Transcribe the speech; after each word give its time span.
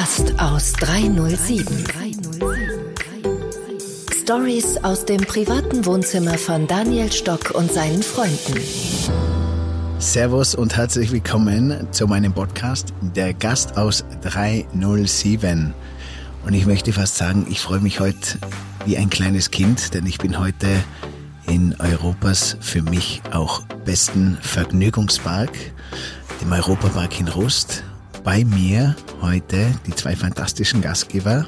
Gast 0.00 0.32
aus 0.40 0.72
307. 0.72 1.84
Stories 4.22 4.78
aus 4.82 5.04
dem 5.04 5.20
privaten 5.20 5.84
Wohnzimmer 5.84 6.38
von 6.38 6.66
Daniel 6.66 7.12
Stock 7.12 7.50
und 7.50 7.70
seinen 7.70 8.02
Freunden. 8.02 8.58
Servus 9.98 10.54
und 10.54 10.74
herzlich 10.74 11.12
willkommen 11.12 11.86
zu 11.90 12.06
meinem 12.06 12.32
Podcast 12.32 12.94
Der 13.14 13.34
Gast 13.34 13.76
aus 13.76 14.02
307. 14.22 15.74
Und 16.46 16.54
ich 16.54 16.64
möchte 16.64 16.94
fast 16.94 17.18
sagen, 17.18 17.46
ich 17.50 17.60
freue 17.60 17.80
mich 17.80 18.00
heute 18.00 18.38
wie 18.86 18.96
ein 18.96 19.10
kleines 19.10 19.50
Kind, 19.50 19.92
denn 19.92 20.06
ich 20.06 20.16
bin 20.16 20.38
heute 20.38 20.66
in 21.46 21.76
Europas 21.78 22.56
für 22.62 22.80
mich 22.80 23.20
auch 23.32 23.60
besten 23.84 24.38
Vergnügungspark, 24.40 25.52
dem 26.40 26.52
Europapark 26.52 27.20
in 27.20 27.28
Rust. 27.28 27.84
Bei 28.22 28.44
mir 28.44 28.96
heute 29.22 29.74
die 29.86 29.94
zwei 29.94 30.14
fantastischen 30.14 30.82
Gastgeber, 30.82 31.46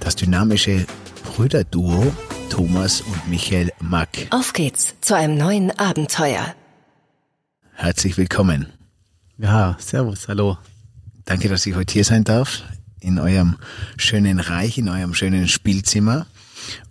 das 0.00 0.14
dynamische 0.14 0.86
Brüderduo 1.24 2.14
Thomas 2.50 3.00
und 3.00 3.28
Michael 3.28 3.72
Mack. 3.80 4.26
Auf 4.30 4.52
geht's 4.52 4.94
zu 5.00 5.16
einem 5.16 5.38
neuen 5.38 5.70
Abenteuer. 5.78 6.54
Herzlich 7.72 8.18
willkommen. 8.18 8.66
Ja, 9.38 9.76
servus, 9.80 10.28
hallo. 10.28 10.58
Danke, 11.24 11.48
dass 11.48 11.64
ich 11.64 11.74
heute 11.74 11.94
hier 11.94 12.04
sein 12.04 12.24
darf, 12.24 12.62
in 13.00 13.18
eurem 13.18 13.56
schönen 13.96 14.38
Reich, 14.38 14.76
in 14.76 14.90
eurem 14.90 15.14
schönen 15.14 15.48
Spielzimmer. 15.48 16.26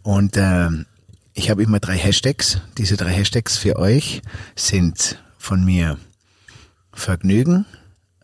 Und 0.01 0.35
äh, 0.35 0.70
ich 1.34 1.51
habe 1.51 1.62
immer 1.62 1.79
drei 1.79 1.95
Hashtags. 1.95 2.59
Diese 2.79 2.98
drei 2.98 3.12
Hashtags 3.12 3.57
für 3.57 3.77
euch 3.77 4.23
sind 4.55 5.20
von 5.38 5.63
mir 5.63 5.98
Vergnügen, 6.91 7.65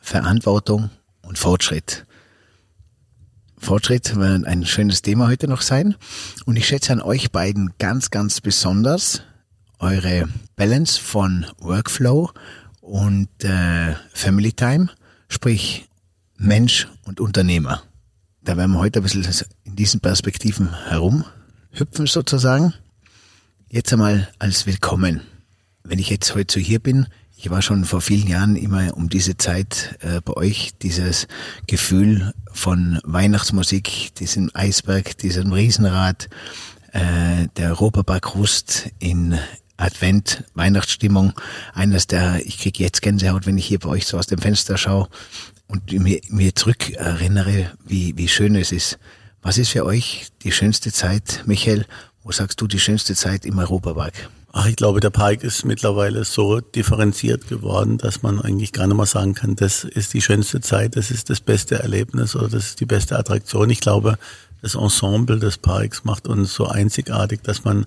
Verantwortung 0.07 0.89
und 1.21 1.37
Fortschritt. 1.37 2.05
Fortschritt 3.57 4.15
wird 4.15 4.45
ein 4.45 4.65
schönes 4.65 5.01
Thema 5.01 5.27
heute 5.27 5.49
noch 5.49 5.61
sein. 5.61 5.95
Und 6.45 6.55
ich 6.55 6.65
schätze 6.65 6.93
an 6.93 7.01
euch 7.01 7.33
beiden 7.33 7.73
ganz, 7.77 8.09
ganz 8.09 8.39
besonders 8.39 9.21
eure 9.79 10.29
Balance 10.55 10.97
von 10.97 11.45
Workflow 11.57 12.31
und 12.79 13.27
äh, 13.43 13.95
Family 14.13 14.53
Time, 14.53 14.87
sprich 15.27 15.89
Mensch 16.37 16.87
und 17.03 17.19
Unternehmer. 17.19 17.83
Da 18.41 18.55
werden 18.55 18.71
wir 18.71 18.79
heute 18.79 19.01
ein 19.01 19.03
bisschen 19.03 19.27
in 19.65 19.75
diesen 19.75 19.99
Perspektiven 19.99 20.73
herumhüpfen 20.87 22.07
sozusagen. 22.07 22.73
Jetzt 23.69 23.91
einmal 23.91 24.29
als 24.39 24.67
Willkommen. 24.67 25.19
Wenn 25.83 25.99
ich 25.99 26.09
jetzt 26.09 26.33
heute 26.33 26.53
so 26.53 26.59
hier 26.61 26.79
bin, 26.79 27.07
ich 27.37 27.51
war 27.51 27.61
schon 27.61 27.85
vor 27.85 28.01
vielen 28.01 28.27
Jahren 28.27 28.55
immer 28.55 28.97
um 28.97 29.09
diese 29.09 29.37
Zeit 29.37 29.97
äh, 30.01 30.21
bei 30.21 30.33
euch, 30.33 30.71
dieses 30.81 31.27
Gefühl 31.67 32.33
von 32.51 32.99
Weihnachtsmusik, 33.03 34.15
diesem 34.15 34.49
Eisberg, 34.55 35.17
diesem 35.19 35.53
Riesenrad, 35.53 36.29
äh, 36.93 37.47
der 37.55 37.69
Europapark 37.69 38.35
Rust 38.35 38.89
in 38.97 39.37
Advent, 39.77 40.45
Weihnachtsstimmung. 40.55 41.33
Eines 41.73 42.07
der, 42.07 42.43
ich 42.43 42.57
kriege 42.57 42.83
jetzt 42.83 43.03
Gänsehaut, 43.03 43.45
wenn 43.45 43.59
ich 43.59 43.67
hier 43.67 43.79
bei 43.79 43.89
euch 43.89 44.07
so 44.07 44.17
aus 44.17 44.25
dem 44.25 44.39
Fenster 44.39 44.77
schaue 44.77 45.07
und 45.67 45.91
mir, 45.91 46.19
mir 46.29 46.55
zurück 46.55 46.89
erinnere, 46.93 47.71
wie, 47.85 48.17
wie 48.17 48.27
schön 48.27 48.55
es 48.55 48.71
ist. 48.71 48.97
Was 49.43 49.59
ist 49.59 49.69
für 49.69 49.85
euch 49.85 50.27
die 50.43 50.51
schönste 50.51 50.91
Zeit, 50.91 51.43
Michael? 51.45 51.85
Wo 52.23 52.31
sagst 52.31 52.59
du 52.59 52.67
die 52.67 52.79
schönste 52.79 53.15
Zeit 53.15 53.45
im 53.45 53.59
Europapark? 53.59 54.29
Ach, 54.59 54.65
ich 54.65 54.75
glaube, 54.75 55.01
der 55.01 55.11
Park 55.11 55.43
ist 55.43 55.65
mittlerweile 55.65 56.25
so 56.25 56.61
differenziert 56.61 57.47
geworden, 57.47 57.99
dass 57.99 58.23
man 58.23 58.41
eigentlich 58.41 58.73
gar 58.73 58.87
nicht 58.87 58.97
mal 58.97 59.05
sagen 59.05 59.35
kann, 59.35 59.55
das 59.55 59.83
ist 59.83 60.15
die 60.15 60.21
schönste 60.21 60.61
Zeit, 60.61 60.95
das 60.95 61.11
ist 61.11 61.29
das 61.29 61.41
beste 61.41 61.75
Erlebnis 61.75 62.35
oder 62.35 62.49
das 62.49 62.69
ist 62.69 62.79
die 62.79 62.87
beste 62.87 63.19
Attraktion. 63.19 63.69
Ich 63.69 63.81
glaube, 63.81 64.17
das 64.63 64.73
Ensemble 64.73 65.37
des 65.37 65.59
Parks 65.59 66.05
macht 66.05 66.27
uns 66.27 66.55
so 66.55 66.65
einzigartig, 66.65 67.43
dass 67.43 67.65
man 67.65 67.85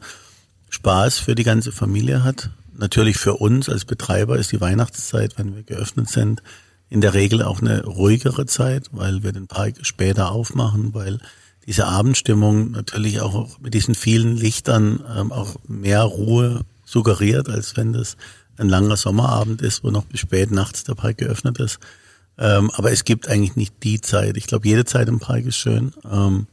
Spaß 0.69 1.19
für 1.19 1.35
die 1.35 1.43
ganze 1.43 1.73
Familie 1.73 2.23
hat. 2.23 2.51
Natürlich 2.77 3.17
für 3.17 3.35
uns 3.35 3.69
als 3.69 3.85
Betreiber 3.85 4.39
ist 4.39 4.53
die 4.53 4.61
Weihnachtszeit, 4.61 5.39
wenn 5.39 5.57
wir 5.57 5.65
geöffnet 5.65 6.09
sind, 6.09 6.41
in 6.89 7.01
der 7.01 7.15
Regel 7.15 7.43
auch 7.43 7.61
eine 7.61 7.85
ruhigere 7.85 8.47
Zeit, 8.47 8.91
weil 8.93 9.25
wir 9.25 9.33
den 9.33 9.49
Park 9.49 9.75
später 9.83 10.31
aufmachen, 10.31 10.95
weil 10.95 11.19
diese 11.67 11.87
Abendstimmung 11.87 12.73
natürlich 12.73 13.21
auch 13.21 13.59
mit 13.61 13.75
diesen 13.75 13.95
vielen 13.95 14.37
Lichtern 14.37 15.05
ähm, 15.17 15.31
auch 15.31 15.57
mehr 15.69 16.03
Ruhe 16.03 16.63
suggeriert, 16.91 17.49
als 17.49 17.77
wenn 17.77 17.93
das 17.93 18.17
ein 18.57 18.69
langer 18.69 18.97
Sommerabend 18.97 19.63
ist, 19.63 19.85
wo 19.85 19.91
noch 19.91 20.05
bis 20.05 20.21
spät 20.21 20.51
nachts 20.51 20.85
der 20.85 20.95
Park 20.95 21.19
geöffnet 21.19 21.59
ist. 21.59 21.79
Ähm, 22.39 22.71
aber 22.75 22.93
es 22.93 23.05
gibt 23.05 23.29
eigentlich 23.29 23.57
nicht 23.57 23.75
die 23.83 24.01
Zeit. 24.01 24.37
Ich 24.37 24.47
glaube, 24.47 24.69
jede 24.69 24.85
Zeit 24.85 25.09
im 25.09 25.19
Park 25.19 25.45
ist 25.45 25.57
schön. 25.57 25.93
Ähm, 26.11 26.47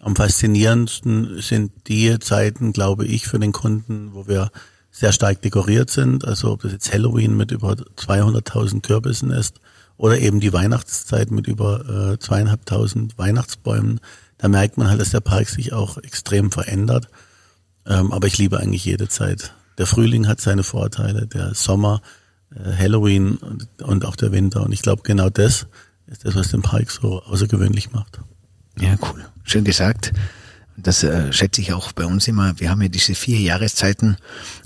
am 0.00 0.16
faszinierendsten 0.16 1.40
sind 1.40 1.72
die 1.88 2.18
Zeiten, 2.18 2.72
glaube 2.72 3.06
ich, 3.06 3.26
für 3.26 3.38
den 3.38 3.52
Kunden, 3.52 4.10
wo 4.12 4.26
wir 4.26 4.50
sehr 4.90 5.12
stark 5.12 5.42
dekoriert 5.42 5.90
sind. 5.90 6.24
Also 6.24 6.52
ob 6.52 6.62
das 6.62 6.72
jetzt 6.72 6.92
Halloween 6.92 7.36
mit 7.36 7.50
über 7.50 7.72
200.000 7.72 8.82
Kürbissen 8.82 9.30
ist 9.30 9.60
oder 9.96 10.18
eben 10.18 10.40
die 10.40 10.52
Weihnachtszeit 10.52 11.30
mit 11.30 11.46
über 11.46 12.12
äh, 12.12 12.18
zweieinhalbtausend 12.18 13.18
Weihnachtsbäumen 13.18 14.00
da 14.38 14.48
merkt 14.48 14.76
man 14.76 14.88
halt, 14.88 15.00
dass 15.00 15.10
der 15.10 15.20
Park 15.20 15.48
sich 15.48 15.72
auch 15.72 15.98
extrem 15.98 16.50
verändert. 16.50 17.08
Ähm, 17.86 18.12
aber 18.12 18.26
ich 18.26 18.38
liebe 18.38 18.58
eigentlich 18.58 18.84
jede 18.84 19.08
Zeit. 19.08 19.54
Der 19.78 19.86
Frühling 19.86 20.26
hat 20.26 20.40
seine 20.40 20.62
Vorteile, 20.62 21.26
der 21.26 21.54
Sommer, 21.54 22.02
äh, 22.54 22.76
Halloween 22.76 23.36
und, 23.36 23.68
und 23.82 24.04
auch 24.04 24.16
der 24.16 24.32
Winter. 24.32 24.62
Und 24.62 24.72
ich 24.72 24.82
glaube, 24.82 25.02
genau 25.02 25.30
das 25.30 25.66
ist 26.06 26.24
das, 26.24 26.34
was 26.34 26.50
den 26.50 26.62
Park 26.62 26.90
so 26.90 27.22
außergewöhnlich 27.22 27.92
macht. 27.92 28.20
Ja, 28.78 28.96
cool. 29.02 29.24
Schön 29.44 29.64
gesagt. 29.64 30.12
Das 30.76 31.02
äh, 31.02 31.32
schätze 31.32 31.62
ich 31.62 31.72
auch 31.72 31.92
bei 31.92 32.04
uns 32.04 32.28
immer. 32.28 32.58
Wir 32.60 32.70
haben 32.70 32.82
ja 32.82 32.88
diese 32.88 33.14
vier 33.14 33.38
Jahreszeiten 33.38 34.18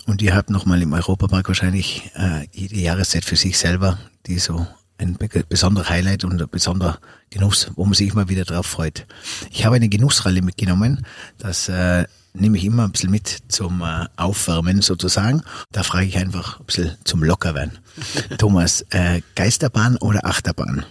und 0.06 0.22
ihr 0.22 0.34
habt 0.34 0.50
nochmal 0.50 0.82
im 0.82 0.92
Europapark 0.92 1.46
wahrscheinlich 1.46 2.10
äh, 2.14 2.46
jede 2.52 2.76
Jahreszeit 2.76 3.24
für 3.24 3.36
sich 3.36 3.58
selber, 3.58 3.98
die 4.26 4.38
so 4.38 4.66
ein 4.98 5.16
besonderer 5.48 5.88
Highlight 5.88 6.24
und 6.24 6.42
ein 6.42 6.48
besonderer 6.50 6.98
Genuss, 7.30 7.70
wo 7.76 7.84
man 7.84 7.94
sich 7.94 8.10
immer 8.10 8.28
wieder 8.28 8.44
drauf 8.44 8.66
freut. 8.66 9.06
Ich 9.50 9.64
habe 9.64 9.76
eine 9.76 9.88
Genussralle 9.88 10.42
mitgenommen, 10.42 11.06
das 11.38 11.68
äh, 11.68 12.04
nehme 12.32 12.58
ich 12.58 12.64
immer 12.64 12.84
ein 12.84 12.92
bisschen 12.92 13.10
mit 13.10 13.38
zum 13.48 13.82
äh, 13.82 14.06
Aufwärmen 14.16 14.82
sozusagen. 14.82 15.42
Da 15.72 15.82
frage 15.82 16.06
ich 16.06 16.16
einfach 16.16 16.60
ein 16.60 16.66
bisschen 16.66 16.96
zum 17.04 17.22
Lockerwerden. 17.22 17.78
Thomas, 18.38 18.84
äh, 18.90 19.22
Geisterbahn 19.34 19.96
oder 19.96 20.24
Achterbahn? 20.26 20.84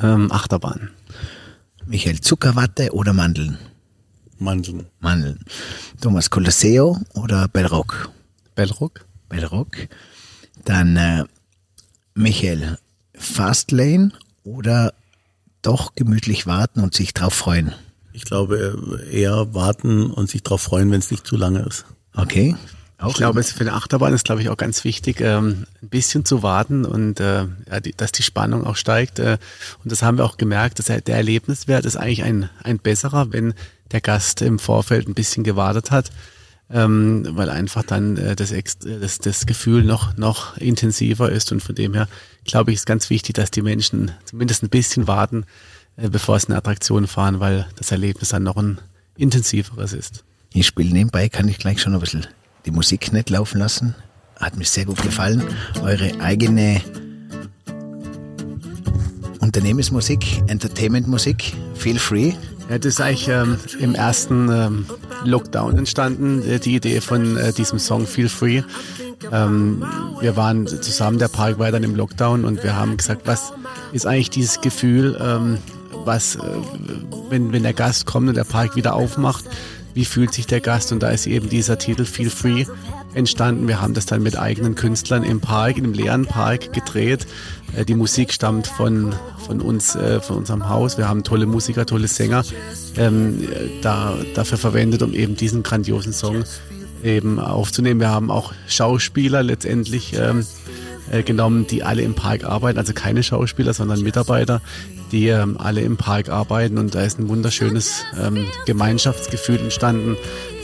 Ähm, 0.00 0.30
Achterbahn. 0.32 0.90
Michael, 1.86 2.20
Zuckerwatte 2.20 2.92
oder 2.92 3.12
Mandeln? 3.12 3.58
Mandeln. 4.38 4.86
Mandeln. 5.00 5.40
Thomas, 6.00 6.30
Colosseo 6.30 7.00
oder 7.14 7.48
Bellrock? 7.48 8.10
Bellrock. 8.54 9.06
Bellrock. 9.28 9.76
Dann 10.64 10.96
äh, 10.96 11.24
Michael, 12.14 12.78
Fastlane 13.14 14.12
oder 14.42 14.94
doch 15.62 15.94
gemütlich 15.94 16.46
warten 16.46 16.80
und 16.80 16.94
sich 16.94 17.14
drauf 17.14 17.34
freuen? 17.34 17.74
Ich 18.14 18.24
glaube 18.24 19.04
eher 19.10 19.52
warten 19.54 20.10
und 20.10 20.30
sich 20.30 20.42
drauf 20.42 20.62
freuen, 20.62 20.90
wenn 20.90 21.00
es 21.00 21.10
nicht 21.10 21.26
zu 21.26 21.36
lange 21.36 21.60
ist. 21.60 21.84
Okay. 22.14 22.54
Auch 22.98 23.10
ich 23.10 23.16
glaube, 23.16 23.42
für 23.42 23.60
eine 23.60 23.72
Achterbahn 23.72 24.14
ist, 24.14 24.24
glaube 24.24 24.40
ich, 24.40 24.48
auch 24.48 24.56
ganz 24.56 24.84
wichtig, 24.84 25.20
ähm, 25.20 25.66
ein 25.82 25.88
bisschen 25.88 26.24
zu 26.24 26.44
warten 26.44 26.84
und 26.84 27.18
äh, 27.18 27.46
ja, 27.68 27.80
die, 27.80 27.92
dass 27.92 28.12
die 28.12 28.22
Spannung 28.22 28.64
auch 28.64 28.76
steigt. 28.76 29.18
Äh, 29.18 29.38
und 29.82 29.90
das 29.90 30.02
haben 30.02 30.16
wir 30.16 30.24
auch 30.24 30.36
gemerkt, 30.36 30.78
dass 30.78 30.86
der 30.86 31.06
Erlebniswert 31.06 31.84
ist 31.84 31.96
eigentlich 31.96 32.22
ein, 32.22 32.48
ein 32.62 32.78
besserer, 32.78 33.32
wenn 33.32 33.52
der 33.90 34.00
Gast 34.00 34.42
im 34.42 34.60
Vorfeld 34.60 35.08
ein 35.08 35.14
bisschen 35.14 35.42
gewartet 35.42 35.90
hat 35.90 36.10
ähm, 36.70 37.26
weil 37.30 37.50
einfach 37.50 37.82
dann 37.82 38.16
äh, 38.16 38.34
das, 38.36 38.52
das, 38.80 39.18
das 39.18 39.46
Gefühl 39.46 39.84
noch, 39.84 40.16
noch 40.16 40.56
intensiver 40.56 41.30
ist 41.30 41.52
und 41.52 41.62
von 41.62 41.74
dem 41.74 41.94
her 41.94 42.08
glaube 42.44 42.70
ich, 42.70 42.76
ist 42.76 42.86
ganz 42.86 43.10
wichtig, 43.10 43.34
dass 43.34 43.50
die 43.50 43.62
Menschen 43.62 44.12
zumindest 44.24 44.62
ein 44.62 44.70
bisschen 44.70 45.06
warten, 45.06 45.42
äh, 45.42 45.73
bevor 45.96 46.38
sie 46.38 46.48
eine 46.48 46.56
Attraktion 46.56 47.06
fahren, 47.06 47.40
weil 47.40 47.66
das 47.76 47.90
Erlebnis 47.90 48.30
dann 48.30 48.42
noch 48.42 48.56
ein 48.56 48.78
intensiveres 49.16 49.92
ist. 49.92 50.24
Ich 50.52 50.66
spiele 50.66 50.92
nebenbei, 50.92 51.28
kann 51.28 51.48
ich 51.48 51.58
gleich 51.58 51.80
schon 51.80 51.94
ein 51.94 52.00
bisschen 52.00 52.26
die 52.66 52.70
Musik 52.70 53.12
nicht 53.12 53.30
laufen 53.30 53.58
lassen. 53.58 53.94
Hat 54.40 54.56
mir 54.56 54.64
sehr 54.64 54.84
gut 54.84 55.02
gefallen. 55.02 55.42
Eure 55.82 56.20
eigene 56.20 56.80
Unternehmensmusik, 59.40 60.42
Entertainmentmusik, 60.48 61.54
feel 61.74 61.98
free. 61.98 62.32
Ja, 62.70 62.78
das 62.78 62.94
ist 62.94 63.00
eigentlich 63.00 63.28
ähm, 63.28 63.58
im 63.78 63.94
ersten 63.94 64.48
ähm, 64.50 64.86
Lockdown 65.24 65.76
entstanden, 65.76 66.42
äh, 66.48 66.58
die 66.58 66.76
Idee 66.76 67.00
von 67.02 67.36
äh, 67.36 67.52
diesem 67.52 67.78
Song 67.78 68.06
Feel 68.06 68.30
Free. 68.30 68.62
Ähm, 69.30 69.84
wir 70.20 70.36
waren 70.36 70.66
zusammen, 70.66 71.18
der 71.18 71.28
Park 71.28 71.58
war 71.58 71.70
dann 71.70 71.82
im 71.82 71.94
Lockdown 71.94 72.44
und 72.44 72.62
wir 72.62 72.74
haben 72.74 72.96
gesagt, 72.96 73.26
was 73.26 73.52
ist 73.92 74.06
eigentlich 74.06 74.30
dieses 74.30 74.62
Gefühl, 74.62 75.18
ähm, 75.20 75.58
was, 76.06 76.36
äh, 76.36 76.40
wenn, 77.30 77.52
wenn 77.52 77.62
der 77.62 77.74
Gast 77.74 78.06
kommt 78.06 78.28
und 78.28 78.36
der 78.36 78.44
Park 78.44 78.76
wieder 78.76 78.94
aufmacht, 78.94 79.44
wie 79.94 80.04
fühlt 80.04 80.34
sich 80.34 80.46
der 80.46 80.60
Gast 80.60 80.92
und 80.92 81.02
da 81.02 81.10
ist 81.10 81.26
eben 81.26 81.48
dieser 81.48 81.78
Titel 81.78 82.04
Feel 82.04 82.30
Free 82.30 82.64
entstanden. 83.14 83.68
Wir 83.68 83.80
haben 83.80 83.94
das 83.94 84.06
dann 84.06 84.22
mit 84.22 84.36
eigenen 84.36 84.74
Künstlern 84.74 85.22
im 85.22 85.40
Park, 85.40 85.78
in 85.78 85.84
einem 85.84 85.92
leeren 85.94 86.26
Park 86.26 86.72
gedreht. 86.72 87.26
Äh, 87.76 87.84
die 87.84 87.94
Musik 87.94 88.32
stammt 88.32 88.66
von, 88.66 89.14
von 89.46 89.60
uns, 89.60 89.94
äh, 89.94 90.20
von 90.20 90.38
unserem 90.38 90.68
Haus. 90.68 90.98
Wir 90.98 91.08
haben 91.08 91.22
tolle 91.22 91.46
Musiker, 91.46 91.86
tolle 91.86 92.08
Sänger 92.08 92.44
ähm, 92.96 93.48
da, 93.82 94.16
dafür 94.34 94.58
verwendet, 94.58 95.02
um 95.02 95.14
eben 95.14 95.36
diesen 95.36 95.62
grandiosen 95.62 96.12
Song 96.12 96.44
eben 97.04 97.38
aufzunehmen. 97.38 98.00
Wir 98.00 98.10
haben 98.10 98.30
auch 98.30 98.52
Schauspieler 98.66 99.42
letztendlich 99.42 100.14
ähm, 100.18 100.46
äh, 101.10 101.22
genommen, 101.22 101.66
die 101.66 101.82
alle 101.82 102.02
im 102.02 102.14
Park 102.14 102.44
arbeiten, 102.44 102.78
also 102.78 102.92
keine 102.92 103.22
Schauspieler, 103.22 103.72
sondern 103.74 104.02
Mitarbeiter, 104.02 104.60
die 105.12 105.28
ähm, 105.28 105.56
alle 105.58 105.80
im 105.80 105.96
Park 105.96 106.28
arbeiten 106.28 106.78
und 106.78 106.94
da 106.94 107.02
ist 107.02 107.18
ein 107.18 107.28
wunderschönes 107.28 108.04
ähm, 108.20 108.46
Gemeinschaftsgefühl 108.66 109.60
entstanden 109.60 110.16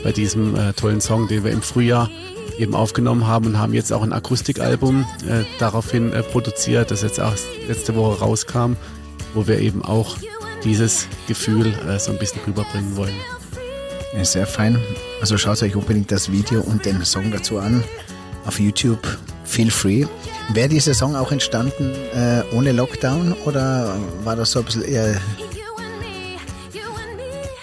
bei 0.03 0.13
diesem 0.13 0.57
äh, 0.57 0.73
tollen 0.73 1.01
Song, 1.01 1.29
den 1.29 1.45
wir 1.45 1.53
im 1.53 1.63
Frühjahr 1.63 2.11
eben 2.59 2.75
aufgenommen 2.75 3.27
haben 3.27 3.47
und 3.47 3.59
haben 3.59 3.75
jetzt 3.75 3.93
auch 3.93 4.03
ein 4.03 4.13
Akustikalbum 4.13 5.07
äh, 5.27 5.45
daraufhin 5.59 6.13
äh, 6.13 6.23
produziert, 6.23 6.91
das 6.91 7.03
jetzt 7.03 7.21
auch 7.21 7.35
letzte 7.69 7.95
Woche 7.95 8.21
rauskam, 8.21 8.75
wo 9.35 9.47
wir 9.47 9.61
eben 9.61 9.83
auch 9.83 10.17
dieses 10.65 11.07
Gefühl 11.27 11.75
äh, 11.89 11.99
so 11.99 12.13
ein 12.13 12.19
bisschen 12.19 12.41
rüberbringen 12.47 12.97
wollen. 12.97 13.15
Ja, 14.15 14.25
sehr 14.25 14.47
fein. 14.47 14.79
Also 15.21 15.39
schaut 15.39 15.63
euch 15.63 15.77
unbedingt 15.77 16.11
das 16.11 16.33
Video 16.33 16.61
und 16.61 16.85
den 16.85 17.05
Song 17.05 17.31
dazu 17.31 17.59
an 17.59 17.85
auf 18.51 18.59
YouTube. 18.59 19.07
Feel 19.45 19.71
free. 19.71 20.07
Wäre 20.55 20.69
dieser 20.69 20.93
Song 20.93 21.15
auch 21.15 21.31
entstanden 21.31 21.93
äh, 22.13 22.43
ohne 22.53 22.73
Lockdown 22.73 23.33
oder 23.45 23.97
war 24.25 24.35
das 24.35 24.51
so 24.51 24.59
ein 24.59 24.65
bisschen 24.65 24.83
eher 24.83 25.21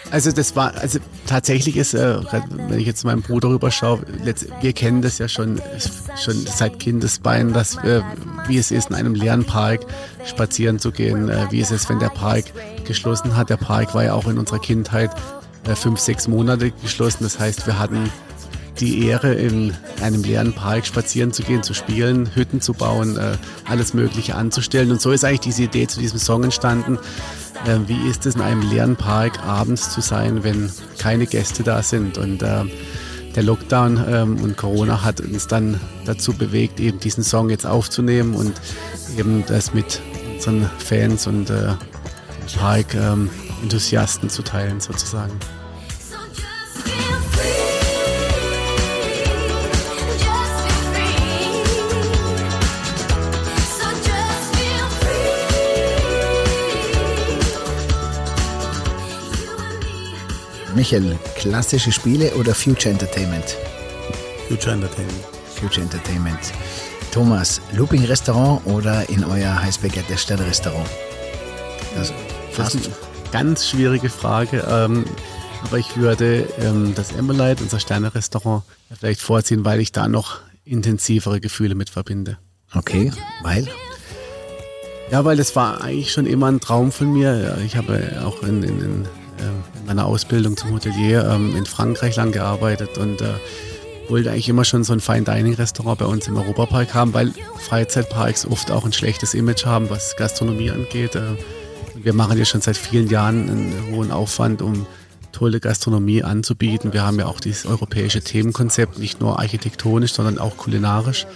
also 0.09 0.31
das 0.31 0.55
war, 0.55 0.73
also 0.75 0.99
tatsächlich 1.25 1.75
ist, 1.75 1.93
äh, 1.93 2.19
wenn 2.69 2.79
ich 2.79 2.87
jetzt 2.87 3.03
meinem 3.03 3.21
Bruder 3.21 3.49
rüberschaue, 3.49 3.99
wir 4.61 4.71
kennen 4.71 5.01
das 5.01 5.17
ja 5.17 5.27
schon, 5.27 5.61
schon 6.17 6.45
seit 6.45 6.79
Kindesbeinen, 6.79 7.51
dass, 7.51 7.75
äh, 7.83 8.01
wie 8.47 8.57
es 8.57 8.71
ist, 8.71 8.89
in 8.89 8.95
einem 8.95 9.13
leeren 9.13 9.43
Park 9.43 9.81
spazieren 10.25 10.79
zu 10.79 10.93
gehen, 10.93 11.27
äh, 11.27 11.47
wie 11.49 11.59
es 11.59 11.71
ist, 11.71 11.89
wenn 11.89 11.99
der 11.99 12.07
Park 12.07 12.45
geschlossen 12.85 13.35
hat. 13.35 13.49
Der 13.49 13.57
Park 13.57 13.93
war 13.93 14.05
ja 14.05 14.13
auch 14.13 14.27
in 14.27 14.37
unserer 14.37 14.59
Kindheit 14.59 15.11
äh, 15.67 15.75
fünf, 15.75 15.99
sechs 15.99 16.29
Monate 16.29 16.71
geschlossen. 16.71 17.23
Das 17.23 17.37
heißt, 17.37 17.67
wir 17.67 17.77
hatten 17.77 18.09
die 18.79 19.07
Ehre, 19.07 19.33
in 19.33 19.73
einem 20.01 20.23
leeren 20.23 20.53
Park 20.53 20.85
spazieren 20.85 21.31
zu 21.31 21.43
gehen, 21.43 21.63
zu 21.63 21.73
spielen, 21.73 22.29
Hütten 22.35 22.61
zu 22.61 22.73
bauen, 22.73 23.17
äh, 23.17 23.37
alles 23.65 23.93
Mögliche 23.93 24.35
anzustellen. 24.35 24.91
Und 24.91 25.01
so 25.01 25.11
ist 25.11 25.25
eigentlich 25.25 25.41
diese 25.41 25.63
Idee 25.63 25.87
zu 25.87 25.99
diesem 25.99 26.19
Song 26.19 26.43
entstanden. 26.43 26.97
Äh, 27.65 27.79
wie 27.87 28.09
ist 28.09 28.25
es 28.25 28.35
in 28.35 28.41
einem 28.41 28.61
leeren 28.61 28.95
Park 28.95 29.43
abends 29.45 29.91
zu 29.91 30.01
sein, 30.01 30.43
wenn 30.43 30.71
keine 30.97 31.25
Gäste 31.25 31.63
da 31.63 31.81
sind? 31.81 32.17
Und 32.17 32.43
äh, 32.43 32.63
der 33.35 33.43
Lockdown 33.43 34.03
ähm, 34.07 34.37
und 34.41 34.57
Corona 34.57 35.03
hat 35.03 35.21
uns 35.21 35.47
dann 35.47 35.79
dazu 36.05 36.33
bewegt, 36.33 36.79
eben 36.79 36.99
diesen 36.99 37.23
Song 37.23 37.49
jetzt 37.49 37.65
aufzunehmen 37.65 38.35
und 38.35 38.53
eben 39.17 39.43
das 39.47 39.73
mit 39.73 40.01
unseren 40.33 40.69
Fans 40.77 41.27
und 41.27 41.51
Park-Enthusiasten 42.57 44.29
ähm, 44.29 44.29
zu 44.29 44.43
teilen 44.43 44.79
sozusagen. 44.79 45.33
Michael, 60.77 61.17
klassische 61.33 61.91
Spiele 61.91 62.35
oder 62.35 62.53
Future 62.53 62.91
Entertainment? 62.91 63.57
Future 64.47 64.75
Entertainment. 64.75 65.25
Future 65.59 65.81
Entertainment. 65.81 66.37
Thomas, 67.11 67.59
Looping 67.73 68.05
Restaurant 68.05 68.63
oder 68.67 69.09
in 69.09 69.23
euer 69.23 69.59
Heißbecker 69.59 70.01
der 70.07 70.17
Sterne-Restaurant? 70.17 70.87
Das, 71.95 72.13
das 72.55 72.75
ist 72.75 72.85
eine 72.85 72.95
ganz 73.31 73.67
schwierige 73.67 74.07
Frage. 74.07 74.63
Ähm, 74.69 75.05
aber 75.63 75.79
ich 75.79 75.97
würde 75.97 76.47
ähm, 76.59 76.93
das 76.93 77.11
Emmelite, 77.11 77.63
unser 77.63 77.79
Sterne-Restaurant, 77.79 78.61
vielleicht 78.99 79.21
vorziehen, 79.21 79.65
weil 79.65 79.81
ich 79.81 79.91
da 79.91 80.07
noch 80.07 80.41
intensivere 80.63 81.39
Gefühle 81.39 81.73
mit 81.73 81.89
verbinde. 81.89 82.37
Okay, 82.75 83.11
weil? 83.41 83.67
Ja, 85.09 85.25
weil 85.25 85.37
das 85.37 85.55
war 85.55 85.81
eigentlich 85.81 86.11
schon 86.11 86.27
immer 86.27 86.51
ein 86.51 86.59
Traum 86.59 86.91
von 86.91 87.11
mir. 87.13 87.57
Ich 87.65 87.75
habe 87.75 88.21
auch 88.23 88.43
in, 88.43 88.61
in, 88.61 88.79
in 88.79 89.07
in 89.39 89.85
meiner 89.85 90.05
Ausbildung 90.05 90.57
zum 90.57 90.71
Hotelier 90.73 91.29
ähm, 91.29 91.55
in 91.55 91.65
Frankreich 91.65 92.15
lang 92.15 92.31
gearbeitet 92.31 92.97
und 92.97 93.21
äh, 93.21 93.33
wollte 94.09 94.31
eigentlich 94.31 94.49
immer 94.49 94.65
schon 94.65 94.83
so 94.83 94.93
ein 94.93 94.99
Fine 94.99 95.23
Dining 95.23 95.53
Restaurant 95.53 95.99
bei 95.99 96.05
uns 96.05 96.27
im 96.27 96.37
Europapark 96.37 96.93
haben, 96.93 97.13
weil 97.13 97.33
Freizeitparks 97.59 98.45
oft 98.45 98.71
auch 98.71 98.85
ein 98.85 98.93
schlechtes 98.93 99.33
Image 99.33 99.65
haben, 99.65 99.89
was 99.89 100.15
Gastronomie 100.15 100.71
angeht. 100.71 101.15
Äh, 101.15 101.35
wir 101.95 102.13
machen 102.13 102.37
ja 102.37 102.45
schon 102.45 102.61
seit 102.61 102.77
vielen 102.77 103.09
Jahren 103.09 103.49
einen 103.49 103.95
hohen 103.95 104.11
Aufwand, 104.11 104.61
um 104.61 104.85
tolle 105.31 105.59
Gastronomie 105.59 106.23
anzubieten. 106.23 106.93
Wir 106.93 107.03
haben 107.03 107.19
ja 107.19 107.27
auch 107.27 107.39
dieses 107.39 107.65
europäische 107.65 108.21
Themenkonzept, 108.21 108.97
nicht 108.97 109.19
nur 109.19 109.39
architektonisch, 109.39 110.13
sondern 110.13 110.39
auch 110.39 110.57
kulinarisch. 110.57 111.27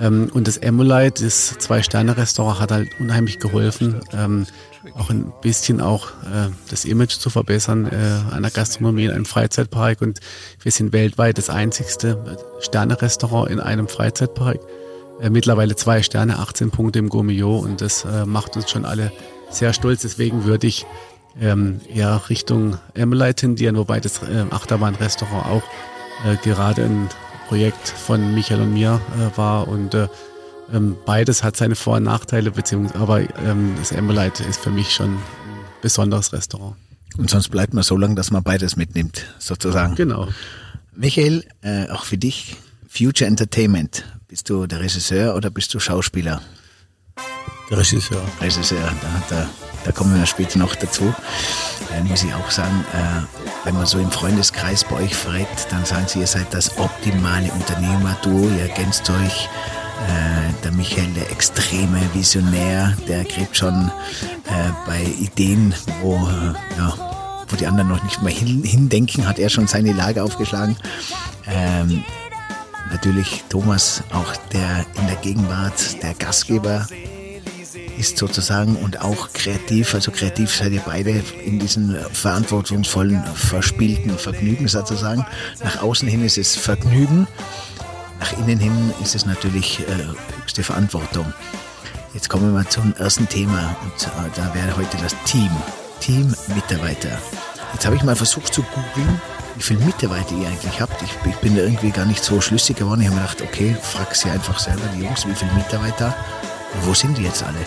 Ähm, 0.00 0.30
und 0.32 0.48
das 0.48 0.56
Emulite, 0.56 1.24
das 1.24 1.58
Zwei-Sterne-Restaurant, 1.58 2.60
hat 2.60 2.72
halt 2.72 2.88
unheimlich 3.00 3.38
geholfen, 3.38 4.00
ähm, 4.12 4.46
auch 4.96 5.10
ein 5.10 5.32
bisschen 5.42 5.80
auch 5.80 6.08
äh, 6.24 6.50
das 6.70 6.84
Image 6.84 7.18
zu 7.18 7.30
verbessern 7.30 7.86
äh, 7.86 8.34
einer 8.34 8.50
Gastronomie 8.50 9.04
in 9.04 9.10
einem 9.10 9.24
Freizeitpark. 9.24 10.00
Und 10.00 10.20
wir 10.62 10.72
sind 10.72 10.92
weltweit 10.92 11.38
das 11.38 11.50
einzigste 11.50 12.38
Sterne-Restaurant 12.60 13.50
in 13.50 13.60
einem 13.60 13.88
Freizeitpark. 13.88 14.60
Äh, 15.20 15.30
mittlerweile 15.30 15.76
zwei 15.76 16.02
Sterne, 16.02 16.38
18 16.38 16.70
Punkte 16.70 16.98
im 16.98 17.08
Gourmillot 17.08 17.64
und 17.64 17.80
das 17.80 18.04
äh, 18.04 18.24
macht 18.24 18.56
uns 18.56 18.70
schon 18.70 18.84
alle 18.84 19.12
sehr 19.50 19.72
stolz. 19.72 20.02
Deswegen 20.02 20.44
würde 20.44 20.66
ich 20.66 20.86
ähm, 21.40 21.80
eher 21.92 22.28
Richtung 22.28 22.78
Emily 22.94 23.34
tendieren, 23.34 23.76
wobei 23.76 24.00
das 24.00 24.22
äh, 24.22 24.44
Achterbahn-Restaurant 24.50 25.46
auch 25.46 25.62
äh, 26.24 26.36
gerade 26.42 26.84
ein 26.84 27.08
Projekt 27.48 27.88
von 27.88 28.34
Michael 28.34 28.60
und 28.60 28.74
mir 28.74 29.00
äh, 29.16 29.36
war 29.38 29.68
und 29.68 29.94
äh, 29.94 30.08
ähm, 30.72 30.96
beides 31.06 31.42
hat 31.42 31.56
seine 31.56 31.76
Vor- 31.76 31.96
und 31.96 32.02
Nachteile, 32.02 32.50
beziehungsweise, 32.50 33.00
aber 33.00 33.20
ähm, 33.38 33.74
das 33.78 33.90
Amberlight 33.92 34.40
ist 34.40 34.60
für 34.60 34.70
mich 34.70 34.92
schon 34.92 35.14
ein 35.14 35.22
besonderes 35.80 36.34
Restaurant. 36.34 36.76
Und 37.16 37.30
sonst 37.30 37.48
bleibt 37.48 37.72
man 37.72 37.82
so 37.82 37.96
lange, 37.96 38.16
dass 38.16 38.30
man 38.30 38.42
beides 38.42 38.76
mitnimmt, 38.76 39.24
sozusagen. 39.38 39.94
Genau. 39.94 40.28
Michael, 40.94 41.44
äh, 41.62 41.88
auch 41.88 42.04
für 42.04 42.18
dich, 42.18 42.56
Future 42.86 43.26
Entertainment. 43.26 44.04
Bist 44.28 44.50
du 44.50 44.66
der 44.66 44.80
Regisseur 44.80 45.34
oder 45.34 45.48
bist 45.48 45.72
du 45.72 45.80
Schauspieler? 45.80 46.42
Der 47.70 47.78
Regisseur. 47.78 48.22
Regisseur, 48.40 48.78
da, 48.78 49.36
da, 49.36 49.48
da 49.84 49.92
kommen 49.92 50.18
wir 50.18 50.24
später 50.26 50.58
noch 50.58 50.74
dazu. 50.74 51.12
Dann 51.90 52.06
muss 52.06 52.24
ich 52.24 52.32
auch 52.32 52.50
sagen, 52.50 52.84
äh, 52.94 53.66
wenn 53.66 53.74
man 53.74 53.84
so 53.84 53.98
im 53.98 54.10
Freundeskreis 54.10 54.84
bei 54.84 54.96
euch 54.96 55.14
fragt, 55.14 55.70
dann 55.70 55.84
sagen 55.84 56.06
sie, 56.06 56.20
ihr 56.20 56.26
seid 56.26 56.52
das 56.52 56.78
optimale 56.78 57.50
Unternehmer-Duo, 57.52 58.48
ihr 58.56 58.62
ergänzt 58.62 59.10
euch 59.10 59.48
äh, 60.06 60.64
der 60.64 60.72
Michael, 60.72 61.12
der 61.14 61.30
extreme 61.30 62.00
Visionär, 62.14 62.96
der 63.06 63.24
kriegt 63.24 63.56
schon 63.56 63.90
äh, 64.46 64.70
bei 64.86 65.02
Ideen, 65.02 65.74
wo, 66.00 66.14
äh, 66.14 66.78
ja, 66.78 66.94
wo 67.48 67.56
die 67.56 67.66
anderen 67.66 67.88
noch 67.88 68.02
nicht 68.02 68.22
mal 68.22 68.32
hin, 68.32 68.62
hindenken, 68.62 69.26
hat 69.26 69.38
er 69.38 69.50
schon 69.50 69.66
seine 69.66 69.92
Lage 69.92 70.22
aufgeschlagen. 70.22 70.76
Ähm, 71.46 72.02
natürlich 72.90 73.44
Thomas, 73.50 74.02
auch 74.12 74.36
der 74.52 74.86
in 74.98 75.06
der 75.06 75.16
Gegenwart 75.16 76.02
der 76.02 76.14
Gastgeber 76.14 76.86
ist 77.98 78.18
sozusagen 78.18 78.76
und 78.76 79.00
auch 79.00 79.32
kreativ, 79.32 79.94
also 79.94 80.10
kreativ 80.10 80.54
seid 80.54 80.72
ihr 80.72 80.82
beide 80.84 81.22
in 81.44 81.58
diesen 81.58 81.96
verantwortungsvollen, 82.12 83.22
verspielten 83.34 84.16
Vergnügen 84.18 84.68
sozusagen. 84.68 85.26
Nach 85.62 85.82
außen 85.82 86.08
hin 86.08 86.24
ist 86.24 86.38
es 86.38 86.56
Vergnügen, 86.56 87.26
nach 88.20 88.32
innen 88.38 88.58
hin 88.58 88.92
ist 89.02 89.14
es 89.14 89.26
natürlich 89.26 89.80
äh, 89.80 90.40
höchste 90.40 90.62
Verantwortung. 90.62 91.32
Jetzt 92.14 92.28
kommen 92.28 92.54
wir 92.54 92.68
zum 92.68 92.94
ersten 92.96 93.28
Thema 93.28 93.76
und 93.82 94.06
äh, 94.06 94.30
da 94.34 94.54
wäre 94.54 94.76
heute 94.76 94.96
das 94.98 95.14
Team. 95.24 95.50
Team 96.00 96.34
Mitarbeiter. 96.54 97.18
Jetzt 97.72 97.84
habe 97.86 97.96
ich 97.96 98.02
mal 98.02 98.16
versucht 98.16 98.54
zu 98.54 98.62
googeln, 98.62 99.20
wie 99.56 99.62
viele 99.62 99.84
Mitarbeiter 99.84 100.34
ihr 100.34 100.48
eigentlich 100.48 100.80
habt. 100.80 101.00
Ich, 101.02 101.10
ich, 101.28 101.36
bin 101.36 101.54
da 101.54 101.62
irgendwie 101.62 101.90
gar 101.90 102.06
nicht 102.06 102.24
so 102.24 102.40
schlüssig 102.40 102.76
geworden. 102.76 103.02
Ich 103.02 103.08
habe 103.08 103.16
mir 103.16 103.22
gedacht, 103.22 103.42
okay, 103.42 103.76
frag 103.80 104.14
sie 104.14 104.30
einfach 104.30 104.58
selber, 104.58 104.82
die 104.96 105.02
Jungs, 105.02 105.26
wie 105.26 105.34
viele 105.34 105.52
Mitarbeiter. 105.52 106.14
Wo 106.82 106.94
sind 106.94 107.16
die 107.18 107.22
jetzt 107.22 107.42
alle? 107.42 107.58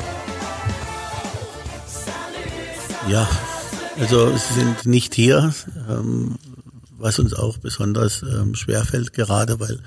Ja, 3.09 3.27
also 3.99 4.35
sie 4.37 4.53
sind 4.53 4.85
nicht 4.85 5.15
hier, 5.15 5.53
ähm, 5.89 6.37
was 6.97 7.17
uns 7.19 7.33
auch 7.33 7.57
besonders 7.57 8.21
ähm, 8.21 8.55
schwerfällt, 8.55 9.13
gerade 9.13 9.59
weil 9.59 9.79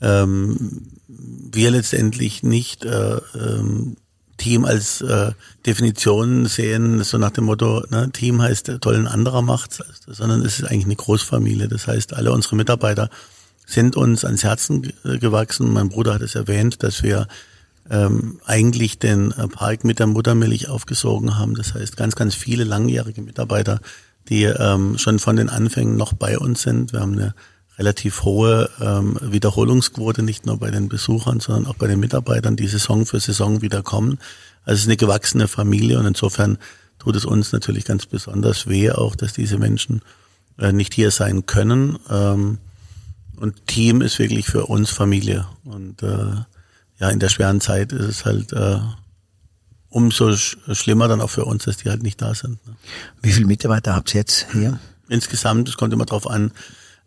ähm, 0.00 0.82
wir 1.06 1.70
letztendlich 1.70 2.42
nicht 2.42 2.84
äh, 2.84 3.16
ähm, 3.34 3.96
Team 4.38 4.64
als 4.64 5.00
äh, 5.00 5.32
Definition 5.66 6.46
sehen, 6.46 7.02
so 7.04 7.18
nach 7.18 7.30
dem 7.30 7.44
Motto, 7.44 7.84
ne, 7.90 8.10
Team 8.12 8.42
heißt 8.42 8.72
toll 8.80 8.96
ein 8.96 9.08
anderer 9.08 9.42
macht, 9.42 9.82
sondern 10.06 10.42
es 10.42 10.58
ist 10.58 10.66
eigentlich 10.66 10.84
eine 10.84 10.96
Großfamilie. 10.96 11.68
Das 11.68 11.86
heißt, 11.86 12.14
alle 12.14 12.32
unsere 12.32 12.56
Mitarbeiter 12.56 13.08
sind 13.66 13.96
uns 13.96 14.24
ans 14.24 14.44
Herzen 14.44 14.92
gewachsen. 15.04 15.72
Mein 15.72 15.88
Bruder 15.88 16.14
hat 16.14 16.22
es 16.22 16.34
erwähnt, 16.34 16.82
dass 16.82 17.02
wir 17.02 17.28
ähm, 17.90 18.40
eigentlich 18.44 18.98
den 18.98 19.32
äh, 19.32 19.48
Park 19.48 19.84
mit 19.84 19.98
der 19.98 20.06
Muttermilch 20.06 20.68
aufgesogen 20.68 21.38
haben. 21.38 21.54
Das 21.54 21.74
heißt, 21.74 21.96
ganz, 21.96 22.16
ganz 22.16 22.34
viele 22.34 22.64
langjährige 22.64 23.22
Mitarbeiter, 23.22 23.80
die 24.28 24.44
ähm, 24.44 24.98
schon 24.98 25.18
von 25.18 25.36
den 25.36 25.48
Anfängen 25.48 25.96
noch 25.96 26.12
bei 26.12 26.38
uns 26.38 26.62
sind. 26.62 26.92
Wir 26.92 27.00
haben 27.00 27.14
eine 27.14 27.34
relativ 27.78 28.24
hohe 28.24 28.68
ähm, 28.80 29.16
Wiederholungsquote, 29.22 30.22
nicht 30.22 30.44
nur 30.46 30.58
bei 30.58 30.70
den 30.70 30.88
Besuchern, 30.88 31.40
sondern 31.40 31.66
auch 31.66 31.76
bei 31.76 31.86
den 31.86 32.00
Mitarbeitern, 32.00 32.56
die 32.56 32.66
Saison 32.66 33.06
für 33.06 33.20
Saison 33.20 33.62
wieder 33.62 33.82
kommen. 33.82 34.18
Also 34.64 34.74
es 34.74 34.80
ist 34.80 34.88
eine 34.88 34.96
gewachsene 34.96 35.48
Familie 35.48 35.98
und 35.98 36.06
insofern 36.06 36.58
tut 36.98 37.16
es 37.16 37.24
uns 37.24 37.52
natürlich 37.52 37.84
ganz 37.84 38.06
besonders 38.06 38.66
weh, 38.66 38.90
auch 38.90 39.14
dass 39.16 39.32
diese 39.32 39.58
Menschen 39.58 40.02
äh, 40.58 40.72
nicht 40.72 40.92
hier 40.94 41.10
sein 41.10 41.46
können. 41.46 41.98
Ähm, 42.10 42.58
und 43.36 43.66
Team 43.66 44.02
ist 44.02 44.18
wirklich 44.18 44.46
für 44.46 44.66
uns 44.66 44.90
Familie. 44.90 45.46
Und 45.64 46.02
äh, 46.02 46.32
ja, 46.98 47.10
in 47.10 47.20
der 47.20 47.28
schweren 47.28 47.60
Zeit 47.60 47.92
ist 47.92 48.06
es 48.06 48.24
halt 48.24 48.52
äh, 48.52 48.78
umso 49.90 50.34
sch 50.34 50.58
schlimmer 50.72 51.08
dann 51.08 51.20
auch 51.20 51.30
für 51.30 51.44
uns, 51.44 51.64
dass 51.64 51.78
die 51.78 51.88
halt 51.88 52.02
nicht 52.02 52.20
da 52.20 52.34
sind. 52.34 52.64
Ne? 52.66 52.74
Wie 53.22 53.32
viele 53.32 53.46
Mitarbeiter 53.46 53.94
habt 53.94 54.14
ihr 54.14 54.20
jetzt 54.20 54.46
hier? 54.52 54.78
Insgesamt, 55.08 55.68
es 55.68 55.76
kommt 55.76 55.92
immer 55.92 56.04
darauf 56.04 56.28
an, 56.28 56.52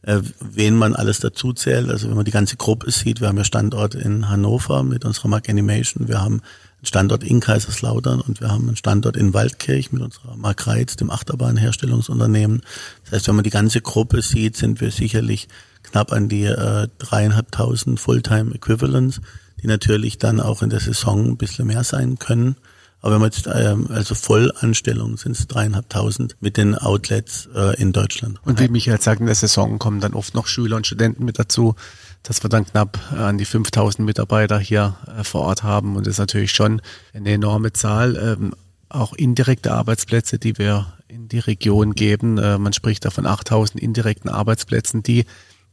äh, 0.03 0.21
wen 0.39 0.75
man 0.75 0.95
alles 0.95 1.19
dazu 1.19 1.53
zählt. 1.53 1.89
Also 1.89 2.09
wenn 2.09 2.15
man 2.15 2.25
die 2.25 2.31
ganze 2.31 2.55
Gruppe 2.57 2.89
sieht, 2.91 3.21
wir 3.21 3.27
haben 3.27 3.37
ja 3.37 3.43
Standort 3.43 3.95
in 3.95 4.29
Hannover 4.29 4.83
mit 4.83 5.05
unserer 5.05 5.27
Mark 5.27 5.49
Animation, 5.49 6.07
wir 6.07 6.21
haben 6.21 6.41
einen 6.81 6.85
Standort 6.85 7.23
in 7.23 7.39
Kaiserslautern 7.39 8.21
und 8.21 8.41
wir 8.41 8.49
haben 8.49 8.67
einen 8.67 8.77
Standort 8.77 9.15
in 9.15 9.33
Waldkirch 9.35 9.91
mit 9.91 10.01
unserer 10.01 10.35
Mark 10.35 10.65
Reitz, 10.65 10.95
dem 10.95 11.11
Achterbahnherstellungsunternehmen. 11.11 12.61
Das 13.03 13.13
heißt, 13.13 13.27
wenn 13.27 13.35
man 13.35 13.43
die 13.43 13.51
ganze 13.51 13.81
Gruppe 13.81 14.23
sieht, 14.23 14.57
sind 14.57 14.81
wir 14.81 14.89
sicherlich 14.89 15.47
knapp 15.83 16.11
an 16.11 16.29
die 16.29 16.45
äh, 16.45 16.87
dreieinhalbtausend 16.97 17.99
Fulltime 17.99 18.55
Equivalents 18.55 19.21
die 19.61 19.67
natürlich 19.67 20.17
dann 20.17 20.39
auch 20.39 20.61
in 20.61 20.69
der 20.69 20.79
Saison 20.79 21.25
ein 21.25 21.37
bisschen 21.37 21.67
mehr 21.67 21.83
sein 21.83 22.19
können. 22.19 22.55
Aber 23.01 23.13
wenn 23.13 23.21
man 23.21 23.31
jetzt, 23.31 23.47
ähm, 23.51 23.87
also 23.89 24.13
Vollanstellungen 24.13 25.17
sind 25.17 25.35
es 25.35 25.47
dreieinhalbtausend 25.47 26.37
mit 26.39 26.57
den 26.57 26.75
Outlets 26.75 27.49
äh, 27.55 27.75
in 27.81 27.93
Deutschland. 27.93 28.39
Und 28.45 28.59
wie 28.59 28.67
Michael 28.67 29.01
sagt, 29.01 29.21
in 29.21 29.25
der 29.25 29.35
Saison 29.35 29.79
kommen 29.79 29.99
dann 29.99 30.13
oft 30.13 30.35
noch 30.35 30.45
Schüler 30.45 30.75
und 30.77 30.85
Studenten 30.85 31.25
mit 31.25 31.39
dazu, 31.39 31.75
dass 32.21 32.43
wir 32.43 32.49
dann 32.49 32.65
knapp 32.65 32.99
äh, 33.11 33.17
an 33.17 33.39
die 33.39 33.45
5000 33.45 34.05
Mitarbeiter 34.05 34.59
hier 34.59 34.97
äh, 35.07 35.23
vor 35.23 35.41
Ort 35.41 35.63
haben. 35.63 35.95
Und 35.95 36.05
das 36.05 36.13
ist 36.13 36.19
natürlich 36.19 36.51
schon 36.51 36.81
eine 37.13 37.31
enorme 37.31 37.73
Zahl. 37.73 38.15
Ähm, 38.17 38.53
auch 38.87 39.13
indirekte 39.13 39.71
Arbeitsplätze, 39.71 40.37
die 40.37 40.57
wir 40.57 40.93
in 41.07 41.27
die 41.27 41.39
Region 41.39 41.95
geben. 41.95 42.37
Äh, 42.37 42.59
man 42.59 42.73
spricht 42.73 43.05
da 43.05 43.09
von 43.09 43.25
8000 43.25 43.81
indirekten 43.81 44.29
Arbeitsplätzen, 44.29 45.01
die 45.01 45.25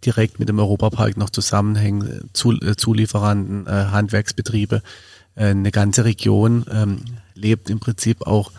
direkt 0.05 0.39
mit 0.39 0.49
dem 0.49 0.59
Europapark 0.59 1.17
noch 1.17 1.31
zusammenhängen, 1.31 2.31
Zulieferanten, 2.33 3.67
äh, 3.67 3.71
Handwerksbetriebe. 3.71 4.83
Äh, 5.35 5.47
eine 5.47 5.71
ganze 5.71 6.05
Region 6.05 6.65
ähm, 6.71 7.05
lebt 7.35 7.71
im 7.71 7.81
Prinzip 7.81 8.27
auch 8.27 8.53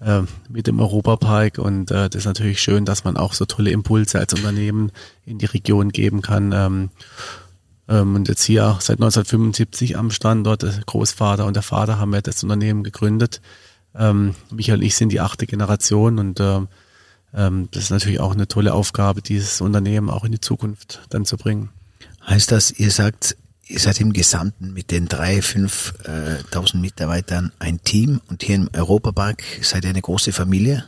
äh, 0.00 0.22
mit 0.48 0.66
dem 0.66 0.80
Europapark 0.80 1.58
und 1.58 1.90
äh, 1.90 2.08
das 2.08 2.20
ist 2.22 2.24
natürlich 2.24 2.60
schön, 2.60 2.84
dass 2.84 3.04
man 3.04 3.16
auch 3.16 3.34
so 3.34 3.44
tolle 3.44 3.70
Impulse 3.70 4.18
als 4.18 4.34
Unternehmen 4.34 4.90
in 5.24 5.38
die 5.38 5.46
Region 5.46 5.90
geben 5.90 6.22
kann. 6.22 6.52
Ähm, 6.52 6.90
ähm, 7.88 8.14
und 8.14 8.28
jetzt 8.28 8.44
hier 8.44 8.78
seit 8.80 8.96
1975 8.96 9.96
am 9.96 10.10
Standort, 10.10 10.62
der 10.62 10.74
Großvater 10.86 11.46
und 11.46 11.54
der 11.54 11.62
Vater 11.62 11.98
haben 11.98 12.12
wir 12.12 12.22
das 12.22 12.42
Unternehmen 12.42 12.82
gegründet. 12.82 13.40
Michael 13.94 14.78
und 14.78 14.82
ich 14.82 14.96
sind 14.96 15.12
die 15.12 15.20
achte 15.20 15.46
Generation 15.46 16.18
und 16.18 16.40
äh, 16.40 16.60
ähm, 17.34 17.68
das 17.72 17.84
ist 17.84 17.90
natürlich 17.90 18.20
auch 18.20 18.32
eine 18.32 18.48
tolle 18.48 18.74
Aufgabe, 18.74 19.22
dieses 19.22 19.60
Unternehmen 19.60 20.10
auch 20.10 20.24
in 20.24 20.32
die 20.32 20.40
Zukunft 20.40 21.02
dann 21.10 21.24
zu 21.24 21.36
bringen. 21.36 21.70
Heißt 22.26 22.52
das, 22.52 22.70
ihr 22.70 22.90
sagt, 22.90 23.36
ihr 23.66 23.80
seid 23.80 24.00
im 24.00 24.12
Gesamten 24.12 24.72
mit 24.72 24.90
den 24.90 25.08
drei, 25.08 25.42
fünf 25.42 25.94
äh, 26.04 26.42
tausend 26.50 26.82
Mitarbeitern 26.82 27.52
ein 27.58 27.82
Team 27.82 28.20
und 28.28 28.42
hier 28.42 28.56
im 28.56 28.70
Europapark 28.74 29.42
seid 29.62 29.84
ihr 29.84 29.90
eine 29.90 30.02
große 30.02 30.32
Familie? 30.32 30.84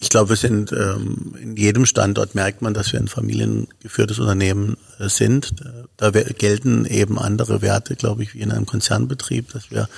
Ich 0.00 0.10
glaube, 0.10 0.30
wir 0.30 0.36
sind 0.36 0.70
ähm, 0.72 1.34
in 1.40 1.56
jedem 1.56 1.86
Standort 1.86 2.34
merkt 2.34 2.60
man, 2.60 2.74
dass 2.74 2.92
wir 2.92 3.00
ein 3.00 3.08
familiengeführtes 3.08 4.18
Unternehmen 4.18 4.76
äh, 4.98 5.08
sind. 5.08 5.54
Da 5.96 6.10
gelten 6.10 6.84
eben 6.84 7.18
andere 7.18 7.62
Werte, 7.62 7.96
glaube 7.96 8.22
ich, 8.22 8.34
wie 8.34 8.40
in 8.40 8.52
einem 8.52 8.66
Konzernbetrieb, 8.66 9.52
dass 9.52 9.70
wir 9.70 9.88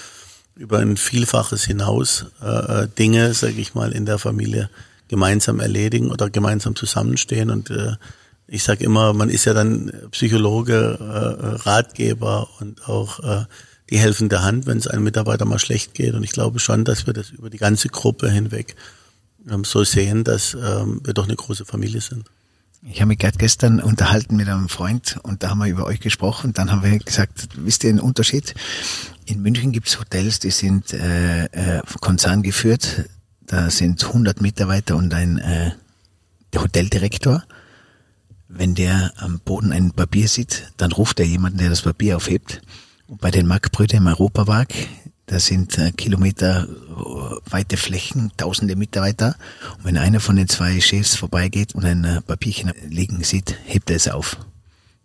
über 0.57 0.79
ein 0.79 0.97
Vielfaches 0.97 1.65
hinaus 1.65 2.27
äh, 2.43 2.83
äh 2.83 2.89
Dinge, 2.89 3.35
sage 3.35 3.61
ich 3.61 3.75
mal, 3.75 3.93
in 3.93 4.07
der 4.07 4.19
Familie 4.19 4.71
gemeinsam 5.09 5.61
erledigen 5.61 6.11
oder 6.11 6.31
gemeinsam 6.31 6.75
zusammenstehen. 6.75 7.51
Und 7.51 7.71
äh, 7.71 7.97
ich 8.49 8.63
sage 8.63 8.85
immer, 8.85 9.13
man 9.13 9.29
ist 9.29 9.45
ja 9.45 9.55
dann 9.55 9.93
Psychologe, 10.11 10.99
äh, 11.01 11.69
Ratgeber 11.69 12.49
und 12.61 12.89
auch 12.89 13.21
äh, 13.21 13.45
die 13.91 13.99
helfende 13.99 14.43
Hand, 14.43 14.67
wenn 14.67 14.79
es 14.79 14.89
einem 14.89 15.05
Mitarbeiter 15.05 15.45
mal 15.45 15.59
schlecht 15.59 15.95
geht. 15.95 16.15
Und 16.15 16.25
ich 16.25 16.33
glaube 16.33 16.59
schon, 16.59 16.85
dass 16.85 17.07
wir 17.07 17.13
das 17.13 17.31
über 17.31 17.51
die 17.51 17.59
ganze 17.59 17.89
Gruppe 17.89 18.31
hinweg 18.31 18.75
ähm, 19.49 19.65
so 19.65 19.85
sehen, 19.85 20.25
dass 20.25 20.55
ähm, 20.55 21.01
wir 21.05 21.15
doch 21.15 21.25
eine 21.25 21.37
große 21.37 21.65
Familie 21.65 22.01
sind. 22.01 22.27
Ich 22.83 23.01
habe 23.01 23.09
mich 23.09 23.19
gerade 23.19 23.39
gestern 23.39 23.81
unterhalten 23.81 24.37
mit 24.37 24.49
einem 24.49 24.69
Freund 24.69 25.19
und 25.23 25.43
da 25.43 25.51
haben 25.51 25.59
wir 25.59 25.67
über 25.67 25.85
euch 25.87 26.01
gesprochen. 26.01 26.53
Dann 26.53 26.71
haben 26.71 26.83
wir 26.83 26.99
gesagt, 26.99 27.49
wisst 27.57 27.85
ihr 27.85 27.93
den 27.93 28.01
Unterschied? 28.01 28.55
In 29.25 29.43
München 29.43 29.73
gibt 29.73 29.89
es 29.89 29.99
Hotels, 29.99 30.39
die 30.39 30.51
sind 30.51 30.93
äh, 30.93 31.47
äh, 31.47 31.83
konzerngeführt. 32.01 33.09
Da 33.41 33.71
sind 33.71 34.05
100 34.05 34.41
Mitarbeiter 34.41 34.97
und 34.97 35.13
ein 35.15 35.39
äh, 35.39 35.73
der 36.53 36.63
Hoteldirektor. 36.63 37.45
Wenn 38.49 38.75
der 38.75 39.13
am 39.17 39.41
Boden 39.41 39.73
ein 39.73 39.91
Papier 39.91 40.29
sieht, 40.29 40.73
dann 40.77 40.93
ruft 40.93 41.19
er 41.19 41.27
jemanden, 41.27 41.59
der 41.59 41.71
das 41.71 41.83
Papier 41.83 42.17
aufhebt. 42.17 42.63
Und 43.09 43.21
bei 43.21 43.31
den 43.31 43.47
Markbrüdern 43.47 44.03
im 44.03 44.07
Europapark, 44.07 44.73
da 45.27 45.41
sind 45.41 45.77
äh, 45.79 45.91
Kilometer 45.93 46.69
äh, 46.69 47.51
weite 47.51 47.77
Flächen, 47.77 48.33
tausende 48.37 48.77
Mitarbeiter. 48.77 49.37
Und 49.79 49.85
wenn 49.85 49.99
einer 49.99 50.21
von 50.21 50.37
den 50.37 50.49
zwei 50.49 50.81
Chefs 50.81 51.17
vorbeigeht 51.17 51.75
und 51.75 51.85
ein 51.85 52.05
äh, 52.05 52.23
Papierchen 52.23 52.73
liegen 52.89 53.23
sieht, 53.25 53.57
hebt 53.65 53.91
er 53.91 53.97
es 53.97 54.09
auf. 54.09 54.37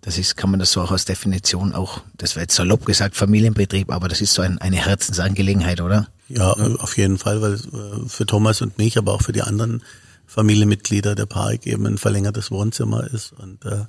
Das 0.02 0.18
ist, 0.18 0.38
kann 0.38 0.50
man 0.50 0.60
das 0.60 0.72
so 0.72 0.82
auch 0.82 0.92
als 0.92 1.06
Definition 1.06 1.74
auch, 1.74 2.02
das 2.18 2.36
wäre 2.36 2.44
jetzt 2.44 2.56
salopp 2.56 2.86
gesagt, 2.86 3.16
Familienbetrieb, 3.16 3.92
aber 3.92 4.08
das 4.08 4.22
ist 4.22 4.34
so 4.34 4.42
ein, 4.42 4.58
eine 4.58 4.78
Herzensangelegenheit, 4.78 5.80
oder? 5.80 6.08
Ja, 6.28 6.54
auf 6.54 6.98
jeden 6.98 7.20
Fall, 7.20 7.42
weil 7.42 7.60
für 8.08 8.26
Thomas 8.26 8.62
und 8.62 8.80
mich, 8.80 8.98
aber 8.98 9.14
auch 9.14 9.22
für 9.22 9.32
die 9.32 9.44
anderen 9.44 9.84
Familienmitglieder 10.26 11.14
der 11.14 11.28
Park 11.28 11.68
eben 11.68 11.86
ein 11.86 12.00
verlängertes 12.00 12.50
Wohnzimmer 12.50 13.06
ist 13.14 13.34
und 13.34 13.64
äh, 13.66 13.86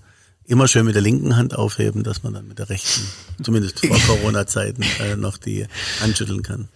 immer 0.46 0.68
schön 0.68 0.86
mit 0.86 0.94
der 0.94 1.02
linken 1.02 1.36
Hand 1.36 1.56
aufheben, 1.56 2.02
dass 2.02 2.22
man 2.22 2.34
dann 2.34 2.48
mit 2.48 2.58
der 2.58 2.68
rechten, 2.68 3.02
zumindest 3.42 3.84
vor 3.84 3.98
Corona-Zeiten, 4.06 4.82
äh, 5.00 5.16
noch 5.16 5.38
die 5.38 5.66
Hand 6.00 6.18
schütteln 6.18 6.42
kann. 6.42 6.68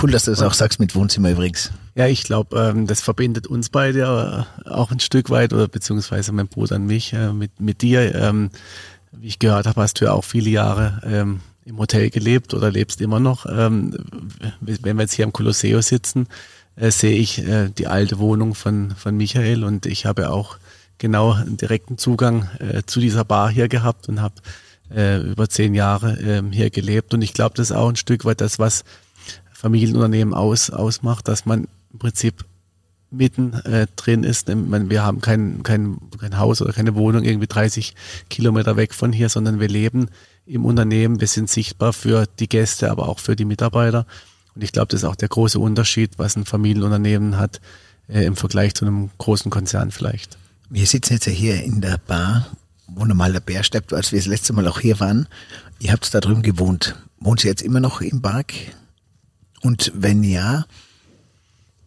Cool, 0.00 0.10
dass 0.10 0.24
du 0.24 0.30
das 0.30 0.42
auch 0.42 0.54
sagst 0.54 0.80
mit 0.80 0.94
Wohnzimmer 0.94 1.30
übrigens. 1.30 1.70
Ja, 1.94 2.06
ich 2.06 2.22
glaube, 2.22 2.58
ähm, 2.58 2.86
das 2.86 3.02
verbindet 3.02 3.46
uns 3.46 3.68
beide 3.68 4.46
äh, 4.66 4.68
auch 4.68 4.90
ein 4.90 5.00
Stück 5.00 5.28
weit 5.28 5.52
oder 5.52 5.68
beziehungsweise 5.68 6.32
mein 6.32 6.48
Bruder 6.48 6.76
und 6.76 6.86
mich 6.86 7.12
äh, 7.12 7.32
mit, 7.32 7.60
mit 7.60 7.82
dir. 7.82 8.14
Ähm, 8.14 8.50
wie 9.12 9.26
ich 9.26 9.38
gehört 9.38 9.66
habe, 9.66 9.82
hast 9.82 10.00
du 10.00 10.06
ja 10.06 10.12
auch 10.12 10.24
viele 10.24 10.48
Jahre 10.48 11.02
ähm, 11.04 11.40
im 11.66 11.78
Hotel 11.78 12.08
gelebt 12.08 12.54
oder 12.54 12.70
lebst 12.70 13.00
immer 13.02 13.20
noch. 13.20 13.44
Ähm, 13.46 13.94
wenn 14.60 14.96
wir 14.96 15.02
jetzt 15.02 15.14
hier 15.14 15.26
am 15.26 15.32
Kolosseo 15.32 15.82
sitzen, 15.82 16.26
äh, 16.76 16.90
sehe 16.90 17.16
ich 17.16 17.46
äh, 17.46 17.68
die 17.68 17.86
alte 17.86 18.18
Wohnung 18.18 18.54
von, 18.54 18.92
von 18.96 19.16
Michael 19.16 19.64
und 19.64 19.84
ich 19.84 20.06
habe 20.06 20.30
auch 20.30 20.56
genau 21.02 21.32
einen 21.32 21.56
direkten 21.56 21.98
Zugang 21.98 22.48
äh, 22.60 22.82
zu 22.86 23.00
dieser 23.00 23.24
Bar 23.24 23.50
hier 23.50 23.68
gehabt 23.68 24.08
und 24.08 24.22
habe 24.22 24.36
äh, 24.94 25.18
über 25.18 25.48
zehn 25.48 25.74
Jahre 25.74 26.12
äh, 26.12 26.42
hier 26.52 26.70
gelebt. 26.70 27.12
Und 27.12 27.22
ich 27.22 27.34
glaube, 27.34 27.56
das 27.56 27.70
ist 27.70 27.76
auch 27.76 27.88
ein 27.88 27.96
Stück 27.96 28.24
weit 28.24 28.40
das, 28.40 28.60
was 28.60 28.84
Familienunternehmen 29.52 30.32
aus, 30.32 30.70
ausmacht, 30.70 31.26
dass 31.26 31.44
man 31.44 31.66
im 31.92 31.98
Prinzip 31.98 32.44
mitten 33.10 33.52
äh, 33.64 33.88
drin 33.96 34.22
ist. 34.22 34.48
Wir 34.48 35.02
haben 35.02 35.20
kein, 35.20 35.64
kein, 35.64 35.98
kein 36.18 36.38
Haus 36.38 36.62
oder 36.62 36.72
keine 36.72 36.94
Wohnung 36.94 37.24
irgendwie 37.24 37.48
30 37.48 37.94
Kilometer 38.30 38.76
weg 38.76 38.94
von 38.94 39.12
hier, 39.12 39.28
sondern 39.28 39.58
wir 39.58 39.68
leben 39.68 40.06
im 40.46 40.64
Unternehmen. 40.64 41.20
Wir 41.20 41.28
sind 41.28 41.50
sichtbar 41.50 41.92
für 41.92 42.26
die 42.38 42.48
Gäste, 42.48 42.90
aber 42.92 43.08
auch 43.08 43.18
für 43.18 43.34
die 43.34 43.44
Mitarbeiter. 43.44 44.06
Und 44.54 44.62
ich 44.62 44.70
glaube, 44.70 44.88
das 44.88 45.02
ist 45.02 45.08
auch 45.08 45.16
der 45.16 45.28
große 45.28 45.58
Unterschied, 45.58 46.12
was 46.18 46.36
ein 46.36 46.44
Familienunternehmen 46.44 47.38
hat 47.38 47.60
äh, 48.08 48.24
im 48.24 48.36
Vergleich 48.36 48.74
zu 48.74 48.84
einem 48.84 49.10
großen 49.18 49.50
Konzern 49.50 49.90
vielleicht. 49.90 50.38
Wir 50.74 50.86
sitzen 50.86 51.12
jetzt 51.12 51.26
ja 51.26 51.32
hier 51.32 51.62
in 51.62 51.82
der 51.82 51.98
Bar, 51.98 52.46
wo 52.86 53.04
normal 53.04 53.34
der 53.34 53.40
Bär 53.40 53.62
steppt, 53.62 53.92
als 53.92 54.10
wir 54.10 54.18
das 54.18 54.26
letzte 54.26 54.54
Mal 54.54 54.66
auch 54.66 54.80
hier 54.80 54.98
waren. 55.00 55.28
Ihr 55.80 55.92
habt 55.92 56.14
da 56.14 56.18
drüben 56.18 56.40
gewohnt. 56.40 56.96
Wohnt 57.20 57.44
ihr 57.44 57.50
jetzt 57.50 57.60
immer 57.60 57.78
noch 57.78 58.00
im 58.00 58.22
Park? 58.22 58.54
Und 59.60 59.92
wenn 59.94 60.24
ja, 60.24 60.64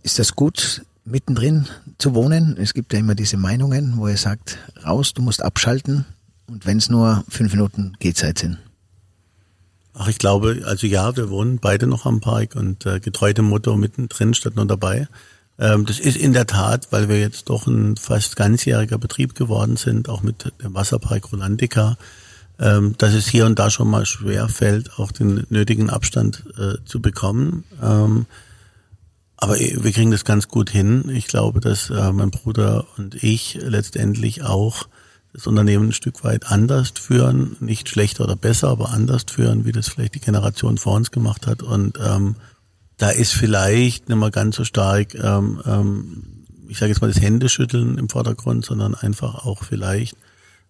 ist 0.04 0.20
das 0.20 0.36
gut, 0.36 0.86
mittendrin 1.04 1.68
zu 1.98 2.14
wohnen? 2.14 2.58
Es 2.60 2.76
gibt 2.76 2.94
ja 2.94 3.00
immer 3.00 3.16
diese 3.16 3.38
Meinungen, 3.38 3.98
wo 3.98 4.08
ihr 4.08 4.18
sagt, 4.18 4.60
raus, 4.86 5.16
du 5.16 5.24
musst 5.24 5.42
abschalten. 5.42 6.06
Und 6.46 6.68
wenn 6.68 6.78
es 6.78 6.88
nur 6.88 7.26
fünf 7.28 7.54
Minuten 7.54 7.94
Gehzeit 7.98 8.38
sind. 8.38 8.60
Ach, 9.96 10.08
ich 10.10 10.20
glaube, 10.20 10.62
also 10.68 10.86
ja, 10.86 11.18
wir 11.18 11.32
wohnen 11.32 11.58
beide 11.58 11.88
noch 11.88 12.06
am 12.06 12.20
Park 12.20 12.56
und 12.56 12.86
äh, 12.86 13.00
getreu 13.00 13.34
Motto 13.42 13.78
mittendrin 13.78 14.36
statt 14.36 14.56
nur 14.56 14.68
dabei. 14.68 15.08
Ähm, 15.58 15.86
das 15.86 16.00
ist 16.00 16.18
in 16.18 16.34
der 16.34 16.48
Tat, 16.48 16.88
weil 16.92 17.10
wir 17.10 17.20
jetzt 17.20 17.50
doch 17.50 17.68
ein 17.68 17.96
fast 17.98 18.36
ganzjähriger 18.36 18.98
Betrieb 18.98 19.36
geworden 19.36 19.78
sind, 19.78 20.10
auch 20.10 20.22
mit 20.22 20.52
dem 20.64 20.74
Wasserpark 20.74 21.32
Rolandica, 21.32 21.98
ähm, 22.60 22.96
dass 22.98 23.14
es 23.14 23.28
hier 23.28 23.46
und 23.46 23.60
da 23.60 23.70
schon 23.70 23.90
mal 23.90 24.06
schwer 24.06 24.50
fällt, 24.50 25.00
auch 25.00 25.12
den 25.12 25.46
nötigen 25.50 25.90
Abstand 25.90 26.44
äh, 26.58 26.84
zu 26.86 27.02
bekommen. 27.02 27.64
Ähm, 27.82 28.26
aber 29.38 29.58
wir 29.58 29.92
kriegen 29.92 30.12
das 30.12 30.26
ganz 30.26 30.48
gut 30.48 30.70
hin. 30.70 31.10
Ich 31.10 31.28
glaube, 31.28 31.60
dass 31.60 31.90
äh, 31.90 32.12
mein 32.12 32.32
Bruder 32.32 32.86
und 32.98 33.22
ich 33.22 33.60
letztendlich 33.62 34.44
auch 34.44 34.88
das 35.34 35.48
Unternehmen 35.48 35.90
ein 35.90 35.94
Stück 35.94 36.24
weit 36.24 36.46
anders 36.48 36.94
führen, 36.98 37.58
nicht 37.60 37.90
schlechter 37.90 38.24
oder 38.24 38.38
besser, 38.38 38.70
aber 38.70 38.90
anders 38.90 39.26
führen, 39.30 39.66
wie 39.66 39.74
das 39.74 39.90
vielleicht 39.90 40.16
die 40.16 40.22
Generation 40.22 40.78
vor 40.78 40.96
uns 40.96 41.12
gemacht 41.12 41.46
hat. 41.46 41.62
Und 41.62 42.00
ähm, 42.02 42.38
da 42.98 43.10
ist 43.10 43.34
vielleicht 43.34 44.10
nicht 44.10 44.18
mal 44.18 44.32
ganz 44.32 44.56
so 44.56 44.64
stark, 44.64 45.16
ähm, 45.16 45.62
ähm, 45.66 46.24
ich 46.68 46.78
sage 46.78 46.92
jetzt 46.92 47.02
mal 47.02 47.12
das 47.12 47.22
Händeschütteln 47.22 47.98
im 47.98 48.10
Vordergrund, 48.10 48.66
sondern 48.66 48.96
einfach 48.96 49.46
auch 49.46 49.64
vielleicht 49.64 50.16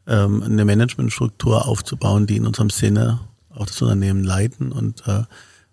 ähm, 0.07 0.43
eine 0.43 0.65
Managementstruktur 0.65 1.67
aufzubauen, 1.67 2.27
die 2.27 2.37
in 2.37 2.47
unserem 2.47 2.69
Sinne 2.69 3.19
auch 3.53 3.65
das 3.65 3.81
Unternehmen 3.81 4.23
leiten. 4.23 4.71
Und 4.71 5.07
äh, 5.07 5.23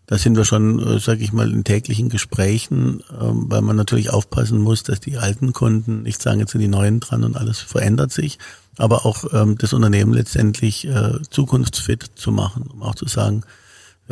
da 0.07 0.19
sind 0.19 0.37
wir 0.37 0.45
schon, 0.45 0.79
äh, 0.79 0.99
sage 0.99 1.23
ich 1.23 1.33
mal, 1.33 1.51
in 1.51 1.65
täglichen 1.65 2.09
Gesprächen, 2.09 3.01
äh, 3.01 3.15
weil 3.19 3.63
man 3.63 3.77
natürlich 3.77 4.11
aufpassen 4.11 4.59
muss, 4.59 4.83
dass 4.83 5.01
die 5.01 5.17
alten 5.17 5.53
Kunden 5.53 6.03
nicht 6.03 6.23
sagen, 6.23 6.41
jetzt 6.41 6.53
sind 6.53 6.61
die 6.61 6.69
neuen 6.69 7.01
dran 7.01 7.25
und 7.25 7.37
alles 7.37 7.59
verändert 7.59 8.13
sich, 8.13 8.39
aber 8.77 9.07
auch 9.07 9.25
ähm, 9.33 9.59
das 9.59 9.73
Unternehmen 9.73 10.13
letztendlich 10.13 10.87
äh, 10.87 11.19
zukunftsfit 11.31 12.11
zu 12.15 12.31
machen, 12.31 12.69
um 12.73 12.83
auch 12.83 12.95
zu 12.95 13.07
sagen, 13.07 13.43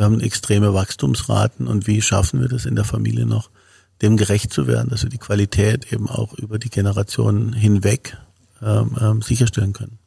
wir 0.01 0.05
haben 0.05 0.19
extreme 0.19 0.73
Wachstumsraten 0.73 1.67
und 1.67 1.85
wie 1.85 2.01
schaffen 2.01 2.41
wir 2.41 2.47
das 2.47 2.65
in 2.65 2.75
der 2.75 2.85
Familie 2.85 3.27
noch, 3.27 3.51
dem 4.01 4.17
gerecht 4.17 4.51
zu 4.51 4.65
werden, 4.65 4.89
dass 4.89 5.03
wir 5.03 5.11
die 5.11 5.19
Qualität 5.19 5.93
eben 5.93 6.09
auch 6.09 6.33
über 6.33 6.57
die 6.57 6.71
Generationen 6.71 7.53
hinweg 7.53 8.17
ähm, 8.63 8.97
ähm, 8.99 9.21
sicherstellen 9.21 9.73
können. 9.73 9.99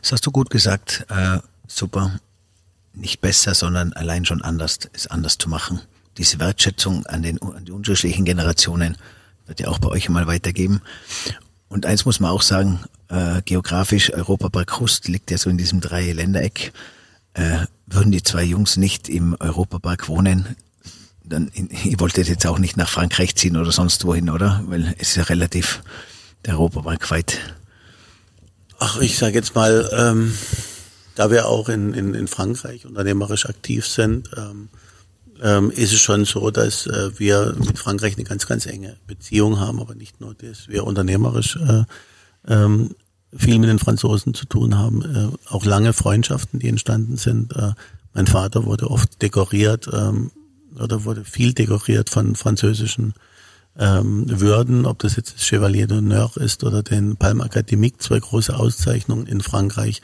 Das 0.00 0.12
hast 0.12 0.24
du 0.24 0.30
gut 0.30 0.48
gesagt. 0.48 1.04
Äh, 1.10 1.40
super. 1.68 2.18
Nicht 2.94 3.20
besser, 3.20 3.52
sondern 3.52 3.92
allein 3.92 4.24
schon 4.24 4.40
anders 4.40 4.78
ist 4.94 5.10
anders 5.10 5.36
zu 5.36 5.50
machen. 5.50 5.82
Diese 6.16 6.40
Wertschätzung 6.40 7.04
an, 7.04 7.22
den, 7.22 7.38
an 7.42 7.66
die 7.66 7.72
unterschiedlichen 7.72 8.24
Generationen 8.24 8.96
wird 9.44 9.60
ja 9.60 9.68
auch 9.68 9.80
bei 9.80 9.88
euch 9.88 10.08
mal 10.08 10.26
weitergeben. 10.26 10.80
Und 11.68 11.84
eins 11.84 12.06
muss 12.06 12.20
man 12.20 12.30
auch 12.30 12.42
sagen, 12.42 12.80
äh, 13.08 13.42
geografisch, 13.44 14.14
Europapark 14.14 14.80
Rust 14.80 15.08
liegt 15.08 15.30
ja 15.30 15.36
so 15.36 15.50
in 15.50 15.58
diesem 15.58 15.82
Drei-Ländereck. 15.82 16.72
Äh, 17.34 17.66
würden 17.86 18.12
die 18.12 18.22
zwei 18.22 18.42
Jungs 18.42 18.76
nicht 18.76 19.08
im 19.08 19.36
Europapark 19.38 20.08
wohnen, 20.08 20.56
dann, 21.24 21.50
ihr 21.84 22.00
wolltet 22.00 22.28
jetzt 22.28 22.46
auch 22.46 22.58
nicht 22.58 22.76
nach 22.76 22.88
Frankreich 22.88 23.34
ziehen 23.36 23.56
oder 23.56 23.72
sonst 23.72 24.04
wohin, 24.04 24.30
oder? 24.30 24.62
Weil 24.66 24.94
es 24.98 25.10
ist 25.10 25.16
ja 25.16 25.22
relativ 25.24 25.82
der 26.44 26.54
Europapark 26.54 27.10
weit. 27.10 27.38
Ach, 28.78 29.00
ich 29.00 29.16
sage 29.16 29.34
jetzt 29.34 29.54
mal, 29.54 29.88
ähm, 29.96 30.34
da 31.14 31.30
wir 31.30 31.46
auch 31.46 31.68
in, 31.68 31.94
in, 31.94 32.14
in 32.14 32.26
Frankreich 32.26 32.86
unternehmerisch 32.86 33.46
aktiv 33.46 33.86
sind, 33.86 34.30
ähm, 34.36 34.68
ähm, 35.40 35.70
ist 35.70 35.92
es 35.92 36.00
schon 36.00 36.24
so, 36.24 36.50
dass 36.50 36.86
äh, 36.86 37.18
wir 37.18 37.54
mit 37.58 37.78
Frankreich 37.78 38.16
eine 38.16 38.24
ganz, 38.24 38.46
ganz 38.46 38.66
enge 38.66 38.96
Beziehung 39.06 39.60
haben, 39.60 39.80
aber 39.80 39.94
nicht 39.94 40.20
nur 40.20 40.34
das, 40.34 40.68
wir 40.68 40.84
unternehmerisch 40.84 41.56
äh, 41.56 41.84
ähm, 42.48 42.94
viel 43.34 43.58
mit 43.58 43.68
den 43.68 43.78
Franzosen 43.78 44.34
zu 44.34 44.46
tun 44.46 44.78
haben, 44.78 45.02
äh, 45.02 45.48
auch 45.48 45.64
lange 45.64 45.92
Freundschaften, 45.92 46.60
die 46.60 46.68
entstanden 46.68 47.16
sind. 47.16 47.54
Äh, 47.56 47.72
mein 48.14 48.26
Vater 48.26 48.64
wurde 48.64 48.90
oft 48.90 49.22
dekoriert 49.22 49.88
ähm, 49.92 50.30
oder 50.78 51.04
wurde 51.04 51.24
viel 51.24 51.54
dekoriert 51.54 52.10
von 52.10 52.34
französischen 52.34 53.14
ähm, 53.78 54.26
Würden, 54.28 54.84
ob 54.84 54.98
das 54.98 55.16
jetzt 55.16 55.34
das 55.34 55.46
Chevalier 55.46 55.86
d'honneur 55.86 56.38
ist 56.38 56.62
oder 56.64 56.82
den 56.82 57.16
Palme 57.16 57.44
Académique, 57.44 57.98
zwei 57.98 58.20
große 58.20 58.54
Auszeichnungen 58.54 59.26
in 59.26 59.40
Frankreich. 59.40 60.02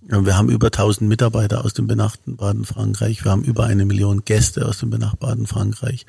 Wir 0.00 0.36
haben 0.36 0.48
über 0.48 0.68
1000 0.68 1.08
Mitarbeiter 1.08 1.64
aus 1.64 1.74
dem 1.74 1.86
benachbarten 1.86 2.64
Frankreich. 2.64 3.24
Wir 3.24 3.30
haben 3.30 3.44
über 3.44 3.64
eine 3.64 3.84
Million 3.84 4.24
Gäste 4.24 4.66
aus 4.66 4.78
dem 4.78 4.90
benachbarten 4.90 5.46
Frankreich. 5.46 6.06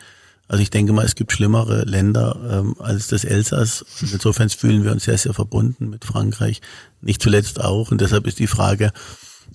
Also 0.49 0.63
ich 0.63 0.71
denke 0.71 0.93
mal, 0.93 1.05
es 1.05 1.13
gibt 1.13 1.31
schlimmere 1.31 1.83
Länder 1.83 2.35
ähm, 2.49 2.75
als 2.79 3.07
das 3.07 3.23
Elsass. 3.23 3.83
Und 4.01 4.11
insofern 4.11 4.49
fühlen 4.49 4.83
wir 4.83 4.91
uns 4.91 5.03
sehr, 5.03 5.17
sehr 5.17 5.35
verbunden 5.35 5.91
mit 5.91 6.05
Frankreich. 6.05 6.61
Nicht 7.01 7.21
zuletzt 7.21 7.61
auch. 7.61 7.91
Und 7.91 8.01
deshalb 8.01 8.25
ist 8.25 8.39
die 8.39 8.47
Frage 8.47 8.91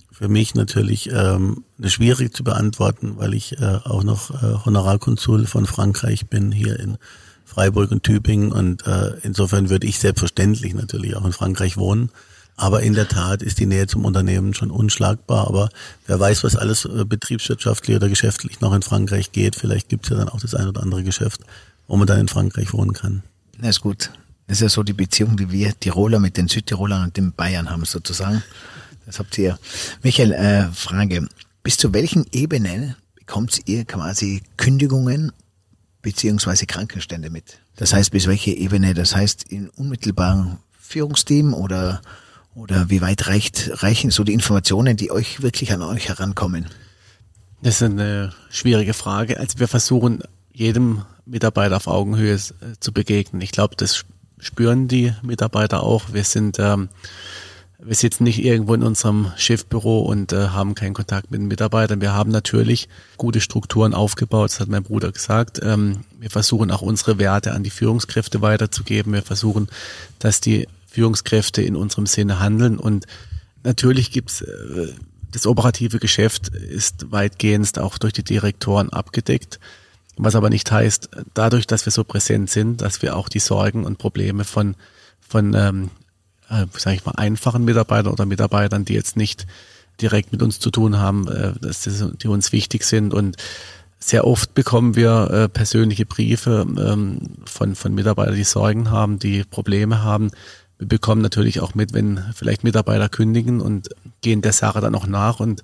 für 0.09 0.29
mich 0.29 0.55
natürlich 0.55 1.09
ähm, 1.11 1.65
schwierig 1.83 2.33
zu 2.33 2.45
beantworten, 2.45 3.17
weil 3.17 3.33
ich 3.33 3.59
äh, 3.59 3.79
auch 3.83 4.03
noch 4.03 4.41
äh, 4.41 4.65
Honorarkonsul 4.65 5.45
von 5.47 5.65
Frankreich 5.65 6.27
bin 6.27 6.53
hier 6.53 6.79
in 6.79 6.97
Freiburg 7.43 7.91
und 7.91 8.03
Tübingen. 8.03 8.53
Und 8.53 8.87
äh, 8.87 9.17
insofern 9.21 9.69
würde 9.69 9.87
ich 9.87 9.99
selbstverständlich 9.99 10.73
natürlich 10.73 11.17
auch 11.17 11.25
in 11.25 11.33
Frankreich 11.33 11.75
wohnen. 11.75 12.09
Aber 12.57 12.81
in 12.81 12.93
der 12.93 13.07
Tat 13.07 13.41
ist 13.41 13.59
die 13.59 13.65
Nähe 13.65 13.87
zum 13.87 14.05
Unternehmen 14.05 14.53
schon 14.53 14.71
unschlagbar. 14.71 15.47
Aber 15.47 15.69
wer 16.07 16.19
weiß, 16.19 16.43
was 16.43 16.55
alles 16.55 16.85
äh, 16.85 17.03
betriebswirtschaftlich 17.05 17.97
oder 17.97 18.07
geschäftlich 18.07 18.61
noch 18.61 18.73
in 18.73 18.81
Frankreich 18.81 19.31
geht. 19.31 19.55
Vielleicht 19.55 19.89
gibt 19.89 20.05
es 20.05 20.11
ja 20.11 20.17
dann 20.17 20.29
auch 20.29 20.39
das 20.39 20.55
ein 20.55 20.67
oder 20.67 20.81
andere 20.81 21.03
Geschäft, 21.03 21.41
wo 21.87 21.97
man 21.97 22.07
dann 22.07 22.19
in 22.19 22.27
Frankreich 22.27 22.73
wohnen 22.73 22.93
kann. 22.93 23.23
Na 23.57 23.69
ist 23.69 23.81
gut. 23.81 24.11
Das 24.47 24.57
ist 24.57 24.61
ja 24.61 24.69
so 24.69 24.83
die 24.83 24.93
Beziehung, 24.93 25.37
die 25.37 25.51
wir 25.51 25.77
Tiroler 25.77 26.19
mit 26.19 26.37
den 26.37 26.47
Südtirolern 26.47 27.03
und 27.03 27.17
den 27.17 27.33
Bayern 27.33 27.69
haben 27.69 27.83
sozusagen. 27.83 28.43
Das 29.05 29.19
habt 29.19 29.37
ihr. 29.37 29.59
Michael, 30.01 30.31
äh, 30.31 30.71
Frage. 30.71 31.27
Bis 31.63 31.77
zu 31.77 31.93
welchen 31.93 32.25
Ebenen 32.31 32.95
bekommt 33.15 33.59
ihr 33.65 33.85
quasi 33.85 34.43
Kündigungen 34.55 35.31
beziehungsweise 36.01 36.67
Krankenstände 36.67 37.29
mit? 37.29 37.59
Das 37.75 37.91
heißt, 37.91 38.11
bis 38.11 38.27
welche 38.27 38.51
Ebene? 38.51 38.93
Das 38.93 39.15
heißt, 39.15 39.43
in 39.43 39.69
unmittelbaren 39.69 40.59
Führungsteam 40.79 41.53
oder 41.53 42.01
oder 42.55 42.89
wie 42.89 43.01
weit 43.01 43.27
reicht, 43.27 43.83
reichen 43.83 44.09
so 44.09 44.23
die 44.23 44.33
Informationen, 44.33 44.97
die 44.97 45.11
euch 45.11 45.41
wirklich 45.41 45.73
an 45.73 45.81
euch 45.81 46.07
herankommen? 46.07 46.65
Das 47.61 47.75
ist 47.75 47.83
eine 47.83 48.33
schwierige 48.49 48.93
Frage. 48.93 49.39
Also 49.39 49.59
wir 49.59 49.67
versuchen 49.67 50.23
jedem 50.53 51.03
Mitarbeiter 51.25 51.75
auf 51.75 51.87
Augenhöhe 51.87 52.35
äh, 52.35 52.39
zu 52.79 52.93
begegnen. 52.93 53.41
Ich 53.41 53.51
glaube, 53.51 53.75
das 53.75 54.05
spüren 54.39 54.87
die 54.87 55.13
Mitarbeiter 55.21 55.83
auch. 55.83 56.13
Wir 56.13 56.23
sind, 56.23 56.59
ähm, 56.59 56.89
wir 57.79 57.95
sitzen 57.95 58.23
nicht 58.23 58.43
irgendwo 58.43 58.73
in 58.73 58.83
unserem 58.83 59.31
Schiffbüro 59.35 59.99
und 60.01 60.31
äh, 60.31 60.49
haben 60.49 60.75
keinen 60.75 60.93
Kontakt 60.93 61.31
mit 61.31 61.41
den 61.41 61.47
Mitarbeitern. 61.47 61.99
Wir 61.99 62.13
haben 62.13 62.31
natürlich 62.31 62.87
gute 63.17 63.41
Strukturen 63.41 63.93
aufgebaut, 63.93 64.51
das 64.51 64.59
hat 64.59 64.69
mein 64.69 64.83
Bruder 64.83 65.11
gesagt. 65.11 65.59
Ähm, 65.61 66.01
wir 66.19 66.29
versuchen 66.29 66.71
auch 66.71 66.81
unsere 66.81 67.17
Werte 67.19 67.53
an 67.53 67.63
die 67.63 67.69
Führungskräfte 67.69 68.41
weiterzugeben. 68.41 69.11
Wir 69.13 69.23
versuchen, 69.23 69.67
dass 70.19 70.39
die 70.39 70.67
Führungskräfte 70.95 71.61
in 71.61 71.75
unserem 71.75 72.05
Sinne 72.05 72.39
handeln. 72.39 72.77
Und 72.77 73.05
natürlich 73.63 74.11
gibt's 74.11 74.41
äh, 74.41 74.93
das 75.31 75.45
operative 75.45 75.99
Geschäft 75.99 76.47
ist 76.47 77.11
weitgehend 77.11 77.77
auch 77.77 77.97
durch 77.97 78.13
die 78.13 78.23
Direktoren 78.23 78.89
abgedeckt. 78.89 79.59
Was 80.15 80.35
aber 80.35 80.49
nicht 80.49 80.71
heißt, 80.71 81.09
dadurch, 81.33 81.67
dass 81.67 81.85
wir 81.85 81.91
so 81.91 82.05
präsent 82.05 82.49
sind, 82.49 82.79
dass 82.81 83.01
wir 83.01 83.17
auch 83.17 83.27
die 83.27 83.39
Sorgen 83.39 83.83
und 83.83 83.97
Probleme 83.97 84.45
von, 84.45 84.75
von 85.19 85.53
ähm, 85.53 85.89
äh, 86.49 86.65
sage 86.77 86.95
ich 86.95 87.05
mal, 87.05 87.15
einfachen 87.17 87.65
Mitarbeitern 87.65 88.13
oder 88.13 88.25
Mitarbeitern, 88.25 88.85
die 88.85 88.93
jetzt 88.93 89.17
nicht 89.17 89.45
direkt 89.99 90.31
mit 90.31 90.41
uns 90.41 90.59
zu 90.61 90.71
tun 90.71 90.99
haben, 90.99 91.27
äh, 91.27 91.51
dass 91.59 91.81
das, 91.81 92.05
die 92.21 92.29
uns 92.29 92.53
wichtig 92.53 92.85
sind. 92.85 93.13
Und 93.13 93.35
sehr 93.99 94.25
oft 94.25 94.53
bekommen 94.53 94.95
wir 94.95 95.29
äh, 95.31 95.49
persönliche 95.49 96.05
Briefe 96.05 96.65
ähm, 96.65 97.19
von, 97.43 97.75
von 97.75 97.93
Mitarbeitern, 97.93 98.35
die 98.35 98.45
Sorgen 98.45 98.89
haben, 98.89 99.19
die 99.19 99.43
Probleme 99.43 100.01
haben, 100.01 100.31
wir 100.77 100.87
bekommen 100.87 101.21
natürlich 101.21 101.59
auch 101.59 101.75
mit, 101.75 101.93
wenn 101.93 102.23
vielleicht 102.33 102.63
Mitarbeiter 102.63 103.09
kündigen 103.09 103.61
und 103.61 103.89
gehen 104.21 104.41
der 104.41 104.53
Sache 104.53 104.81
dann 104.81 104.95
auch 104.95 105.07
nach 105.07 105.39
und 105.39 105.63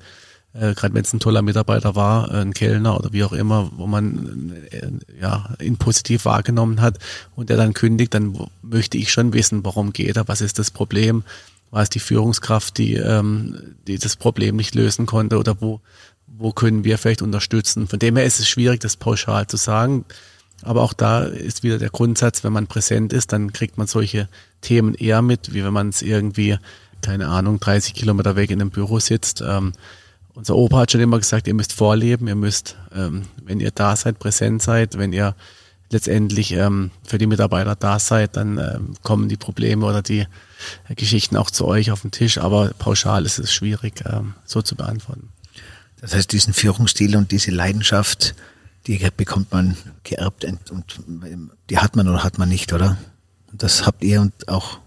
äh, 0.53 0.73
gerade 0.73 0.93
wenn 0.93 1.03
es 1.03 1.13
ein 1.13 1.19
toller 1.19 1.41
Mitarbeiter 1.41 1.95
war, 1.95 2.31
äh, 2.31 2.41
ein 2.41 2.53
Kellner 2.53 2.97
oder 2.97 3.13
wie 3.13 3.23
auch 3.23 3.33
immer, 3.33 3.71
wo 3.75 3.87
man 3.87 4.53
äh, 4.71 4.91
ja 5.21 5.49
ihn 5.61 5.77
positiv 5.77 6.25
wahrgenommen 6.25 6.81
hat 6.81 6.99
und 7.35 7.49
der 7.49 7.57
dann 7.57 7.73
kündigt, 7.73 8.13
dann 8.13 8.37
möchte 8.61 8.97
ich 8.97 9.11
schon 9.11 9.33
wissen, 9.33 9.63
warum 9.63 9.93
geht 9.93 10.17
er, 10.17 10.27
was 10.27 10.41
ist 10.41 10.59
das 10.59 10.71
Problem, 10.71 11.23
war 11.69 11.83
es 11.83 11.89
die 11.89 11.99
Führungskraft, 11.99 12.77
die 12.77 12.95
ähm, 12.95 13.75
die 13.87 13.97
das 13.97 14.17
Problem 14.17 14.57
nicht 14.57 14.75
lösen 14.75 15.05
konnte 15.05 15.37
oder 15.37 15.61
wo 15.61 15.79
wo 16.27 16.51
können 16.51 16.83
wir 16.83 16.97
vielleicht 16.97 17.21
unterstützen. 17.21 17.87
Von 17.87 17.99
dem 17.99 18.15
her 18.15 18.25
ist 18.25 18.39
es 18.39 18.49
schwierig, 18.49 18.79
das 18.79 18.97
pauschal 18.97 19.47
zu 19.47 19.57
sagen. 19.57 20.05
Aber 20.63 20.81
auch 20.81 20.93
da 20.93 21.23
ist 21.23 21.63
wieder 21.63 21.77
der 21.77 21.89
Grundsatz, 21.89 22.43
wenn 22.43 22.53
man 22.53 22.67
präsent 22.67 23.13
ist, 23.13 23.33
dann 23.33 23.53
kriegt 23.53 23.77
man 23.77 23.87
solche 23.87 24.27
Themen 24.61 24.93
eher 24.93 25.21
mit, 25.21 25.53
wie 25.53 25.63
wenn 25.63 25.73
man 25.73 25.89
es 25.89 26.01
irgendwie, 26.01 26.57
keine 27.01 27.27
Ahnung, 27.27 27.59
30 27.59 27.93
Kilometer 27.93 28.35
weg 28.35 28.51
in 28.51 28.61
einem 28.61 28.69
Büro 28.69 28.99
sitzt. 28.99 29.41
Ähm, 29.41 29.73
unser 30.33 30.55
Opa 30.55 30.79
hat 30.79 30.91
schon 30.91 31.01
immer 31.01 31.17
gesagt, 31.17 31.47
ihr 31.47 31.53
müsst 31.53 31.73
vorleben, 31.73 32.27
ihr 32.27 32.35
müsst, 32.35 32.77
ähm, 32.95 33.23
wenn 33.43 33.59
ihr 33.59 33.71
da 33.71 33.95
seid, 33.95 34.19
präsent 34.19 34.61
seid, 34.61 34.97
wenn 34.97 35.13
ihr 35.13 35.35
letztendlich 35.89 36.53
ähm, 36.53 36.91
für 37.03 37.17
die 37.17 37.27
Mitarbeiter 37.27 37.75
da 37.75 37.99
seid, 37.99 38.37
dann 38.37 38.57
ähm, 38.57 38.93
kommen 39.01 39.29
die 39.29 39.37
Probleme 39.37 39.85
oder 39.85 40.01
die 40.01 40.25
Geschichten 40.95 41.35
auch 41.35 41.51
zu 41.51 41.65
euch 41.65 41.91
auf 41.91 42.01
den 42.01 42.11
Tisch. 42.11 42.37
Aber 42.37 42.69
pauschal 42.77 43.25
ist 43.25 43.39
es 43.39 43.51
schwierig, 43.51 44.03
ähm, 44.05 44.33
so 44.45 44.61
zu 44.61 44.75
beantworten. 44.75 45.29
Das 45.99 46.15
heißt, 46.15 46.31
diesen 46.31 46.53
Führungsstil 46.53 47.15
und 47.15 47.31
diese 47.31 47.51
Leidenschaft, 47.51 48.35
die 48.87 48.97
bekommt 49.15 49.51
man 49.51 49.77
geerbt 50.03 50.45
und 50.45 51.01
die 51.69 51.77
hat 51.77 51.95
man 51.95 52.07
oder 52.07 52.23
hat 52.23 52.37
man 52.37 52.49
nicht, 52.49 52.73
oder? 52.73 52.97
Und 53.51 53.63
das 53.63 53.85
habt 53.85 54.03
ihr 54.03 54.21
und 54.21 54.47
auch 54.47 54.79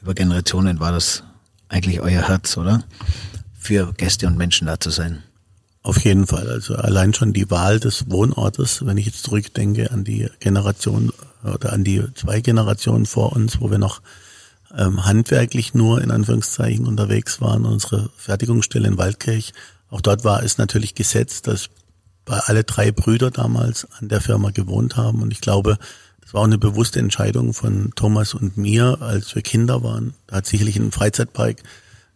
über 0.00 0.14
Generationen 0.14 0.80
war 0.80 0.92
das 0.92 1.24
eigentlich 1.68 2.00
euer 2.00 2.28
Herz, 2.28 2.56
oder? 2.56 2.84
Für 3.58 3.92
Gäste 3.94 4.26
und 4.26 4.36
Menschen 4.36 4.66
da 4.66 4.78
zu 4.78 4.90
sein. 4.90 5.22
Auf 5.82 6.04
jeden 6.04 6.26
Fall. 6.26 6.48
Also 6.48 6.76
allein 6.76 7.14
schon 7.14 7.32
die 7.32 7.50
Wahl 7.50 7.80
des 7.80 8.10
Wohnortes, 8.10 8.86
wenn 8.86 8.98
ich 8.98 9.06
jetzt 9.06 9.24
zurückdenke 9.24 9.90
an 9.90 10.04
die 10.04 10.28
Generation 10.38 11.12
oder 11.42 11.72
an 11.72 11.82
die 11.82 12.02
zwei 12.14 12.40
Generationen 12.40 13.06
vor 13.06 13.32
uns, 13.32 13.60
wo 13.60 13.70
wir 13.70 13.78
noch 13.78 14.00
ähm, 14.76 15.04
handwerklich 15.04 15.74
nur 15.74 16.00
in 16.00 16.10
Anführungszeichen 16.10 16.86
unterwegs 16.86 17.40
waren, 17.40 17.66
unsere 17.66 18.10
Fertigungsstelle 18.16 18.86
in 18.86 18.98
Waldkirch. 18.98 19.52
Auch 19.90 20.00
dort 20.00 20.24
war 20.24 20.42
es 20.42 20.56
natürlich 20.56 20.94
gesetzt, 20.94 21.48
dass 21.48 21.68
bei 22.24 22.38
alle 22.38 22.64
drei 22.64 22.92
Brüder 22.92 23.30
damals 23.30 23.86
an 23.98 24.08
der 24.08 24.20
Firma 24.20 24.50
gewohnt 24.50 24.96
haben. 24.96 25.22
Und 25.22 25.32
ich 25.32 25.40
glaube, 25.40 25.78
das 26.20 26.34
war 26.34 26.42
auch 26.42 26.46
eine 26.46 26.58
bewusste 26.58 26.98
Entscheidung 26.98 27.52
von 27.52 27.92
Thomas 27.94 28.34
und 28.34 28.56
mir, 28.56 28.98
als 29.00 29.34
wir 29.34 29.42
Kinder 29.42 29.82
waren. 29.82 30.14
Da 30.26 30.36
hat 30.36 30.46
sicherlich 30.46 30.76
ein 30.76 30.92
Freizeitpark 30.92 31.62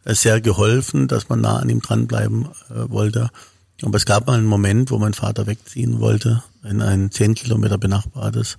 äh, 0.05 0.15
sehr 0.15 0.41
geholfen, 0.41 1.09
dass 1.09 1.29
man 1.29 1.41
nah 1.41 1.59
an 1.59 1.69
ihm 1.69 1.81
dranbleiben 1.81 2.47
äh, 2.71 2.91
wollte. 2.91 3.31
Aber 3.83 3.97
es 3.97 4.07
gab 4.07 4.27
mal 4.27 4.39
einen 4.39 4.47
Moment, 4.47 4.91
wo 4.91 4.99
mein 4.99 5.13
Vater 5.13 5.47
wegziehen 5.47 6.01
wollte 6.01 6.43
in 6.65 6.81
ein 6.81 7.11
zehn 7.11 7.35
Kilometer 7.35 7.79
benachbartes 7.79 8.59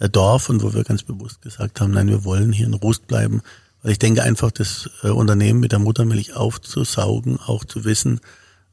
äh, 0.00 0.08
Dorf 0.08 0.48
und 0.48 0.62
wo 0.62 0.74
wir 0.74 0.84
ganz 0.84 1.02
bewusst 1.02 1.42
gesagt 1.42 1.80
haben, 1.80 1.92
nein, 1.92 2.08
wir 2.08 2.24
wollen 2.24 2.52
hier 2.52 2.66
in 2.66 2.74
Rust 2.74 3.06
bleiben. 3.06 3.42
Weil 3.82 3.92
ich 3.92 3.98
denke 3.98 4.22
einfach, 4.22 4.50
das 4.50 4.90
äh, 5.02 5.08
Unternehmen 5.08 5.60
mit 5.60 5.72
der 5.72 5.78
Muttermilch 5.78 6.34
aufzusaugen, 6.34 7.38
auch 7.38 7.64
zu 7.64 7.84
wissen, 7.84 8.20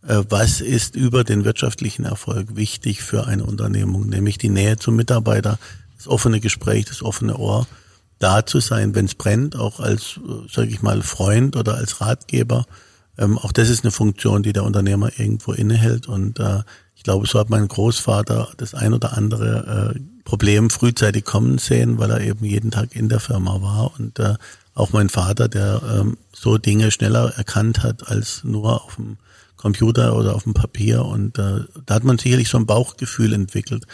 was 0.05 0.59
ist 0.59 0.95
über 0.95 1.23
den 1.23 1.45
wirtschaftlichen 1.45 2.03
Erfolg 2.03 2.55
wichtig 2.55 3.01
für 3.01 3.25
eine 3.25 3.45
Unternehmung, 3.45 4.07
nämlich 4.07 4.37
die 4.37 4.49
Nähe 4.49 4.77
zum 4.77 4.95
Mitarbeiter, 4.95 5.57
das 5.97 6.07
offene 6.07 6.39
Gespräch, 6.39 6.85
das 6.85 7.01
offene 7.01 7.37
Ohr, 7.37 7.67
da 8.19 8.45
zu 8.45 8.59
sein, 8.59 8.95
wenn 8.95 9.05
es 9.05 9.15
brennt, 9.15 9.55
auch 9.55 9.79
als, 9.79 10.19
sage 10.51 10.69
ich 10.69 10.81
mal, 10.81 11.01
Freund 11.01 11.55
oder 11.55 11.75
als 11.75 12.01
Ratgeber 12.01 12.65
ähm, 13.17 13.37
auch 13.37 13.51
das 13.51 13.69
ist 13.69 13.83
eine 13.83 13.91
Funktion, 13.91 14.43
die 14.43 14.53
der 14.53 14.63
Unternehmer 14.63 15.09
irgendwo 15.17 15.53
innehält. 15.53 16.07
Und 16.07 16.39
äh, 16.39 16.63
ich 16.95 17.03
glaube, 17.03 17.27
so 17.27 17.39
hat 17.39 17.49
mein 17.49 17.67
Großvater 17.67 18.49
das 18.57 18.73
ein 18.73 18.93
oder 18.93 19.15
andere 19.15 19.93
äh, 19.95 19.99
Problem 20.23 20.69
frühzeitig 20.69 21.25
kommen 21.25 21.57
sehen, 21.57 21.97
weil 21.99 22.11
er 22.11 22.21
eben 22.21 22.45
jeden 22.45 22.71
Tag 22.71 22.95
in 22.95 23.09
der 23.09 23.19
Firma 23.19 23.61
war. 23.61 23.93
Und 23.99 24.19
äh, 24.19 24.35
auch 24.73 24.93
mein 24.93 25.09
Vater, 25.09 25.47
der 25.47 25.81
ähm, 25.99 26.17
so 26.31 26.57
Dinge 26.57 26.89
schneller 26.91 27.33
erkannt 27.35 27.83
hat 27.83 28.07
als 28.07 28.43
nur 28.43 28.83
auf 28.83 28.95
dem 28.95 29.17
Computer 29.63 30.15
oder 30.15 30.35
auf 30.35 30.43
dem 30.43 30.53
Papier. 30.53 31.05
Und 31.05 31.39
äh, 31.39 31.61
da 31.85 31.95
hat 31.95 32.03
man 32.03 32.19
sicherlich 32.19 32.49
so 32.49 32.57
ein 32.57 32.65
Bauchgefühl 32.65 33.33
entwickelt, 33.33 33.87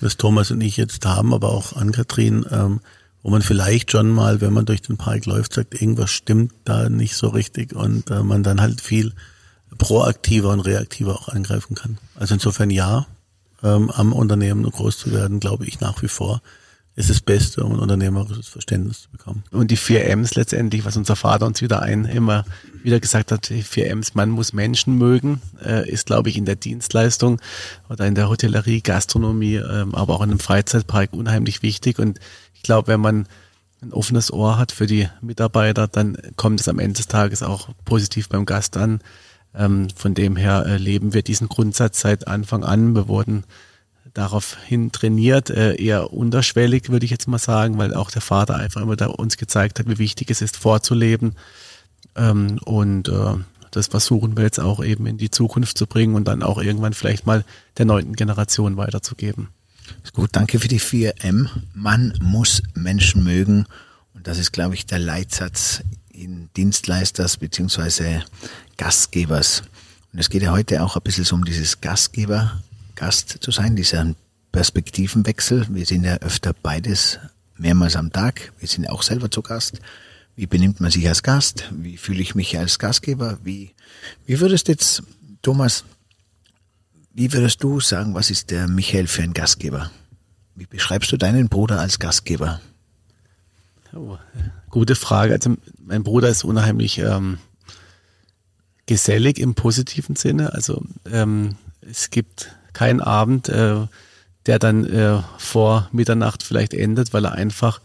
das 0.00 0.16
Thomas 0.16 0.50
und 0.50 0.60
ich 0.62 0.78
jetzt 0.78 1.04
haben, 1.04 1.32
aber 1.32 1.50
auch 1.50 1.74
an 1.74 1.92
Kathrin. 1.92 2.44
Ähm, 2.50 2.80
wo 3.22 3.30
man 3.30 3.42
vielleicht 3.42 3.90
schon 3.90 4.10
mal, 4.10 4.40
wenn 4.40 4.52
man 4.52 4.66
durch 4.66 4.82
den 4.82 4.98
Park 4.98 5.26
läuft, 5.26 5.52
sagt, 5.52 5.74
irgendwas 5.74 6.12
stimmt 6.12 6.52
da 6.64 6.88
nicht 6.88 7.16
so 7.16 7.28
richtig 7.28 7.74
und 7.74 8.08
äh, 8.08 8.22
man 8.22 8.44
dann 8.44 8.60
halt 8.60 8.80
viel 8.80 9.14
proaktiver 9.78 10.50
und 10.50 10.60
reaktiver 10.60 11.16
auch 11.16 11.28
angreifen 11.28 11.74
kann. 11.74 11.98
Also 12.14 12.34
insofern 12.34 12.70
ja, 12.70 13.06
ähm, 13.64 13.90
am 13.90 14.12
Unternehmen 14.12 14.62
groß 14.62 14.96
zu 14.96 15.12
werden, 15.12 15.40
glaube 15.40 15.66
ich 15.66 15.80
nach 15.80 16.02
wie 16.02 16.08
vor 16.08 16.40
ist 16.96 17.10
das 17.10 17.20
Beste, 17.20 17.62
um 17.62 17.74
ein 17.74 17.78
unternehmerisches 17.78 18.48
Verständnis 18.48 19.02
zu 19.02 19.10
bekommen. 19.10 19.44
Und 19.52 19.70
die 19.70 19.76
vier 19.76 20.06
M's 20.06 20.34
letztendlich, 20.34 20.84
was 20.84 20.96
unser 20.96 21.14
Vater 21.14 21.46
uns 21.46 21.62
wieder 21.62 21.82
ein 21.82 22.06
immer 22.06 22.44
wieder 22.82 22.98
gesagt 23.00 23.32
hat, 23.32 23.50
die 23.50 23.62
vier 23.62 23.90
M's, 23.90 24.14
man 24.14 24.30
muss 24.30 24.52
Menschen 24.52 24.96
mögen, 24.96 25.42
äh, 25.64 25.88
ist 25.88 26.06
glaube 26.06 26.30
ich 26.30 26.36
in 26.36 26.46
der 26.46 26.56
Dienstleistung 26.56 27.40
oder 27.88 28.06
in 28.06 28.14
der 28.14 28.28
Hotellerie, 28.28 28.80
Gastronomie, 28.80 29.56
ähm, 29.56 29.94
aber 29.94 30.14
auch 30.14 30.22
in 30.22 30.30
einem 30.30 30.40
Freizeitpark 30.40 31.12
unheimlich 31.12 31.62
wichtig 31.62 31.98
und 31.98 32.18
glaube, 32.66 32.88
wenn 32.88 33.00
man 33.00 33.26
ein 33.80 33.92
offenes 33.92 34.32
Ohr 34.32 34.58
hat 34.58 34.72
für 34.72 34.86
die 34.86 35.08
Mitarbeiter, 35.22 35.86
dann 35.86 36.18
kommt 36.36 36.60
es 36.60 36.68
am 36.68 36.78
Ende 36.78 36.94
des 36.94 37.06
Tages 37.06 37.42
auch 37.42 37.70
positiv 37.84 38.28
beim 38.28 38.44
Gast 38.44 38.76
an. 38.76 39.00
Ähm, 39.54 39.88
von 39.94 40.14
dem 40.14 40.36
her 40.36 40.66
äh, 40.66 40.76
leben 40.76 41.14
wir 41.14 41.22
diesen 41.22 41.48
Grundsatz 41.48 42.00
seit 42.00 42.26
Anfang 42.26 42.64
an. 42.64 42.94
Wir 42.94 43.08
wurden 43.08 43.44
daraufhin 44.16 44.92
trainiert, 44.92 45.50
äh, 45.50 45.74
eher 45.76 46.12
unterschwellig, 46.12 46.88
würde 46.88 47.04
ich 47.04 47.10
jetzt 47.10 47.28
mal 47.28 47.38
sagen, 47.38 47.76
weil 47.76 47.94
auch 47.94 48.10
der 48.10 48.22
Vater 48.22 48.56
einfach 48.56 48.80
immer 48.80 48.96
da 48.96 49.06
uns 49.06 49.36
gezeigt 49.36 49.78
hat, 49.78 49.88
wie 49.88 49.98
wichtig 49.98 50.30
es 50.30 50.40
ist, 50.40 50.56
vorzuleben. 50.56 51.34
Ähm, 52.14 52.58
und 52.64 53.08
äh, 53.08 53.34
das 53.70 53.88
versuchen 53.88 54.36
wir 54.36 54.44
jetzt 54.44 54.58
auch 54.58 54.82
eben 54.82 55.06
in 55.06 55.18
die 55.18 55.30
Zukunft 55.30 55.76
zu 55.76 55.86
bringen 55.86 56.14
und 56.14 56.26
dann 56.26 56.42
auch 56.42 56.58
irgendwann 56.58 56.94
vielleicht 56.94 57.26
mal 57.26 57.44
der 57.76 57.84
neunten 57.84 58.14
Generation 58.14 58.78
weiterzugeben. 58.78 59.48
Gut, 60.14 60.30
danke 60.32 60.58
für 60.60 60.68
die 60.68 60.80
4M. 60.80 61.48
Man 61.74 62.14
muss 62.20 62.62
Menschen 62.74 63.22
mögen. 63.22 63.66
Und 64.14 64.26
das 64.26 64.38
ist, 64.38 64.52
glaube 64.52 64.74
ich, 64.74 64.86
der 64.86 64.98
Leitsatz 64.98 65.82
in 66.10 66.48
Dienstleisters 66.56 67.36
beziehungsweise 67.36 68.22
Gastgebers. 68.78 69.62
Und 70.12 70.20
es 70.20 70.30
geht 70.30 70.42
ja 70.42 70.52
heute 70.52 70.82
auch 70.82 70.96
ein 70.96 71.02
bisschen 71.02 71.24
so 71.24 71.34
um 71.34 71.44
dieses 71.44 71.82
Gastgeber, 71.82 72.62
Gast 72.96 73.38
zu 73.40 73.50
sein, 73.50 73.76
dieser 73.76 74.14
Perspektivenwechsel. 74.50 75.66
Wir 75.70 75.86
sind 75.86 76.04
ja 76.04 76.16
öfter 76.16 76.54
beides 76.54 77.18
mehrmals 77.56 77.94
am 77.94 78.12
Tag. 78.12 78.52
Wir 78.58 78.68
sind 78.68 78.88
auch 78.88 79.02
selber 79.02 79.30
zu 79.30 79.42
Gast. 79.42 79.80
Wie 80.34 80.46
benimmt 80.46 80.80
man 80.80 80.90
sich 80.90 81.06
als 81.08 81.22
Gast? 81.22 81.70
Wie 81.72 81.96
fühle 81.96 82.20
ich 82.20 82.34
mich 82.34 82.58
als 82.58 82.78
Gastgeber? 82.78 83.38
Wie, 83.44 83.72
wie 84.26 84.40
würdest 84.40 84.68
jetzt, 84.68 85.02
Thomas, 85.42 85.84
wie 87.14 87.32
würdest 87.32 87.62
du 87.62 87.80
sagen, 87.80 88.14
was 88.14 88.30
ist 88.30 88.50
der 88.50 88.68
Michael 88.68 89.06
für 89.06 89.22
ein 89.22 89.32
Gastgeber? 89.32 89.90
Wie 90.54 90.66
beschreibst 90.66 91.12
du 91.12 91.16
deinen 91.16 91.48
Bruder 91.48 91.80
als 91.80 91.98
Gastgeber? 91.98 92.60
Oh, 93.94 94.18
gute 94.70 94.94
Frage. 94.94 95.34
Also 95.34 95.56
mein 95.78 96.02
Bruder 96.02 96.28
ist 96.28 96.44
unheimlich 96.44 96.98
ähm, 96.98 97.38
gesellig 98.84 99.38
im 99.38 99.54
positiven 99.54 100.16
Sinne. 100.16 100.52
Also 100.52 100.84
ähm, 101.10 101.56
es 101.80 102.10
gibt 102.10 102.55
keinen 102.76 103.00
Abend, 103.00 103.48
äh, 103.48 103.86
der 104.44 104.58
dann 104.58 104.84
äh, 104.84 105.22
vor 105.38 105.88
Mitternacht 105.92 106.42
vielleicht 106.42 106.74
endet, 106.74 107.14
weil 107.14 107.24
er 107.24 107.32
einfach 107.32 107.80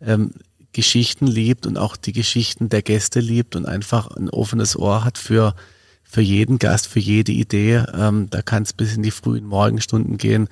ähm, 0.00 0.30
Geschichten 0.72 1.26
liebt 1.26 1.66
und 1.66 1.76
auch 1.76 1.96
die 1.96 2.12
Geschichten 2.12 2.68
der 2.68 2.82
Gäste 2.82 3.18
liebt 3.18 3.56
und 3.56 3.66
einfach 3.66 4.16
ein 4.16 4.30
offenes 4.30 4.78
Ohr 4.78 5.04
hat 5.04 5.18
für 5.18 5.54
für 6.10 6.22
jeden 6.22 6.58
Gast, 6.58 6.86
für 6.86 7.00
jede 7.00 7.32
Idee. 7.32 7.84
Ähm, 7.92 8.28
da 8.30 8.40
kann 8.40 8.62
es 8.62 8.72
bis 8.72 8.96
in 8.96 9.02
die 9.02 9.10
frühen 9.10 9.44
Morgenstunden 9.44 10.16
gehen. 10.16 10.48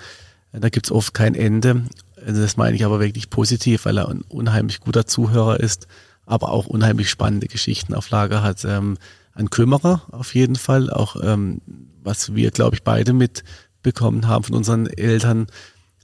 Da 0.52 0.68
gibt's 0.68 0.90
oft 0.90 1.14
kein 1.14 1.34
Ende. 1.34 1.84
Also 2.26 2.42
das 2.42 2.58
meine 2.58 2.76
ich 2.76 2.84
aber 2.84 3.00
wirklich 3.00 3.30
positiv, 3.30 3.86
weil 3.86 3.98
er 3.98 4.08
ein 4.08 4.22
unheimlich 4.28 4.80
guter 4.80 5.06
Zuhörer 5.06 5.60
ist, 5.60 5.86
aber 6.26 6.50
auch 6.50 6.66
unheimlich 6.66 7.08
spannende 7.08 7.46
Geschichten 7.46 7.94
auf 7.94 8.10
Lager 8.10 8.42
hat. 8.42 8.66
Ähm, 8.66 8.98
ein 9.32 9.48
Kümmerer 9.48 10.02
auf 10.10 10.34
jeden 10.34 10.56
Fall, 10.56 10.90
auch 10.90 11.16
ähm, 11.22 11.62
was 12.02 12.34
wir, 12.34 12.50
glaube 12.50 12.76
ich, 12.76 12.82
beide 12.82 13.12
mitbekommen 13.86 14.26
haben 14.26 14.44
von 14.44 14.56
unseren 14.56 14.86
Eltern, 14.86 15.46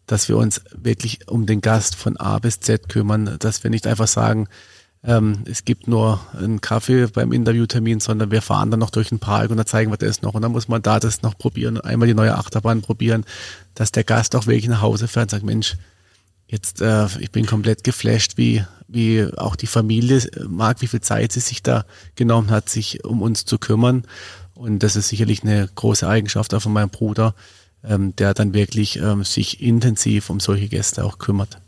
dass 0.07 0.29
wir 0.29 0.37
uns 0.37 0.63
wirklich 0.75 1.29
um 1.29 1.47
den 1.47 1.61
Gast 1.61 1.97
von 1.97 2.17
A 2.17 2.39
bis 2.39 2.61
Z 2.61 2.89
kümmern, 2.89 3.37
dass 3.39 3.63
wir 3.63 3.71
nicht 3.71 3.87
einfach 3.87 4.09
sagen, 4.09 4.49
ähm, 5.05 5.43
es 5.47 5.65
gibt 5.65 5.89
nur 5.89 6.21
einen 6.39 6.61
Kaffee 6.61 7.09
beim 7.09 7.33
Interviewtermin, 7.33 7.99
sondern 7.99 8.31
wir 8.31 8.41
fahren 8.41 8.71
dann 8.71 8.79
noch 8.79 8.91
durch 8.91 9.09
den 9.09 9.19
Park 9.19 9.51
und 9.51 9.57
dann 9.57 9.67
zeigen 9.67 9.91
wir 9.91 9.97
das 9.97 10.23
noch. 10.23 10.35
Und 10.35 10.43
dann 10.43 10.53
muss 10.53 10.69
man 10.69 10.81
da 10.81 11.01
das 11.01 11.23
noch 11.23 11.37
probieren, 11.37 11.81
einmal 11.81 12.07
die 12.07 12.15
neue 12.15 12.37
Achterbahn 12.37 12.83
probieren, 12.83 13.25
dass 13.75 13.91
der 13.91 14.05
Gast 14.05 14.37
auch 14.37 14.47
wirklich 14.47 14.69
nach 14.69 14.81
Hause 14.81 15.09
fährt 15.09 15.25
und 15.25 15.31
sagt, 15.31 15.45
Mensch, 15.45 15.77
jetzt 16.47 16.81
äh, 16.83 17.07
ich 17.19 17.33
bin 17.33 17.47
komplett 17.47 17.83
geflasht, 17.83 18.37
wie 18.37 18.65
wie 18.87 19.27
auch 19.39 19.57
die 19.57 19.67
Familie 19.67 20.23
mag, 20.47 20.83
wie 20.83 20.87
viel 20.87 21.01
Zeit 21.01 21.33
sie 21.33 21.41
sich 21.41 21.63
da 21.63 21.87
genommen 22.15 22.51
hat, 22.51 22.69
sich 22.69 23.05
um 23.05 23.23
uns 23.23 23.47
zu 23.47 23.59
kümmern. 23.59 24.05
Und 24.55 24.83
das 24.83 24.97
ist 24.97 25.09
sicherlich 25.09 25.43
eine 25.43 25.69
große 25.75 26.07
Eigenschaft 26.07 26.53
auch 26.53 26.61
von 26.61 26.75
meinem 26.75 26.91
Bruder, 26.91 27.35
ähm, 27.85 28.15
der 28.17 28.35
dann 28.35 28.55
wirklich 28.55 28.99
ähm, 28.99 29.25
sich 29.25 29.61
intensiv 29.61 30.31
um 30.31 30.41
solche 30.41 30.69
Gäste 30.69 31.05
auch 31.05 31.19
kümmert. 31.19 31.61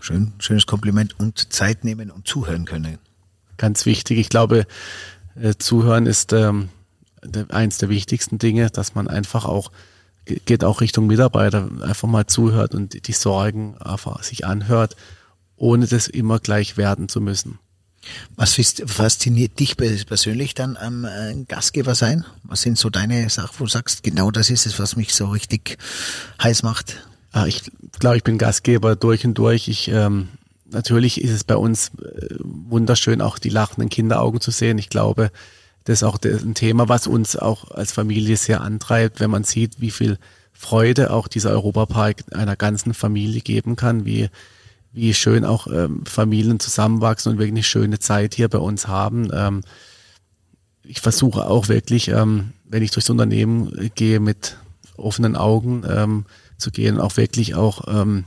Schön, 0.00 0.32
schönes 0.38 0.66
Kompliment 0.66 1.18
und 1.20 1.52
Zeit 1.52 1.84
nehmen 1.84 2.10
und 2.10 2.26
zuhören 2.26 2.64
können. 2.64 2.98
Ganz 3.56 3.86
wichtig. 3.86 4.18
Ich 4.18 4.28
glaube, 4.28 4.66
äh, 5.40 5.54
zuhören 5.56 6.06
ist 6.06 6.32
ähm, 6.32 6.70
eins 7.48 7.78
der 7.78 7.88
wichtigsten 7.88 8.38
Dinge, 8.38 8.70
dass 8.70 8.96
man 8.96 9.06
einfach 9.06 9.44
auch 9.44 9.70
geht 10.24 10.64
auch 10.64 10.80
Richtung 10.80 11.06
Mitarbeiter, 11.06 11.68
einfach 11.82 12.08
mal 12.08 12.26
zuhört 12.26 12.74
und 12.74 13.06
die 13.08 13.12
Sorgen 13.12 13.76
einfach 13.78 14.22
sich 14.22 14.46
anhört, 14.46 14.96
ohne 15.56 15.86
das 15.86 16.08
immer 16.08 16.38
gleich 16.38 16.76
werden 16.76 17.08
zu 17.08 17.20
müssen. 17.20 17.58
Was 18.36 18.58
fasziniert 18.86 19.60
dich 19.60 19.76
persönlich 19.76 20.54
dann 20.54 20.76
am 20.76 21.04
äh, 21.04 21.34
Gastgeber 21.46 21.94
sein? 21.94 22.24
Was 22.42 22.62
sind 22.62 22.78
so 22.78 22.90
deine 22.90 23.28
Sachen, 23.30 23.54
wo 23.58 23.64
du 23.64 23.70
sagst, 23.70 24.02
genau 24.02 24.30
das 24.30 24.50
ist 24.50 24.66
es, 24.66 24.78
was 24.78 24.96
mich 24.96 25.14
so 25.14 25.28
richtig 25.28 25.78
heiß 26.42 26.62
macht? 26.62 27.06
Ah, 27.32 27.46
ich 27.46 27.62
glaube, 27.98 28.16
ich 28.16 28.24
bin 28.24 28.38
Gastgeber 28.38 28.96
durch 28.96 29.24
und 29.24 29.34
durch. 29.34 29.68
Ich 29.68 29.88
ähm, 29.88 30.28
natürlich 30.70 31.22
ist 31.22 31.30
es 31.30 31.44
bei 31.44 31.56
uns 31.56 31.92
äh, 32.02 32.34
wunderschön, 32.40 33.20
auch 33.20 33.38
die 33.38 33.48
lachenden 33.48 33.88
Kinderaugen 33.88 34.40
zu 34.40 34.50
sehen. 34.50 34.78
Ich 34.78 34.88
glaube, 34.88 35.30
das 35.84 35.98
ist 35.98 36.02
auch 36.02 36.18
ein 36.22 36.54
Thema, 36.54 36.88
was 36.88 37.06
uns 37.06 37.36
auch 37.36 37.70
als 37.70 37.92
Familie 37.92 38.36
sehr 38.36 38.60
antreibt, 38.60 39.20
wenn 39.20 39.30
man 39.30 39.44
sieht, 39.44 39.80
wie 39.80 39.90
viel 39.90 40.18
Freude 40.52 41.10
auch 41.10 41.28
dieser 41.28 41.50
Europapark 41.50 42.24
einer 42.32 42.56
ganzen 42.56 42.94
Familie 42.94 43.40
geben 43.40 43.74
kann, 43.74 44.04
wie, 44.04 44.28
wie 44.92 45.14
schön 45.14 45.44
auch 45.44 45.66
ähm, 45.66 46.04
Familien 46.04 46.60
zusammenwachsen 46.60 47.32
und 47.32 47.38
wirklich 47.38 47.52
eine 47.52 47.62
schöne 47.62 47.98
Zeit 47.98 48.34
hier 48.34 48.48
bei 48.48 48.58
uns 48.58 48.88
haben. 48.88 49.30
Ähm, 49.32 49.62
ich 50.84 51.00
versuche 51.00 51.46
auch 51.46 51.68
wirklich, 51.68 52.08
ähm, 52.08 52.52
wenn 52.64 52.82
ich 52.82 52.90
durchs 52.90 53.10
Unternehmen 53.10 53.90
gehe, 53.94 54.20
mit 54.20 54.56
offenen 54.96 55.36
Augen 55.36 55.84
ähm, 55.88 56.26
zu 56.58 56.70
gehen, 56.70 57.00
auch 57.00 57.16
wirklich 57.16 57.54
auch 57.54 57.88
ähm, 57.88 58.24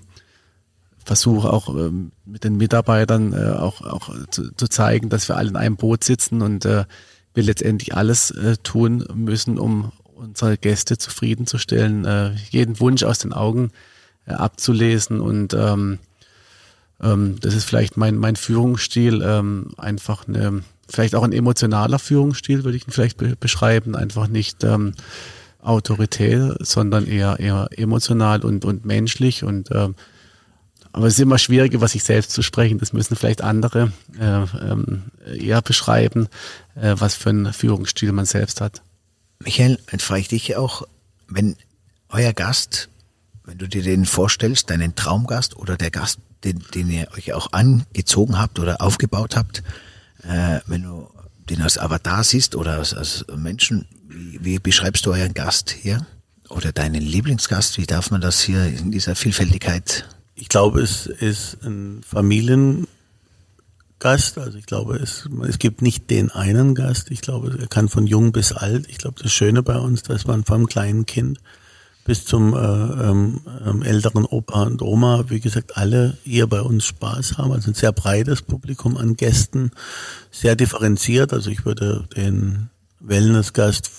versuche 1.06 1.54
auch 1.54 1.70
ähm, 1.70 2.12
mit 2.26 2.44
den 2.44 2.58
Mitarbeitern 2.58 3.34
äh, 3.34 3.52
auch, 3.52 3.82
auch 3.82 4.10
zu, 4.32 4.52
zu 4.56 4.68
zeigen, 4.68 5.10
dass 5.10 5.30
wir 5.30 5.38
alle 5.38 5.50
in 5.50 5.56
einem 5.56 5.78
Boot 5.78 6.04
sitzen 6.04 6.42
und 6.42 6.66
äh, 6.66 6.86
wir 7.36 7.44
letztendlich 7.44 7.96
alles 7.96 8.32
äh, 8.32 8.58
tun 8.58 9.06
müssen, 9.14 9.60
um 9.60 9.92
unsere 10.16 10.58
Gäste 10.58 10.98
zufriedenzustellen, 10.98 12.06
äh, 12.06 12.32
jeden 12.50 12.80
Wunsch 12.80 13.04
aus 13.04 13.20
den 13.20 13.34
Augen 13.34 13.72
äh, 14.26 14.34
abzulesen 14.34 15.20
und 15.20 15.54
ähm, 15.54 16.00
ähm, 17.02 17.38
das 17.42 17.54
ist 17.54 17.66
vielleicht 17.66 17.98
mein, 17.98 18.16
mein 18.16 18.36
Führungsstil, 18.36 19.22
ähm, 19.26 19.72
einfach 19.78 20.28
eine, 20.28 20.64
vielleicht 20.88 21.16
auch 21.16 21.24
ein 21.24 21.34
emotionaler 21.34 22.00
Führungsstil, 22.00 22.64
würde 22.64 22.78
ich 22.78 22.88
ihn 22.88 22.92
vielleicht 22.92 23.18
be 23.18 23.36
beschreiben, 23.40 23.96
einfach 23.96 24.28
nicht 24.28 24.64
ähm, 24.64 24.94
autoritär, 25.62 26.56
sondern 26.60 27.08
eher, 27.08 27.40
eher 27.40 27.68
emotional 27.72 28.44
und, 28.46 28.66
und 28.66 28.86
menschlich 28.86 29.44
und 29.44 29.70
ähm, 29.72 29.96
aber 30.96 31.08
es 31.08 31.16
ist 31.16 31.20
immer 31.20 31.38
schwieriger, 31.38 31.82
was 31.82 31.92
sich 31.92 32.06
selbst 32.06 32.32
zu 32.32 32.42
sprechen. 32.42 32.78
Das 32.78 32.94
müssen 32.94 33.18
vielleicht 33.18 33.42
andere 33.42 33.92
äh, 34.18 34.24
ähm, 34.24 35.12
eher 35.26 35.62
beschreiben, 35.62 36.30
äh, 36.76 36.96
was 36.98 37.16
für 37.16 37.32
einen 37.32 37.52
Führungsstil 37.52 38.14
man 38.14 38.24
selbst 38.24 38.62
hat. 38.62 38.82
Michael, 39.40 39.78
dann 39.92 40.00
frage 40.00 40.22
ich 40.22 40.28
dich 40.30 40.56
auch, 40.56 40.84
wenn 41.28 41.58
euer 42.08 42.32
Gast, 42.32 42.88
wenn 43.44 43.58
du 43.58 43.68
dir 43.68 43.84
den 43.84 44.06
vorstellst, 44.06 44.70
deinen 44.70 44.96
Traumgast 44.96 45.58
oder 45.58 45.76
der 45.76 45.92
Gast, 45.92 46.20
den, 46.46 46.64
den 46.74 46.90
ihr 46.90 47.08
euch 47.18 47.34
auch 47.34 47.52
angezogen 47.52 48.38
habt 48.38 48.60
oder 48.60 48.82
aufgebaut 48.82 49.36
habt, 49.36 49.64
äh, 50.24 50.60
wenn 50.68 50.84
du 50.84 51.10
den 51.50 51.62
als 51.62 51.78
Avatar 51.78 52.24
siehst 52.24 52.56
oder 52.56 52.78
als, 52.78 52.94
als 52.94 53.26
Menschen, 53.36 53.88
wie, 54.08 54.40
wie 54.44 54.60
beschreibst 54.60 55.06
du 55.06 55.12
euren 55.12 55.34
Gast 55.34 55.72
hier? 55.72 56.06
Oder 56.50 56.72
deinen 56.72 57.02
Lieblingsgast? 57.02 57.78
Wie 57.78 57.88
darf 57.88 58.12
man 58.12 58.22
das 58.22 58.40
hier 58.42 58.66
in 58.66 58.92
dieser 58.92 59.16
Vielfältigkeit? 59.16 60.08
Ich 60.36 60.48
glaube, 60.48 60.82
es 60.82 61.08
ist 61.08 61.58
ein 61.64 62.02
Familien 62.08 62.88
Gast. 64.00 64.38
Also 64.38 64.58
ich 64.58 64.66
glaube, 64.66 64.98
es, 64.98 65.28
es 65.48 65.58
gibt 65.58 65.82
nicht 65.82 66.10
den 66.10 66.30
einen 66.30 66.76
Gast. 66.76 67.10
Ich 67.10 67.22
glaube, 67.22 67.58
er 67.60 67.68
kann 67.68 67.90
von 67.90 68.06
jung 68.06 68.32
bis 68.32 68.52
alt. 68.52 68.88
Ich 68.90 69.00
glaube, 69.00 69.22
das 69.22 69.32
Schöne 69.32 69.64
bei 69.64 69.78
uns, 69.78 70.04
dass 70.04 70.26
man 70.26 70.44
vom 70.44 70.68
kleinen 70.68 71.06
Kind 71.06 71.40
bis 72.06 72.24
zum 72.24 72.54
äh, 72.54 72.58
ähm, 72.58 73.42
ähm, 73.66 73.82
älteren 73.82 74.26
Opa 74.26 74.64
und 74.64 74.84
Oma, 74.84 75.26
wie 75.28 75.40
gesagt, 75.40 75.76
alle 75.76 76.16
hier 76.24 76.46
bei 76.48 76.62
uns 76.62 76.86
Spaß 76.86 77.40
haben. 77.40 77.52
Also 77.52 77.72
ein 77.72 77.74
sehr 77.74 77.92
breites 77.92 78.44
Publikum 78.44 78.96
an 78.96 79.16
Gästen, 79.16 79.72
sehr 80.32 80.56
differenziert. 80.56 81.34
Also 81.34 81.50
ich 81.50 81.66
würde 81.66 82.08
den 82.16 82.70
Wellnessgast 83.00 83.90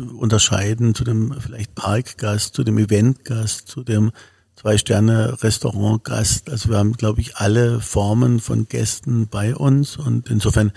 unterscheiden 0.00 0.94
zu 0.94 1.04
dem 1.04 1.34
vielleicht 1.38 1.74
Parkgast, 1.74 2.54
zu 2.54 2.64
dem 2.64 2.78
Eventgast, 2.78 3.68
zu 3.68 3.84
dem 3.84 4.10
Zwei-Sterne-Restaurant-Gast. 4.56 6.48
Also 6.48 6.70
wir 6.70 6.78
haben, 6.78 6.94
glaube 6.94 7.20
ich, 7.20 7.36
alle 7.36 7.80
Formen 7.80 8.40
von 8.40 8.68
Gästen 8.68 9.28
bei 9.28 9.54
uns 9.54 9.98
und 9.98 10.30
insofern 10.30 10.72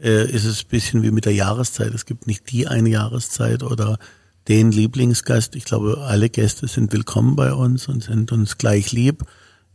äh, 0.00 0.30
ist 0.30 0.46
es 0.46 0.64
ein 0.64 0.68
bisschen 0.68 1.02
wie 1.02 1.10
mit 1.10 1.26
der 1.26 1.34
Jahreszeit. 1.34 1.92
Es 1.92 2.06
gibt 2.06 2.26
nicht 2.26 2.50
die 2.50 2.66
eine 2.66 2.88
Jahreszeit 2.88 3.62
oder 3.62 3.98
den 4.48 4.72
Lieblingsgast. 4.72 5.54
Ich 5.56 5.64
glaube, 5.64 5.98
alle 6.06 6.30
Gäste 6.30 6.66
sind 6.68 6.92
willkommen 6.92 7.36
bei 7.36 7.52
uns 7.52 7.86
und 7.86 8.02
sind 8.02 8.32
uns 8.32 8.56
gleich 8.58 8.92
lieb. 8.92 9.24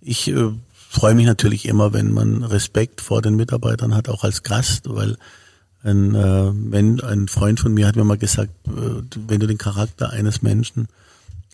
Ich 0.02 0.28
äh, 0.28 0.52
freue 0.90 1.16
mich 1.16 1.26
natürlich 1.26 1.68
immer, 1.68 1.94
wenn 1.94 2.12
man 2.12 2.44
Respekt 2.44 3.02
vor 3.02 3.22
den 3.22 3.36
Mitarbeitern 3.36 3.96
hat, 3.96 4.10
auch 4.10 4.24
als 4.24 4.44
Gast, 4.44 4.90
weil 4.90 5.18
ein, 5.84 6.16
äh, 6.16 6.52
wenn, 6.54 7.02
ein 7.02 7.28
Freund 7.28 7.60
von 7.60 7.74
mir 7.74 7.88
hat 7.88 7.96
mir 7.96 8.04
mal 8.04 8.18
gesagt, 8.18 8.52
äh, 8.68 9.18
wenn 9.28 9.40
du 9.40 9.48
den 9.48 9.58
Charakter 9.58 10.10
eines 10.10 10.42
Menschen 10.42 10.88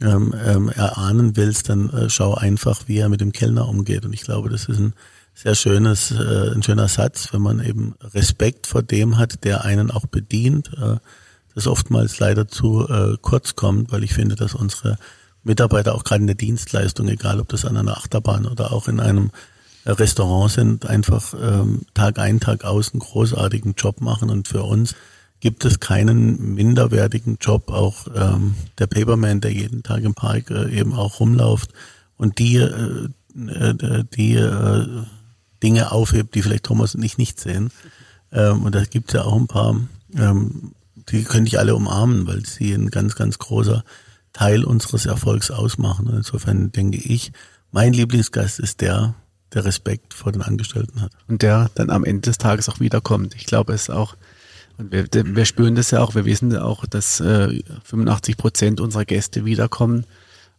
ähm, 0.01 0.33
ähm, 0.45 0.69
erahnen 0.69 1.35
willst, 1.35 1.69
dann 1.69 1.89
äh, 1.89 2.09
schau 2.09 2.35
einfach, 2.35 2.83
wie 2.87 2.99
er 2.99 3.09
mit 3.09 3.21
dem 3.21 3.33
Kellner 3.33 3.67
umgeht. 3.67 4.05
Und 4.05 4.13
ich 4.13 4.21
glaube, 4.21 4.49
das 4.49 4.65
ist 4.69 4.79
ein 4.79 4.93
sehr 5.33 5.55
schönes, 5.55 6.11
äh, 6.11 6.51
ein 6.53 6.63
schöner 6.63 6.87
Satz, 6.87 7.33
wenn 7.33 7.41
man 7.41 7.59
eben 7.59 7.95
Respekt 8.13 8.67
vor 8.67 8.81
dem 8.81 9.17
hat, 9.17 9.43
der 9.43 9.65
einen 9.65 9.91
auch 9.91 10.05
bedient, 10.05 10.71
äh, 10.77 10.97
das 11.59 11.67
oftmals 11.67 12.19
leider 12.19 12.47
zu 12.47 12.87
äh, 12.87 13.17
kurz 13.21 13.55
kommt, 13.55 13.91
weil 13.91 14.03
ich 14.03 14.13
finde, 14.13 14.35
dass 14.35 14.55
unsere 14.55 14.97
Mitarbeiter 15.43 15.93
auch 15.93 16.03
gerade 16.03 16.21
in 16.21 16.27
der 16.27 16.35
Dienstleistung, 16.35 17.07
egal 17.09 17.39
ob 17.39 17.49
das 17.49 17.65
an 17.65 17.77
einer 17.77 17.97
Achterbahn 17.97 18.45
oder 18.45 18.71
auch 18.71 18.87
in 18.87 18.99
einem 18.99 19.31
Restaurant 19.85 20.51
sind, 20.51 20.85
einfach 20.85 21.33
ähm, 21.33 21.81
Tag 21.93 22.19
ein, 22.19 22.39
Tag 22.39 22.63
aus 22.63 22.93
einen 22.93 22.99
großartigen 22.99 23.73
Job 23.75 24.01
machen 24.01 24.29
und 24.29 24.47
für 24.47 24.63
uns 24.63 24.95
gibt 25.39 25.63
es 25.65 25.79
keinen 25.79 26.53
minderwertigen 26.55 27.37
Job, 27.39 27.71
auch 27.71 28.07
ähm, 28.13 28.55
der 28.77 28.87
Paperman, 28.87 29.41
der 29.41 29.53
jeden 29.53 29.83
Tag 29.83 30.03
im 30.03 30.13
Park 30.13 30.51
äh, 30.51 30.69
eben 30.69 30.93
auch 30.93 31.19
rumläuft 31.19 31.71
und 32.17 32.39
die, 32.39 32.55
äh, 32.55 33.07
äh, 33.35 34.03
die 34.15 34.35
äh, 34.35 34.87
Dinge 35.63 35.91
aufhebt, 35.91 36.35
die 36.35 36.41
vielleicht 36.41 36.65
Thomas 36.65 36.95
und 36.95 37.03
ich 37.03 37.17
nicht 37.17 37.39
sehen. 37.39 37.71
Ähm, 38.31 38.63
und 38.63 38.75
da 38.75 38.83
gibt 38.83 39.09
es 39.09 39.13
ja 39.13 39.23
auch 39.23 39.35
ein 39.35 39.47
paar, 39.47 39.79
ähm, 40.17 40.73
die 41.11 41.23
könnte 41.23 41.47
ich 41.47 41.59
alle 41.59 41.75
umarmen, 41.75 42.27
weil 42.27 42.45
sie 42.45 42.73
ein 42.73 42.89
ganz, 42.89 43.15
ganz 43.15 43.39
großer 43.39 43.83
Teil 44.33 44.63
unseres 44.63 45.05
Erfolgs 45.05 45.51
ausmachen. 45.51 46.07
Und 46.07 46.17
insofern 46.17 46.71
denke 46.71 46.97
ich, 46.97 47.31
mein 47.71 47.93
Lieblingsgast 47.93 48.59
ist 48.59 48.81
der, 48.81 49.15
der 49.53 49.65
Respekt 49.65 50.13
vor 50.13 50.31
den 50.31 50.41
Angestellten 50.41 51.01
hat. 51.01 51.11
Und 51.27 51.41
der 51.41 51.69
dann 51.75 51.89
am 51.89 52.03
Ende 52.03 52.21
des 52.21 52.37
Tages 52.37 52.69
auch 52.69 52.79
wiederkommt. 52.79 53.35
Ich 53.35 53.45
glaube, 53.45 53.73
es 53.73 53.83
ist 53.83 53.89
auch 53.89 54.15
und 54.79 54.93
wir, 54.93 55.07
wir 55.11 55.43
spüren 55.43 55.75
das 55.75 55.91
ja 55.91 55.99
auch, 55.99 56.15
wir 56.15 56.23
wissen 56.23 56.51
ja 56.51 56.63
auch, 56.63 56.85
dass 56.85 57.19
äh, 57.19 57.61
85 57.83 58.37
Prozent 58.37 58.79
unserer 58.79 59.03
Gäste 59.03 59.43
wiederkommen. 59.43 60.05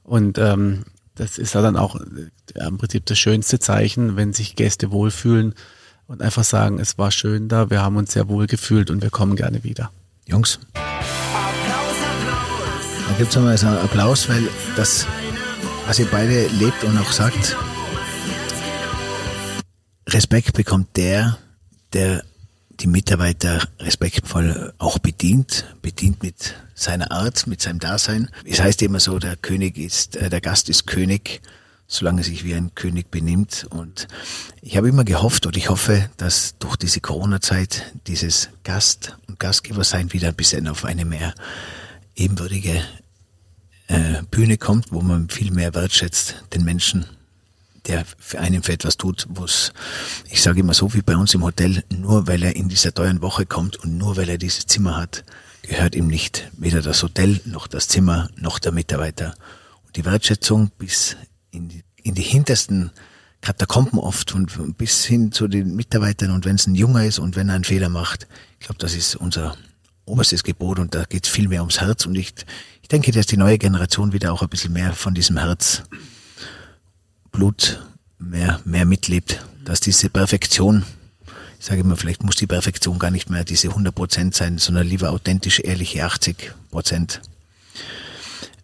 Und 0.02 0.36
ähm, 0.36 0.84
das 1.14 1.38
ist 1.38 1.54
ja 1.54 1.62
dann 1.62 1.76
auch 1.76 1.96
äh, 1.96 2.66
im 2.66 2.76
Prinzip 2.76 3.06
das 3.06 3.18
schönste 3.18 3.58
Zeichen, 3.58 4.16
wenn 4.16 4.34
sich 4.34 4.56
Gäste 4.56 4.90
wohlfühlen 4.90 5.54
und 6.06 6.20
einfach 6.20 6.44
sagen, 6.44 6.78
es 6.78 6.98
war 6.98 7.10
schön 7.10 7.48
da, 7.48 7.70
wir 7.70 7.80
haben 7.80 7.96
uns 7.96 8.12
sehr 8.12 8.28
wohl 8.28 8.46
gefühlt 8.46 8.90
und 8.90 9.02
wir 9.02 9.08
kommen 9.08 9.36
gerne 9.36 9.64
wieder. 9.64 9.90
Jungs. 10.26 10.58
Da 10.74 10.82
gibt 13.18 13.30
es 13.30 13.36
nochmal 13.36 13.58
so 13.58 13.66
einen 13.66 13.78
Applaus, 13.78 14.28
weil 14.28 14.48
das, 14.76 15.06
was 15.86 15.98
ihr 15.98 16.06
beide 16.06 16.46
lebt 16.48 16.84
und 16.84 16.96
auch 16.98 17.12
sagt, 17.12 17.56
Respekt 20.08 20.54
bekommt 20.54 20.96
der, 20.96 21.38
der 21.92 22.24
die 22.80 22.86
Mitarbeiter 22.86 23.68
respektvoll 23.78 24.72
auch 24.78 24.98
bedient, 24.98 25.76
bedient 25.82 26.22
mit 26.22 26.54
seiner 26.74 27.10
Art, 27.10 27.46
mit 27.46 27.60
seinem 27.60 27.78
Dasein. 27.78 28.30
Es 28.44 28.60
heißt 28.60 28.80
immer 28.82 29.00
so, 29.00 29.18
der 29.18 29.36
König 29.36 29.76
ist, 29.76 30.16
äh, 30.16 30.30
der 30.30 30.40
Gast 30.40 30.70
ist 30.70 30.86
König, 30.86 31.42
solange 31.90 32.20
er 32.20 32.24
sich 32.24 32.44
wie 32.44 32.54
ein 32.54 32.74
König 32.74 33.10
benimmt. 33.10 33.66
Und 33.68 34.06
ich 34.62 34.76
habe 34.76 34.88
immer 34.88 35.04
gehofft 35.04 35.44
und 35.44 35.56
ich 35.56 35.68
hoffe, 35.68 36.08
dass 36.16 36.56
durch 36.58 36.76
diese 36.76 37.00
Corona-Zeit 37.00 37.92
dieses 38.06 38.48
Gast- 38.62 39.18
und 39.26 39.40
Gastgebersein 39.40 40.12
wieder 40.12 40.28
ein 40.28 40.34
bisschen 40.34 40.68
auf 40.68 40.84
eine 40.84 41.04
mehr 41.04 41.34
ebenwürdige 42.14 42.82
äh, 43.88 44.22
Bühne 44.30 44.56
kommt, 44.56 44.92
wo 44.92 45.02
man 45.02 45.28
viel 45.28 45.50
mehr 45.50 45.74
wertschätzt 45.74 46.44
den 46.54 46.64
Menschen 46.64 47.06
der 47.86 48.04
für 48.18 48.38
einen 48.40 48.62
für 48.62 48.74
etwas 48.74 48.98
tut, 48.98 49.26
was 49.30 49.72
ich 50.28 50.42
sage 50.42 50.60
immer 50.60 50.74
so 50.74 50.92
wie 50.92 51.00
bei 51.00 51.16
uns 51.16 51.32
im 51.32 51.42
Hotel, 51.42 51.82
nur 51.88 52.26
weil 52.26 52.42
er 52.42 52.54
in 52.54 52.68
dieser 52.68 52.92
teuren 52.92 53.22
Woche 53.22 53.46
kommt 53.46 53.76
und 53.78 53.96
nur 53.96 54.18
weil 54.18 54.28
er 54.28 54.36
dieses 54.36 54.66
Zimmer 54.66 54.98
hat, 54.98 55.24
gehört 55.62 55.94
ihm 55.94 56.06
nicht 56.06 56.50
weder 56.58 56.82
das 56.82 57.02
Hotel 57.02 57.40
noch 57.46 57.66
das 57.66 57.88
Zimmer 57.88 58.28
noch 58.36 58.58
der 58.58 58.72
Mitarbeiter. 58.72 59.34
Die 59.96 60.04
Wertschätzung 60.04 60.70
bis 60.78 61.16
in 61.50 61.68
die, 61.68 61.82
in 62.02 62.14
die 62.14 62.22
hintersten 62.22 62.90
Katakomben 63.40 63.98
oft 63.98 64.34
und 64.34 64.76
bis 64.76 65.04
hin 65.04 65.32
zu 65.32 65.48
den 65.48 65.74
Mitarbeitern. 65.74 66.30
Und 66.30 66.44
wenn 66.44 66.56
es 66.56 66.66
ein 66.66 66.74
Junger 66.74 67.04
ist 67.04 67.18
und 67.18 67.36
wenn 67.36 67.48
er 67.48 67.54
einen 67.54 67.64
Fehler 67.64 67.88
macht, 67.88 68.26
ich 68.58 68.66
glaube, 68.66 68.78
das 68.78 68.94
ist 68.94 69.16
unser 69.16 69.56
oberstes 70.04 70.42
Gebot 70.42 70.78
und 70.78 70.94
da 70.94 71.04
geht 71.04 71.24
es 71.24 71.30
viel 71.30 71.48
mehr 71.48 71.60
ums 71.60 71.80
Herz. 71.80 72.04
Und 72.04 72.16
ich, 72.16 72.34
ich 72.82 72.88
denke, 72.88 73.12
dass 73.12 73.26
die 73.26 73.36
neue 73.36 73.58
Generation 73.58 74.12
wieder 74.12 74.32
auch 74.32 74.42
ein 74.42 74.48
bisschen 74.48 74.72
mehr 74.72 74.92
von 74.92 75.14
diesem 75.14 75.38
Herz 75.38 75.82
Blut 77.32 77.82
mehr, 78.18 78.60
mehr 78.64 78.84
mitlebt, 78.84 79.44
dass 79.64 79.80
diese 79.80 80.10
Perfektion, 80.10 80.84
ich 81.58 81.64
sage 81.64 81.80
immer, 81.80 81.96
vielleicht 81.96 82.22
muss 82.22 82.36
die 82.36 82.46
Perfektion 82.46 82.98
gar 82.98 83.10
nicht 83.10 83.30
mehr 83.30 83.44
diese 83.44 83.68
100 83.68 83.94
Prozent 83.94 84.34
sein, 84.34 84.58
sondern 84.58 84.86
lieber 84.86 85.10
authentisch, 85.10 85.60
ehrliche 85.60 86.04
80 86.04 86.52
Prozent. 86.70 87.20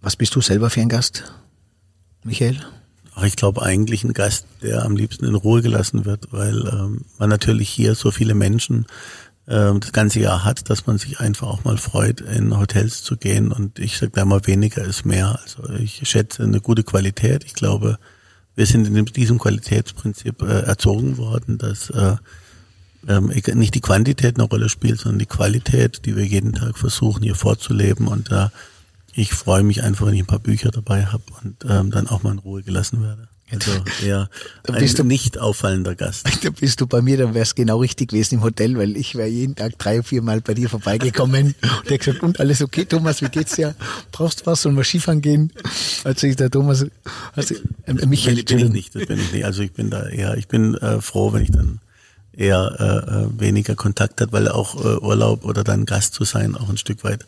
Was 0.00 0.16
bist 0.16 0.34
du 0.34 0.40
selber 0.40 0.68
für 0.68 0.80
ein 0.80 0.88
Gast, 0.88 1.24
Michael? 2.26 2.58
Ich 3.24 3.36
glaube 3.36 3.62
eigentlich 3.62 4.04
ein 4.04 4.12
Gast, 4.12 4.46
der 4.60 4.84
am 4.84 4.96
liebsten 4.96 5.24
in 5.24 5.34
Ruhe 5.34 5.62
gelassen 5.62 6.04
wird, 6.04 6.32
weil 6.32 6.66
ähm, 6.66 7.02
man 7.18 7.30
natürlich 7.30 7.70
hier 7.70 7.94
so 7.94 8.10
viele 8.10 8.34
Menschen 8.34 8.86
äh, 9.46 9.72
das 9.78 9.92
ganze 9.92 10.20
Jahr 10.20 10.44
hat, 10.44 10.68
dass 10.68 10.86
man 10.86 10.98
sich 10.98 11.20
einfach 11.20 11.46
auch 11.46 11.64
mal 11.64 11.78
freut, 11.78 12.20
in 12.20 12.58
Hotels 12.58 13.02
zu 13.02 13.16
gehen. 13.16 13.52
Und 13.52 13.78
ich 13.78 13.96
sage 13.96 14.12
da 14.14 14.22
immer, 14.22 14.46
weniger 14.46 14.84
ist 14.84 15.06
mehr. 15.06 15.38
Also 15.42 15.72
ich 15.74 16.06
schätze 16.06 16.42
eine 16.42 16.60
gute 16.60 16.82
Qualität. 16.82 17.44
Ich 17.44 17.54
glaube, 17.54 17.98
wir 18.54 18.66
sind 18.66 18.86
in 18.86 19.04
diesem 19.06 19.38
Qualitätsprinzip 19.38 20.42
äh, 20.42 20.62
erzogen 20.62 21.16
worden, 21.16 21.56
dass 21.56 21.88
äh, 21.90 22.16
ähm, 23.08 23.32
nicht 23.54 23.74
die 23.74 23.80
Quantität 23.80 24.36
eine 24.36 24.48
Rolle 24.48 24.68
spielt, 24.68 24.98
sondern 24.98 25.20
die 25.20 25.26
Qualität, 25.26 26.04
die 26.04 26.16
wir 26.16 26.24
jeden 26.26 26.52
Tag 26.52 26.76
versuchen 26.76 27.22
hier 27.22 27.36
vorzuleben. 27.36 28.08
Und 28.08 28.30
äh, 28.30 28.48
ich 29.16 29.32
freue 29.32 29.62
mich 29.62 29.82
einfach, 29.82 30.06
wenn 30.06 30.14
ich 30.14 30.20
ein 30.20 30.26
paar 30.26 30.38
Bücher 30.38 30.70
dabei 30.70 31.06
habe 31.06 31.24
und 31.42 31.64
ähm, 31.68 31.90
dann 31.90 32.06
auch 32.06 32.22
mal 32.22 32.32
in 32.32 32.38
Ruhe 32.38 32.62
gelassen 32.62 33.02
werde. 33.02 33.28
Also 33.50 33.70
eher 34.04 34.28
ein 34.68 34.74
bist 34.74 34.98
du, 34.98 35.04
nicht 35.04 35.38
auffallender 35.38 35.94
Gast. 35.94 36.28
Da 36.42 36.50
bist 36.50 36.80
du 36.80 36.86
bei 36.86 37.00
mir, 37.00 37.16
dann 37.16 37.32
wär's 37.32 37.54
genau 37.54 37.78
richtig 37.78 38.10
gewesen 38.10 38.36
im 38.36 38.42
Hotel, 38.42 38.76
weil 38.76 38.94
ich 38.96 39.14
wäre 39.14 39.28
jeden 39.28 39.54
Tag 39.54 39.78
drei, 39.78 40.02
vier 40.02 40.20
Mal 40.20 40.42
bei 40.42 40.52
dir 40.52 40.68
vorbeigekommen 40.68 41.54
und 41.62 41.90
der 41.90 41.96
gesagt, 41.96 42.22
und 42.22 42.40
alles 42.40 42.60
okay, 42.60 42.84
Thomas, 42.84 43.22
wie 43.22 43.28
geht's 43.28 43.56
dir? 43.56 43.74
Brauchst 44.12 44.42
du 44.42 44.46
was? 44.46 44.62
Sollen 44.62 44.76
wir 44.76 44.84
Skifahren 44.84 45.22
gehen? 45.22 45.50
Also 46.04 46.26
ich 46.26 46.36
der 46.36 46.50
Thomas, 46.50 46.84
also 47.34 47.54
äh, 47.86 47.94
Michael, 48.06 48.36
bin, 48.36 48.44
bin 48.44 48.58
ich 48.58 48.72
nicht, 48.72 48.94
das 48.94 49.06
bin 49.06 49.18
ich 49.18 49.32
nicht. 49.32 49.44
Also 49.46 49.62
ich 49.62 49.72
bin 49.72 49.88
da 49.88 50.06
eher, 50.08 50.36
ich 50.36 50.48
bin 50.48 50.74
äh, 50.74 51.00
froh, 51.00 51.32
wenn 51.32 51.42
ich 51.42 51.52
dann 51.52 51.80
eher 52.32 52.76
äh, 52.78 53.12
äh, 53.12 53.40
weniger 53.40 53.76
Kontakt 53.76 54.20
hat, 54.20 54.32
weil 54.32 54.48
auch 54.48 54.74
äh, 54.74 54.98
Urlaub 54.98 55.44
oder 55.46 55.64
dann 55.64 55.86
Gast 55.86 56.12
zu 56.12 56.24
sein 56.24 56.54
auch 56.54 56.68
ein 56.68 56.76
Stück 56.76 57.02
weit 57.02 57.24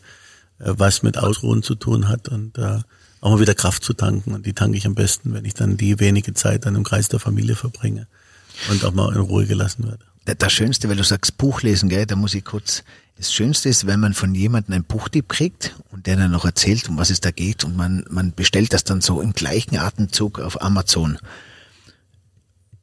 was 0.59 1.03
mit 1.03 1.17
Ausruhen 1.17 1.63
zu 1.63 1.75
tun 1.75 2.07
hat 2.07 2.29
und 2.29 2.57
äh, 2.57 2.79
auch 3.21 3.31
mal 3.31 3.39
wieder 3.39 3.55
Kraft 3.55 3.83
zu 3.83 3.93
tanken. 3.93 4.33
Und 4.33 4.45
die 4.45 4.53
tanke 4.53 4.77
ich 4.77 4.85
am 4.85 4.95
besten, 4.95 5.33
wenn 5.33 5.45
ich 5.45 5.53
dann 5.53 5.77
die 5.77 5.99
wenige 5.99 6.33
Zeit 6.33 6.65
dann 6.65 6.75
im 6.75 6.83
Kreis 6.83 7.09
der 7.09 7.19
Familie 7.19 7.55
verbringe 7.55 8.07
und 8.69 8.83
auch 8.85 8.93
mal 8.93 9.13
in 9.13 9.21
Ruhe 9.21 9.45
gelassen 9.45 9.85
werde. 9.85 10.03
Das 10.37 10.53
Schönste, 10.53 10.89
weil 10.89 10.95
du 10.95 11.03
sagst 11.03 11.37
Buch 11.37 11.63
lesen, 11.63 11.89
gell, 11.89 12.05
da 12.05 12.15
muss 12.15 12.35
ich 12.35 12.45
kurz, 12.45 12.83
das 13.17 13.33
Schönste 13.33 13.67
ist, 13.67 13.87
wenn 13.87 13.99
man 13.99 14.13
von 14.13 14.35
jemandem 14.35 14.75
einen 14.75 14.83
Buchtipp 14.83 15.27
kriegt 15.27 15.75
und 15.91 16.05
der 16.05 16.17
dann 16.17 16.31
noch 16.31 16.45
erzählt, 16.45 16.87
um 16.87 16.97
was 16.97 17.09
es 17.09 17.19
da 17.19 17.31
geht 17.31 17.63
und 17.63 17.75
man, 17.75 18.05
man 18.09 18.33
bestellt 18.33 18.73
das 18.73 18.83
dann 18.83 19.01
so 19.01 19.21
im 19.21 19.33
gleichen 19.33 19.77
Atemzug 19.77 20.39
auf 20.39 20.61
Amazon. 20.61 21.17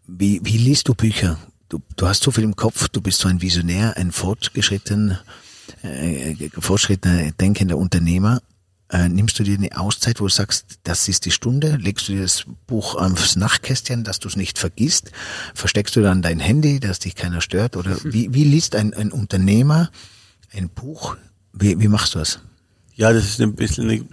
Wie, 0.09 0.41
wie 0.43 0.59
liest 0.59 0.89
du 0.89 0.95
Bücher? 0.95 1.39
Du, 1.69 1.81
du 1.97 2.07
hast 2.09 2.23
so 2.23 2.31
viel 2.31 2.45
im 2.45 2.57
Kopf, 2.57 2.89
du 2.89 3.01
bist 3.01 3.21
so 3.21 3.29
ein 3.29 3.43
Visionär, 3.43 3.97
ein 3.97 4.13
fortgeschrittener, 4.13 5.21
äh, 5.87 6.51
fortschrittener 6.59 7.33
denkender 7.33 7.77
Unternehmer 7.77 8.41
äh, 8.91 9.09
nimmst 9.09 9.39
du 9.39 9.43
dir 9.43 9.59
eine 9.59 9.77
Auszeit, 9.77 10.21
wo 10.21 10.25
du 10.25 10.31
sagst, 10.31 10.79
das 10.85 11.09
ist 11.09 11.25
die 11.25 11.33
Stunde, 11.33 11.77
legst 11.77 12.09
du 12.09 12.13
dir 12.13 12.23
das 12.23 12.45
Buch 12.67 12.95
aufs 12.95 13.37
Nachtkästchen, 13.37 14.05
dass 14.05 14.21
du 14.21 14.29
es 14.29 14.37
nicht 14.37 14.59
vergisst, 14.59 15.11
versteckst 15.55 15.97
du 15.97 16.03
dann 16.03 16.23
dein 16.23 16.39
Handy, 16.39 16.79
dass 16.79 17.01
dich 17.01 17.17
keiner 17.17 17.41
stört 17.41 17.77
oder 17.77 17.97
wie, 18.05 18.33
wie 18.33 18.45
liest 18.45 18.77
ein, 18.77 18.95
ein 18.95 19.11
Unternehmer 19.11 19.91
ein 20.53 20.69
Buch? 20.69 21.17
Wie, 21.53 21.81
wie 21.81 21.89
machst 21.89 22.15
du 22.15 22.21
das? 22.21 22.41
Ja, 22.95 23.13
das 23.13 23.25
ist 23.25 23.41
ein 23.41 23.55
bisschen 23.55 23.91
eine, 23.91 24.07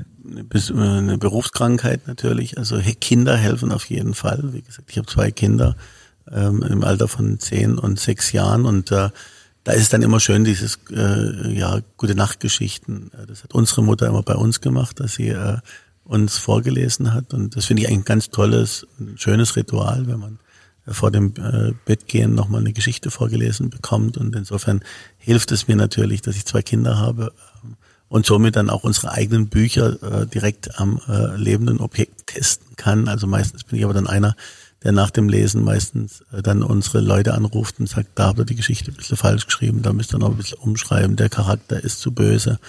eine 0.81 1.17
Berufskrankheit 1.17 2.07
natürlich. 2.07 2.57
Also 2.57 2.79
Kinder 2.99 3.37
helfen 3.37 3.71
auf 3.71 3.85
jeden 3.85 4.13
Fall. 4.13 4.53
Wie 4.53 4.61
gesagt, 4.61 4.89
ich 4.89 4.97
habe 4.97 5.07
zwei 5.07 5.31
Kinder 5.31 5.75
ähm, 6.31 6.63
im 6.63 6.83
Alter 6.83 7.07
von 7.07 7.39
zehn 7.39 7.77
und 7.77 7.99
sechs 7.99 8.31
Jahren 8.31 8.65
und 8.65 8.91
äh, 8.91 9.09
da 9.63 9.71
ist 9.71 9.83
es 9.83 9.89
dann 9.89 10.01
immer 10.01 10.19
schön, 10.19 10.43
dieses 10.43 10.79
äh, 10.91 11.51
ja 11.53 11.79
gute 11.97 12.15
Nachtgeschichten. 12.15 13.11
Äh, 13.13 13.27
das 13.27 13.43
hat 13.43 13.53
unsere 13.53 13.83
Mutter 13.83 14.07
immer 14.07 14.23
bei 14.23 14.35
uns 14.35 14.61
gemacht, 14.61 14.99
dass 14.99 15.13
sie 15.13 15.29
äh, 15.29 15.57
uns 16.03 16.37
vorgelesen 16.37 17.13
hat. 17.13 17.33
Und 17.33 17.55
das 17.55 17.65
finde 17.65 17.83
ich 17.83 17.87
eigentlich 17.87 18.01
ein 18.01 18.05
ganz 18.05 18.29
tolles, 18.29 18.85
ein 18.99 19.17
schönes 19.17 19.55
Ritual, 19.55 20.07
wenn 20.07 20.19
man 20.19 20.39
äh, 20.85 20.93
vor 20.93 21.11
dem 21.11 21.33
äh, 21.37 21.73
Bettgehen 21.85 22.35
nochmal 22.35 22.61
eine 22.61 22.73
Geschichte 22.73 23.09
vorgelesen 23.11 23.69
bekommt. 23.69 24.17
Und 24.17 24.35
insofern 24.35 24.81
hilft 25.17 25.51
es 25.51 25.67
mir 25.67 25.75
natürlich, 25.75 26.21
dass 26.21 26.35
ich 26.35 26.45
zwei 26.45 26.61
Kinder 26.61 26.97
habe 26.99 27.31
ähm, 27.63 27.75
und 28.09 28.25
somit 28.25 28.55
dann 28.57 28.69
auch 28.69 28.83
unsere 28.83 29.11
eigenen 29.11 29.47
Bücher 29.47 30.01
äh, 30.03 30.27
direkt 30.27 30.79
am 30.79 30.99
äh, 31.07 31.35
lebenden 31.37 31.79
Objekt 31.79 32.27
testen 32.27 32.75
kann. 32.75 33.07
Also 33.07 33.27
meistens 33.27 33.63
bin 33.63 33.79
ich 33.79 33.85
aber 33.85 33.93
dann 33.93 34.07
einer, 34.07 34.35
der 34.83 34.91
nach 34.91 35.11
dem 35.11 35.29
Lesen 35.29 35.63
meistens 35.63 36.23
äh, 36.31 36.41
dann 36.41 36.63
unsere 36.63 36.99
Leute 36.99 37.33
anruft 37.33 37.79
und 37.79 37.87
sagt, 37.87 38.09
da 38.15 38.27
habt 38.27 38.39
ihr 38.39 38.45
die 38.45 38.55
Geschichte 38.55 38.91
ein 38.91 38.97
bisschen 38.97 39.17
falsch 39.17 39.45
geschrieben, 39.45 39.81
da 39.81 39.93
müsst 39.93 40.13
ihr 40.13 40.19
noch 40.19 40.31
ein 40.31 40.37
bisschen 40.37 40.59
umschreiben, 40.59 41.15
der 41.15 41.29
Charakter 41.29 41.81
ist 41.83 41.99
zu 41.99 42.11
böse. 42.11 42.59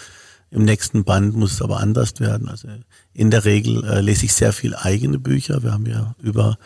Im 0.51 0.65
nächsten 0.65 1.03
Band 1.03 1.35
muss 1.35 1.55
es 1.55 1.63
aber 1.63 1.81
anders 1.81 2.21
werden. 2.21 2.49
Also 2.49 2.69
in 3.13 3.31
der 3.31 3.45
Regel 3.45 3.85
äh, 3.85 4.01
lese 4.01 4.27
ich 4.27 4.35
sehr 4.35 4.53
viel 4.53 4.77
eigene 4.77 5.19
Bücher. 5.19 5.63
Wir 5.65 5.73
haben 5.73 5.87
ja 5.87 6.15
über 6.23 6.59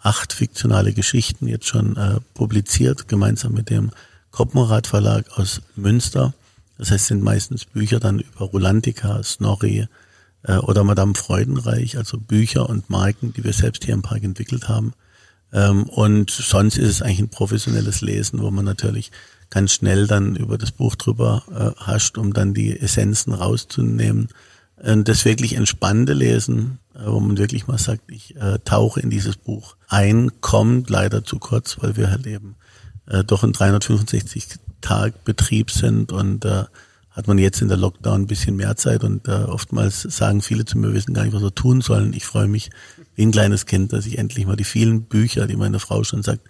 acht 0.00 0.32
fiktionale 0.32 0.92
Geschichten 0.92 1.46
jetzt 1.46 1.66
schon 1.66 1.96
äh, 1.96 2.18
publiziert, 2.34 3.06
gemeinsam 3.06 3.52
mit 3.52 3.70
dem 3.70 3.90
Koppenrad 4.32 4.86
Verlag 4.86 5.26
aus 5.38 5.62
Münster. 5.76 6.34
Das 6.76 6.90
heißt, 6.90 7.06
sind 7.06 7.22
meistens 7.22 7.64
Bücher 7.64 8.00
dann 8.00 8.18
über 8.18 8.46
Rolantica, 8.46 9.22
Snorri, 9.22 9.86
äh, 10.46 10.56
oder 10.58 10.84
Madame 10.84 11.14
Freudenreich, 11.14 11.98
also 11.98 12.18
Bücher 12.18 12.68
und 12.68 12.88
Marken, 12.88 13.32
die 13.32 13.44
wir 13.44 13.52
selbst 13.52 13.84
hier 13.84 13.94
im 13.94 14.02
Park 14.02 14.22
entwickelt 14.24 14.68
haben. 14.68 14.92
Ähm, 15.52 15.84
und 15.84 16.30
sonst 16.30 16.78
ist 16.78 16.88
es 16.88 17.02
eigentlich 17.02 17.20
ein 17.20 17.28
professionelles 17.28 18.00
Lesen, 18.00 18.40
wo 18.40 18.50
man 18.50 18.64
natürlich 18.64 19.12
ganz 19.50 19.72
schnell 19.72 20.06
dann 20.06 20.36
über 20.36 20.58
das 20.58 20.72
Buch 20.72 20.96
drüber 20.96 21.42
äh, 21.50 21.80
hascht, 21.82 22.18
um 22.18 22.32
dann 22.32 22.54
die 22.54 22.78
Essenzen 22.78 23.32
rauszunehmen. 23.32 24.28
Und 24.76 25.08
das 25.08 25.24
wirklich 25.24 25.54
entspannende 25.54 26.12
Lesen, 26.12 26.78
äh, 26.94 27.06
wo 27.06 27.20
man 27.20 27.38
wirklich 27.38 27.66
mal 27.66 27.78
sagt, 27.78 28.10
ich 28.10 28.36
äh, 28.36 28.58
tauche 28.64 29.00
in 29.00 29.10
dieses 29.10 29.36
Buch 29.36 29.76
ein, 29.88 30.40
kommt 30.40 30.90
leider 30.90 31.24
zu 31.24 31.38
kurz, 31.38 31.78
weil 31.80 31.96
wir 31.96 32.10
halt 32.10 32.26
eben 32.26 32.56
äh, 33.06 33.24
doch 33.24 33.44
in 33.44 33.52
365 33.52 34.46
Tag 34.80 35.24
Betrieb 35.24 35.70
sind 35.70 36.12
und 36.12 36.44
äh, 36.44 36.64
hat 37.16 37.26
man 37.26 37.38
jetzt 37.38 37.62
in 37.62 37.68
der 37.68 37.78
Lockdown 37.78 38.22
ein 38.22 38.26
bisschen 38.26 38.56
mehr 38.56 38.76
Zeit 38.76 39.02
und 39.02 39.26
äh, 39.26 39.32
oftmals 39.32 40.02
sagen 40.02 40.42
viele 40.42 40.66
zu 40.66 40.76
mir, 40.76 40.92
wissen 40.92 41.14
gar 41.14 41.24
nicht, 41.24 41.32
was 41.32 41.42
wir 41.42 41.54
tun 41.54 41.80
sollen. 41.80 42.12
Ich 42.12 42.26
freue 42.26 42.46
mich 42.46 42.70
wie 43.14 43.24
ein 43.24 43.32
kleines 43.32 43.64
Kind, 43.64 43.94
dass 43.94 44.04
ich 44.04 44.18
endlich 44.18 44.46
mal 44.46 44.56
die 44.56 44.64
vielen 44.64 45.04
Bücher, 45.04 45.46
die 45.46 45.56
meine 45.56 45.78
Frau 45.78 46.04
schon 46.04 46.22
sagt, 46.22 46.42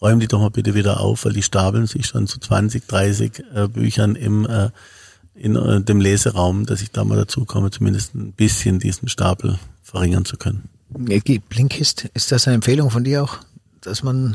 räumen 0.00 0.20
die 0.20 0.26
doch 0.26 0.40
mal 0.40 0.50
bitte 0.50 0.74
wieder 0.74 1.00
auf, 1.00 1.26
weil 1.26 1.34
die 1.34 1.42
stapeln 1.42 1.86
sich 1.86 2.06
schon 2.06 2.26
zu 2.26 2.40
20, 2.40 2.86
30 2.86 3.44
äh, 3.54 3.68
Büchern 3.68 4.16
im 4.16 4.46
äh, 4.46 4.70
in 5.34 5.54
äh, 5.54 5.82
dem 5.82 6.00
Leseraum, 6.00 6.64
dass 6.64 6.80
ich 6.80 6.90
da 6.90 7.04
mal 7.04 7.16
dazu 7.16 7.44
komme, 7.44 7.70
zumindest 7.70 8.14
ein 8.14 8.32
bisschen 8.32 8.78
diesen 8.78 9.08
Stapel 9.08 9.58
verringern 9.82 10.24
zu 10.24 10.38
können. 10.38 10.68
Blinkist, 10.88 12.08
ist 12.14 12.32
das 12.32 12.46
eine 12.46 12.54
Empfehlung 12.54 12.90
von 12.90 13.04
dir 13.04 13.22
auch, 13.22 13.38
dass 13.82 14.02
man 14.02 14.34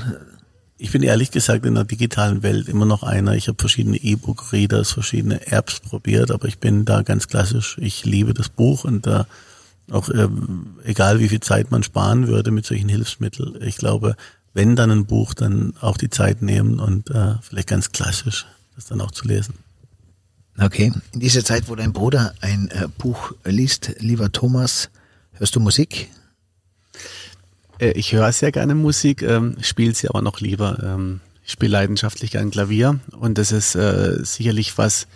ich 0.81 0.89
bin 0.89 1.03
ehrlich 1.03 1.29
gesagt 1.29 1.67
in 1.67 1.75
der 1.75 1.83
digitalen 1.83 2.41
Welt 2.41 2.67
immer 2.67 2.87
noch 2.87 3.03
einer. 3.03 3.35
Ich 3.35 3.47
habe 3.47 3.57
verschiedene 3.59 3.97
E-Book-Readers, 3.97 4.91
verschiedene 4.91 5.45
Apps 5.45 5.79
probiert, 5.79 6.31
aber 6.31 6.47
ich 6.47 6.57
bin 6.57 6.85
da 6.85 7.03
ganz 7.03 7.27
klassisch. 7.27 7.77
Ich 7.79 8.03
liebe 8.03 8.33
das 8.33 8.49
Buch 8.49 8.83
und 8.83 9.05
da 9.05 9.27
auch 9.91 10.09
äh, 10.09 10.27
egal 10.83 11.19
wie 11.19 11.29
viel 11.29 11.39
Zeit 11.39 11.69
man 11.69 11.83
sparen 11.83 12.27
würde 12.27 12.49
mit 12.49 12.65
solchen 12.65 12.89
Hilfsmitteln. 12.89 13.61
Ich 13.61 13.77
glaube, 13.77 14.15
wenn 14.55 14.75
dann 14.75 14.89
ein 14.89 15.05
Buch, 15.05 15.35
dann 15.35 15.75
auch 15.81 15.97
die 15.97 16.09
Zeit 16.09 16.41
nehmen 16.41 16.79
und 16.79 17.11
äh, 17.11 17.35
vielleicht 17.43 17.67
ganz 17.67 17.91
klassisch 17.91 18.47
das 18.75 18.87
dann 18.87 19.01
auch 19.01 19.11
zu 19.11 19.27
lesen. 19.27 19.53
Okay. 20.57 20.91
In 21.13 21.19
dieser 21.19 21.45
Zeit, 21.45 21.69
wo 21.69 21.75
dein 21.75 21.93
Bruder 21.93 22.33
ein 22.41 22.71
äh, 22.71 22.87
Buch 22.97 23.33
liest, 23.45 23.91
lieber 23.99 24.31
Thomas, 24.31 24.89
hörst 25.33 25.55
du 25.55 25.59
Musik? 25.59 26.09
Äh, 27.81 27.91
ich 27.91 28.13
höre 28.13 28.31
sehr 28.31 28.51
gerne 28.51 28.75
Musik, 28.75 29.23
ähm, 29.23 29.57
spiele 29.61 29.93
sie 29.93 30.07
aber 30.07 30.21
noch 30.21 30.39
lieber. 30.39 30.77
Ähm, 30.81 31.19
ich 31.43 31.51
spiele 31.51 31.71
leidenschaftlich 31.71 32.31
gern 32.31 32.51
Klavier 32.51 32.99
und 33.19 33.37
das 33.37 33.51
ist 33.51 33.75
äh, 33.75 34.23
sicherlich 34.23 34.77
was, 34.77 35.07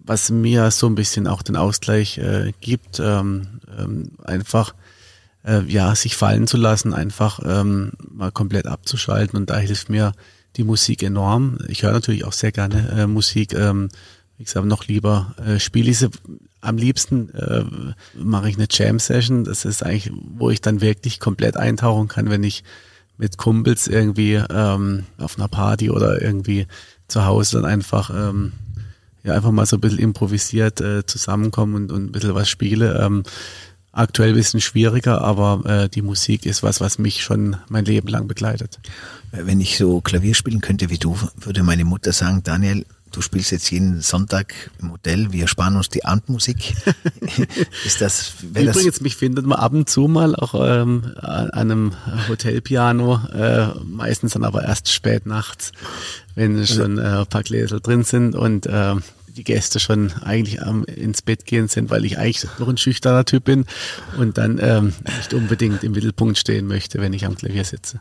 was 0.00 0.30
mir 0.30 0.70
so 0.70 0.86
ein 0.86 0.94
bisschen 0.94 1.26
auch 1.26 1.42
den 1.42 1.56
Ausgleich 1.56 2.18
äh, 2.18 2.52
gibt, 2.60 2.98
ähm, 2.98 3.60
ähm, 3.78 4.12
einfach 4.24 4.74
äh, 5.44 5.60
ja 5.64 5.94
sich 5.94 6.16
fallen 6.16 6.46
zu 6.46 6.56
lassen, 6.56 6.94
einfach 6.94 7.40
ähm, 7.44 7.92
mal 8.10 8.32
komplett 8.32 8.66
abzuschalten 8.66 9.38
und 9.38 9.50
da 9.50 9.58
hilft 9.58 9.90
mir 9.90 10.12
die 10.56 10.64
Musik 10.64 11.02
enorm. 11.02 11.58
Ich 11.68 11.82
höre 11.82 11.92
natürlich 11.92 12.24
auch 12.24 12.32
sehr 12.32 12.50
gerne 12.50 12.88
äh, 12.96 13.06
Musik. 13.06 13.52
Ähm, 13.52 13.90
wie 14.38 14.44
gesagt, 14.44 14.66
noch 14.66 14.86
lieber 14.86 15.34
äh, 15.44 15.58
spiele 15.58 15.90
ich 15.90 15.98
sie 15.98 16.10
am 16.60 16.76
liebsten 16.76 17.32
äh, 17.34 17.64
mache 18.14 18.48
ich 18.48 18.56
eine 18.56 18.66
Jam-Session. 18.68 19.44
Das 19.44 19.64
ist 19.64 19.84
eigentlich, 19.84 20.12
wo 20.14 20.50
ich 20.50 20.60
dann 20.60 20.80
wirklich 20.80 21.20
komplett 21.20 21.56
eintauchen 21.56 22.08
kann, 22.08 22.30
wenn 22.30 22.42
ich 22.42 22.64
mit 23.16 23.36
Kumpels 23.36 23.86
irgendwie 23.86 24.34
ähm, 24.34 25.04
auf 25.18 25.38
einer 25.38 25.48
Party 25.48 25.90
oder 25.90 26.20
irgendwie 26.22 26.66
zu 27.08 27.24
Hause 27.24 27.60
dann 27.60 27.70
einfach 27.70 28.10
ähm, 28.10 28.52
ja 29.24 29.34
einfach 29.34 29.50
mal 29.50 29.66
so 29.66 29.76
ein 29.76 29.80
bisschen 29.80 29.98
improvisiert 29.98 30.80
äh, 30.80 31.04
zusammenkommen 31.04 31.74
und, 31.74 31.92
und 31.92 32.06
ein 32.06 32.12
bisschen 32.12 32.34
was 32.34 32.48
spiele. 32.48 33.00
Ähm, 33.00 33.22
aktuell 33.92 34.30
ein 34.30 34.36
bisschen 34.36 34.60
schwieriger, 34.60 35.22
aber 35.22 35.62
äh, 35.64 35.88
die 35.88 36.02
Musik 36.02 36.46
ist 36.46 36.62
was, 36.62 36.80
was 36.80 36.98
mich 36.98 37.22
schon 37.22 37.56
mein 37.68 37.84
Leben 37.84 38.08
lang 38.08 38.28
begleitet. 38.28 38.78
Wenn 39.32 39.60
ich 39.60 39.76
so 39.76 40.00
Klavier 40.00 40.34
spielen 40.34 40.60
könnte 40.60 40.90
wie 40.90 40.98
du, 40.98 41.18
würde 41.36 41.62
meine 41.62 41.84
Mutter 41.84 42.12
sagen, 42.12 42.42
Daniel, 42.44 42.86
du 43.12 43.20
spielst 43.20 43.50
jetzt 43.50 43.70
jeden 43.70 44.00
Sonntag 44.00 44.54
im 44.80 44.92
Hotel, 44.92 45.32
wir 45.32 45.48
sparen 45.48 45.76
uns 45.76 45.88
die 45.88 46.04
Abendmusik. 46.04 46.74
ist 47.84 48.00
das, 48.00 48.34
Übrigens, 48.42 48.84
das 48.84 49.00
mich 49.00 49.16
findet 49.16 49.46
man 49.46 49.58
ab 49.58 49.72
und 49.72 49.88
zu 49.88 50.08
mal 50.08 50.34
auch 50.34 50.54
ähm, 50.54 51.14
an 51.16 51.50
einem 51.50 51.92
Hotelpiano, 52.28 53.20
äh, 53.32 53.68
meistens 53.84 54.32
dann 54.32 54.44
aber 54.44 54.64
erst 54.64 54.92
spät 54.92 55.26
nachts, 55.26 55.72
wenn 56.34 56.66
schon 56.66 56.98
äh, 56.98 57.02
ein 57.02 57.26
paar 57.26 57.42
Gläser 57.42 57.80
drin 57.80 58.04
sind 58.04 58.34
und 58.34 58.66
äh, 58.66 58.94
die 59.38 59.44
Gäste 59.44 59.78
schon 59.78 60.12
eigentlich 60.22 60.62
am 60.62 60.84
ins 60.84 61.22
Bett 61.22 61.46
gehen 61.46 61.68
sind, 61.68 61.90
weil 61.90 62.04
ich 62.04 62.18
eigentlich 62.18 62.46
noch 62.58 62.68
ein 62.68 62.76
schüchterner 62.76 63.24
Typ 63.24 63.44
bin 63.44 63.66
und 64.18 64.36
dann 64.36 64.58
ähm, 64.60 64.92
nicht 65.16 65.32
unbedingt 65.32 65.84
im 65.84 65.92
Mittelpunkt 65.92 66.38
stehen 66.38 66.66
möchte, 66.66 67.00
wenn 67.00 67.12
ich 67.12 67.24
am 67.24 67.36
Klavier 67.36 67.64
sitze. 67.64 68.00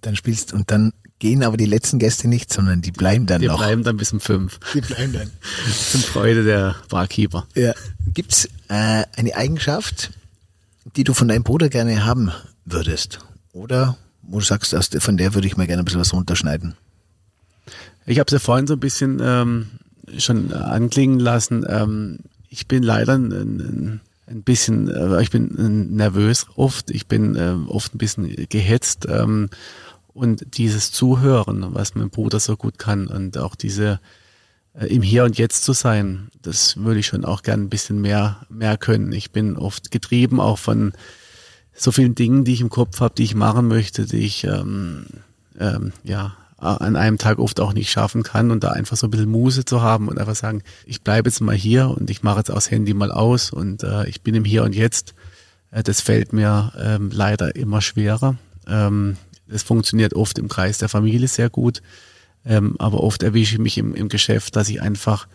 Dann 0.00 0.16
spielst 0.16 0.52
und 0.52 0.70
dann 0.70 0.92
gehen 1.18 1.42
aber 1.42 1.56
die 1.56 1.66
letzten 1.66 1.98
Gäste 1.98 2.26
nicht, 2.26 2.52
sondern 2.52 2.80
die 2.80 2.92
bleiben 2.92 3.26
dann 3.26 3.40
die 3.40 3.46
noch. 3.46 3.58
Die 3.58 3.64
bleiben 3.64 3.84
dann 3.84 3.96
bis 3.96 4.12
um 4.12 4.20
fünf. 4.20 4.58
Die 4.74 4.80
bleiben 4.80 5.12
dann. 5.12 5.30
Zum 5.90 6.00
Freude 6.00 6.44
der 6.44 6.76
Barkeeper. 6.88 7.46
Ja. 7.54 7.74
Gibt's 8.12 8.46
äh, 8.68 9.04
eine 9.16 9.36
Eigenschaft, 9.36 10.10
die 10.96 11.04
du 11.04 11.14
von 11.14 11.28
deinem 11.28 11.44
Bruder 11.44 11.68
gerne 11.68 12.04
haben 12.04 12.32
würdest? 12.64 13.20
Oder 13.52 13.98
wo 14.22 14.38
du 14.38 14.44
sagst, 14.44 14.74
von 15.02 15.16
der 15.16 15.34
würde 15.34 15.46
ich 15.46 15.56
mir 15.56 15.66
gerne 15.66 15.82
ein 15.82 15.84
bisschen 15.84 16.00
was 16.00 16.12
runterschneiden? 16.12 16.74
Ich 18.06 18.18
habe 18.18 18.26
es 18.26 18.32
ja 18.32 18.38
vorhin 18.38 18.66
so 18.66 18.74
ein 18.74 18.80
bisschen 18.80 19.20
ähm, 19.22 19.66
schon 20.18 20.52
anklingen 20.52 21.20
lassen. 21.20 21.64
Ähm, 21.68 22.18
ich 22.48 22.66
bin 22.66 22.82
leider 22.82 23.14
ein, 23.14 23.30
ein, 23.32 24.00
ein 24.26 24.42
bisschen, 24.42 24.88
äh, 24.88 25.22
ich 25.22 25.30
bin 25.30 25.94
nervös 25.94 26.46
oft, 26.56 26.90
ich 26.90 27.06
bin 27.06 27.36
äh, 27.36 27.56
oft 27.68 27.94
ein 27.94 27.98
bisschen 27.98 28.34
gehetzt 28.48 29.06
ähm, 29.08 29.50
und 30.12 30.58
dieses 30.58 30.92
Zuhören, 30.92 31.74
was 31.74 31.94
mein 31.94 32.10
Bruder 32.10 32.40
so 32.40 32.56
gut 32.56 32.78
kann 32.78 33.06
und 33.06 33.38
auch 33.38 33.54
diese 33.54 34.00
äh, 34.74 34.86
im 34.86 35.02
Hier 35.02 35.24
und 35.24 35.38
Jetzt 35.38 35.64
zu 35.64 35.72
sein, 35.72 36.28
das 36.42 36.76
würde 36.76 37.00
ich 37.00 37.06
schon 37.06 37.24
auch 37.24 37.42
gern 37.42 37.62
ein 37.62 37.70
bisschen 37.70 38.00
mehr 38.00 38.46
mehr 38.48 38.76
können. 38.76 39.12
Ich 39.12 39.30
bin 39.30 39.56
oft 39.56 39.90
getrieben 39.90 40.40
auch 40.40 40.58
von 40.58 40.92
so 41.72 41.92
vielen 41.92 42.14
Dingen, 42.14 42.44
die 42.44 42.52
ich 42.52 42.60
im 42.60 42.70
Kopf 42.70 43.00
habe, 43.00 43.14
die 43.14 43.24
ich 43.24 43.34
machen 43.34 43.68
möchte, 43.68 44.06
die 44.06 44.18
ich 44.18 44.44
ähm, 44.44 45.06
ähm, 45.58 45.92
ja 46.02 46.36
an 46.60 46.94
einem 46.94 47.16
Tag 47.16 47.38
oft 47.38 47.58
auch 47.58 47.72
nicht 47.72 47.90
schaffen 47.90 48.22
kann 48.22 48.50
und 48.50 48.64
da 48.64 48.72
einfach 48.72 48.96
so 48.96 49.06
ein 49.06 49.10
bisschen 49.10 49.30
Muse 49.30 49.64
zu 49.64 49.80
haben 49.80 50.08
und 50.08 50.18
einfach 50.18 50.36
sagen, 50.36 50.62
ich 50.84 51.00
bleibe 51.00 51.30
jetzt 51.30 51.40
mal 51.40 51.54
hier 51.54 51.88
und 51.88 52.10
ich 52.10 52.22
mache 52.22 52.38
jetzt 52.38 52.50
auch 52.50 52.56
das 52.56 52.70
Handy 52.70 52.92
mal 52.92 53.10
aus 53.10 53.50
und 53.50 53.82
äh, 53.82 54.06
ich 54.08 54.20
bin 54.20 54.34
im 54.34 54.44
Hier 54.44 54.62
und 54.64 54.74
Jetzt. 54.74 55.14
Äh, 55.70 55.82
das 55.82 56.02
fällt 56.02 56.34
mir 56.34 56.72
ähm, 56.78 57.10
leider 57.12 57.56
immer 57.56 57.80
schwerer. 57.80 58.36
Ähm, 58.66 59.16
das 59.50 59.62
funktioniert 59.62 60.14
oft 60.14 60.38
im 60.38 60.48
Kreis 60.48 60.78
der 60.78 60.88
Familie 60.88 61.28
sehr 61.28 61.50
gut, 61.50 61.82
ähm, 62.44 62.76
aber 62.78 63.02
oft 63.02 63.22
erwische 63.22 63.54
ich 63.54 63.60
mich 63.60 63.78
im, 63.78 63.94
im 63.94 64.08
Geschäft, 64.08 64.56
dass 64.56 64.68
ich 64.68 64.80
einfach 64.80 65.28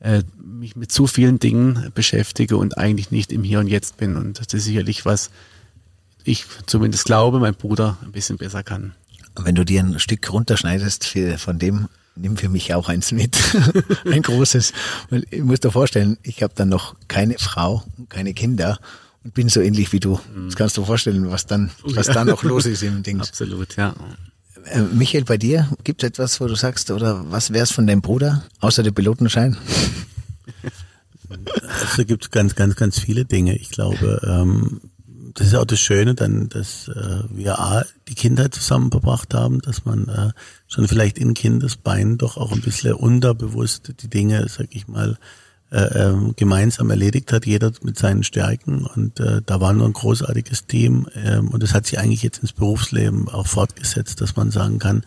äh, 0.00 0.22
mich 0.42 0.76
mit 0.76 0.90
zu 0.90 1.06
vielen 1.06 1.38
Dingen 1.38 1.90
beschäftige 1.94 2.56
und 2.56 2.78
eigentlich 2.78 3.10
nicht 3.10 3.32
im 3.32 3.44
Hier 3.44 3.60
und 3.60 3.68
Jetzt 3.68 3.96
bin. 3.96 4.16
Und 4.16 4.40
das 4.40 4.52
ist 4.54 4.64
sicherlich 4.64 5.04
was, 5.04 5.30
ich 6.24 6.44
zumindest 6.66 7.04
glaube, 7.04 7.38
mein 7.38 7.54
Bruder 7.54 7.98
ein 8.02 8.12
bisschen 8.12 8.38
besser 8.38 8.62
kann 8.62 8.94
wenn 9.44 9.54
du 9.54 9.64
dir 9.64 9.82
ein 9.82 9.98
Stück 9.98 10.32
runterschneidest 10.32 11.06
für, 11.06 11.38
von 11.38 11.58
dem, 11.58 11.88
nimm 12.16 12.36
für 12.36 12.48
mich 12.48 12.74
auch 12.74 12.88
eins 12.88 13.12
mit. 13.12 13.38
ein 14.04 14.22
großes. 14.22 14.72
Weil 15.10 15.24
ich 15.30 15.42
muss 15.42 15.60
dir 15.60 15.70
vorstellen, 15.70 16.18
ich 16.22 16.42
habe 16.42 16.54
dann 16.56 16.68
noch 16.68 16.94
keine 17.08 17.38
Frau, 17.38 17.84
keine 18.08 18.34
Kinder 18.34 18.72
und 18.72 18.78
bin 19.32 19.48
so 19.48 19.60
ähnlich 19.60 19.92
wie 19.92 20.00
du. 20.00 20.20
Das 20.46 20.56
kannst 20.56 20.76
du 20.76 20.82
dir 20.82 20.86
vorstellen, 20.86 21.30
was 21.30 21.46
dann, 21.46 21.70
was 21.82 22.06
dann 22.06 22.28
noch 22.28 22.42
los 22.42 22.66
ist 22.66 22.82
im 22.82 23.02
Ding. 23.04 23.20
Absolut, 23.20 23.76
ja. 23.76 23.94
Äh, 24.64 24.82
Michael, 24.82 25.24
bei 25.24 25.38
dir 25.38 25.68
gibt 25.84 26.02
es 26.02 26.08
etwas, 26.08 26.40
wo 26.40 26.46
du 26.46 26.54
sagst, 26.54 26.90
oder 26.90 27.30
was 27.30 27.52
wär's 27.52 27.70
von 27.70 27.86
deinem 27.86 28.02
Bruder, 28.02 28.44
außer 28.60 28.82
der 28.82 28.92
Pilotenschein? 28.92 29.56
Also 31.28 32.06
gibt 32.06 32.24
es 32.24 32.30
ganz, 32.30 32.54
ganz, 32.54 32.74
ganz 32.76 32.98
viele 32.98 33.26
Dinge. 33.26 33.54
Ich 33.54 33.70
glaube, 33.70 34.20
ähm, 34.26 34.80
das 35.34 35.48
ist 35.48 35.54
auch 35.54 35.64
das 35.64 35.78
Schöne 35.78 36.14
dann, 36.14 36.48
dass 36.48 36.88
äh, 36.88 37.22
wir 37.30 37.58
A, 37.58 37.84
die 38.08 38.14
Kindheit 38.14 38.54
zusammen 38.54 38.90
verbracht 38.90 39.34
haben, 39.34 39.60
dass 39.60 39.84
man 39.84 40.08
äh, 40.08 40.30
schon 40.66 40.88
vielleicht 40.88 41.18
in 41.18 41.34
Kindesbeinen 41.34 42.18
doch 42.18 42.36
auch 42.36 42.52
ein 42.52 42.60
bisschen 42.60 42.94
unterbewusst 42.94 43.92
die 44.00 44.08
Dinge, 44.08 44.46
sag 44.48 44.68
ich 44.70 44.88
mal, 44.88 45.18
äh, 45.70 45.80
äh, 45.80 46.32
gemeinsam 46.34 46.88
erledigt 46.88 47.30
hat, 47.30 47.44
jeder 47.44 47.70
mit 47.82 47.98
seinen 47.98 48.22
Stärken. 48.22 48.86
Und 48.86 49.20
äh, 49.20 49.42
da 49.44 49.60
war 49.60 49.74
nur 49.74 49.86
ein 49.86 49.92
großartiges 49.92 50.66
Team. 50.66 51.06
Äh, 51.14 51.38
und 51.38 51.62
das 51.62 51.74
hat 51.74 51.86
sich 51.86 51.98
eigentlich 51.98 52.22
jetzt 52.22 52.38
ins 52.38 52.54
Berufsleben 52.54 53.28
auch 53.28 53.46
fortgesetzt, 53.46 54.22
dass 54.22 54.34
man 54.34 54.50
sagen 54.50 54.78
kann, 54.78 55.02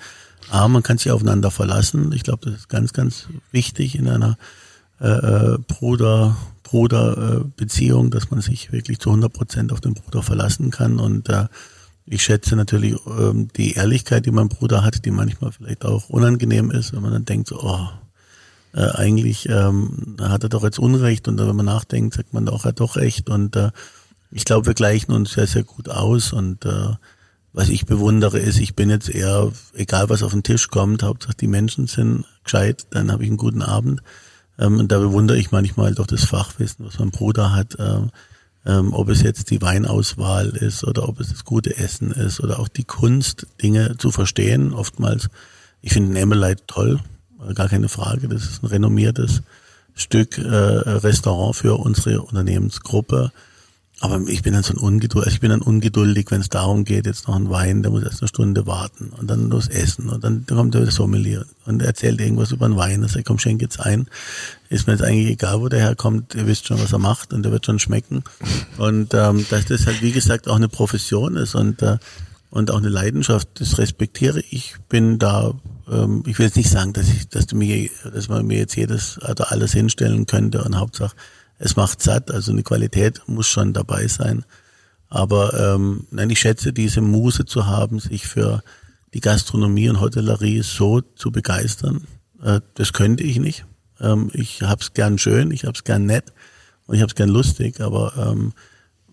A, 0.51 0.67
man 0.67 0.83
kann 0.83 0.99
sich 0.99 1.11
aufeinander 1.11 1.49
verlassen. 1.49 2.11
Ich 2.13 2.21
glaube, 2.21 2.45
das 2.45 2.59
ist 2.59 2.69
ganz, 2.69 2.93
ganz 2.93 3.27
wichtig 3.51 3.97
in 3.97 4.07
einer 4.07 4.37
äh, 4.99 5.07
äh 5.07 5.57
Bruder, 5.67 6.37
Bruderbeziehung, 6.61 8.11
dass 8.11 8.29
man 8.29 8.41
sich 8.41 8.71
wirklich 8.71 8.99
zu 8.99 9.09
100 9.09 9.33
Prozent 9.33 9.71
auf 9.71 9.81
den 9.81 9.95
Bruder 9.95 10.21
verlassen 10.21 10.69
kann. 10.69 10.99
Und 10.99 11.27
äh, 11.29 11.47
ich 12.05 12.21
schätze 12.21 12.55
natürlich 12.55 12.95
ähm, 13.07 13.47
die 13.57 13.73
Ehrlichkeit, 13.73 14.27
die 14.27 14.31
mein 14.31 14.49
Bruder 14.49 14.83
hat, 14.83 15.05
die 15.05 15.11
manchmal 15.11 15.51
vielleicht 15.53 15.85
auch 15.85 16.09
unangenehm 16.09 16.69
ist, 16.69 16.93
wenn 16.93 17.01
man 17.01 17.13
dann 17.13 17.25
denkt, 17.25 17.47
so, 17.47 17.61
oh, 17.61 17.89
äh, 18.73 18.89
eigentlich 18.91 19.49
ähm, 19.49 20.17
hat 20.21 20.43
er 20.43 20.49
doch 20.49 20.63
jetzt 20.63 20.79
Unrecht. 20.79 21.27
Und 21.27 21.39
wenn 21.39 21.55
man 21.55 21.65
nachdenkt, 21.65 22.13
sagt 22.15 22.33
man 22.33 22.45
doch, 22.45 22.65
er 22.65 22.69
hat 22.69 22.79
doch 22.79 22.95
recht. 22.95 23.29
Und 23.29 23.55
äh, 23.55 23.71
ich 24.31 24.45
glaube, 24.45 24.67
wir 24.67 24.73
gleichen 24.73 25.11
uns 25.11 25.33
sehr, 25.33 25.47
sehr 25.47 25.63
gut 25.63 25.89
aus. 25.89 26.33
Und 26.33 26.65
äh, 26.65 26.95
was 27.53 27.69
ich 27.69 27.85
bewundere 27.85 28.39
ist, 28.39 28.59
ich 28.59 28.75
bin 28.75 28.89
jetzt 28.89 29.09
eher, 29.09 29.51
egal 29.73 30.09
was 30.09 30.23
auf 30.23 30.31
den 30.31 30.43
Tisch 30.43 30.69
kommt, 30.69 31.03
Hauptsache 31.03 31.35
die 31.35 31.47
Menschen 31.47 31.87
sind 31.87 32.25
gescheit, 32.43 32.85
dann 32.91 33.11
habe 33.11 33.23
ich 33.23 33.29
einen 33.29 33.37
guten 33.37 33.61
Abend. 33.61 34.01
Ähm, 34.57 34.79
und 34.79 34.91
da 34.91 34.99
bewundere 34.99 35.37
ich 35.37 35.51
manchmal 35.51 35.93
doch 35.93 36.07
das 36.07 36.23
Fachwissen, 36.23 36.85
was 36.85 36.99
mein 36.99 37.11
Bruder 37.11 37.53
hat. 37.53 37.75
Ähm, 37.79 38.09
ähm, 38.65 38.93
ob 38.93 39.09
es 39.09 39.21
jetzt 39.21 39.49
die 39.49 39.61
Weinauswahl 39.61 40.49
ist 40.49 40.83
oder 40.83 41.09
ob 41.09 41.19
es 41.19 41.29
das 41.29 41.45
gute 41.45 41.77
Essen 41.77 42.11
ist 42.11 42.39
oder 42.41 42.59
auch 42.59 42.67
die 42.67 42.83
Kunst, 42.83 43.47
Dinge 43.61 43.97
zu 43.97 44.11
verstehen. 44.11 44.73
Oftmals, 44.73 45.29
ich 45.81 45.93
finde 45.93 46.19
Emmelite 46.19 46.63
toll, 46.67 46.99
gar 47.55 47.69
keine 47.69 47.89
Frage. 47.89 48.27
Das 48.27 48.43
ist 48.43 48.63
ein 48.63 48.67
renommiertes 48.67 49.41
Stück 49.95 50.37
äh, 50.37 50.45
Restaurant 50.45 51.55
für 51.55 51.77
unsere 51.77 52.21
Unternehmensgruppe. 52.21 53.31
Aber 54.03 54.19
ich 54.27 54.41
bin 54.41 54.53
dann 54.53 54.63
so 54.63 54.73
ein 54.73 54.79
Ungeduld, 54.79 55.25
also 55.25 55.35
ich 55.35 55.41
bin 55.41 55.51
dann 55.51 55.61
ungeduldig, 55.61 56.31
wenn 56.31 56.41
es 56.41 56.49
darum 56.49 56.85
geht, 56.85 57.05
jetzt 57.05 57.27
noch 57.27 57.35
ein 57.35 57.51
Wein, 57.51 57.83
der 57.83 57.91
muss 57.91 58.01
erst 58.01 58.21
eine 58.21 58.29
Stunde 58.29 58.65
warten 58.65 59.11
und 59.15 59.29
dann 59.29 59.51
das 59.51 59.67
Essen 59.67 60.09
und 60.09 60.23
dann 60.23 60.43
kommt 60.47 60.73
der 60.73 60.89
Sommelier 60.89 61.45
und 61.67 61.83
erzählt 61.83 62.19
irgendwas 62.19 62.51
über 62.51 62.65
einen 62.65 62.77
Wein. 62.77 63.03
Also 63.03 63.19
komm, 63.23 63.37
schenk 63.37 63.61
jetzt 63.61 63.79
ein. 63.79 64.07
Ist 64.69 64.87
mir 64.87 64.93
jetzt 64.93 65.03
eigentlich 65.03 65.27
egal, 65.27 65.61
wo 65.61 65.69
der 65.69 65.81
herkommt. 65.81 66.33
Ihr 66.33 66.47
wisst 66.47 66.65
schon, 66.65 66.81
was 66.81 66.93
er 66.93 66.97
macht 66.97 67.31
und 67.31 67.43
der 67.43 67.51
wird 67.51 67.67
schon 67.67 67.77
schmecken. 67.77 68.23
Und 68.79 69.13
ähm, 69.13 69.45
dass 69.51 69.65
das 69.65 69.85
halt, 69.85 70.01
wie 70.01 70.11
gesagt, 70.11 70.47
auch 70.47 70.55
eine 70.55 70.67
Profession 70.69 71.35
ist 71.35 71.53
und 71.53 71.83
äh, 71.83 71.97
und 72.51 72.69
auch 72.69 72.77
eine 72.77 72.89
Leidenschaft, 72.89 73.47
das 73.59 73.77
respektiere 73.77 74.41
ich. 74.51 74.75
Bin 74.89 75.17
da, 75.17 75.53
ähm, 75.91 76.23
ich 76.25 76.39
will 76.39 76.47
jetzt 76.47 76.57
nicht 76.57 76.69
sagen, 76.69 76.93
dass 76.93 77.07
ich, 77.07 77.27
dass 77.29 77.47
du 77.47 77.55
mir, 77.55 77.89
dass 78.11 78.29
man 78.29 78.45
mir 78.45 78.57
jetzt 78.57 78.75
jedes 78.75 79.19
oder 79.19 79.51
alles 79.51 79.73
hinstellen 79.73 80.25
könnte 80.25 80.63
und 80.63 80.77
Hauptsache 80.77 81.15
es 81.61 81.75
macht 81.75 82.01
satt, 82.01 82.31
also 82.31 82.51
eine 82.51 82.63
Qualität 82.63 83.21
muss 83.27 83.47
schon 83.47 83.71
dabei 83.73 84.07
sein. 84.07 84.45
Aber 85.09 85.75
ähm, 85.75 86.07
nein, 86.09 86.31
ich 86.31 86.39
schätze 86.39 86.73
diese 86.73 87.01
Muse 87.01 87.45
zu 87.45 87.67
haben, 87.67 87.99
sich 87.99 88.25
für 88.25 88.63
die 89.13 89.19
Gastronomie 89.19 89.89
und 89.89 89.99
Hotellerie 89.99 90.63
so 90.63 91.01
zu 91.01 91.31
begeistern. 91.31 92.07
Äh, 92.41 92.61
das 92.73 92.93
könnte 92.93 93.23
ich 93.23 93.39
nicht. 93.39 93.65
Ähm, 93.99 94.31
ich 94.33 94.63
hab's 94.63 94.93
gern 94.93 95.19
schön, 95.19 95.51
ich 95.51 95.65
hab's 95.65 95.83
gern 95.83 96.07
nett 96.07 96.33
und 96.87 96.95
ich 96.95 97.01
hab's 97.03 97.15
gern 97.15 97.29
lustig, 97.29 97.79
aber 97.79 98.13
ähm, 98.17 98.53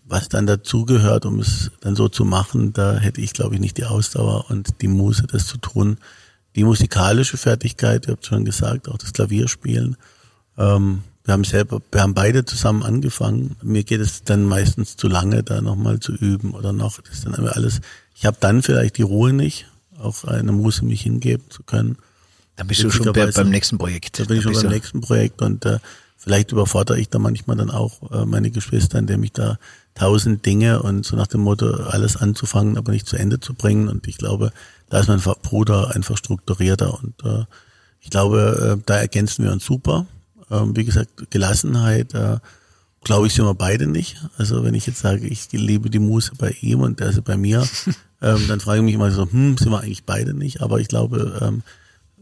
was 0.05 0.27
dann 0.27 0.47
dazugehört, 0.47 1.27
um 1.27 1.39
es 1.39 1.69
dann 1.81 1.95
so 1.95 2.09
zu 2.09 2.25
machen, 2.25 2.73
da 2.73 2.97
hätte 2.97 3.21
ich, 3.21 3.33
glaube 3.33 3.53
ich, 3.53 3.61
nicht 3.61 3.77
die 3.77 3.85
Ausdauer 3.85 4.49
und 4.49 4.81
die 4.81 4.87
Muse, 4.87 5.27
das 5.27 5.45
zu 5.45 5.59
tun. 5.59 5.97
Die 6.59 6.65
musikalische 6.65 7.37
Fertigkeit, 7.37 8.05
ihr 8.05 8.11
habt 8.11 8.25
schon 8.25 8.43
gesagt, 8.43 8.89
auch 8.89 8.97
das 8.97 9.13
Klavierspielen. 9.13 9.95
Ähm, 10.57 11.03
wir 11.23 11.31
haben 11.31 11.45
selber, 11.45 11.81
wir 11.89 12.01
haben 12.01 12.13
beide 12.13 12.43
zusammen 12.43 12.83
angefangen. 12.83 13.55
Mir 13.63 13.85
geht 13.85 14.01
es 14.01 14.25
dann 14.25 14.43
meistens 14.43 14.97
zu 14.97 15.07
lange, 15.07 15.41
da 15.41 15.61
nochmal 15.61 16.01
zu 16.01 16.11
üben 16.11 16.51
oder 16.51 16.73
noch. 16.73 16.99
Das 16.99 17.13
ist 17.13 17.25
dann 17.25 17.47
alles. 17.47 17.79
Ich 18.13 18.25
habe 18.25 18.35
dann 18.41 18.61
vielleicht 18.61 18.97
die 18.97 19.03
Ruhe 19.03 19.31
nicht, 19.31 19.67
auch 19.97 20.25
eine 20.25 20.51
Muse 20.51 20.83
mich 20.83 21.03
hingeben 21.03 21.45
zu 21.49 21.63
können. 21.63 21.95
Da 22.57 22.65
bist 22.65 22.83
du 22.83 22.91
schon 22.91 23.13
bei, 23.13 23.31
beim 23.31 23.49
nächsten 23.49 23.77
Projekt. 23.77 24.19
Da 24.19 24.25
bin 24.25 24.39
ich 24.39 24.43
schon 24.43 24.51
beim 24.51 24.67
nächsten 24.67 24.99
Projekt 24.99 25.41
und 25.41 25.65
äh, 25.65 25.79
vielleicht 26.17 26.51
überfordere 26.51 26.99
ich 26.99 27.07
da 27.07 27.19
manchmal 27.19 27.55
dann 27.55 27.71
auch 27.71 28.11
äh, 28.11 28.25
meine 28.25 28.51
Geschwister, 28.51 28.99
indem 28.99 29.23
ich 29.23 29.31
da 29.31 29.57
tausend 29.95 30.45
Dinge 30.45 30.81
und 30.81 31.05
so 31.05 31.15
nach 31.15 31.27
dem 31.27 31.41
Motto 31.41 31.67
alles 31.71 32.17
anzufangen, 32.17 32.77
aber 32.77 32.91
nicht 32.91 33.07
zu 33.07 33.17
Ende 33.17 33.39
zu 33.39 33.53
bringen. 33.53 33.87
Und 33.87 34.07
ich 34.07 34.17
glaube, 34.17 34.51
da 34.89 34.99
ist 34.99 35.07
mein 35.07 35.19
Bruder 35.19 35.95
einfach 35.95 36.17
strukturierter 36.17 36.99
und 37.01 37.13
äh, 37.23 37.45
ich 38.01 38.09
glaube, 38.09 38.77
äh, 38.77 38.83
da 38.85 38.97
ergänzen 38.97 39.43
wir 39.43 39.51
uns 39.51 39.65
super. 39.65 40.05
Ähm, 40.49 40.75
wie 40.75 40.85
gesagt, 40.85 41.29
Gelassenheit, 41.29 42.13
äh, 42.13 42.37
glaube 43.03 43.27
ich, 43.27 43.33
sind 43.33 43.45
wir 43.45 43.53
beide 43.53 43.87
nicht. 43.87 44.17
Also 44.37 44.63
wenn 44.63 44.73
ich 44.73 44.87
jetzt 44.87 44.99
sage, 44.99 45.27
ich 45.27 45.51
liebe 45.51 45.89
die 45.89 45.99
Muse 45.99 46.31
bei 46.37 46.51
ihm 46.61 46.81
und 46.81 46.99
der 46.99 47.09
ist 47.09 47.23
bei 47.23 47.37
mir, 47.37 47.67
ähm, 48.21 48.47
dann 48.47 48.59
frage 48.59 48.79
ich 48.79 48.85
mich 48.85 48.95
immer 48.95 49.11
so, 49.11 49.29
hm, 49.29 49.57
sind 49.57 49.71
wir 49.71 49.81
eigentlich 49.81 50.05
beide 50.05 50.33
nicht. 50.33 50.61
Aber 50.61 50.79
ich 50.79 50.87
glaube, 50.87 51.39
ähm, 51.41 51.63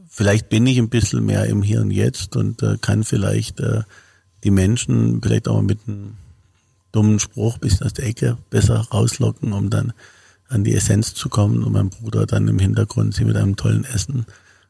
vielleicht 0.09 0.49
bin 0.49 0.65
ich 0.65 0.77
ein 0.77 0.89
bisschen 0.89 1.25
mehr 1.25 1.45
im 1.45 1.61
Hier 1.61 1.81
und 1.81 1.91
Jetzt 1.91 2.35
und 2.35 2.63
äh, 2.63 2.77
kann 2.81 3.03
vielleicht 3.03 3.59
äh, 3.59 3.83
die 4.43 4.51
Menschen 4.51 5.21
vielleicht 5.21 5.47
auch 5.47 5.55
mal 5.55 5.63
mit 5.63 5.79
einem 5.87 6.15
dummen 6.97 7.19
Spruch 7.19 7.59
bis 7.59 7.83
aus 7.83 7.93
der 7.93 8.07
Ecke 8.07 8.37
besser 8.49 8.87
rauslocken, 8.91 9.53
um 9.53 9.69
dann 9.69 9.93
an 10.49 10.63
die 10.63 10.73
Essenz 10.73 11.13
zu 11.13 11.29
kommen 11.29 11.63
und 11.63 11.71
mein 11.71 11.89
Bruder 11.89 12.25
dann 12.25 12.47
im 12.47 12.57
Hintergrund 12.57 13.13
sie 13.13 13.23
mit 13.23 13.37
einem 13.37 13.55
tollen 13.55 13.85
Essen 13.85 14.25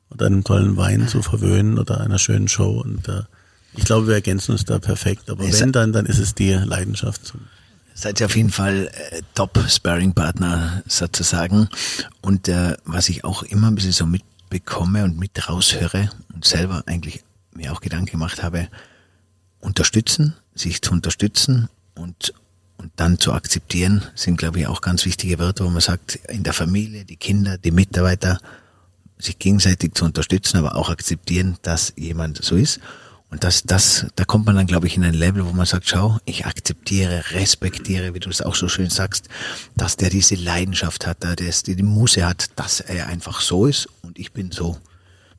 oder 0.09 0.25
einem 0.25 0.43
tollen 0.43 0.75
Wein 0.75 1.07
zu 1.07 1.21
verwöhnen 1.21 1.79
oder 1.79 2.01
einer 2.01 2.19
schönen 2.19 2.49
Show. 2.49 2.81
Und 2.81 3.07
äh, 3.07 3.21
ich 3.75 3.85
glaube, 3.85 4.07
wir 4.07 4.15
ergänzen 4.15 4.51
uns 4.51 4.65
da 4.65 4.77
perfekt. 4.77 5.29
Aber 5.29 5.49
wenn 5.49 5.71
dann, 5.71 5.93
dann 5.93 6.05
ist 6.05 6.19
es 6.19 6.35
die 6.35 6.51
Leidenschaft. 6.51 7.33
Seid 7.93 8.19
ihr 8.19 8.25
auf 8.25 8.35
jeden 8.35 8.49
Fall 8.49 8.91
äh, 8.91 9.21
Top-Sparring-Partner 9.33 10.83
sozusagen. 10.85 11.69
Und 12.21 12.49
äh, 12.49 12.75
was 12.83 13.07
ich 13.07 13.23
auch 13.23 13.43
immer 13.43 13.67
ein 13.67 13.75
bisschen 13.75 13.93
so 13.93 14.05
mitbekomme 14.05 15.05
und 15.05 15.17
mit 15.17 15.47
raushöre 15.47 16.09
und 16.33 16.43
selber 16.43 16.83
eigentlich 16.87 17.23
mir 17.53 17.71
auch 17.71 17.79
Gedanken 17.79 18.11
gemacht 18.11 18.43
habe, 18.43 18.67
unterstützen, 19.61 20.35
sich 20.53 20.81
zu 20.81 20.91
unterstützen 20.91 21.69
und 21.97 22.33
und 22.77 22.91
dann 22.95 23.19
zu 23.19 23.33
akzeptieren, 23.33 24.03
sind, 24.15 24.37
glaube 24.37 24.59
ich, 24.59 24.67
auch 24.67 24.81
ganz 24.81 25.05
wichtige 25.05 25.39
Wörter, 25.39 25.65
wo 25.65 25.69
man 25.69 25.81
sagt, 25.81 26.19
in 26.29 26.43
der 26.43 26.53
Familie, 26.53 27.05
die 27.05 27.15
Kinder, 27.15 27.57
die 27.57 27.71
Mitarbeiter, 27.71 28.39
sich 29.17 29.39
gegenseitig 29.39 29.95
zu 29.95 30.05
unterstützen, 30.05 30.57
aber 30.57 30.75
auch 30.75 30.89
akzeptieren, 30.89 31.57
dass 31.63 31.93
jemand 31.95 32.43
so 32.43 32.55
ist. 32.55 32.79
Und 33.29 33.43
das, 33.43 33.63
das, 33.63 34.05
da 34.15 34.23
kommt 34.23 34.45
man 34.45 34.55
dann, 34.55 34.67
glaube 34.67 34.87
ich, 34.87 34.95
in 34.95 35.03
ein 35.03 35.13
Level, 35.13 35.45
wo 35.45 35.51
man 35.51 35.65
sagt, 35.65 35.89
schau, 35.89 36.17
ich 36.23 36.45
akzeptiere, 36.45 37.23
respektiere, 37.31 38.13
wie 38.13 38.19
du 38.19 38.29
es 38.29 38.41
auch 38.41 38.55
so 38.55 38.69
schön 38.69 38.89
sagst, 38.89 39.27
dass 39.75 39.97
der 39.97 40.09
diese 40.09 40.35
Leidenschaft 40.35 41.05
hat, 41.05 41.23
dass 41.23 41.63
der 41.63 41.75
die 41.75 41.83
Muße 41.83 42.25
hat, 42.25 42.51
dass 42.55 42.79
er 42.79 43.07
einfach 43.07 43.41
so 43.41 43.65
ist 43.65 43.89
und 44.01 44.17
ich 44.17 44.31
bin 44.31 44.51
so. 44.51 44.77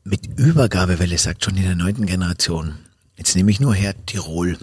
Mit 0.04 0.26
Übergabewelle 0.38 1.16
sagt 1.16 1.44
schon 1.44 1.56
in 1.56 1.64
der 1.64 1.76
neunten 1.76 2.04
Generation, 2.04 2.74
jetzt 3.16 3.36
nehme 3.36 3.50
ich 3.50 3.60
nur 3.60 3.74
her 3.74 3.94
Tirol. 4.06 4.58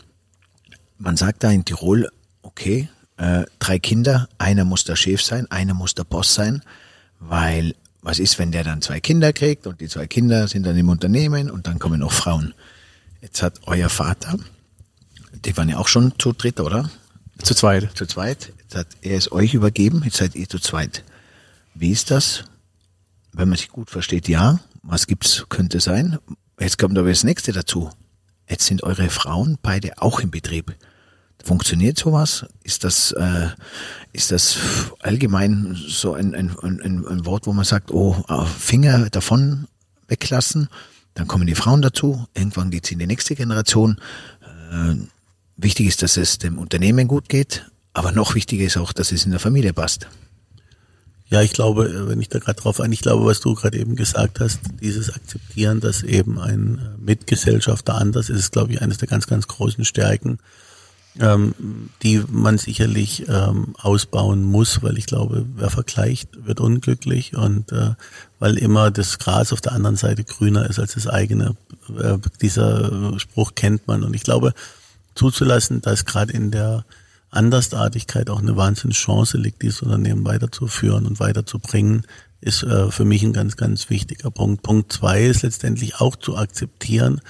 Man 0.97 1.17
sagt 1.17 1.43
da 1.43 1.51
in 1.51 1.65
Tirol, 1.65 2.09
okay, 2.41 2.89
äh, 3.17 3.43
drei 3.59 3.79
Kinder, 3.79 4.29
einer 4.37 4.65
muss 4.65 4.83
der 4.83 4.95
Chef 4.95 5.21
sein, 5.21 5.49
einer 5.51 5.73
muss 5.73 5.95
der 5.95 6.03
Boss 6.03 6.33
sein, 6.33 6.61
weil 7.19 7.75
was 8.01 8.19
ist, 8.19 8.37
wenn 8.37 8.51
der 8.51 8.63
dann 8.63 8.81
zwei 8.81 8.99
Kinder 8.99 9.33
kriegt 9.33 9.65
und 9.67 9.81
die 9.81 9.87
zwei 9.87 10.05
Kinder 10.05 10.47
sind 10.47 10.63
dann 10.63 10.77
im 10.77 10.89
Unternehmen 10.89 11.49
und 11.49 11.65
dann 11.65 11.79
kommen 11.79 12.01
noch 12.01 12.11
Frauen. 12.11 12.53
Jetzt 13.21 13.41
hat 13.41 13.61
euer 13.65 13.89
Vater, 13.89 14.37
die 15.43 15.57
waren 15.57 15.69
ja 15.69 15.77
auch 15.77 15.87
schon 15.87 16.13
zu 16.19 16.31
dritt, 16.31 16.59
oder? 16.59 16.89
Zu 17.41 17.55
zweit. 17.55 17.89
Zu 17.95 18.05
zweit. 18.05 18.53
Jetzt 18.59 18.75
hat 18.75 18.87
er 19.01 19.17
es 19.17 19.31
euch 19.31 19.53
übergeben, 19.53 20.03
jetzt 20.05 20.17
seid 20.17 20.35
ihr 20.35 20.47
zu 20.47 20.59
zweit. 20.59 21.03
Wie 21.73 21.91
ist 21.91 22.11
das? 22.11 22.43
Wenn 23.33 23.49
man 23.49 23.57
sich 23.57 23.69
gut 23.69 23.89
versteht, 23.89 24.27
ja. 24.27 24.59
Was 24.83 25.07
gibt's, 25.07 25.45
könnte 25.49 25.79
sein. 25.79 26.19
Jetzt 26.59 26.77
kommt 26.77 26.97
aber 26.97 27.09
das 27.09 27.23
nächste 27.23 27.51
dazu. 27.51 27.89
Jetzt 28.47 28.65
sind 28.65 28.83
eure 28.83 29.09
Frauen 29.09 29.57
beide 29.61 30.01
auch 30.01 30.19
im 30.19 30.31
Betrieb. 30.31 30.75
Funktioniert 31.43 31.97
sowas? 31.97 32.45
Ist 32.63 32.83
das, 32.83 33.11
äh, 33.11 33.49
ist 34.13 34.31
das 34.31 34.57
allgemein 34.99 35.75
so 35.75 36.13
ein, 36.13 36.33
ein, 36.33 36.55
ein, 36.61 37.05
ein 37.05 37.25
Wort, 37.25 37.45
wo 37.45 37.53
man 37.53 37.65
sagt, 37.65 37.91
oh, 37.91 38.23
äh, 38.27 38.45
Finger 38.45 39.09
davon 39.09 39.67
weglassen? 40.07 40.69
Dann 41.13 41.27
kommen 41.27 41.45
die 41.45 41.55
Frauen 41.55 41.81
dazu, 41.81 42.25
irgendwann 42.33 42.71
geht's 42.71 42.91
in 42.91 42.99
die 42.99 43.07
nächste 43.07 43.35
Generation. 43.35 43.99
Äh, 44.71 44.95
wichtig 45.57 45.87
ist, 45.87 46.01
dass 46.01 46.17
es 46.17 46.39
dem 46.39 46.57
Unternehmen 46.57 47.07
gut 47.07 47.29
geht, 47.29 47.69
aber 47.93 48.11
noch 48.11 48.33
wichtiger 48.35 48.65
ist 48.65 48.77
auch, 48.77 48.91
dass 48.91 49.11
es 49.11 49.25
in 49.25 49.31
der 49.31 49.39
Familie 49.39 49.73
passt. 49.73 50.07
Ja, 51.29 51.41
ich 51.41 51.53
glaube, 51.53 52.07
wenn 52.07 52.21
ich 52.21 52.29
da 52.29 52.39
gerade 52.39 52.61
drauf 52.61 52.79
ein, 52.79 52.91
ich 52.91 53.01
glaube, 53.01 53.25
was 53.25 53.39
du 53.39 53.55
gerade 53.55 53.79
eben 53.79 53.95
gesagt 53.95 54.39
hast, 54.39 54.59
dieses 54.81 55.13
Akzeptieren, 55.13 55.79
dass 55.79 56.03
eben 56.03 56.39
ein 56.39 56.95
Mitgesellschafter 56.99 57.95
anders 57.95 58.29
ist, 58.29 58.39
ist, 58.39 58.51
glaube 58.51 58.73
ich, 58.73 58.81
eines 58.81 58.99
der 58.99 59.07
ganz, 59.07 59.25
ganz 59.25 59.47
großen 59.47 59.85
Stärken 59.85 60.39
ähm, 61.19 61.89
die 62.03 62.23
man 62.29 62.57
sicherlich 62.57 63.27
ähm, 63.29 63.75
ausbauen 63.77 64.43
muss, 64.43 64.83
weil 64.83 64.97
ich 64.97 65.05
glaube, 65.05 65.45
wer 65.55 65.69
vergleicht, 65.69 66.45
wird 66.45 66.59
unglücklich 66.59 67.35
und 67.35 67.71
äh, 67.71 67.91
weil 68.39 68.57
immer 68.57 68.91
das 68.91 69.17
Gras 69.17 69.53
auf 69.53 69.61
der 69.61 69.71
anderen 69.71 69.95
Seite 69.95 70.23
grüner 70.23 70.69
ist 70.69 70.79
als 70.79 70.93
das 70.93 71.07
eigene. 71.07 71.55
Äh, 71.97 72.17
dieser 72.41 73.17
Spruch 73.19 73.55
kennt 73.55 73.87
man 73.87 74.03
und 74.03 74.13
ich 74.13 74.23
glaube, 74.23 74.53
zuzulassen, 75.15 75.81
dass 75.81 76.05
gerade 76.05 76.33
in 76.33 76.51
der 76.51 76.83
Andersartigkeit 77.35 78.29
auch 78.29 78.39
eine 78.39 78.55
Wahnsinnschance 78.55 79.37
liegt, 79.37 79.61
dieses 79.61 79.81
Unternehmen 79.81 80.25
weiterzuführen 80.25 81.05
und 81.05 81.19
weiterzubringen, 81.19 82.03
ist 82.41 82.63
äh, 82.63 82.91
für 82.91 83.05
mich 83.05 83.23
ein 83.23 83.33
ganz, 83.33 83.57
ganz 83.57 83.89
wichtiger 83.89 84.31
Punkt. 84.31 84.63
Punkt 84.63 84.91
zwei 84.91 85.25
ist 85.25 85.43
letztendlich 85.43 85.99
auch 85.99 86.15
zu 86.15 86.37
akzeptieren, 86.37 87.21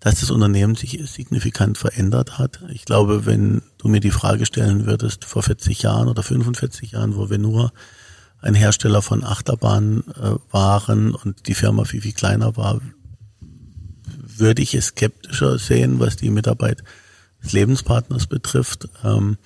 dass 0.00 0.20
das 0.20 0.30
Unternehmen 0.30 0.74
sich 0.74 1.00
signifikant 1.08 1.78
verändert 1.78 2.38
hat. 2.38 2.64
Ich 2.70 2.84
glaube, 2.84 3.24
wenn 3.24 3.62
du 3.78 3.88
mir 3.88 4.00
die 4.00 4.10
Frage 4.10 4.46
stellen 4.46 4.86
würdest, 4.86 5.24
vor 5.24 5.42
40 5.42 5.82
Jahren 5.82 6.08
oder 6.08 6.22
45 6.22 6.92
Jahren, 6.92 7.16
wo 7.16 7.30
wir 7.30 7.38
nur 7.38 7.72
ein 8.40 8.54
Hersteller 8.54 9.00
von 9.00 9.22
Achterbahnen 9.22 10.02
äh, 10.08 10.34
waren 10.50 11.14
und 11.14 11.46
die 11.46 11.54
Firma 11.54 11.84
viel, 11.84 12.00
viel 12.00 12.12
kleiner 12.12 12.56
war, 12.56 12.80
würde 14.36 14.62
ich 14.62 14.74
es 14.74 14.86
skeptischer 14.86 15.58
sehen, 15.58 16.00
was 16.00 16.16
die 16.16 16.30
Mitarbeit 16.30 16.82
des 17.42 17.52
Lebenspartners 17.52 18.26
betrifft. 18.26 18.88
Ähm, 19.04 19.36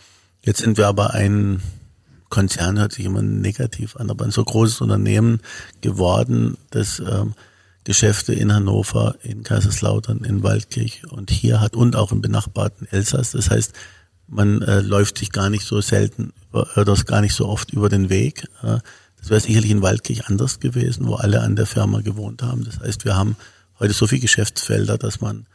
jetzt 0.43 0.61
sind 0.61 0.77
wir 0.77 0.87
aber 0.87 1.15
ein 1.15 1.63
Konzern, 2.29 2.79
hört 2.79 2.93
sich 2.93 3.05
immer 3.05 3.23
negativ 3.23 3.97
an, 3.97 4.11
aber 4.11 4.25
ein 4.25 4.31
so 4.31 4.45
großes 4.45 4.81
Unternehmen 4.81 5.41
geworden, 5.81 6.57
das 6.71 6.99
ähm, 6.99 7.35
Geschäfte 7.85 8.35
in 8.35 8.53
Hannover, 8.53 9.15
in 9.23 9.45
Kaiserslautern, 9.45 10.25
in 10.25 10.43
Waldkirch 10.43 11.03
und 11.09 11.31
hier 11.31 11.61
hat 11.61 11.77
und 11.77 11.95
auch 11.95 12.11
im 12.11 12.21
benachbarten 12.21 12.89
Elsass. 12.91 13.31
Das 13.31 13.49
heißt, 13.49 13.73
man 14.27 14.61
äh, 14.63 14.81
läuft 14.81 15.19
sich 15.19 15.31
gar 15.31 15.51
nicht 15.51 15.65
so 15.65 15.81
selten 15.81 16.33
oder 16.53 16.95
gar 17.05 17.21
nicht 17.21 17.35
so 17.35 17.47
oft 17.47 17.73
über 17.73 17.89
den 17.89 18.09
Weg. 18.09 18.49
Äh, 18.63 18.79
das 19.19 19.31
wäre 19.31 19.41
sicherlich 19.41 19.71
in 19.71 19.83
Waldkirch 19.83 20.27
anders 20.27 20.59
gewesen, 20.59 21.07
wo 21.07 21.15
alle 21.15 21.43
an 21.43 21.55
der 21.57 21.67
Firma 21.67 22.01
gewohnt 22.01 22.43
haben. 22.43 22.65
Das 22.65 22.81
heißt, 22.81 23.05
wir 23.05 23.17
haben 23.17 23.37
heute 23.79 23.93
so 23.93 24.07
viele 24.07 24.21
Geschäftsfelder, 24.21 24.99
dass 24.99 25.21
man 25.21 25.47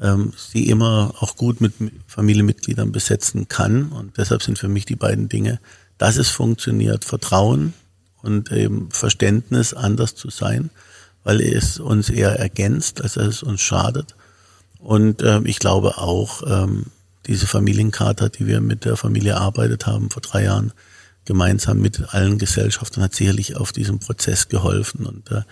ähm, 0.00 0.32
sie 0.36 0.68
immer 0.68 1.14
auch 1.20 1.36
gut 1.36 1.60
mit 1.60 1.74
Familienmitgliedern 2.06 2.92
besetzen 2.92 3.48
kann. 3.48 3.92
Und 3.92 4.18
deshalb 4.18 4.42
sind 4.42 4.58
für 4.58 4.68
mich 4.68 4.84
die 4.84 4.96
beiden 4.96 5.28
Dinge, 5.28 5.60
dass 5.98 6.16
es 6.16 6.28
funktioniert, 6.28 7.04
Vertrauen 7.04 7.74
und 8.22 8.50
eben 8.52 8.90
Verständnis, 8.90 9.74
anders 9.74 10.14
zu 10.14 10.30
sein 10.30 10.70
weil 11.24 11.40
es 11.40 11.78
uns 11.78 12.10
eher 12.10 12.38
ergänzt, 12.38 13.02
als 13.02 13.16
es 13.16 13.42
uns 13.42 13.60
schadet. 13.60 14.14
Und 14.78 15.22
ähm, 15.22 15.46
ich 15.46 15.58
glaube 15.58 15.98
auch, 15.98 16.42
ähm, 16.46 16.86
diese 17.26 17.46
Familienkarte, 17.46 18.30
die 18.30 18.46
wir 18.46 18.60
mit 18.60 18.84
der 18.84 18.96
Familie 18.96 19.32
erarbeitet 19.32 19.86
haben 19.86 20.10
vor 20.10 20.22
drei 20.22 20.44
Jahren, 20.44 20.72
gemeinsam 21.24 21.78
mit 21.78 22.12
allen 22.12 22.38
Gesellschaften, 22.38 23.00
hat 23.00 23.14
sicherlich 23.14 23.56
auf 23.56 23.70
diesem 23.70 24.00
Prozess 24.00 24.48
geholfen. 24.48 25.06
Und 25.06 25.30
äh, 25.30 25.42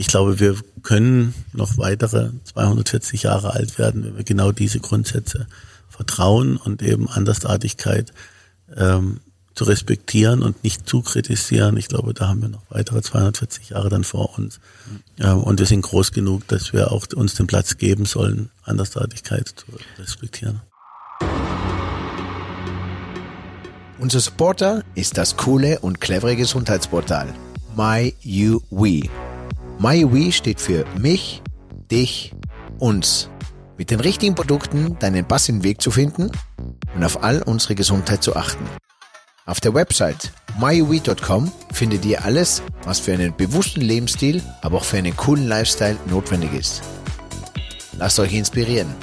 ich 0.00 0.06
glaube, 0.06 0.40
wir 0.40 0.56
können 0.82 1.34
noch 1.52 1.76
weitere 1.76 2.30
240 2.44 3.24
Jahre 3.24 3.52
alt 3.52 3.78
werden, 3.78 4.02
wenn 4.02 4.16
wir 4.16 4.24
genau 4.24 4.50
diese 4.50 4.80
Grundsätze 4.80 5.46
Vertrauen 5.90 6.56
und 6.56 6.80
eben 6.80 7.06
Andersartigkeit 7.06 8.10
ähm, 8.74 9.20
zu 9.54 9.64
respektieren 9.64 10.42
und 10.42 10.64
nicht 10.64 10.88
zu 10.88 11.02
kritisieren. 11.02 11.76
Ich 11.76 11.88
glaube, 11.88 12.14
da 12.14 12.28
haben 12.28 12.40
wir 12.40 12.48
noch 12.48 12.62
weitere 12.70 13.02
240 13.02 13.68
Jahre 13.68 13.90
dann 13.90 14.04
vor 14.04 14.38
uns. 14.38 14.58
Und 15.18 15.58
wir 15.58 15.66
sind 15.66 15.82
groß 15.82 16.12
genug, 16.12 16.48
dass 16.48 16.72
wir 16.72 16.92
auch 16.92 17.06
uns 17.14 17.34
den 17.34 17.46
Platz 17.46 17.76
geben 17.76 18.06
sollen, 18.06 18.48
Andersartigkeit 18.62 19.48
zu 19.48 19.66
respektieren. 19.98 20.62
Unser 23.98 24.20
Supporter 24.20 24.82
ist 24.94 25.18
das 25.18 25.36
coole 25.36 25.80
und 25.80 26.00
clevere 26.00 26.36
Gesundheitsportal 26.36 27.34
MyUWe. 27.76 29.10
MyUWe 29.80 30.30
steht 30.30 30.60
für 30.60 30.84
mich, 30.98 31.42
dich, 31.90 32.34
uns. 32.78 33.30
Mit 33.78 33.90
den 33.90 34.00
richtigen 34.00 34.34
Produkten 34.34 34.98
deinen 34.98 35.26
passenden 35.26 35.64
Weg 35.64 35.80
zu 35.80 35.90
finden 35.90 36.30
und 36.94 37.02
auf 37.02 37.22
all 37.22 37.40
unsere 37.40 37.74
Gesundheit 37.74 38.22
zu 38.22 38.36
achten. 38.36 38.66
Auf 39.46 39.58
der 39.58 39.72
Website 39.72 40.32
mywe.com 40.58 41.50
findet 41.72 42.04
ihr 42.04 42.22
alles, 42.22 42.62
was 42.84 43.00
für 43.00 43.14
einen 43.14 43.34
bewussten 43.34 43.80
Lebensstil, 43.80 44.42
aber 44.60 44.76
auch 44.76 44.84
für 44.84 44.98
einen 44.98 45.16
coolen 45.16 45.48
Lifestyle 45.48 45.96
notwendig 46.10 46.52
ist. 46.52 46.82
Lasst 47.96 48.20
euch 48.20 48.34
inspirieren. 48.34 48.94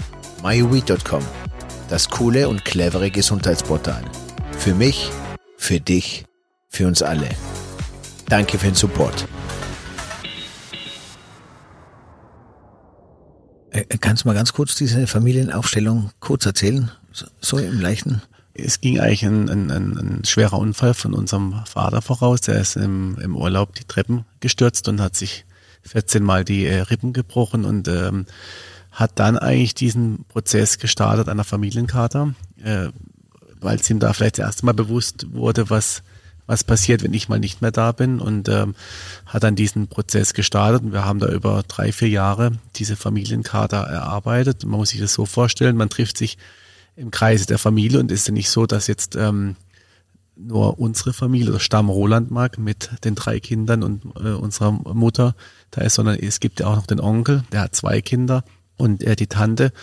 mywe.com, 0.44 1.24
das 1.90 2.08
coole 2.08 2.48
und 2.48 2.66
clevere 2.66 3.10
Gesundheitsportal. 3.10 4.04
Für 4.60 4.76
mich, 4.76 5.10
für 5.58 5.80
dich, 5.80 6.26
für 6.70 6.86
uns 6.86 7.02
alle. 7.02 7.30
Danke 8.30 8.60
für 8.60 8.68
den 8.68 8.76
Support. 8.76 9.28
Kannst 14.00 14.24
du 14.24 14.28
mal 14.28 14.34
ganz 14.34 14.54
kurz 14.54 14.76
diese 14.76 15.08
Familienaufstellung 15.08 16.12
kurz 16.20 16.46
erzählen? 16.46 16.92
So 17.42 17.58
im 17.58 17.80
leichten 17.80 18.22
es 18.58 18.82
ging 18.82 19.00
eigentlich 19.00 19.24
ein, 19.24 19.50
ein, 19.50 19.70
ein, 19.70 20.26
schwerer 20.26 20.58
Unfall 20.58 20.94
von 20.94 21.14
unserem 21.14 21.62
Vater 21.66 22.02
voraus. 22.02 22.42
Der 22.42 22.60
ist 22.60 22.76
im, 22.76 23.18
im 23.20 23.36
Urlaub 23.36 23.76
die 23.76 23.84
Treppen 23.84 24.26
gestürzt 24.40 24.88
und 24.88 25.00
hat 25.00 25.16
sich 25.16 25.46
14 25.84 26.24
Mal 26.24 26.44
die 26.44 26.66
äh, 26.66 26.82
Rippen 26.82 27.14
gebrochen 27.14 27.66
und 27.66 27.88
ähm, 27.88 28.26
hat 28.92 29.20
dann 29.20 29.38
eigentlich 29.38 29.76
diesen 29.76 30.26
Prozess 30.26 30.80
gestartet 30.80 31.30
einer 31.30 31.44
Familienkater, 31.44 32.34
äh, 32.64 32.88
weil 33.60 33.80
es 33.80 33.90
ihm 33.90 34.00
da 34.00 34.14
vielleicht 34.14 34.40
das 34.40 34.48
erste 34.48 34.66
Mal 34.66 34.74
bewusst 34.74 35.28
wurde, 35.34 35.70
was 35.70 36.02
was 36.48 36.64
passiert, 36.64 37.04
wenn 37.04 37.14
ich 37.14 37.30
mal 37.30 37.40
nicht 37.40 37.62
mehr 37.62 37.72
da 37.72 37.92
bin 37.92 38.20
und 38.20 38.50
ähm, 38.50 38.74
hat 39.26 39.44
dann 39.44 39.56
diesen 39.56 39.88
Prozess 39.88 40.34
gestartet 40.34 40.82
und 40.82 40.94
wir 40.94 41.06
haben 41.06 41.20
da 41.20 41.28
über 41.28 41.64
drei, 41.68 41.92
vier 41.92 42.10
Jahre 42.10 42.54
diese 42.78 42.96
Familienkater 42.96 43.78
erarbeitet. 43.78 44.66
Man 44.66 44.80
muss 44.80 44.90
sich 44.90 45.02
das 45.02 45.14
so 45.14 45.26
vorstellen, 45.26 45.76
man 45.76 45.90
trifft 45.90 46.18
sich 46.18 46.38
im 46.96 47.12
Kreise 47.12 47.46
der 47.46 47.60
Familie 47.60 48.00
und 48.00 48.12
ist 48.12 48.28
ja 48.28 48.34
nicht 48.34 48.50
so, 48.50 48.66
dass 48.66 48.88
jetzt 48.88 49.16
ähm, 49.16 49.58
nur 50.38 50.80
unsere 50.80 51.14
Familie 51.14 51.50
oder 51.50 51.60
Stamm 51.60 51.90
Rolandmark 51.90 52.58
mit 52.58 52.92
den 53.04 53.16
drei 53.16 53.40
Kindern 53.40 53.84
und 53.84 54.04
äh, 54.16 54.30
unserer 54.30 54.72
Mutter 54.72 55.36
da 55.72 55.82
ist, 55.82 55.96
sondern 55.96 56.16
es 56.16 56.40
gibt 56.40 56.60
ja 56.60 56.68
auch 56.68 56.76
noch 56.76 56.88
den 56.88 57.00
Onkel, 57.00 57.44
der 57.52 57.62
hat 57.62 57.76
zwei 57.76 58.02
Kinder 58.02 58.44
und 58.78 59.04
äh, 59.04 59.16
die 59.16 59.28
Tante. 59.28 59.74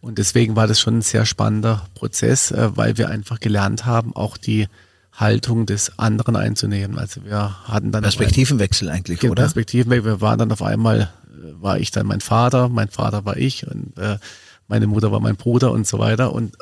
Und 0.00 0.18
deswegen 0.18 0.54
war 0.54 0.66
das 0.66 0.80
schon 0.80 0.98
ein 0.98 1.02
sehr 1.02 1.26
spannender 1.26 1.86
Prozess, 1.94 2.50
äh, 2.50 2.76
weil 2.76 2.96
wir 2.96 3.08
einfach 3.08 3.40
gelernt 3.40 3.86
haben, 3.86 4.14
auch 4.14 4.36
die 4.36 4.68
Haltung 5.14 5.66
des 5.66 5.98
anderen 5.98 6.36
einzunehmen. 6.36 6.98
Also 6.98 7.24
wir 7.24 7.64
hatten 7.68 7.92
dann 7.92 8.02
Perspektivenwechsel 8.02 8.88
eigentlich, 8.88 9.22
oder? 9.24 9.42
Perspektivenwechsel. 9.42 10.04
Wir 10.04 10.20
waren 10.20 10.38
dann 10.38 10.52
auf 10.52 10.62
einmal, 10.62 11.00
äh, 11.00 11.62
war 11.62 11.78
ich 11.78 11.90
dann 11.90 12.06
mein 12.06 12.20
Vater, 12.20 12.68
mein 12.68 12.88
Vater 12.88 13.24
war 13.24 13.36
ich 13.36 13.66
und 13.66 13.96
äh, 13.98 14.18
meine 14.66 14.86
Mutter 14.86 15.12
war 15.12 15.20
mein 15.20 15.36
Bruder 15.36 15.72
und 15.72 15.86
so 15.86 15.98
weiter 15.98 16.32
und 16.32 16.56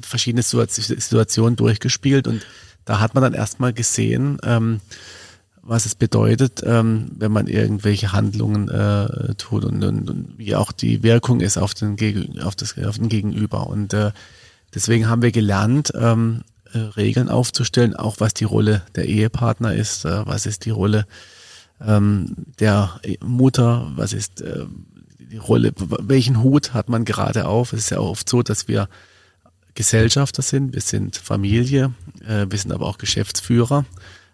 verschiedene 0.00 0.42
Situationen 0.42 1.56
durchgespielt 1.56 2.26
und 2.26 2.42
da 2.84 3.00
hat 3.00 3.14
man 3.14 3.22
dann 3.22 3.34
erstmal 3.34 3.72
gesehen, 3.72 4.38
ähm, 4.42 4.80
was 5.62 5.86
es 5.86 5.94
bedeutet, 5.94 6.62
ähm, 6.66 7.12
wenn 7.16 7.30
man 7.30 7.46
irgendwelche 7.46 8.12
Handlungen 8.12 8.68
äh, 8.68 9.34
tut 9.36 9.64
und, 9.64 9.84
und, 9.84 10.10
und, 10.10 10.34
wie 10.36 10.56
auch 10.56 10.72
die 10.72 11.04
Wirkung 11.04 11.40
ist 11.40 11.56
auf 11.56 11.74
den, 11.74 11.96
auf 12.42 12.56
das, 12.56 12.76
auf 12.78 12.98
den 12.98 13.08
Gegenüber. 13.08 13.68
Und 13.68 13.94
äh, 13.94 14.10
deswegen 14.74 15.08
haben 15.08 15.22
wir 15.22 15.30
gelernt, 15.30 15.92
ähm, 15.94 16.42
äh, 16.72 16.78
Regeln 16.78 17.28
aufzustellen, 17.28 17.94
auch 17.94 18.16
was 18.18 18.34
die 18.34 18.44
Rolle 18.44 18.82
der 18.94 19.06
Ehepartner 19.06 19.74
ist, 19.74 20.04
äh, 20.04 20.26
was 20.26 20.46
ist 20.46 20.64
die 20.64 20.70
Rolle 20.70 21.06
ähm, 21.80 22.34
der 22.60 23.00
Mutter, 23.20 23.90
was 23.96 24.12
ist 24.12 24.40
äh, 24.40 24.66
die 25.18 25.38
Rolle, 25.38 25.72
welchen 25.76 26.42
Hut 26.42 26.74
hat 26.74 26.88
man 26.88 27.04
gerade 27.04 27.46
auf. 27.46 27.72
Es 27.72 27.80
ist 27.80 27.90
ja 27.90 27.98
oft 27.98 28.28
so, 28.28 28.42
dass 28.42 28.68
wir 28.68 28.88
Gesellschafter 29.74 30.42
sind, 30.42 30.74
wir 30.74 30.82
sind 30.82 31.16
Familie, 31.16 31.94
äh, 32.26 32.46
wir 32.48 32.58
sind 32.58 32.72
aber 32.72 32.86
auch 32.86 32.98
Geschäftsführer 32.98 33.86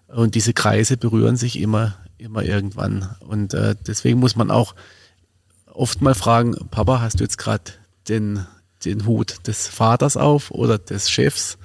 und 0.08 0.34
diese 0.34 0.52
Kreise 0.52 0.96
berühren 0.96 1.36
sich 1.36 1.60
immer, 1.60 1.96
immer 2.18 2.42
irgendwann. 2.42 3.14
Und 3.20 3.54
äh, 3.54 3.76
deswegen 3.86 4.18
muss 4.18 4.36
man 4.36 4.50
auch 4.50 4.74
oft 5.66 6.00
mal 6.00 6.14
fragen, 6.14 6.56
Papa, 6.70 7.00
hast 7.00 7.20
du 7.20 7.24
jetzt 7.24 7.38
gerade 7.38 7.72
den, 8.08 8.44
den 8.84 9.06
Hut 9.06 9.46
des 9.46 9.68
Vaters 9.68 10.16
auf 10.16 10.50
oder 10.50 10.78
des 10.78 11.10
Chefs? 11.10 11.58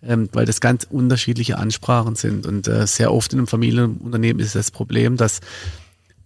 Ähm, 0.00 0.28
weil 0.32 0.46
das 0.46 0.60
ganz 0.60 0.86
unterschiedliche 0.88 1.58
Ansprachen 1.58 2.14
sind. 2.14 2.46
Und 2.46 2.68
äh, 2.68 2.86
sehr 2.86 3.12
oft 3.12 3.32
in 3.32 3.40
einem 3.40 3.48
Familienunternehmen 3.48 4.40
ist 4.40 4.54
das 4.54 4.70
Problem, 4.70 5.16
dass 5.16 5.40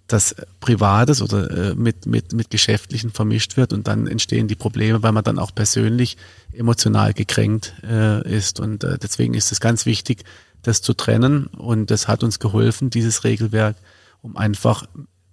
das 0.09 0.35
Privates 0.61 1.23
oder 1.23 1.51
äh, 1.51 1.75
mit, 1.75 2.05
mit, 2.05 2.35
mit 2.35 2.51
Geschäftlichen 2.51 3.11
vermischt 3.11 3.57
wird 3.57 3.73
und 3.73 3.89
dann 3.89 4.07
entstehen 4.07 4.47
die 4.47 4.57
Probleme, 4.57 5.03
weil 5.03 5.13
man 5.13 5.25
dann 5.25 5.39
auch 5.39 5.55
persönlich 5.55 6.19
emotional 6.53 7.15
gekränkt 7.15 7.73
äh, 7.83 8.29
ist. 8.29 8.61
Und 8.61 8.85
äh, 8.85 8.99
deswegen 8.99 9.33
ist 9.33 9.53
es 9.53 9.61
ganz 9.61 9.87
wichtig, 9.87 10.25
das 10.63 10.83
zu 10.83 10.93
trennen. 10.93 11.47
Und 11.47 11.91
das 11.91 12.09
hat 12.09 12.23
uns 12.23 12.39
geholfen, 12.39 12.91
dieses 12.91 13.25
Regelwerk, 13.25 13.77
um 14.21 14.37
einfach 14.37 14.85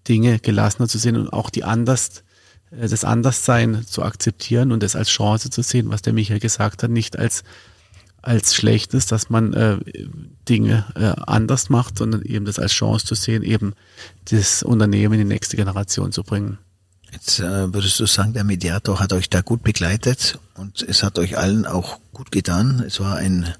Dinge 0.07 0.39
gelassener 0.39 0.87
zu 0.87 0.97
sehen 0.97 1.17
und 1.17 1.33
auch 1.33 1.49
die 1.49 1.65
anders, 1.65 2.23
äh, 2.71 2.87
das 2.87 3.03
Anderssein 3.03 3.85
zu 3.85 4.03
akzeptieren 4.03 4.71
und 4.71 4.81
das 4.81 4.95
als 4.95 5.09
Chance 5.09 5.49
zu 5.49 5.61
sehen, 5.61 5.89
was 5.89 6.01
der 6.01 6.13
Michael 6.13 6.39
gesagt 6.39 6.83
hat, 6.83 6.89
nicht 6.91 7.19
als 7.19 7.43
als 8.22 8.55
Schlechtes, 8.55 9.05
dass 9.05 9.30
man 9.30 9.53
äh, 9.53 9.78
Dinge 10.47 10.86
äh, 10.95 11.13
anders 11.26 11.70
macht, 11.70 11.97
sondern 11.97 12.22
eben 12.22 12.45
das 12.45 12.59
als 12.59 12.72
Chance 12.72 13.05
zu 13.05 13.15
sehen, 13.15 13.43
eben 13.43 13.74
das 14.30 14.63
Unternehmen 14.63 15.13
in 15.13 15.20
die 15.28 15.34
nächste 15.34 15.55
Generation 15.57 16.11
zu 16.11 16.24
bringen. 16.24 16.57
Jetzt 17.11 17.39
äh, 17.39 17.74
würdest 17.74 17.99
du 17.99 18.05
sagen, 18.05 18.34
der 18.34 18.43
Mediator 18.43 18.99
hat 18.99 19.13
euch 19.13 19.30
da 19.30 19.41
gut 19.41 19.63
begleitet 19.63 20.38
und 20.55 20.82
es 20.82 21.01
hat 21.01 21.17
euch 21.17 21.38
allen 21.38 21.65
auch 21.65 21.99
gut 22.13 22.32
getan. 22.32 22.84
Es 22.86 22.99
war 22.99 23.15
ein, 23.15 23.53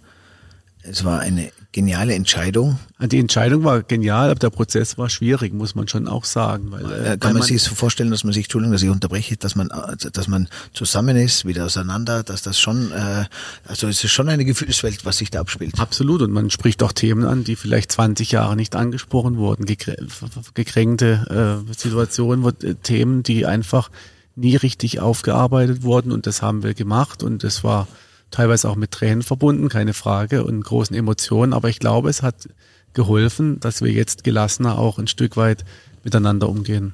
es 0.84 1.04
war 1.04 1.20
eine 1.20 1.52
geniale 1.72 2.16
Entscheidung. 2.16 2.80
Die 3.00 3.20
Entscheidung 3.20 3.64
war 3.64 3.84
genial, 3.84 4.32
aber 4.32 4.40
der 4.40 4.50
Prozess 4.50 4.98
war 4.98 5.10
schwierig, 5.10 5.54
muss 5.54 5.76
man 5.76 5.88
schon 5.88 6.08
auch 6.08 6.26
sagen. 6.26 6.72
Weil, 6.72 6.86
äh, 6.86 7.18
Kann 7.18 7.34
man, 7.34 7.40
man 7.40 7.42
sich 7.44 7.62
so 7.62 7.76
vorstellen, 7.76 8.10
dass 8.10 8.24
man 8.24 8.34
sich, 8.34 8.46
Entschuldigung, 8.46 8.72
dass 8.74 8.82
ich 8.82 8.90
unterbreche, 8.90 9.38
dass 9.38 9.56
man, 9.56 9.70
dass 10.12 10.28
man 10.28 10.48
zusammen 10.74 11.16
ist, 11.16 11.46
wieder 11.46 11.66
auseinander, 11.66 12.24
dass 12.24 12.42
das 12.42 12.60
schon, 12.60 12.92
äh, 12.92 13.26
also 13.68 13.88
es 13.88 14.04
ist 14.04 14.12
schon 14.12 14.30
eine 14.30 14.46
Gefühlswelt, 14.46 15.06
was 15.06 15.18
sich 15.20 15.30
da 15.30 15.42
abspielt. 15.42 15.80
Absolut, 15.80 16.24
und 16.24 16.32
man 16.32 16.50
spricht 16.50 16.82
auch 16.82 16.92
Themen 16.92 17.26
an, 17.26 17.44
die 17.44 17.56
vielleicht 17.56 17.92
20 17.92 18.32
Jahre 18.32 18.56
nicht 18.56 18.76
angesprochen 18.76 19.38
wurden, 19.38 19.66
gekränkte 19.66 21.64
äh, 21.70 21.74
Situationen, 21.78 22.46
äh, 22.64 22.76
Themen, 22.76 23.22
die 23.22 23.46
einfach 23.46 23.92
nie 24.36 24.56
richtig 24.56 25.00
aufgearbeitet 25.00 25.84
wurden 25.84 26.12
und 26.12 26.26
das 26.26 26.42
haben 26.42 26.64
wir 26.64 26.74
gemacht 26.74 27.22
und 27.22 27.44
das 27.44 27.64
war 27.64 27.88
teilweise 28.32 28.70
auch 28.70 28.76
mit 28.76 28.92
Tränen 28.92 29.24
verbunden, 29.24 29.70
keine 29.70 29.94
Frage, 29.94 30.44
und 30.44 30.64
großen 30.64 30.96
Emotionen. 30.96 31.54
Aber 31.54 31.70
ich 31.70 31.80
glaube, 31.80 32.10
es 32.10 32.22
hat 32.22 32.50
geholfen, 32.94 33.60
dass 33.60 33.82
wir 33.82 33.92
jetzt 33.92 34.24
gelassener 34.24 34.78
auch 34.78 35.00
ein 35.00 35.08
Stück 35.08 35.38
weit 35.38 35.66
miteinander 36.04 36.50
umgehen. 36.50 36.94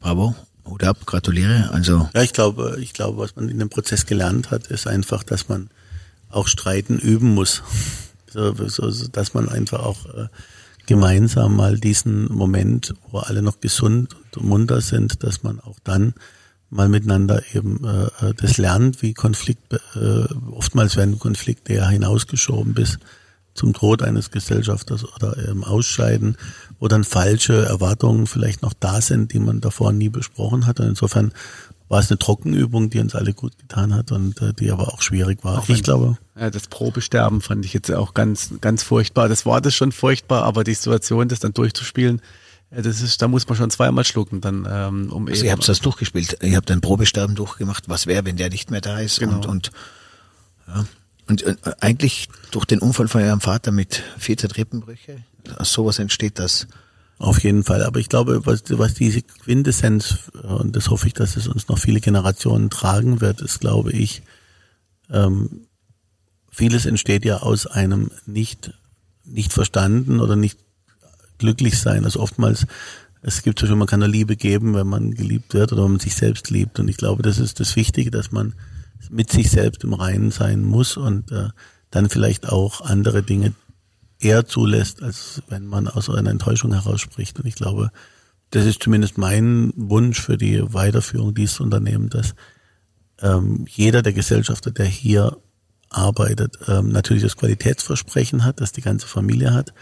Bravo. 0.00 0.34
Hut 0.66 0.84
ab, 0.84 0.98
gratuliere. 1.06 1.70
Also. 1.72 2.08
Ja, 2.14 2.22
ich 2.22 2.32
glaube, 2.32 2.78
ich 2.80 2.92
glaube, 2.92 3.18
was 3.18 3.36
man 3.36 3.48
in 3.48 3.58
dem 3.58 3.70
Prozess 3.70 4.06
gelernt 4.06 4.50
hat, 4.50 4.66
ist 4.66 4.86
einfach, 4.86 5.22
dass 5.22 5.48
man 5.48 5.70
auch 6.28 6.46
Streiten 6.48 6.98
üben 6.98 7.34
muss. 7.34 7.62
So, 8.30 8.52
so, 8.68 8.90
dass 9.08 9.32
man 9.32 9.48
einfach 9.48 9.80
auch 9.80 10.04
äh, 10.04 10.28
gemeinsam 10.84 11.56
mal 11.56 11.78
diesen 11.78 12.30
Moment, 12.30 12.94
wo 13.10 13.20
alle 13.20 13.40
noch 13.40 13.60
gesund 13.60 14.14
und 14.36 14.44
munter 14.44 14.82
sind, 14.82 15.22
dass 15.22 15.42
man 15.42 15.60
auch 15.60 15.78
dann 15.82 16.12
mal 16.70 16.88
miteinander 16.88 17.42
eben 17.54 17.84
äh, 17.84 18.34
das 18.34 18.58
lernt, 18.58 19.02
wie 19.02 19.14
Konflikt, 19.14 19.72
äh, 19.72 20.24
oftmals 20.50 20.96
werden 20.96 21.18
Konflikte 21.18 21.74
ja 21.74 21.88
hinausgeschoben 21.88 22.74
bis 22.74 22.98
zum 23.54 23.72
Tod 23.72 24.02
eines 24.02 24.30
Gesellschafters 24.30 25.04
oder 25.04 25.36
im 25.48 25.64
Ausscheiden, 25.64 26.36
wo 26.78 26.86
dann 26.88 27.04
falsche 27.04 27.64
Erwartungen 27.64 28.26
vielleicht 28.26 28.62
noch 28.62 28.72
da 28.72 29.00
sind, 29.00 29.32
die 29.32 29.40
man 29.40 29.60
davor 29.60 29.92
nie 29.92 30.08
besprochen 30.08 30.66
hat. 30.66 30.78
Und 30.78 30.86
insofern 30.86 31.32
war 31.88 32.00
es 32.00 32.10
eine 32.10 32.18
Trockenübung, 32.18 32.90
die 32.90 33.00
uns 33.00 33.14
alle 33.14 33.32
gut 33.32 33.58
getan 33.58 33.94
hat 33.94 34.12
und 34.12 34.40
äh, 34.42 34.52
die 34.52 34.70
aber 34.70 34.88
auch 34.92 35.02
schwierig 35.02 35.42
war. 35.42 35.58
Auch 35.58 35.68
ich 35.68 35.82
glaube. 35.82 36.18
Ja, 36.38 36.50
das 36.50 36.68
Probesterben 36.68 37.40
fand 37.40 37.64
ich 37.64 37.72
jetzt 37.72 37.90
auch 37.90 38.14
ganz, 38.14 38.52
ganz 38.60 38.82
furchtbar. 38.82 39.28
Das 39.28 39.44
Wort 39.46 39.66
ist 39.66 39.74
schon 39.74 39.92
furchtbar, 39.92 40.44
aber 40.44 40.64
die 40.64 40.74
Situation, 40.74 41.28
das 41.28 41.40
dann 41.40 41.54
durchzuspielen, 41.54 42.20
das 42.70 43.00
ist, 43.00 43.22
da 43.22 43.28
muss 43.28 43.48
man 43.48 43.56
schon 43.56 43.70
zweimal 43.70 44.04
schlucken, 44.04 44.40
dann 44.40 44.66
ähm, 44.70 45.10
um 45.10 45.26
also 45.26 45.38
eben. 45.38 45.46
Ihr 45.46 45.52
habt 45.52 45.68
das 45.68 45.80
durchgespielt. 45.80 46.38
Ihr 46.42 46.56
habt 46.56 46.70
ein 46.70 46.80
Probesterben 46.80 47.34
durchgemacht. 47.34 47.88
Was 47.88 48.06
wäre, 48.06 48.24
wenn 48.24 48.36
der 48.36 48.50
nicht 48.50 48.70
mehr 48.70 48.80
da 48.80 48.98
ist? 49.00 49.20
Genau. 49.20 49.36
Und 49.36 49.46
und 49.46 49.70
ja. 50.66 50.84
Und, 51.28 51.42
und 51.42 51.82
eigentlich 51.82 52.28
durch 52.50 52.64
den 52.64 52.78
Unfall 52.78 53.08
von 53.08 53.22
eurem 53.22 53.40
Vater 53.40 53.70
mit 53.70 54.02
vier 54.18 54.36
Treppenbrüche, 54.36 55.22
aus 55.58 55.72
sowas 55.72 55.98
entsteht 55.98 56.38
das. 56.38 56.66
Auf 57.18 57.42
jeden 57.42 57.64
Fall. 57.64 57.82
Aber 57.82 57.98
ich 57.98 58.08
glaube, 58.08 58.46
was, 58.46 58.62
was 58.68 58.94
diese 58.94 59.22
Quintessenz, 59.22 60.30
und 60.42 60.76
das 60.76 60.88
hoffe 60.88 61.08
ich, 61.08 61.14
dass 61.14 61.36
es 61.36 61.48
uns 61.48 61.68
noch 61.68 61.78
viele 61.78 62.00
Generationen 62.00 62.70
tragen 62.70 63.20
wird, 63.20 63.40
ist, 63.40 63.60
glaube 63.60 63.92
ich, 63.92 64.22
ähm, 65.10 65.66
vieles 66.50 66.86
entsteht 66.86 67.24
ja 67.24 67.38
aus 67.38 67.66
einem 67.66 68.10
nicht, 68.24 68.72
nicht 69.24 69.52
verstanden 69.52 70.20
oder 70.20 70.36
nicht 70.36 70.58
glücklich 71.38 71.78
sein. 71.78 72.04
Also 72.04 72.20
oftmals, 72.20 72.66
es 73.22 73.42
gibt 73.42 73.60
schon, 73.60 73.78
man 73.78 73.88
kann 73.88 74.00
nur 74.00 74.08
Liebe 74.08 74.36
geben, 74.36 74.74
wenn 74.74 74.86
man 74.86 75.14
geliebt 75.14 75.54
wird 75.54 75.72
oder 75.72 75.84
wenn 75.84 75.92
man 75.92 76.00
sich 76.00 76.14
selbst 76.14 76.50
liebt. 76.50 76.78
Und 76.78 76.88
ich 76.88 76.96
glaube, 76.96 77.22
das 77.22 77.38
ist 77.38 77.60
das 77.60 77.76
Wichtige, 77.76 78.10
dass 78.10 78.32
man 78.32 78.54
mit 79.10 79.30
sich 79.30 79.50
selbst 79.50 79.84
im 79.84 79.94
Reinen 79.94 80.30
sein 80.30 80.62
muss 80.62 80.96
und 80.96 81.30
äh, 81.32 81.48
dann 81.90 82.08
vielleicht 82.08 82.48
auch 82.48 82.80
andere 82.82 83.22
Dinge 83.22 83.54
eher 84.20 84.46
zulässt, 84.46 85.02
als 85.02 85.42
wenn 85.48 85.66
man 85.66 85.88
aus 85.88 86.10
einer 86.10 86.30
Enttäuschung 86.30 86.72
herausspricht. 86.72 87.38
Und 87.38 87.46
ich 87.46 87.54
glaube, 87.54 87.90
das 88.50 88.66
ist 88.66 88.82
zumindest 88.82 89.18
mein 89.18 89.72
Wunsch 89.76 90.20
für 90.20 90.36
die 90.36 90.60
Weiterführung 90.72 91.34
dieses 91.34 91.60
Unternehmens, 91.60 92.10
dass 92.10 92.34
ähm, 93.20 93.66
jeder 93.68 94.02
der 94.02 94.12
Gesellschafter, 94.12 94.70
der 94.70 94.86
hier 94.86 95.36
arbeitet, 95.90 96.58
ähm, 96.66 96.90
natürlich 96.90 97.22
das 97.22 97.36
Qualitätsversprechen 97.36 98.44
hat, 98.44 98.60
das 98.60 98.72
die 98.72 98.80
ganze 98.80 99.06
Familie 99.06 99.52
hat, 99.52 99.72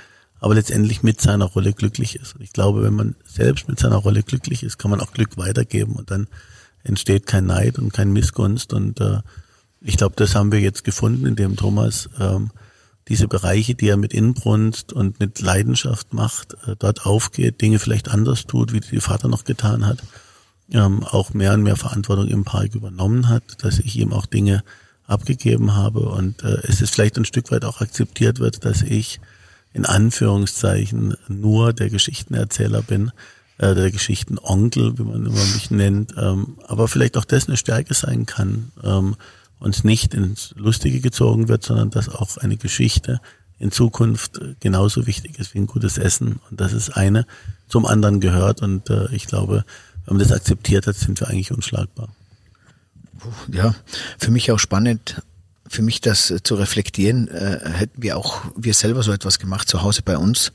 aber 0.41 0.55
letztendlich 0.55 1.03
mit 1.03 1.21
seiner 1.21 1.47
Rolle 1.47 1.73
glücklich 1.73 2.17
ist. 2.17 2.35
Und 2.35 2.43
ich 2.43 2.53
glaube, 2.53 2.83
wenn 2.83 2.95
man 2.95 3.17
selbst 3.25 3.69
mit 3.69 3.79
seiner 3.79 3.97
Rolle 3.97 4.23
glücklich 4.23 4.63
ist, 4.63 4.79
kann 4.79 4.91
man 4.91 5.01
auch 5.01 5.13
Glück 5.13 5.37
weitergeben 5.37 5.95
und 5.95 6.11
dann 6.11 6.29
entsteht 6.85 7.27
kein 7.27 7.47
Neid 7.47 7.79
und 7.79 7.93
kein 7.93 8.13
Missgunst. 8.13 8.73
Und 8.73 9.01
äh, 9.01 9.21
ich 9.81 9.97
glaube, 9.97 10.15
das 10.17 10.35
haben 10.35 10.53
wir 10.53 10.61
jetzt 10.61 10.85
gefunden, 10.85 11.27
indem 11.27 11.57
Thomas 11.57 12.09
ähm, 12.21 12.51
diese 13.09 13.29
Bereiche, 13.29 13.75
die 13.75 13.89
er 13.89 13.97
mit 13.97 14.13
Inbrunst 14.13 14.93
und 14.93 15.21
mit 15.21 15.41
Leidenschaft 15.41 16.13
macht, 16.13 16.55
äh, 16.67 16.77
dort 16.79 17.07
aufgeht, 17.07 17.61
Dinge 17.61 17.79
vielleicht 17.79 18.09
anders 18.09 18.47
tut, 18.47 18.73
wie 18.73 18.81
die 18.81 19.01
Vater 19.01 19.29
noch 19.29 19.45
getan 19.45 19.87
hat, 19.87 19.99
ähm, 20.73 21.05
auch 21.05 21.33
mehr 21.33 21.55
und 21.55 21.63
mehr 21.63 21.77
Verantwortung 21.77 22.29
im 22.29 22.45
Park 22.45 22.75
übernommen 22.75 23.29
hat, 23.29 23.65
dass 23.65 23.79
ich 23.79 23.97
ihm 23.97 24.13
auch 24.13 24.27
Dinge 24.27 24.63
abgegeben 25.07 25.75
habe 25.75 26.01
und 26.01 26.43
äh, 26.43 26.59
es 26.65 26.81
ist 26.81 26.93
vielleicht 26.93 27.17
ein 27.17 27.25
Stück 27.25 27.53
weit 27.53 27.65
auch 27.65 27.81
akzeptiert 27.81 28.41
wird, 28.41 28.65
dass 28.65 28.83
ich 28.83 29.21
in 29.77 29.85
Anführungszeichen 29.85 31.17
nur 31.29 31.75
der 31.75 31.91
Geschichtenerzähler 31.91 32.81
bin, 32.81 33.13
äh, 33.59 33.75
der 33.75 33.91
Geschichtenonkel, 33.91 34.99
wie 34.99 35.03
man 35.03 35.27
immer 35.27 35.45
mich 35.55 35.71
nennt, 35.71 36.15
ähm, 36.17 36.57
aber 36.67 36.89
vielleicht 36.89 37.19
auch 37.19 37.27
das 37.27 37.47
eine 37.47 37.59
Stärke 37.59 37.93
sein 37.93 38.25
kann 38.25 38.73
ähm, 38.83 39.17
und 39.59 39.85
nicht 39.85 40.15
ins 40.15 40.55
Lustige 40.57 41.01
gezogen 41.01 41.49
wird, 41.49 41.63
sondern 41.63 41.91
dass 41.91 42.09
auch 42.09 42.39
eine 42.39 42.57
Geschichte 42.57 43.21
in 43.59 43.71
Zukunft 43.71 44.41
genauso 44.61 45.07
wichtig 45.07 45.39
ist 45.39 45.53
wie 45.53 45.59
ein 45.59 45.67
gutes 45.67 45.99
Essen 45.99 46.41
und 46.51 46.59
dass 46.59 46.73
es 46.73 46.89
eine 46.89 47.27
zum 47.69 47.85
anderen 47.85 48.21
gehört 48.21 48.63
und 48.63 48.89
äh, 48.89 49.15
ich 49.15 49.27
glaube, 49.27 49.67
wenn 50.07 50.17
man 50.17 50.27
das 50.27 50.35
akzeptiert 50.35 50.87
hat, 50.87 50.97
sind 50.97 51.21
wir 51.21 51.29
eigentlich 51.29 51.53
unschlagbar. 51.53 52.09
Ja, 53.53 53.75
für 54.19 54.31
mich 54.31 54.51
auch 54.53 54.59
spannend, 54.59 55.21
für 55.69 55.83
mich 55.83 56.01
das 56.01 56.33
zu 56.43 56.55
reflektieren, 56.55 57.29
äh, 57.29 57.61
hätten 57.73 58.03
wir 58.03 58.17
auch 58.17 58.45
wir 58.57 58.75
selber 58.75 59.03
so 59.03 59.13
etwas 59.13 59.39
gemacht 59.39 59.69
zu 59.69 59.83
Hause 59.83 60.03
bei 60.03 60.17
uns, 60.17 60.53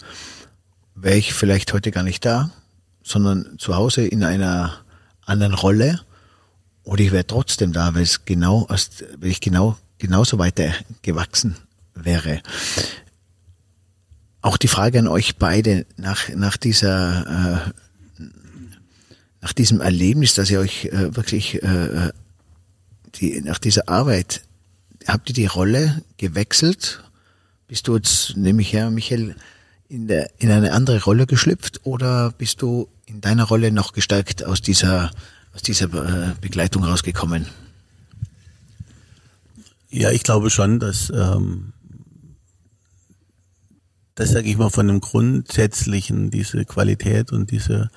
wäre 0.95 1.17
ich 1.17 1.33
vielleicht 1.33 1.73
heute 1.73 1.91
gar 1.91 2.03
nicht 2.03 2.25
da, 2.25 2.51
sondern 3.03 3.57
zu 3.57 3.75
Hause 3.75 4.05
in 4.05 4.23
einer 4.23 4.77
anderen 5.25 5.53
Rolle 5.53 6.01
oder 6.83 7.01
ich 7.01 7.11
wäre 7.11 7.27
trotzdem 7.27 7.73
da, 7.73 7.93
weil 7.93 8.03
es 8.03 8.25
genau, 8.25 8.67
weil 8.69 9.29
ich 9.29 9.41
genau 9.41 9.77
genauso 9.97 10.39
weiter 10.39 10.73
gewachsen 11.03 11.55
wäre. 11.93 12.41
Auch 14.41 14.57
die 14.57 14.67
Frage 14.67 14.99
an 14.99 15.07
euch 15.07 15.37
beide 15.37 15.85
nach 15.97 16.29
nach 16.29 16.57
dieser 16.57 17.67
äh, 17.67 17.71
nach 19.41 19.53
diesem 19.53 19.81
Erlebnis, 19.81 20.35
dass 20.35 20.49
ihr 20.49 20.59
euch 20.59 20.85
äh, 20.85 21.15
wirklich 21.15 21.61
äh, 21.61 22.07
äh, 22.07 22.11
die, 23.15 23.41
nach 23.41 23.59
dieser 23.59 23.89
Arbeit, 23.89 24.41
habt 25.07 25.29
ihr 25.29 25.35
die 25.35 25.45
Rolle 25.45 26.03
gewechselt? 26.17 27.03
Bist 27.67 27.87
du 27.87 27.95
jetzt, 27.95 28.35
nehme 28.37 28.61
ich 28.61 28.73
her, 28.73 28.91
Michael, 28.91 29.35
in, 29.89 30.07
der, 30.07 30.29
in 30.39 30.51
eine 30.51 30.73
andere 30.73 31.03
Rolle 31.03 31.27
geschlüpft 31.27 31.81
oder 31.85 32.31
bist 32.31 32.61
du 32.61 32.87
in 33.05 33.21
deiner 33.21 33.43
Rolle 33.43 33.71
noch 33.71 33.93
gestärkt 33.93 34.45
aus 34.45 34.61
dieser, 34.61 35.11
aus 35.53 35.61
dieser 35.61 35.85
äh, 35.85 36.33
Begleitung 36.39 36.83
rausgekommen? 36.83 37.45
Ja, 39.89 40.11
ich 40.11 40.23
glaube 40.23 40.49
schon, 40.49 40.79
dass 40.79 41.09
ähm, 41.09 41.73
das 44.15 44.31
sage 44.31 44.49
ich 44.49 44.57
mal 44.57 44.69
von 44.69 44.87
dem 44.87 45.01
Grundsätzlichen, 45.01 46.31
diese 46.31 46.63
Qualität 46.65 47.31
und 47.31 47.51
diese 47.51 47.89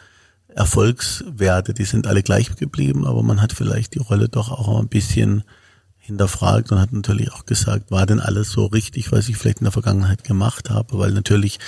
Erfolgswerte, 0.49 1.75
die 1.75 1.85
sind 1.85 2.07
alle 2.07 2.23
gleich 2.23 2.55
geblieben, 2.57 3.07
aber 3.07 3.23
man 3.23 3.43
hat 3.43 3.53
vielleicht 3.53 3.95
die 3.95 4.01
Rolle 4.01 4.29
doch 4.29 4.51
auch 4.51 4.81
ein 4.81 4.89
bisschen 4.89 5.45
hinterfragt 6.05 6.71
und 6.71 6.81
hat 6.81 6.93
natürlich 6.93 7.33
auch 7.33 7.47
gesagt, 7.47 7.91
war 7.91 8.05
denn 8.05 8.21
alles 8.21 8.51
so 8.51 8.67
richtig, 8.67 9.11
was 9.11 9.29
ich 9.29 9.39
vielleicht 9.39 9.61
in 9.61 9.65
der 9.65 9.73
Vergangenheit 9.73 10.23
gemacht 10.23 10.69
habe, 10.69 10.99
weil 10.99 11.13
natürlich 11.13 11.59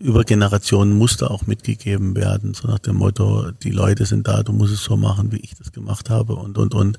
über 0.00 0.24
Generationen 0.24 0.92
Muster 0.92 1.30
auch 1.30 1.46
mitgegeben 1.46 2.16
werden, 2.16 2.52
so 2.52 2.66
nach 2.66 2.80
dem 2.80 2.96
Motto, 2.96 3.52
die 3.62 3.70
Leute 3.70 4.04
sind 4.04 4.26
da, 4.26 4.42
du 4.42 4.52
musst 4.52 4.74
es 4.74 4.82
so 4.82 4.96
machen, 4.96 5.30
wie 5.30 5.36
ich 5.36 5.54
das 5.54 5.70
gemacht 5.70 6.10
habe 6.10 6.34
und, 6.34 6.58
und, 6.58 6.74
und. 6.74 6.98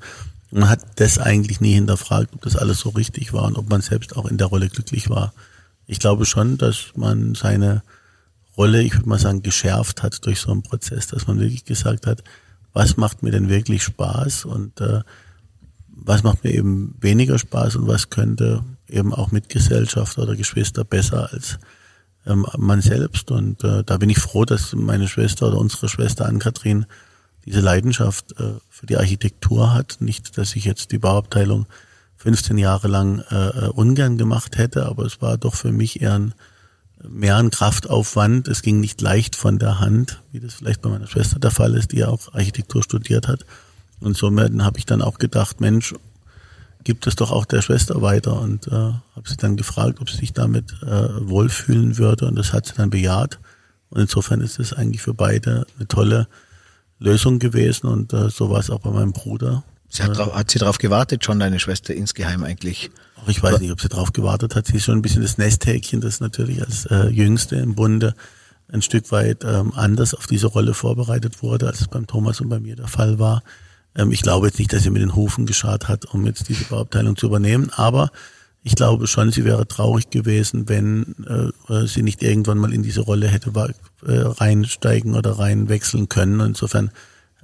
Man 0.49 0.69
hat 0.69 0.79
das 0.95 1.19
eigentlich 1.19 1.59
nie 1.59 1.73
hinterfragt, 1.73 2.33
ob 2.33 2.41
das 2.41 2.55
alles 2.55 2.79
so 2.79 2.89
richtig 2.89 3.33
war 3.33 3.43
und 3.43 3.57
ob 3.57 3.69
man 3.69 3.81
selbst 3.81 4.15
auch 4.15 4.25
in 4.25 4.37
der 4.37 4.47
Rolle 4.47 4.69
glücklich 4.69 5.09
war. 5.09 5.33
Ich 5.87 5.99
glaube 5.99 6.25
schon, 6.25 6.57
dass 6.57 6.93
man 6.95 7.35
seine 7.35 7.83
Rolle, 8.55 8.81
ich 8.81 8.93
würde 8.95 9.09
mal 9.09 9.19
sagen, 9.19 9.43
geschärft 9.43 10.03
hat 10.03 10.25
durch 10.25 10.39
so 10.39 10.51
einen 10.51 10.63
Prozess, 10.63 11.07
dass 11.07 11.27
man 11.27 11.37
wirklich 11.37 11.65
gesagt 11.65 12.07
hat, 12.07 12.23
was 12.71 12.95
macht 12.95 13.23
mir 13.23 13.31
denn 13.31 13.49
wirklich 13.49 13.83
Spaß 13.83 14.45
und 14.45 14.79
äh, 14.79 15.01
was 16.07 16.23
macht 16.23 16.43
mir 16.43 16.53
eben 16.53 16.95
weniger 16.99 17.37
Spaß 17.37 17.75
und 17.75 17.87
was 17.87 18.09
könnte 18.09 18.63
eben 18.87 19.13
auch 19.13 19.31
mit 19.31 19.49
Gesellschaft 19.49 20.17
oder 20.17 20.35
Geschwister 20.35 20.83
besser 20.83 21.29
als 21.31 21.59
ähm, 22.25 22.45
man 22.57 22.81
selbst. 22.81 23.29
Und 23.29 23.63
äh, 23.63 23.83
da 23.83 23.97
bin 23.97 24.09
ich 24.09 24.19
froh, 24.19 24.45
dass 24.45 24.73
meine 24.73 25.07
Schwester 25.07 25.47
oder 25.47 25.57
unsere 25.57 25.89
Schwester 25.89 26.25
Ann-Kathrin 26.25 26.85
diese 27.45 27.59
Leidenschaft 27.59 28.39
äh, 28.39 28.53
für 28.69 28.85
die 28.85 28.97
Architektur 28.97 29.73
hat. 29.73 29.97
Nicht, 29.99 30.37
dass 30.37 30.55
ich 30.55 30.65
jetzt 30.65 30.91
die 30.91 30.97
Bauabteilung 30.97 31.65
15 32.15 32.57
Jahre 32.57 32.87
lang 32.87 33.19
äh, 33.29 33.65
äh, 33.65 33.67
ungern 33.67 34.17
gemacht 34.17 34.57
hätte, 34.57 34.85
aber 34.85 35.05
es 35.05 35.21
war 35.21 35.37
doch 35.37 35.55
für 35.55 35.71
mich 35.71 36.01
eher 36.01 36.15
ein 36.15 36.33
mehr 37.07 37.37
ein 37.37 37.51
Kraftaufwand. 37.51 38.47
Es 38.47 38.63
ging 38.63 38.79
nicht 38.79 39.01
leicht 39.01 39.35
von 39.35 39.59
der 39.59 39.79
Hand, 39.79 40.21
wie 40.31 40.39
das 40.39 40.55
vielleicht 40.55 40.81
bei 40.81 40.89
meiner 40.89 41.05
Schwester 41.05 41.37
der 41.37 41.51
Fall 41.51 41.75
ist, 41.75 41.91
die 41.91 41.97
ja 41.97 42.07
auch 42.07 42.33
Architektur 42.33 42.81
studiert 42.81 43.27
hat. 43.27 43.45
Und 43.99 44.15
somit 44.15 44.51
habe 44.61 44.77
ich 44.77 44.85
dann 44.85 45.01
auch 45.01 45.17
gedacht, 45.17 45.59
Mensch, 45.61 45.93
gibt 46.83 47.05
es 47.05 47.15
doch 47.15 47.31
auch 47.31 47.45
der 47.45 47.61
Schwester 47.61 48.01
weiter 48.01 48.39
und 48.39 48.67
äh, 48.67 48.71
habe 48.71 49.25
sie 49.25 49.35
dann 49.35 49.57
gefragt, 49.57 49.99
ob 49.99 50.09
sie 50.09 50.17
sich 50.17 50.33
damit 50.33 50.71
äh, 50.83 51.27
wohlfühlen 51.27 51.97
würde 51.97 52.27
und 52.27 52.35
das 52.35 52.53
hat 52.53 52.65
sie 52.65 52.75
dann 52.75 52.89
bejaht. 52.89 53.39
Und 53.89 53.99
insofern 54.01 54.39
ist 54.39 54.57
es 54.59 54.71
eigentlich 54.71 55.01
für 55.01 55.13
beide 55.13 55.65
eine 55.77 55.87
tolle 55.87 56.27
Lösung 56.99 57.39
gewesen 57.39 57.87
und 57.87 58.13
äh, 58.13 58.29
so 58.29 58.49
war 58.49 58.59
es 58.59 58.69
auch 58.69 58.79
bei 58.79 58.91
meinem 58.91 59.11
Bruder. 59.11 59.63
Sie 59.89 60.03
hat, 60.03 60.17
drauf, 60.17 60.33
hat 60.33 60.51
sie 60.51 60.59
darauf 60.59 60.77
gewartet, 60.77 61.25
schon 61.25 61.39
deine 61.39 61.59
Schwester 61.59 61.93
insgeheim 61.93 62.43
eigentlich? 62.43 62.89
Ach, 63.21 63.27
ich 63.27 63.41
weiß 63.41 63.59
nicht, 63.59 63.71
ob 63.71 63.81
sie 63.81 63.89
darauf 63.89 64.13
gewartet 64.13 64.55
hat. 64.55 64.67
Sie 64.67 64.77
ist 64.77 64.85
schon 64.85 64.97
ein 64.97 65.01
bisschen 65.01 65.21
das 65.21 65.37
Nesthäkchen, 65.37 66.01
das 66.01 66.21
natürlich 66.21 66.61
als 66.61 66.85
äh, 66.85 67.07
Jüngste 67.07 67.57
im 67.57 67.75
Bunde 67.75 68.13
ein 68.71 68.81
Stück 68.81 69.11
weit 69.11 69.43
ähm, 69.43 69.73
anders 69.75 70.13
auf 70.13 70.27
diese 70.27 70.47
Rolle 70.47 70.73
vorbereitet 70.73 71.41
wurde, 71.41 71.67
als 71.67 71.81
es 71.81 71.87
beim 71.87 72.07
Thomas 72.07 72.41
und 72.41 72.49
bei 72.49 72.59
mir 72.59 72.75
der 72.75 72.87
Fall 72.87 73.19
war. 73.19 73.43
Ähm, 73.97 74.11
ich 74.11 74.21
glaube 74.21 74.47
jetzt 74.47 74.59
nicht, 74.59 74.71
dass 74.71 74.83
sie 74.83 74.89
mit 74.89 75.01
den 75.01 75.15
Hufen 75.15 75.45
geschart 75.45 75.87
hat, 75.87 76.05
um 76.05 76.25
jetzt 76.25 76.47
diese 76.47 76.65
Bauabteilung 76.65 77.17
zu 77.17 77.25
übernehmen, 77.25 77.69
aber 77.75 78.11
ich 78.63 78.75
glaube 78.75 79.07
schon, 79.07 79.31
sie 79.31 79.45
wäre 79.45 79.67
traurig 79.67 80.09
gewesen, 80.09 80.67
wenn 80.67 81.15
äh, 81.69 81.87
sie 81.87 82.03
nicht 82.03 82.21
irgendwann 82.21 82.57
mal 82.57 82.73
in 82.73 82.83
diese 82.83 83.01
Rolle 83.01 83.27
hätte 83.27 83.51
äh, 84.05 84.11
reinsteigen 84.11 85.15
oder 85.15 85.39
reinwechseln 85.39 86.09
können. 86.09 86.41
Insofern 86.41 86.91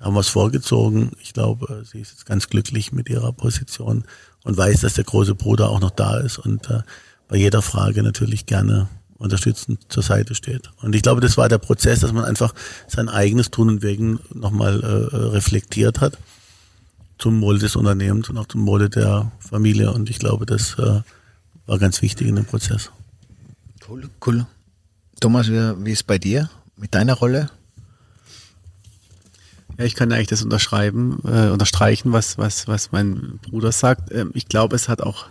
haben 0.01 0.15
wir 0.15 0.19
es 0.19 0.27
vorgezogen. 0.27 1.11
Ich 1.21 1.31
glaube, 1.31 1.85
sie 1.89 2.01
ist 2.01 2.11
jetzt 2.11 2.25
ganz 2.25 2.49
glücklich 2.49 2.91
mit 2.91 3.09
ihrer 3.09 3.31
Position 3.31 4.03
und 4.43 4.57
weiß, 4.57 4.81
dass 4.81 4.95
der 4.95 5.05
große 5.05 5.33
Bruder 5.33 5.69
auch 5.69 5.79
noch 5.79 5.91
da 5.91 6.17
ist 6.17 6.39
und 6.39 6.69
äh, 6.69 6.81
bei 7.29 7.37
jeder 7.37 7.61
Frage 7.61 8.03
natürlich 8.03 8.45
gerne 8.45 8.89
unterstützend 9.17 9.79
zur 9.87 10.03
Seite 10.03 10.35
steht. 10.35 10.71
Und 10.81 10.93
ich 10.93 11.03
glaube, 11.03 11.21
das 11.21 11.37
war 11.37 11.47
der 11.47 11.57
Prozess, 11.57 12.01
dass 12.01 12.11
man 12.11 12.25
einfach 12.25 12.53
sein 12.87 13.07
eigenes 13.07 13.49
Tun 13.49 13.69
und 13.69 13.81
Wegen 13.81 14.19
nochmal 14.33 14.81
äh, 14.81 15.15
reflektiert 15.15 16.01
hat 16.01 16.17
zum 17.23 17.39
Wohle 17.39 17.57
des 17.57 17.77
Unternehmens 17.77 18.29
und 18.29 18.37
auch 18.37 18.47
zum 18.47 18.67
Wohle 18.67 18.89
der 18.89 19.31
Familie. 19.39 19.93
Und 19.93 20.09
ich 20.09 20.19
glaube, 20.19 20.45
das 20.45 20.77
äh, 20.77 21.01
war 21.65 21.79
ganz 21.79 22.01
wichtig 22.01 22.27
in 22.27 22.35
dem 22.35 22.43
Prozess. 22.43 22.91
Cool, 23.87 24.09
cool. 24.27 24.45
Thomas, 25.21 25.47
wie, 25.47 25.85
wie 25.85 25.91
ist 25.91 26.05
bei 26.05 26.17
dir 26.17 26.49
mit 26.75 26.93
deiner 26.93 27.13
Rolle? 27.13 27.49
Ja, 29.77 29.85
ich 29.85 29.95
kann 29.95 30.11
eigentlich 30.11 30.27
das 30.27 30.43
unterschreiben, 30.43 31.19
äh, 31.23 31.47
unterstreichen, 31.47 32.11
was, 32.11 32.37
was, 32.37 32.67
was 32.67 32.91
mein 32.91 33.39
Bruder 33.41 33.71
sagt. 33.71 34.11
Ähm, 34.11 34.31
ich 34.33 34.49
glaube, 34.49 34.75
es 34.75 34.89
hat 34.89 34.99
auch 34.99 35.27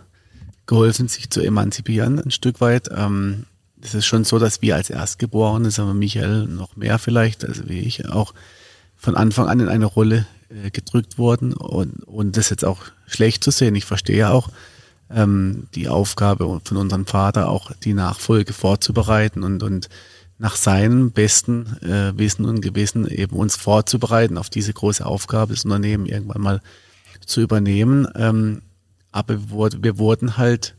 geholfen, 0.65 1.07
sich 1.07 1.29
zu 1.29 1.41
emanzipieren, 1.41 2.19
ein 2.19 2.31
Stück 2.31 2.59
weit. 2.59 2.89
Ähm, 2.91 3.45
es 3.81 3.93
ist 3.93 4.07
schon 4.07 4.23
so, 4.23 4.39
dass 4.39 4.63
wir 4.63 4.75
als 4.75 4.89
Erstgeborene, 4.89 5.69
sagen 5.69 5.89
wir 5.89 5.93
Michael 5.93 6.47
noch 6.47 6.75
mehr 6.75 6.97
vielleicht, 6.97 7.45
also 7.45 7.69
wie 7.69 7.81
ich, 7.81 8.09
auch 8.09 8.33
von 8.95 9.15
Anfang 9.15 9.47
an 9.47 9.59
in 9.59 9.69
eine 9.69 9.85
Rolle 9.85 10.25
äh, 10.53 10.71
gedrückt 10.71 11.17
wurden 11.17 11.53
und, 11.53 12.03
und 12.03 12.37
das 12.37 12.49
jetzt 12.49 12.65
auch 12.65 12.79
schlecht 13.07 13.43
zu 13.43 13.51
sehen. 13.51 13.75
Ich 13.75 13.85
verstehe 13.85 14.29
auch 14.29 14.49
ähm, 15.09 15.67
die 15.75 15.89
Aufgabe 15.89 16.61
von 16.63 16.77
unserem 16.77 17.05
Vater, 17.05 17.49
auch 17.49 17.71
die 17.83 17.93
Nachfolge 17.93 18.53
vorzubereiten 18.53 19.43
und, 19.43 19.63
und 19.63 19.89
nach 20.37 20.55
seinem 20.55 21.11
besten 21.11 21.77
äh, 21.81 22.17
Wissen 22.17 22.45
und 22.45 22.61
Gewissen 22.61 23.07
eben 23.07 23.35
uns 23.35 23.55
vorzubereiten 23.55 24.37
auf 24.37 24.49
diese 24.49 24.73
große 24.73 25.05
Aufgabe, 25.05 25.53
das 25.53 25.65
Unternehmen 25.65 26.05
irgendwann 26.05 26.41
mal 26.41 26.61
zu 27.25 27.41
übernehmen. 27.41 28.07
Ähm, 28.15 28.61
aber 29.11 29.37
wir, 29.49 29.97
wurden 29.99 30.37
halt 30.37 30.75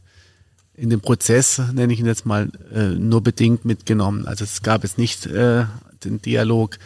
in 0.74 0.90
dem 0.90 1.00
Prozess, 1.00 1.62
nenne 1.72 1.92
ich 1.92 2.00
ihn 2.00 2.06
jetzt 2.06 2.26
mal, 2.26 2.50
äh, 2.72 2.88
nur 2.88 3.22
bedingt 3.22 3.64
mitgenommen. 3.64 4.26
Also 4.26 4.44
es 4.44 4.62
gab 4.62 4.82
jetzt 4.82 4.98
nicht 4.98 5.26
äh, 5.26 5.66
den 6.04 6.20
Dialog, 6.20 6.78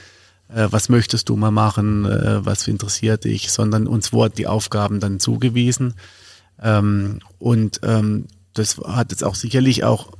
was 0.48 0.88
möchtest 0.88 1.28
du 1.28 1.36
mal 1.36 1.50
machen, 1.50 2.06
äh, 2.06 2.44
was 2.44 2.66
interessiert 2.68 3.24
dich, 3.24 3.52
sondern 3.52 3.86
uns 3.86 4.12
wurden 4.12 4.34
die 4.36 4.46
Aufgaben 4.46 4.98
dann 4.98 5.20
zugewiesen. 5.20 5.94
Ähm, 6.60 7.20
und 7.38 7.80
ähm, 7.82 8.26
das 8.54 8.78
hat 8.78 9.10
jetzt 9.10 9.24
auch 9.24 9.34
sicherlich 9.34 9.84
auch 9.84 10.10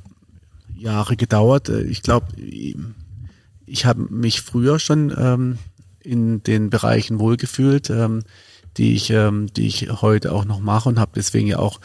Jahre 0.75 1.17
gedauert. 1.17 1.69
Äh, 1.69 1.81
ich 1.81 2.03
glaube, 2.03 2.27
ich 2.37 3.85
habe 3.85 4.05
mich 4.09 4.41
früher 4.41 4.77
schon 4.79 5.13
ähm, 5.17 5.57
in 6.01 6.43
den 6.43 6.69
Bereichen 6.69 7.19
wohlgefühlt, 7.19 7.91
die 8.77 8.95
ich, 8.95 9.07
die 9.07 9.67
ich 9.67 9.89
heute 10.01 10.31
auch 10.31 10.45
noch 10.45 10.59
mache 10.59 10.89
und 10.89 10.97
habe 10.97 11.11
deswegen 11.13 11.45
ja 11.45 11.59
auch 11.59 11.81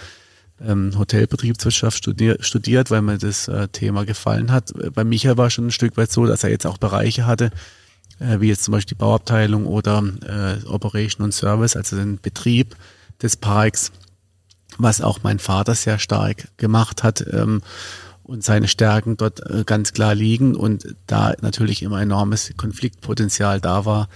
Hotelbetriebswirtschaft 0.61 1.99
studier, 1.99 2.37
studiert, 2.41 2.91
weil 2.91 3.03
mir 3.03 3.19
das 3.19 3.49
äh, 3.49 3.69
Thema 3.69 4.07
gefallen 4.07 4.53
hat. 4.53 4.73
Bei 4.95 5.03
Michael 5.05 5.37
war 5.37 5.51
schon 5.51 5.67
ein 5.67 5.73
Stück 5.73 5.97
weit 5.97 6.13
so, 6.13 6.27
dass 6.27 6.45
er 6.45 6.51
jetzt 6.51 6.65
auch 6.65 6.79
Bereiche 6.79 7.27
hatte, 7.27 7.47
äh, 7.47 7.51
wie 8.19 8.49
jetzt 8.49 8.65
zum 8.65 8.73
Beispiel 8.73 8.97
die 8.97 9.01
Bauabteilung 9.01 9.67
oder 9.67 10.03
äh, 10.27 10.67
Operation 10.67 11.25
und 11.25 11.33
Service, 11.33 11.77
also 11.77 11.97
den 11.97 12.21
Betrieb 12.21 12.77
des 13.23 13.37
Parks, 13.37 13.93
was 14.79 15.01
auch 15.01 15.23
mein 15.23 15.39
Vater 15.39 15.75
sehr 15.75 15.99
stark 15.99 16.49
gemacht 16.57 17.03
hat 17.03 17.25
ähm, 17.33 17.63
und 18.23 18.43
seine 18.43 18.69
Stärken 18.69 19.17
dort 19.17 19.41
äh, 19.49 19.65
ganz 19.65 19.93
klar 19.93 20.15
liegen 20.15 20.55
und 20.55 20.95
da 21.07 21.35
natürlich 21.41 21.83
immer 21.83 22.01
enormes 22.01 22.53
Konfliktpotenzial 22.57 23.61
da 23.61 23.85
war, 23.85 24.09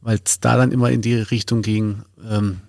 weil 0.00 0.18
es 0.24 0.40
da 0.40 0.56
dann 0.56 0.72
immer 0.72 0.90
in 0.90 1.02
die 1.02 1.14
Richtung 1.14 1.62
ging, 1.62 2.02
ähm, 2.28 2.60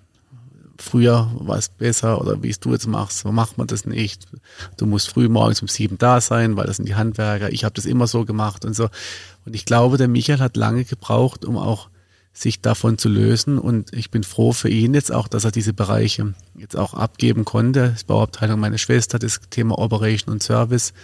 früher 0.82 1.30
war 1.34 1.58
es 1.58 1.68
besser 1.68 2.20
oder 2.20 2.42
wie 2.42 2.50
es 2.50 2.60
du 2.60 2.72
jetzt 2.72 2.86
machst, 2.86 3.20
so 3.20 3.32
macht 3.32 3.56
man 3.56 3.66
das 3.66 3.86
nicht. 3.86 4.26
Du 4.76 4.86
musst 4.86 5.08
früh 5.08 5.28
morgens 5.28 5.62
um 5.62 5.68
sieben 5.68 5.96
da 5.96 6.20
sein, 6.20 6.56
weil 6.56 6.66
das 6.66 6.76
sind 6.76 6.88
die 6.88 6.94
Handwerker. 6.94 7.52
Ich 7.52 7.64
habe 7.64 7.74
das 7.74 7.86
immer 7.86 8.06
so 8.06 8.24
gemacht 8.24 8.64
und 8.64 8.74
so. 8.74 8.88
Und 9.44 9.54
ich 9.54 9.64
glaube, 9.64 9.96
der 9.96 10.08
Michael 10.08 10.40
hat 10.40 10.56
lange 10.56 10.84
gebraucht, 10.84 11.44
um 11.44 11.56
auch 11.56 11.88
sich 12.32 12.60
davon 12.60 12.98
zu 12.98 13.08
lösen. 13.08 13.58
Und 13.58 13.92
ich 13.92 14.10
bin 14.10 14.22
froh 14.22 14.52
für 14.52 14.68
ihn 14.68 14.94
jetzt 14.94 15.12
auch, 15.12 15.28
dass 15.28 15.44
er 15.44 15.50
diese 15.50 15.72
Bereiche 15.72 16.34
jetzt 16.56 16.76
auch 16.76 16.94
abgeben 16.94 17.44
konnte. 17.44 17.90
Das 17.90 18.04
Bauabteilung 18.04 18.60
meiner 18.60 18.78
Schwester, 18.78 19.18
das 19.18 19.40
Thema 19.50 19.78
Operation 19.78 20.32
und 20.32 20.42
Service 20.42 20.94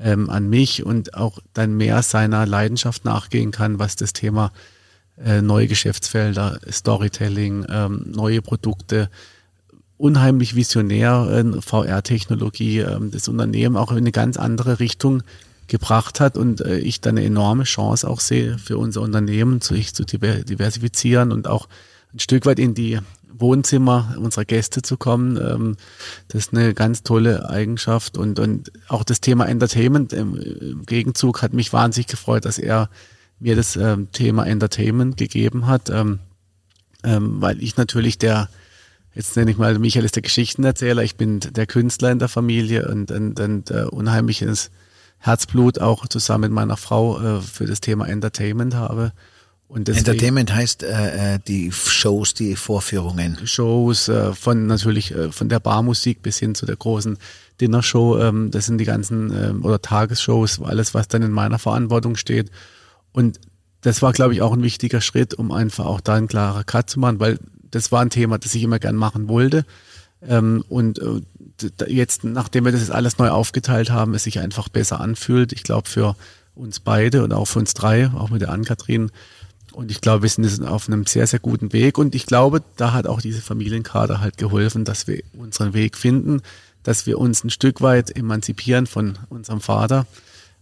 ähm, 0.00 0.28
an 0.28 0.48
mich 0.48 0.84
und 0.84 1.14
auch 1.14 1.38
dann 1.54 1.76
mehr 1.76 2.02
seiner 2.02 2.46
Leidenschaft 2.46 3.04
nachgehen 3.04 3.52
kann, 3.52 3.78
was 3.78 3.96
das 3.96 4.12
Thema 4.12 4.52
äh, 5.22 5.42
neue 5.42 5.68
Geschäftsfelder, 5.68 6.58
Storytelling, 6.70 7.66
ähm, 7.68 8.04
neue 8.06 8.42
Produkte, 8.42 9.08
unheimlich 9.98 10.56
visionär, 10.56 11.28
äh, 11.30 11.60
VR-Technologie, 11.60 12.80
äh, 12.80 12.98
das 13.10 13.28
Unternehmen 13.28 13.76
auch 13.76 13.92
in 13.92 13.98
eine 13.98 14.12
ganz 14.12 14.36
andere 14.36 14.80
Richtung 14.80 15.22
gebracht 15.72 16.20
hat 16.20 16.36
und 16.36 16.60
äh, 16.60 16.78
ich 16.78 17.00
da 17.00 17.10
eine 17.10 17.24
enorme 17.24 17.64
Chance 17.64 18.08
auch 18.08 18.20
sehe 18.20 18.58
für 18.58 18.76
unser 18.76 19.00
Unternehmen, 19.00 19.60
sich 19.62 19.94
zu 19.94 20.04
diversifizieren 20.04 21.32
und 21.32 21.48
auch 21.48 21.66
ein 22.12 22.20
Stück 22.20 22.44
weit 22.44 22.58
in 22.58 22.74
die 22.74 23.00
Wohnzimmer 23.32 24.14
unserer 24.18 24.44
Gäste 24.44 24.82
zu 24.82 24.98
kommen. 24.98 25.38
Ähm, 25.38 25.76
das 26.28 26.46
ist 26.46 26.54
eine 26.54 26.74
ganz 26.74 27.02
tolle 27.02 27.48
Eigenschaft 27.48 28.18
und, 28.18 28.38
und 28.38 28.70
auch 28.88 29.02
das 29.02 29.22
Thema 29.22 29.46
Entertainment 29.48 30.12
im 30.12 30.84
Gegenzug 30.84 31.40
hat 31.40 31.54
mich 31.54 31.72
wahnsinnig 31.72 32.06
gefreut, 32.06 32.44
dass 32.44 32.58
er 32.58 32.90
mir 33.40 33.56
das 33.56 33.74
ähm, 33.74 34.12
Thema 34.12 34.46
Entertainment 34.46 35.16
gegeben 35.16 35.66
hat, 35.66 35.88
ähm, 35.88 36.18
ähm, 37.02 37.40
weil 37.40 37.62
ich 37.62 37.78
natürlich 37.78 38.18
der, 38.18 38.50
jetzt 39.14 39.34
nenne 39.36 39.50
ich 39.50 39.56
mal, 39.56 39.78
Michael 39.78 40.04
ist 40.04 40.16
der 40.16 40.22
Geschichtenerzähler, 40.22 41.02
ich 41.02 41.16
bin 41.16 41.40
der 41.40 41.66
Künstler 41.66 42.12
in 42.12 42.18
der 42.18 42.28
Familie 42.28 42.88
und, 42.88 43.10
und, 43.10 43.40
und 43.40 43.70
äh, 43.70 43.84
unheimliches 43.84 44.70
Herzblut 45.22 45.78
auch 45.78 46.06
zusammen 46.08 46.42
mit 46.42 46.52
meiner 46.52 46.76
Frau 46.76 47.38
äh, 47.38 47.40
für 47.40 47.66
das 47.66 47.80
Thema 47.80 48.08
Entertainment 48.08 48.74
habe. 48.74 49.12
Und 49.68 49.88
deswegen, 49.88 50.06
Entertainment 50.06 50.54
heißt 50.54 50.82
äh, 50.82 51.34
äh, 51.34 51.38
die 51.46 51.72
Shows, 51.72 52.34
die 52.34 52.56
Vorführungen. 52.56 53.38
Shows, 53.46 54.08
äh, 54.08 54.34
von 54.34 54.66
natürlich 54.66 55.14
äh, 55.14 55.32
von 55.32 55.48
der 55.48 55.60
Barmusik 55.60 56.22
bis 56.22 56.38
hin 56.38 56.54
zu 56.54 56.66
der 56.66 56.76
großen 56.76 57.16
Dinnershow. 57.60 58.18
Ähm, 58.18 58.50
das 58.50 58.66
sind 58.66 58.78
die 58.78 58.84
ganzen 58.84 59.32
ähm, 59.32 59.64
oder 59.64 59.80
Tagesshows, 59.80 60.60
alles 60.60 60.92
was 60.92 61.08
dann 61.08 61.22
in 61.22 61.30
meiner 61.30 61.58
Verantwortung 61.58 62.16
steht. 62.16 62.50
Und 63.12 63.40
das 63.80 64.02
war, 64.02 64.12
glaube 64.12 64.34
ich, 64.34 64.42
auch 64.42 64.52
ein 64.52 64.62
wichtiger 64.62 65.00
Schritt, 65.00 65.34
um 65.34 65.52
einfach 65.52 65.86
auch 65.86 66.00
da 66.00 66.14
einen 66.14 66.28
klarer 66.28 66.64
Cut 66.64 66.90
zu 66.90 67.00
machen, 67.00 67.20
weil 67.20 67.38
das 67.70 67.92
war 67.92 68.02
ein 68.02 68.10
Thema, 68.10 68.38
das 68.38 68.54
ich 68.54 68.62
immer 68.64 68.78
gern 68.78 68.96
machen 68.96 69.28
wollte. 69.28 69.64
Ähm, 70.28 70.64
und 70.68 70.98
äh, 70.98 71.20
jetzt, 71.86 72.24
nachdem 72.24 72.64
wir 72.64 72.72
das 72.72 72.80
jetzt 72.80 72.92
alles 72.92 73.18
neu 73.18 73.30
aufgeteilt 73.30 73.90
haben, 73.90 74.14
es 74.14 74.24
sich 74.24 74.38
einfach 74.38 74.68
besser 74.68 75.00
anfühlt. 75.00 75.52
Ich 75.52 75.62
glaube, 75.62 75.88
für 75.88 76.16
uns 76.54 76.80
beide 76.80 77.24
und 77.24 77.32
auch 77.32 77.46
für 77.46 77.58
uns 77.58 77.74
drei, 77.74 78.08
auch 78.08 78.30
mit 78.30 78.42
der 78.42 78.50
Ann-Kathrin. 78.50 79.10
Und 79.72 79.90
ich 79.90 80.00
glaube, 80.00 80.22
wir 80.22 80.28
sind 80.28 80.66
auf 80.66 80.88
einem 80.88 81.06
sehr, 81.06 81.26
sehr 81.26 81.40
guten 81.40 81.72
Weg. 81.72 81.98
Und 81.98 82.14
ich 82.14 82.26
glaube, 82.26 82.62
da 82.76 82.92
hat 82.92 83.06
auch 83.06 83.20
diese 83.20 83.40
Familienkader 83.40 84.20
halt 84.20 84.36
geholfen, 84.36 84.84
dass 84.84 85.06
wir 85.06 85.22
unseren 85.32 85.72
Weg 85.72 85.96
finden, 85.96 86.42
dass 86.82 87.06
wir 87.06 87.18
uns 87.18 87.42
ein 87.44 87.50
Stück 87.50 87.80
weit 87.80 88.14
emanzipieren 88.14 88.86
von 88.86 89.18
unserem 89.30 89.60
Vater 89.60 90.06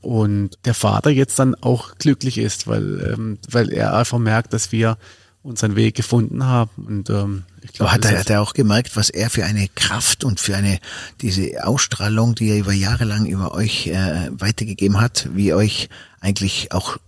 und 0.01 0.59
der 0.64 0.74
Vater 0.74 1.11
jetzt 1.11 1.38
dann 1.38 1.55
auch 1.57 1.97
glücklich 1.97 2.38
ist, 2.38 2.66
weil, 2.66 3.12
ähm, 3.12 3.38
weil 3.51 3.70
er 3.70 3.97
einfach 3.97 4.18
merkt, 4.18 4.53
dass 4.53 4.72
wir 4.72 4.97
unseren 5.43 5.76
Weg 5.76 5.95
gefunden 5.95 6.45
haben. 6.45 6.70
Und 6.86 7.11
ähm, 7.11 7.45
ich 7.62 7.72
glaube, 7.72 7.93
hat 7.93 8.05
er, 8.05 8.18
hat 8.18 8.30
er 8.30 8.43
auch 8.43 8.53
gemerkt, 8.53 8.97
was 8.97 9.11
er 9.11 9.30
für 9.30 9.45
eine 9.45 9.68
Kraft 9.68 10.24
und 10.24 10.41
für 10.41 10.57
eine 10.57 10.78
diese 11.20 11.66
Ausstrahlung, 11.66 12.34
die 12.34 12.51
er 12.51 12.59
über 12.59 12.72
Jahre 12.72 13.05
lang 13.05 13.26
über 13.26 13.55
euch 13.55 13.86
äh, 13.86 14.30
weitergegeben 14.32 15.01
hat, 15.01 15.28
wie 15.34 15.55
euch 15.55 15.88
eigentlich 16.20 16.72
auch 16.72 16.99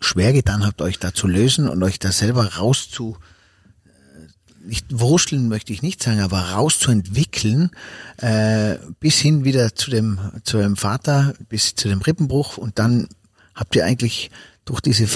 schwer 0.00 0.32
getan 0.32 0.66
habt, 0.66 0.82
euch 0.82 0.98
da 0.98 1.14
zu 1.14 1.26
lösen 1.26 1.68
und 1.68 1.82
euch 1.82 1.98
da 1.98 2.12
selber 2.12 2.56
rauszu 2.56 3.16
nicht 4.64 4.86
wurschteln 4.90 5.48
möchte 5.48 5.72
ich 5.72 5.82
nicht 5.82 6.02
sagen, 6.02 6.20
aber 6.20 6.38
rauszuentwickeln, 6.50 7.70
äh, 8.18 8.76
bis 9.00 9.18
hin 9.18 9.44
wieder 9.44 9.74
zu 9.74 9.90
dem, 9.90 10.18
zu 10.44 10.58
dem 10.58 10.76
Vater, 10.76 11.34
bis 11.48 11.74
zu 11.74 11.88
dem 11.88 12.00
Rippenbruch 12.00 12.56
und 12.56 12.78
dann 12.78 13.08
habt 13.54 13.74
ihr 13.76 13.84
eigentlich 13.84 14.30
durch 14.64 14.80
diese 14.80 15.06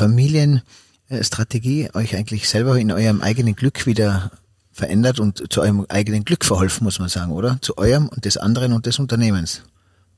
Familienstrategie 1.08 1.90
euch 1.94 2.16
eigentlich 2.16 2.48
selber 2.48 2.78
in 2.78 2.90
eurem 2.90 3.20
eigenen 3.20 3.54
Glück 3.54 3.86
wieder 3.86 4.30
verändert 4.72 5.20
und 5.20 5.52
zu 5.52 5.60
eurem 5.60 5.86
eigenen 5.88 6.24
Glück 6.24 6.44
verholfen, 6.44 6.84
muss 6.84 6.98
man 6.98 7.08
sagen, 7.08 7.32
oder? 7.32 7.58
Zu 7.60 7.78
eurem 7.78 8.08
und 8.08 8.24
des 8.24 8.36
anderen 8.36 8.72
und 8.72 8.86
des 8.86 8.98
Unternehmens. 8.98 9.62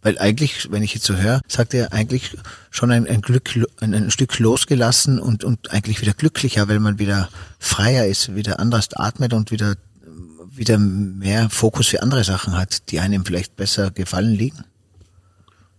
Weil 0.03 0.19
eigentlich, 0.19 0.71
wenn 0.71 0.83
ich 0.83 0.95
jetzt 0.95 1.07
so 1.07 1.17
höre, 1.17 1.41
sagt 1.49 1.75
er 1.75 1.93
eigentlich 1.93 2.37
schon 2.71 2.91
ein, 2.93 3.07
ein 3.09 3.21
Glück, 3.21 3.51
ein, 3.81 3.95
ein, 3.95 4.11
Stück 4.11 4.39
losgelassen 4.39 5.19
und, 5.19 5.43
und 5.43 5.73
eigentlich 5.73 6.01
wieder 6.01 6.15
glücklicher, 6.15 6.69
weil 6.69 6.79
man 6.79 6.99
wieder 6.99 7.29
freier 7.59 8.07
ist, 8.07 8.35
wieder 8.37 8.61
anders 8.61 8.89
atmet 8.95 9.33
und 9.33 9.51
wieder, 9.51 9.75
wieder 10.55 10.79
mehr 10.79 11.51
Fokus 11.51 11.89
für 11.89 12.03
andere 12.03 12.25
Sachen 12.25 12.57
hat, 12.57 12.91
die 12.91 13.01
einem 13.01 13.25
vielleicht 13.25 13.57
besser 13.57 13.91
gefallen 13.91 14.33
liegen. 14.33 14.65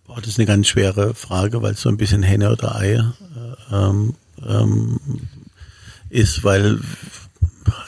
Boah, 0.05 0.17
das 0.17 0.29
ist 0.29 0.39
eine 0.39 0.47
ganz 0.47 0.67
schwere 0.67 1.15
Frage, 1.15 1.61
weil 1.61 1.73
es 1.73 1.81
so 1.81 1.89
ein 1.89 1.97
bisschen 1.97 2.23
Henne 2.23 2.51
oder 2.51 2.75
Ei 2.75 2.93
äh, 2.93 3.03
ähm, 3.71 4.15
ähm, 4.45 4.99
ist, 6.09 6.43
weil 6.43 6.79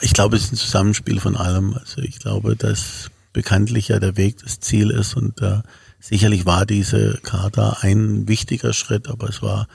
ich 0.00 0.12
glaube, 0.12 0.36
es 0.36 0.44
ist 0.44 0.52
ein 0.52 0.56
Zusammenspiel 0.56 1.20
von 1.20 1.36
allem. 1.36 1.74
Also 1.74 2.02
ich 2.02 2.18
glaube, 2.18 2.56
dass 2.56 3.10
bekanntlich 3.32 3.88
ja 3.88 3.98
der 3.98 4.16
Weg 4.16 4.38
das 4.42 4.60
Ziel 4.60 4.90
ist 4.90 5.16
und 5.16 5.40
äh, 5.40 5.60
Sicherlich 6.00 6.46
war 6.46 6.64
diese 6.64 7.18
Charta 7.22 7.76
ein 7.82 8.26
wichtiger 8.26 8.72
Schritt, 8.72 9.06
aber 9.08 9.28
es 9.28 9.42
war 9.42 9.68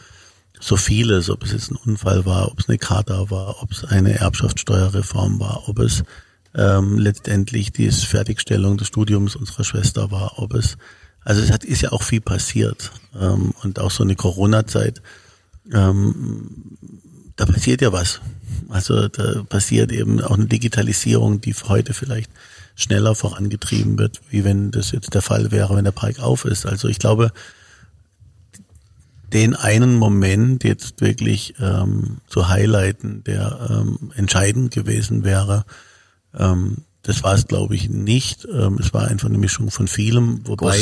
so 0.59 0.75
vieles, 0.75 1.29
ob 1.29 1.43
es 1.43 1.51
jetzt 1.51 1.69
ein 1.69 1.75
Unfall 1.75 2.25
war, 2.25 2.51
ob 2.51 2.59
es 2.59 2.67
eine 2.67 2.79
Charta 2.79 3.29
war, 3.29 3.61
ob 3.61 3.71
es 3.71 3.85
eine 3.85 4.15
Erbschaftssteuerreform 4.15 5.39
war, 5.39 5.69
ob 5.69 5.79
es 5.79 6.03
ähm, 6.55 6.97
letztendlich 6.97 7.71
die 7.73 7.91
Fertigstellung 7.91 8.77
des 8.77 8.87
Studiums 8.87 9.35
unserer 9.35 9.63
Schwester 9.63 10.09
war, 10.09 10.39
ob 10.39 10.55
es, 10.55 10.77
also 11.23 11.41
es 11.41 11.51
hat, 11.51 11.63
ist 11.63 11.81
ja 11.81 11.91
auch 11.91 12.01
viel 12.01 12.21
passiert 12.21 12.91
ähm, 13.19 13.53
und 13.61 13.79
auch 13.79 13.91
so 13.91 14.03
eine 14.03 14.15
Corona-Zeit, 14.15 15.03
ähm, 15.73 16.77
da 17.35 17.45
passiert 17.45 17.81
ja 17.81 17.91
was. 17.91 18.21
Also 18.69 19.07
da 19.07 19.43
passiert 19.43 19.91
eben 19.91 20.21
auch 20.21 20.37
eine 20.37 20.45
Digitalisierung, 20.45 21.41
die 21.41 21.53
heute 21.53 21.93
vielleicht 21.93 22.31
schneller 22.75 23.15
vorangetrieben 23.15 23.97
wird, 23.97 24.21
wie 24.29 24.43
wenn 24.43 24.71
das 24.71 24.91
jetzt 24.91 25.13
der 25.13 25.21
Fall 25.21 25.51
wäre, 25.51 25.75
wenn 25.75 25.85
der 25.85 25.91
Park 25.91 26.19
auf 26.19 26.45
ist. 26.45 26.65
Also 26.65 26.87
ich 26.87 26.99
glaube, 26.99 27.31
den 29.33 29.55
einen 29.55 29.95
Moment 29.95 30.63
jetzt 30.63 31.01
wirklich 31.01 31.55
ähm, 31.59 32.17
zu 32.27 32.47
highlighten, 32.49 33.23
der 33.23 33.67
ähm, 33.69 34.11
entscheidend 34.15 34.71
gewesen 34.71 35.23
wäre, 35.23 35.65
ähm, 36.37 36.83
das 37.05 37.21
war 37.23 37.35
es, 37.35 37.45
glaube 37.45 37.75
ich, 37.75 37.87
nicht. 37.87 38.47
Ähm, 38.51 38.79
es 38.79 38.91
war 38.93 39.07
einfach 39.07 39.29
eine 39.29 39.37
Mischung 39.37 39.69
von 39.69 39.87
vielem, 39.87 40.41
wobei 40.47 40.75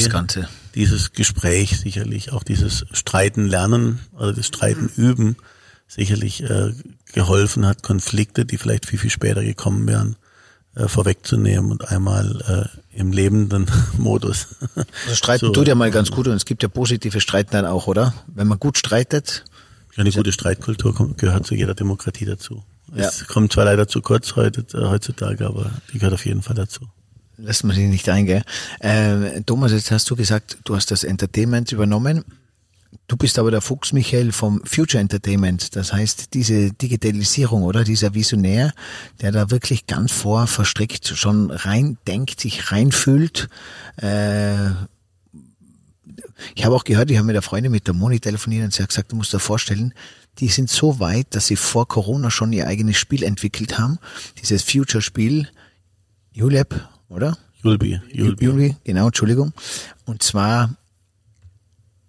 dieses 0.74 1.12
Gespräch 1.12 1.78
sicherlich, 1.80 2.32
auch 2.32 2.44
dieses 2.44 2.86
Streiten 2.92 3.46
lernen, 3.46 4.00
also 4.16 4.32
das 4.32 4.48
Streiten 4.48 4.90
üben, 4.96 5.36
sicherlich 5.88 6.42
äh, 6.44 6.72
geholfen 7.12 7.66
hat, 7.66 7.84
Konflikte, 7.84 8.46
die 8.46 8.58
vielleicht 8.58 8.86
viel, 8.86 9.00
viel 9.00 9.10
später 9.10 9.44
gekommen 9.44 9.86
wären, 9.86 10.16
äh, 10.76 10.88
vorwegzunehmen 10.88 11.72
und 11.72 11.90
einmal 11.90 12.70
äh, 12.94 12.98
im 12.98 13.12
lebenden 13.12 13.68
Modus. 13.98 14.56
Also 14.76 15.16
streiten 15.16 15.46
so, 15.48 15.52
tut 15.52 15.68
ja 15.68 15.76
mal 15.76 15.92
ganz 15.92 16.10
gut 16.10 16.28
und 16.30 16.36
es 16.36 16.46
gibt 16.46 16.64
ja 16.64 16.70
positive 16.70 17.20
Streiten 17.20 17.52
dann 17.52 17.66
auch, 17.66 17.88
oder? 17.88 18.14
Wenn 18.28 18.48
man 18.48 18.60
gut 18.60 18.78
streitet. 18.78 19.44
Eine 19.98 20.12
gute 20.12 20.32
Streitkultur 20.32 20.96
kommt, 20.96 21.18
gehört 21.18 21.46
zu 21.46 21.54
jeder 21.54 21.76
Demokratie 21.76 22.26
dazu. 22.26 22.64
Ja. 22.96 23.08
Es 23.08 23.28
kommt 23.28 23.52
zwar 23.54 23.66
leider 23.66 23.88
zu 23.88 24.02
kurz 24.02 24.36
heute, 24.36 24.66
äh, 24.78 24.86
heutzutage, 24.86 25.46
aber 25.48 25.72
die 25.92 26.00
gehört 26.00 26.14
auf 26.14 26.26
jeden 26.26 26.42
Fall 26.42 26.56
dazu. 26.56 26.88
Lässt 27.38 27.64
man 27.64 27.76
sich 27.76 27.88
nicht 27.88 28.08
eingehen. 28.10 28.44
Äh, 28.80 29.42
Thomas, 29.42 29.72
jetzt 29.72 29.90
hast 29.92 30.10
du 30.10 30.16
gesagt, 30.16 30.58
du 30.66 30.76
hast 30.76 30.92
das 30.92 31.04
Entertainment 31.04 31.72
übernommen. 31.72 32.24
Du 33.08 33.18
bist 33.18 33.40
aber 33.40 33.50
der 33.50 33.62
Fuchs, 33.62 33.92
Michael, 33.92 34.32
vom 34.32 34.62
Future 34.66 35.02
Entertainment. 35.02 35.76
Das 35.76 35.92
heißt, 35.92 36.34
diese 36.36 36.72
Digitalisierung, 36.72 37.64
oder? 37.64 37.84
Dieser 37.84 38.14
Visionär, 38.14 38.72
der 39.22 39.32
da 39.32 39.50
wirklich 39.50 39.88
ganz 39.88 40.12
vor 40.12 40.46
verstrickt 40.46 41.08
schon 41.08 41.50
rein 41.50 41.98
denkt, 42.08 42.40
sich 42.40 42.72
reinfühlt. 42.72 43.50
Äh, 43.98 44.70
ich 46.56 46.66
habe 46.66 46.76
auch 46.76 46.84
gehört, 46.84 47.10
ich 47.10 47.18
habe 47.18 47.26
mit 47.26 47.36
der 47.36 47.42
Freundin 47.42 47.72
mit 47.72 47.88
der 47.88 47.94
Moni 47.94 48.20
telefoniert 48.20 48.64
und 48.66 48.74
sie 48.74 48.84
hat 48.84 48.90
gesagt, 48.90 49.12
du 49.12 49.16
musst 49.16 49.34
dir 49.34 49.40
vorstellen, 49.40 49.94
die 50.40 50.48
sind 50.48 50.70
so 50.70 51.00
weit, 51.00 51.36
dass 51.36 51.48
sie 51.48 51.56
vor 51.56 51.88
Corona 51.88 52.32
schon 52.32 52.54
ihr 52.54 52.68
eigenes 52.68 52.98
Spiel 52.98 53.24
entwickelt 53.24 53.78
haben. 53.78 54.00
Dieses 54.42 54.64
Future-Spiel, 54.64 55.48
ULAB, 56.36 56.90
oder? 57.10 57.38
Julbi. 57.62 58.02
Julbi. 58.12 58.76
Genau, 58.84 59.08
Entschuldigung. 59.08 59.54
Und 60.06 60.24
zwar, 60.24 60.76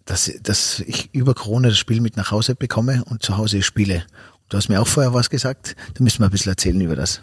dass, 0.05 0.33
dass 0.43 0.81
ich 0.81 1.15
über 1.15 1.35
Corona 1.35 1.69
das 1.69 1.79
Spiel 1.79 2.01
mit 2.01 2.17
nach 2.17 2.31
Hause 2.31 2.55
bekomme 2.55 3.05
und 3.05 3.23
zu 3.23 3.37
Hause 3.37 3.63
spiele. 3.63 4.05
Du 4.49 4.57
hast 4.57 4.69
mir 4.69 4.81
auch 4.81 4.89
vorher 4.89 5.15
was 5.15 5.31
gesagt, 5.31 5.77
da 5.95 6.03
müssen 6.03 6.21
wir 6.21 6.27
ein 6.27 6.31
bisschen 6.31 6.51
erzählen 6.51 6.81
über 6.81 6.97
das. 6.97 7.21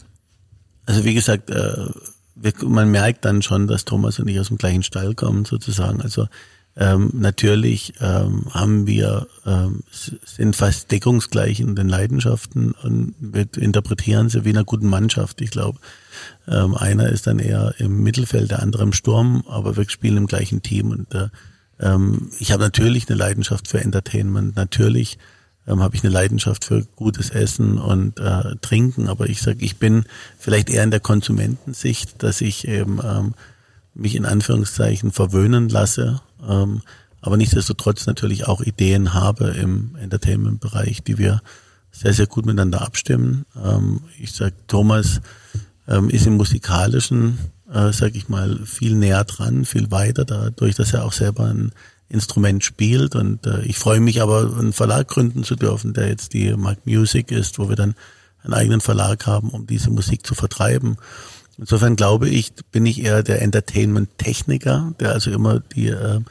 Also 0.85 1.03
wie 1.03 1.13
gesagt, 1.13 1.49
äh, 1.49 1.87
man 2.63 2.89
merkt 2.89 3.25
dann 3.25 3.41
schon, 3.41 3.67
dass 3.67 3.85
Thomas 3.85 4.19
und 4.19 4.27
ich 4.27 4.39
aus 4.39 4.47
dem 4.47 4.57
gleichen 4.57 4.83
Stall 4.83 5.13
kommen 5.13 5.45
sozusagen. 5.45 6.01
Also 6.01 6.27
ähm, 6.77 7.11
natürlich 7.13 7.93
ähm, 7.99 8.45
haben 8.51 8.87
wir, 8.87 9.27
ähm, 9.45 9.81
sind 9.91 10.55
fast 10.55 10.89
deckungsgleich 10.91 11.59
in 11.59 11.75
den 11.75 11.89
Leidenschaften 11.89 12.71
und 12.71 13.13
wir 13.19 13.45
interpretieren 13.57 14.29
sie 14.29 14.45
wie 14.45 14.51
in 14.51 14.57
einer 14.57 14.65
guten 14.65 14.87
Mannschaft. 14.87 15.41
Ich 15.41 15.51
glaube, 15.51 15.79
ähm, 16.47 16.75
einer 16.75 17.09
ist 17.09 17.27
dann 17.27 17.39
eher 17.39 17.75
im 17.77 18.01
Mittelfeld, 18.03 18.51
der 18.51 18.61
andere 18.61 18.83
im 18.83 18.93
Sturm, 18.93 19.43
aber 19.47 19.75
wir 19.75 19.89
spielen 19.89 20.17
im 20.17 20.27
gleichen 20.27 20.61
Team. 20.61 20.91
Und 20.91 21.13
äh, 21.13 21.27
ähm, 21.81 22.29
ich 22.39 22.53
habe 22.53 22.63
natürlich 22.63 23.09
eine 23.09 23.17
Leidenschaft 23.17 23.67
für 23.67 23.81
Entertainment. 23.81 24.55
Natürlich 24.55 25.17
ähm, 25.67 25.81
habe 25.81 25.95
ich 25.95 26.03
eine 26.03 26.13
Leidenschaft 26.13 26.63
für 26.63 26.85
gutes 26.95 27.31
Essen 27.31 27.79
und 27.79 28.17
äh, 28.17 28.55
Trinken, 28.61 29.09
aber 29.09 29.27
ich 29.27 29.41
sage, 29.41 29.63
ich 29.63 29.77
bin 29.77 30.05
vielleicht 30.39 30.69
eher 30.69 30.83
in 30.83 30.91
der 30.91 31.01
Konsumentensicht, 31.01 32.23
dass 32.23 32.39
ich 32.39 32.67
eben 32.67 32.99
ähm, 33.03 33.33
mich 33.93 34.15
in 34.15 34.25
Anführungszeichen 34.25 35.11
verwöhnen 35.11 35.69
lasse, 35.69 36.21
ähm, 36.47 36.81
aber 37.21 37.37
nichtsdestotrotz 37.37 38.07
natürlich 38.07 38.47
auch 38.47 38.61
Ideen 38.61 39.13
habe 39.13 39.49
im 39.49 39.95
Entertainment-Bereich, 39.95 41.03
die 41.03 41.17
wir 41.17 41.41
sehr, 41.91 42.13
sehr 42.13 42.27
gut 42.27 42.45
miteinander 42.45 42.81
abstimmen. 42.81 43.45
Ähm, 43.63 44.01
ich 44.19 44.31
sag, 44.31 44.53
Thomas 44.67 45.21
ähm, 45.87 46.09
ist 46.09 46.25
im 46.25 46.37
musikalischen, 46.37 47.37
äh, 47.71 47.91
sag 47.91 48.15
ich 48.15 48.29
mal, 48.29 48.59
viel 48.65 48.95
näher 48.95 49.23
dran, 49.23 49.65
viel 49.65 49.91
weiter, 49.91 50.25
dadurch, 50.25 50.75
dass 50.75 50.93
er 50.93 51.05
auch 51.05 51.13
selber 51.13 51.45
ein 51.45 51.71
Instrument 52.09 52.63
spielt. 52.63 53.15
Und 53.15 53.45
äh, 53.45 53.61
ich 53.63 53.77
freue 53.77 53.99
mich 53.99 54.21
aber, 54.21 54.55
einen 54.57 54.73
Verlag 54.73 55.07
gründen 55.07 55.43
zu 55.43 55.55
dürfen, 55.55 55.93
der 55.93 56.07
jetzt 56.07 56.33
die 56.33 56.55
Mark 56.55 56.85
Music 56.85 57.31
ist, 57.31 57.59
wo 57.59 57.69
wir 57.69 57.75
dann 57.75 57.95
einen 58.43 58.53
eigenen 58.53 58.81
Verlag 58.81 59.27
haben, 59.27 59.49
um 59.49 59.67
diese 59.67 59.91
Musik 59.91 60.25
zu 60.25 60.33
vertreiben. 60.33 60.97
Insofern 61.57 61.95
glaube 61.95 62.29
ich, 62.29 62.53
bin 62.71 62.85
ich 62.85 63.03
eher 63.03 63.23
der 63.23 63.41
Entertainment-Techniker, 63.41 64.93
der 64.99 65.11
also 65.11 65.31
immer 65.31 65.59
die, 65.59 65.87
äh, 65.87 66.21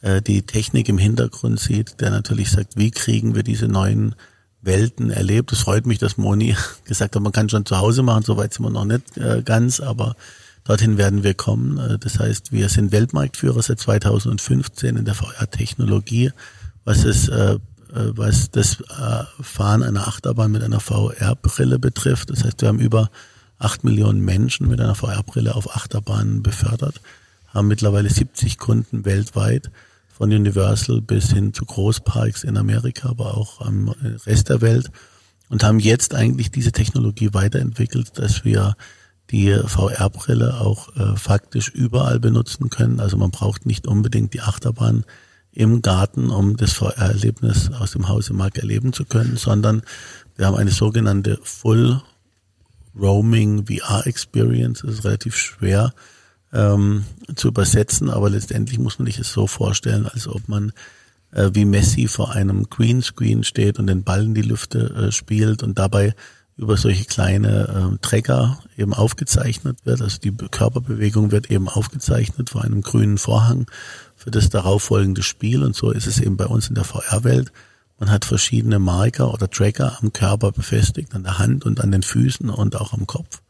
äh, 0.00 0.22
die 0.22 0.42
Technik 0.42 0.88
im 0.88 0.98
Hintergrund 0.98 1.60
sieht, 1.60 2.00
der 2.00 2.10
natürlich 2.10 2.50
sagt, 2.50 2.76
wie 2.76 2.90
kriegen 2.90 3.34
wir 3.34 3.42
diese 3.42 3.68
neuen 3.68 4.14
Welten 4.60 5.10
erlebt. 5.10 5.52
Es 5.52 5.60
freut 5.60 5.86
mich, 5.86 5.98
dass 5.98 6.16
Moni 6.16 6.56
gesagt 6.84 7.14
hat, 7.14 7.22
man 7.22 7.32
kann 7.32 7.48
schon 7.48 7.66
zu 7.66 7.78
Hause 7.78 8.02
machen, 8.02 8.24
soweit 8.24 8.54
sind 8.54 8.64
wir 8.64 8.70
noch 8.70 8.84
nicht 8.84 9.16
äh, 9.16 9.42
ganz, 9.42 9.80
aber 9.80 10.16
dorthin 10.64 10.98
werden 10.98 11.22
wir 11.22 11.34
kommen. 11.34 11.78
Äh, 11.78 11.98
das 11.98 12.18
heißt, 12.18 12.52
wir 12.52 12.68
sind 12.68 12.92
Weltmarktführer 12.92 13.62
seit 13.62 13.80
2015 13.80 14.96
in 14.96 15.04
der 15.04 15.14
VR-Technologie, 15.14 16.30
was 16.84 17.04
es 17.04 17.28
äh, 17.28 17.58
äh, 17.92 18.16
was 18.16 18.50
das 18.50 18.78
Fahren 19.40 19.82
einer 19.82 20.08
Achterbahn 20.08 20.50
mit 20.50 20.62
einer 20.62 20.80
VR-Brille 20.80 21.78
betrifft. 21.78 22.30
Das 22.30 22.42
heißt, 22.42 22.62
wir 22.62 22.68
haben 22.68 22.80
über 22.80 23.10
acht 23.62 23.84
Millionen 23.84 24.20
Menschen 24.20 24.68
mit 24.68 24.80
einer 24.80 24.94
VR-Brille 24.94 25.54
auf 25.54 25.76
Achterbahnen 25.76 26.42
befördert, 26.42 27.00
haben 27.48 27.68
mittlerweile 27.68 28.10
70 28.10 28.58
Kunden 28.58 29.04
weltweit, 29.04 29.70
von 30.12 30.32
Universal 30.32 31.00
bis 31.00 31.32
hin 31.32 31.52
zu 31.52 31.64
Großparks 31.64 32.44
in 32.44 32.56
Amerika, 32.56 33.08
aber 33.08 33.36
auch 33.36 33.60
am 33.60 33.88
Rest 34.26 34.50
der 34.50 34.60
Welt 34.60 34.90
und 35.48 35.64
haben 35.64 35.80
jetzt 35.80 36.14
eigentlich 36.14 36.50
diese 36.50 36.70
Technologie 36.70 37.30
weiterentwickelt, 37.32 38.18
dass 38.18 38.44
wir 38.44 38.76
die 39.30 39.52
VR-Brille 39.52 40.60
auch 40.60 40.94
äh, 40.96 41.16
faktisch 41.16 41.70
überall 41.70 42.20
benutzen 42.20 42.70
können. 42.70 43.00
Also 43.00 43.16
man 43.16 43.30
braucht 43.30 43.66
nicht 43.66 43.86
unbedingt 43.86 44.34
die 44.34 44.42
Achterbahn 44.42 45.04
im 45.50 45.82
Garten, 45.82 46.30
um 46.30 46.56
das 46.56 46.72
VR-Erlebnis 46.74 47.70
aus 47.72 47.92
dem 47.92 48.08
Hause 48.08 48.32
Mark 48.34 48.58
erleben 48.58 48.92
zu 48.92 49.04
können, 49.04 49.36
sondern 49.36 49.82
wir 50.36 50.46
haben 50.46 50.56
eine 50.56 50.70
sogenannte 50.70 51.38
Full 51.42 52.00
Roaming 52.98 53.66
VR 53.66 54.06
Experience. 54.06 54.82
Das 54.82 54.94
ist 54.94 55.04
relativ 55.04 55.36
schwer 55.36 55.92
ähm, 56.52 57.04
zu 57.34 57.48
übersetzen, 57.48 58.10
aber 58.10 58.30
letztendlich 58.30 58.78
muss 58.78 58.98
man 58.98 59.06
sich 59.06 59.18
es 59.18 59.32
so 59.32 59.46
vorstellen, 59.46 60.06
als 60.06 60.28
ob 60.28 60.48
man 60.48 60.72
äh, 61.32 61.50
wie 61.52 61.64
Messi 61.64 62.08
vor 62.08 62.32
einem 62.32 62.68
Greenscreen 62.68 63.44
steht 63.44 63.78
und 63.78 63.86
den 63.86 64.04
Ball 64.04 64.24
in 64.24 64.34
die 64.34 64.42
Lüfte 64.42 65.08
äh, 65.08 65.12
spielt 65.12 65.62
und 65.62 65.78
dabei 65.78 66.14
über 66.56 66.76
solche 66.76 67.04
kleine 67.06 67.92
äh, 67.94 67.98
Trecker 68.02 68.58
eben 68.76 68.92
aufgezeichnet 68.92 69.78
wird. 69.84 70.02
Also 70.02 70.18
die 70.18 70.32
Körperbewegung 70.32 71.30
wird 71.30 71.50
eben 71.50 71.68
aufgezeichnet 71.68 72.50
vor 72.50 72.62
einem 72.62 72.82
grünen 72.82 73.18
Vorhang 73.18 73.66
für 74.16 74.30
das 74.30 74.50
darauffolgende 74.50 75.22
Spiel. 75.22 75.62
Und 75.62 75.74
so 75.74 75.90
ist 75.90 76.06
es 76.06 76.20
eben 76.20 76.36
bei 76.36 76.46
uns 76.46 76.68
in 76.68 76.74
der 76.74 76.84
VR-Welt. 76.84 77.52
Man 78.02 78.10
hat 78.10 78.24
verschiedene 78.24 78.80
Marker 78.80 79.32
oder 79.32 79.48
Tracker 79.48 79.96
am 80.02 80.12
Körper 80.12 80.50
befestigt, 80.50 81.14
an 81.14 81.22
der 81.22 81.38
Hand 81.38 81.64
und 81.64 81.80
an 81.80 81.92
den 81.92 82.02
Füßen 82.02 82.50
und 82.50 82.74
auch 82.74 82.92
am 82.92 83.06
Kopf 83.06 83.42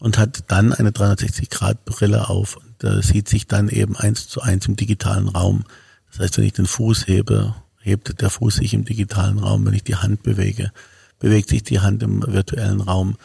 und 0.00 0.18
hat 0.18 0.42
dann 0.48 0.72
eine 0.72 0.90
360-Grad-Brille 0.90 2.28
auf 2.28 2.56
und 2.56 2.82
äh, 2.82 3.00
sieht 3.00 3.28
sich 3.28 3.46
dann 3.46 3.68
eben 3.68 3.94
eins 3.94 4.26
zu 4.26 4.40
eins 4.40 4.66
im 4.66 4.74
digitalen 4.74 5.28
Raum. 5.28 5.62
Das 6.10 6.18
heißt, 6.18 6.36
wenn 6.36 6.46
ich 6.46 6.54
den 6.54 6.66
Fuß 6.66 7.06
hebe, 7.06 7.54
hebt 7.80 8.20
der 8.20 8.28
Fuß 8.28 8.56
sich 8.56 8.74
im 8.74 8.84
digitalen 8.84 9.38
Raum. 9.38 9.64
Wenn 9.64 9.74
ich 9.74 9.84
die 9.84 9.94
Hand 9.94 10.24
bewege, 10.24 10.72
bewegt 11.20 11.50
sich 11.50 11.62
die 11.62 11.78
Hand 11.78 12.02
im 12.02 12.26
virtuellen 12.26 12.80
Raum. 12.80 13.16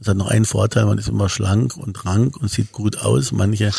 Das 0.00 0.08
hat 0.08 0.18
noch 0.18 0.28
einen 0.28 0.44
Vorteil, 0.44 0.84
man 0.84 0.98
ist 0.98 1.08
immer 1.08 1.30
schlank 1.30 1.78
und 1.78 2.04
rank 2.04 2.36
und 2.36 2.50
sieht 2.50 2.72
gut 2.72 2.98
aus. 2.98 3.32
Manche 3.32 3.70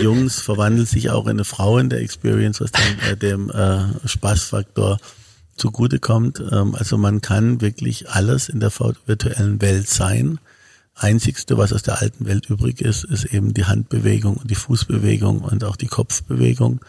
Jungs 0.00 0.40
verwandeln 0.40 0.86
sich 0.86 1.10
auch 1.10 1.26
in 1.26 1.32
eine 1.32 1.44
Frau 1.44 1.76
in 1.76 1.90
der 1.90 2.00
Experience, 2.00 2.62
was 2.62 2.72
dann 2.72 2.98
äh, 3.10 3.16
dem 3.18 3.50
äh, 3.50 4.08
Spaßfaktor 4.08 4.96
zugutekommt. 5.56 6.42
Ähm, 6.52 6.74
also 6.74 6.98
man 6.98 7.20
kann 7.20 7.60
wirklich 7.60 8.10
alles 8.10 8.48
in 8.48 8.60
der 8.60 8.72
virtuellen 9.06 9.60
Welt 9.60 9.88
sein. 9.88 10.38
Einzigste, 10.94 11.58
was 11.58 11.72
aus 11.72 11.82
der 11.82 12.00
alten 12.00 12.26
Welt 12.26 12.48
übrig 12.48 12.80
ist, 12.80 13.04
ist 13.04 13.26
eben 13.26 13.52
die 13.52 13.66
Handbewegung 13.66 14.36
und 14.36 14.50
die 14.50 14.54
Fußbewegung 14.54 15.40
und 15.40 15.64
auch 15.64 15.76
die 15.76 15.88
Kopfbewegung. 15.88 16.80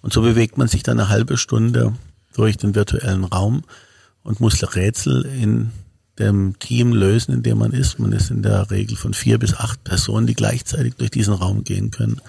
Und 0.00 0.12
so 0.12 0.22
bewegt 0.22 0.56
man 0.56 0.68
sich 0.68 0.82
dann 0.82 0.98
eine 0.98 1.10
halbe 1.10 1.36
Stunde 1.36 1.94
durch 2.32 2.56
den 2.56 2.74
virtuellen 2.74 3.24
Raum 3.24 3.64
und 4.22 4.40
muss 4.40 4.62
Rätsel 4.74 5.26
in 5.26 5.70
dem 6.18 6.58
Team 6.58 6.92
lösen, 6.92 7.34
in 7.34 7.42
dem 7.42 7.58
man 7.58 7.72
ist. 7.72 7.98
Man 7.98 8.12
ist 8.12 8.30
in 8.30 8.42
der 8.42 8.70
Regel 8.70 8.96
von 8.96 9.14
vier 9.14 9.38
bis 9.38 9.54
acht 9.54 9.84
Personen, 9.84 10.26
die 10.26 10.34
gleichzeitig 10.34 10.94
durch 10.94 11.10
diesen 11.10 11.34
Raum 11.34 11.64
gehen 11.64 11.90
können. 11.90 12.20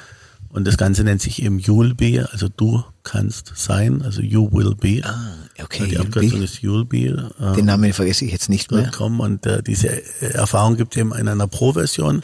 Und 0.51 0.67
das 0.67 0.75
Ganze 0.75 1.03
nennt 1.03 1.21
sich 1.21 1.41
eben 1.41 1.59
You'll 1.59 1.93
Be, 1.93 2.27
also 2.31 2.49
du 2.49 2.83
kannst 3.03 3.53
sein, 3.55 4.01
also 4.01 4.21
You 4.21 4.51
Will 4.51 4.75
Be. 4.75 5.01
Ah, 5.03 5.33
okay. 5.63 5.87
Die 5.87 5.97
Abkürzung 5.97 6.41
ist 6.41 6.57
You'll 6.57 6.85
Be. 6.85 7.31
Ähm, 7.39 7.53
Den 7.55 7.65
Namen 7.65 7.93
vergesse 7.93 8.25
ich 8.25 8.33
jetzt 8.33 8.49
nicht 8.49 8.69
mehr. 8.69 8.91
Kommen. 8.91 9.21
Und 9.21 9.45
äh, 9.45 9.63
diese 9.63 10.03
Erfahrung 10.21 10.75
gibt 10.75 10.93
es 10.93 10.99
eben 10.99 11.13
in 11.13 11.29
einer 11.29 11.47
Pro-Version, 11.47 12.21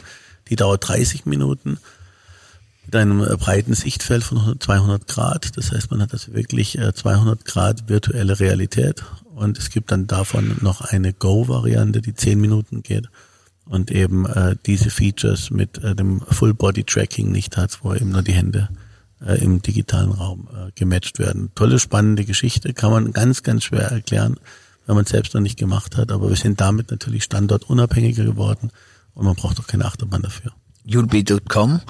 die 0.50 0.56
dauert 0.56 0.86
30 0.86 1.24
Minuten 1.24 1.78
mit 2.84 2.96
einem 2.96 3.22
äh, 3.22 3.34
breiten 3.36 3.72
Sichtfeld 3.72 4.24
von 4.24 4.56
200 4.60 5.08
Grad. 5.08 5.56
Das 5.56 5.72
heißt, 5.72 5.90
man 5.90 6.02
hat 6.02 6.12
also 6.12 6.34
wirklich 6.34 6.78
äh, 6.78 6.92
200 6.92 7.46
Grad 7.46 7.88
virtuelle 7.88 8.38
Realität. 8.38 9.04
Und 9.34 9.56
es 9.56 9.70
gibt 9.70 9.90
dann 9.90 10.06
davon 10.06 10.58
noch 10.60 10.82
eine 10.82 11.14
Go-Variante, 11.14 12.02
die 12.02 12.14
10 12.14 12.38
Minuten 12.38 12.82
geht 12.82 13.08
und 13.68 13.90
eben 13.90 14.26
äh, 14.26 14.56
diese 14.66 14.90
Features 14.90 15.50
mit 15.50 15.78
äh, 15.78 15.94
dem 15.94 16.20
Full 16.20 16.54
Body 16.54 16.84
Tracking 16.84 17.30
nicht 17.30 17.56
hat, 17.56 17.78
wo 17.82 17.94
eben 17.94 18.10
nur 18.10 18.22
die 18.22 18.32
Hände 18.32 18.68
äh, 19.24 19.42
im 19.42 19.62
digitalen 19.62 20.12
Raum 20.12 20.48
äh, 20.52 20.70
gematcht 20.74 21.18
werden. 21.18 21.50
Tolle, 21.54 21.78
spannende 21.78 22.24
Geschichte, 22.24 22.72
kann 22.72 22.90
man 22.90 23.12
ganz, 23.12 23.42
ganz 23.42 23.64
schwer 23.64 23.90
erklären, 23.90 24.36
wenn 24.86 24.94
man 24.94 25.04
es 25.04 25.10
selbst 25.10 25.34
noch 25.34 25.40
nicht 25.40 25.58
gemacht 25.58 25.96
hat, 25.96 26.10
aber 26.10 26.28
wir 26.28 26.36
sind 26.36 26.60
damit 26.60 26.90
natürlich 26.90 27.24
standortunabhängiger 27.24 28.24
geworden 28.24 28.70
und 29.14 29.26
man 29.26 29.34
braucht 29.34 29.60
auch 29.60 29.66
keine 29.66 29.84
Achterbahn 29.84 30.22
dafür. 30.22 30.52
You'llbe.com 30.86 31.80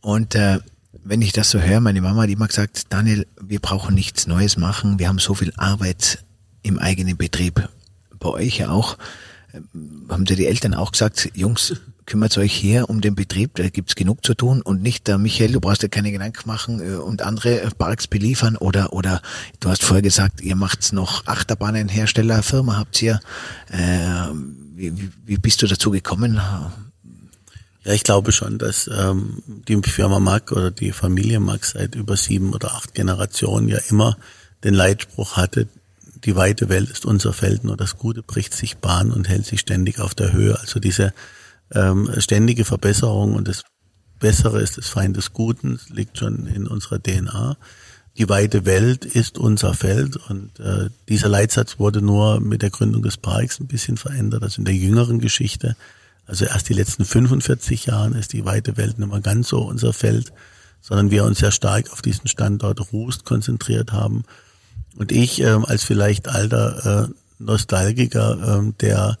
und 0.00 0.34
äh, 0.34 0.60
wenn 1.04 1.22
ich 1.22 1.32
das 1.32 1.50
so 1.50 1.60
höre, 1.60 1.80
meine 1.80 2.00
Mama 2.00 2.22
hat 2.22 2.30
immer 2.30 2.46
gesagt, 2.46 2.92
Daniel, 2.92 3.26
wir 3.40 3.60
brauchen 3.60 3.94
nichts 3.94 4.26
Neues 4.26 4.56
machen, 4.56 4.98
wir 4.98 5.08
haben 5.08 5.18
so 5.18 5.34
viel 5.34 5.52
Arbeit 5.56 6.24
im 6.62 6.78
eigenen 6.78 7.16
Betrieb. 7.16 7.68
Bei 8.18 8.28
euch 8.28 8.58
ja 8.58 8.70
auch 8.70 8.98
haben 10.08 10.24
dir 10.24 10.36
die 10.36 10.46
Eltern 10.46 10.74
auch 10.74 10.92
gesagt, 10.92 11.30
Jungs, 11.34 11.74
kümmert 12.06 12.36
euch 12.38 12.52
hier 12.52 12.88
um 12.88 13.00
den 13.00 13.14
Betrieb, 13.14 13.54
da 13.56 13.68
gibt's 13.68 13.94
genug 13.94 14.24
zu 14.24 14.34
tun 14.34 14.62
und 14.62 14.82
nicht, 14.82 15.08
der 15.08 15.18
Michael, 15.18 15.52
du 15.52 15.60
brauchst 15.60 15.82
dir 15.82 15.88
keine 15.88 16.10
Gedanken 16.10 16.48
machen 16.48 16.80
äh, 16.80 16.96
und 16.96 17.22
andere 17.22 17.68
Parks 17.76 18.06
beliefern 18.06 18.56
oder 18.56 18.92
oder 18.92 19.20
du 19.60 19.68
hast 19.68 19.84
vorher 19.84 20.02
gesagt, 20.02 20.40
ihr 20.40 20.56
macht's 20.56 20.92
noch 20.92 21.26
Achterbahnenherstellerfirma, 21.26 22.76
habt 22.76 23.00
ihr. 23.02 23.20
Äh, 23.70 24.32
wie, 24.74 25.10
wie 25.26 25.36
bist 25.36 25.60
du 25.60 25.66
dazu 25.66 25.90
gekommen? 25.90 26.40
Ja, 27.84 27.92
ich 27.92 28.04
glaube 28.04 28.32
schon, 28.32 28.58
dass 28.58 28.88
ähm, 28.88 29.42
die 29.46 29.80
Firma 29.82 30.20
Mack 30.20 30.52
oder 30.52 30.70
die 30.70 30.92
Familie 30.92 31.40
Mack 31.40 31.64
seit 31.64 31.94
über 31.94 32.16
sieben 32.16 32.54
oder 32.54 32.74
acht 32.74 32.94
Generationen 32.94 33.68
ja 33.68 33.78
immer 33.88 34.16
den 34.64 34.74
Leitspruch 34.74 35.36
hatte, 35.36 35.68
die 36.24 36.36
weite 36.36 36.68
Welt 36.68 36.90
ist 36.90 37.06
unser 37.06 37.32
Feld, 37.32 37.64
nur 37.64 37.76
das 37.76 37.96
Gute 37.96 38.22
bricht 38.22 38.54
sich 38.54 38.78
Bahn 38.78 39.12
und 39.12 39.28
hält 39.28 39.46
sich 39.46 39.60
ständig 39.60 40.00
auf 40.00 40.14
der 40.14 40.32
Höhe. 40.32 40.58
Also 40.58 40.80
diese 40.80 41.12
ähm, 41.72 42.10
ständige 42.18 42.64
Verbesserung 42.64 43.34
und 43.34 43.48
das 43.48 43.64
Bessere 44.18 44.60
ist 44.60 44.78
das 44.78 44.88
Feind 44.88 45.16
des 45.16 45.32
Guten, 45.32 45.78
liegt 45.90 46.18
schon 46.18 46.46
in 46.46 46.66
unserer 46.66 47.00
DNA. 47.00 47.56
Die 48.16 48.28
weite 48.28 48.66
Welt 48.66 49.04
ist 49.04 49.38
unser 49.38 49.74
Feld 49.74 50.16
und 50.16 50.58
äh, 50.58 50.88
dieser 51.08 51.28
Leitsatz 51.28 51.78
wurde 51.78 52.02
nur 52.02 52.40
mit 52.40 52.62
der 52.62 52.70
Gründung 52.70 53.02
des 53.02 53.16
Parks 53.16 53.60
ein 53.60 53.68
bisschen 53.68 53.96
verändert, 53.96 54.42
also 54.42 54.60
in 54.60 54.64
der 54.64 54.74
jüngeren 54.74 55.20
Geschichte. 55.20 55.76
Also 56.26 56.44
erst 56.44 56.68
die 56.68 56.74
letzten 56.74 57.04
45 57.04 57.86
Jahren 57.86 58.14
ist 58.14 58.32
die 58.32 58.44
weite 58.44 58.76
Welt 58.76 58.98
nicht 58.98 59.08
mehr 59.10 59.20
ganz 59.20 59.48
so 59.48 59.62
unser 59.62 59.92
Feld, 59.92 60.32
sondern 60.80 61.12
wir 61.12 61.24
uns 61.24 61.38
sehr 61.38 61.52
stark 61.52 61.92
auf 61.92 62.02
diesen 62.02 62.26
Standort 62.26 62.92
Rust 62.92 63.24
konzentriert 63.24 63.92
haben 63.92 64.24
und 64.98 65.12
ich 65.12 65.40
ähm, 65.40 65.64
als 65.64 65.84
vielleicht 65.84 66.28
alter 66.28 67.06
äh, 67.08 67.12
Nostalgiker, 67.38 68.58
ähm, 68.58 68.74
der 68.80 69.16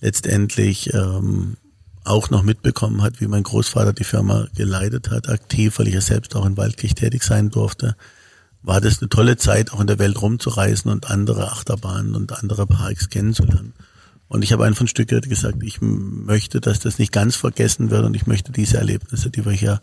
letztendlich 0.00 0.94
ähm, 0.94 1.56
auch 2.04 2.30
noch 2.30 2.44
mitbekommen 2.44 3.02
hat, 3.02 3.20
wie 3.20 3.26
mein 3.26 3.42
Großvater 3.42 3.92
die 3.92 4.04
Firma 4.04 4.46
geleitet 4.54 5.10
hat, 5.10 5.28
aktiv, 5.28 5.78
weil 5.78 5.88
ich 5.88 5.94
ja 5.94 6.00
selbst 6.00 6.36
auch 6.36 6.46
in 6.46 6.56
Waldkirch 6.56 6.94
tätig 6.94 7.24
sein 7.24 7.50
durfte, 7.50 7.96
war 8.62 8.80
das 8.80 9.00
eine 9.00 9.08
tolle 9.08 9.36
Zeit, 9.36 9.72
auch 9.72 9.80
in 9.80 9.88
der 9.88 9.98
Welt 9.98 10.22
rumzureisen 10.22 10.92
und 10.92 11.10
andere 11.10 11.50
Achterbahnen 11.50 12.14
und 12.14 12.32
andere 12.32 12.66
Parks 12.66 13.08
kennenzulernen. 13.08 13.74
Und 14.28 14.42
ich 14.42 14.52
habe 14.52 14.64
einfach 14.64 14.82
ein 14.82 14.88
Stück 14.88 15.08
gesagt, 15.08 15.62
ich 15.62 15.80
möchte, 15.80 16.60
dass 16.60 16.78
das 16.78 17.00
nicht 17.00 17.10
ganz 17.10 17.34
vergessen 17.34 17.90
wird 17.90 18.04
und 18.04 18.14
ich 18.14 18.28
möchte 18.28 18.52
diese 18.52 18.76
Erlebnisse, 18.78 19.30
die 19.30 19.44
wir 19.44 19.52
hier 19.52 19.82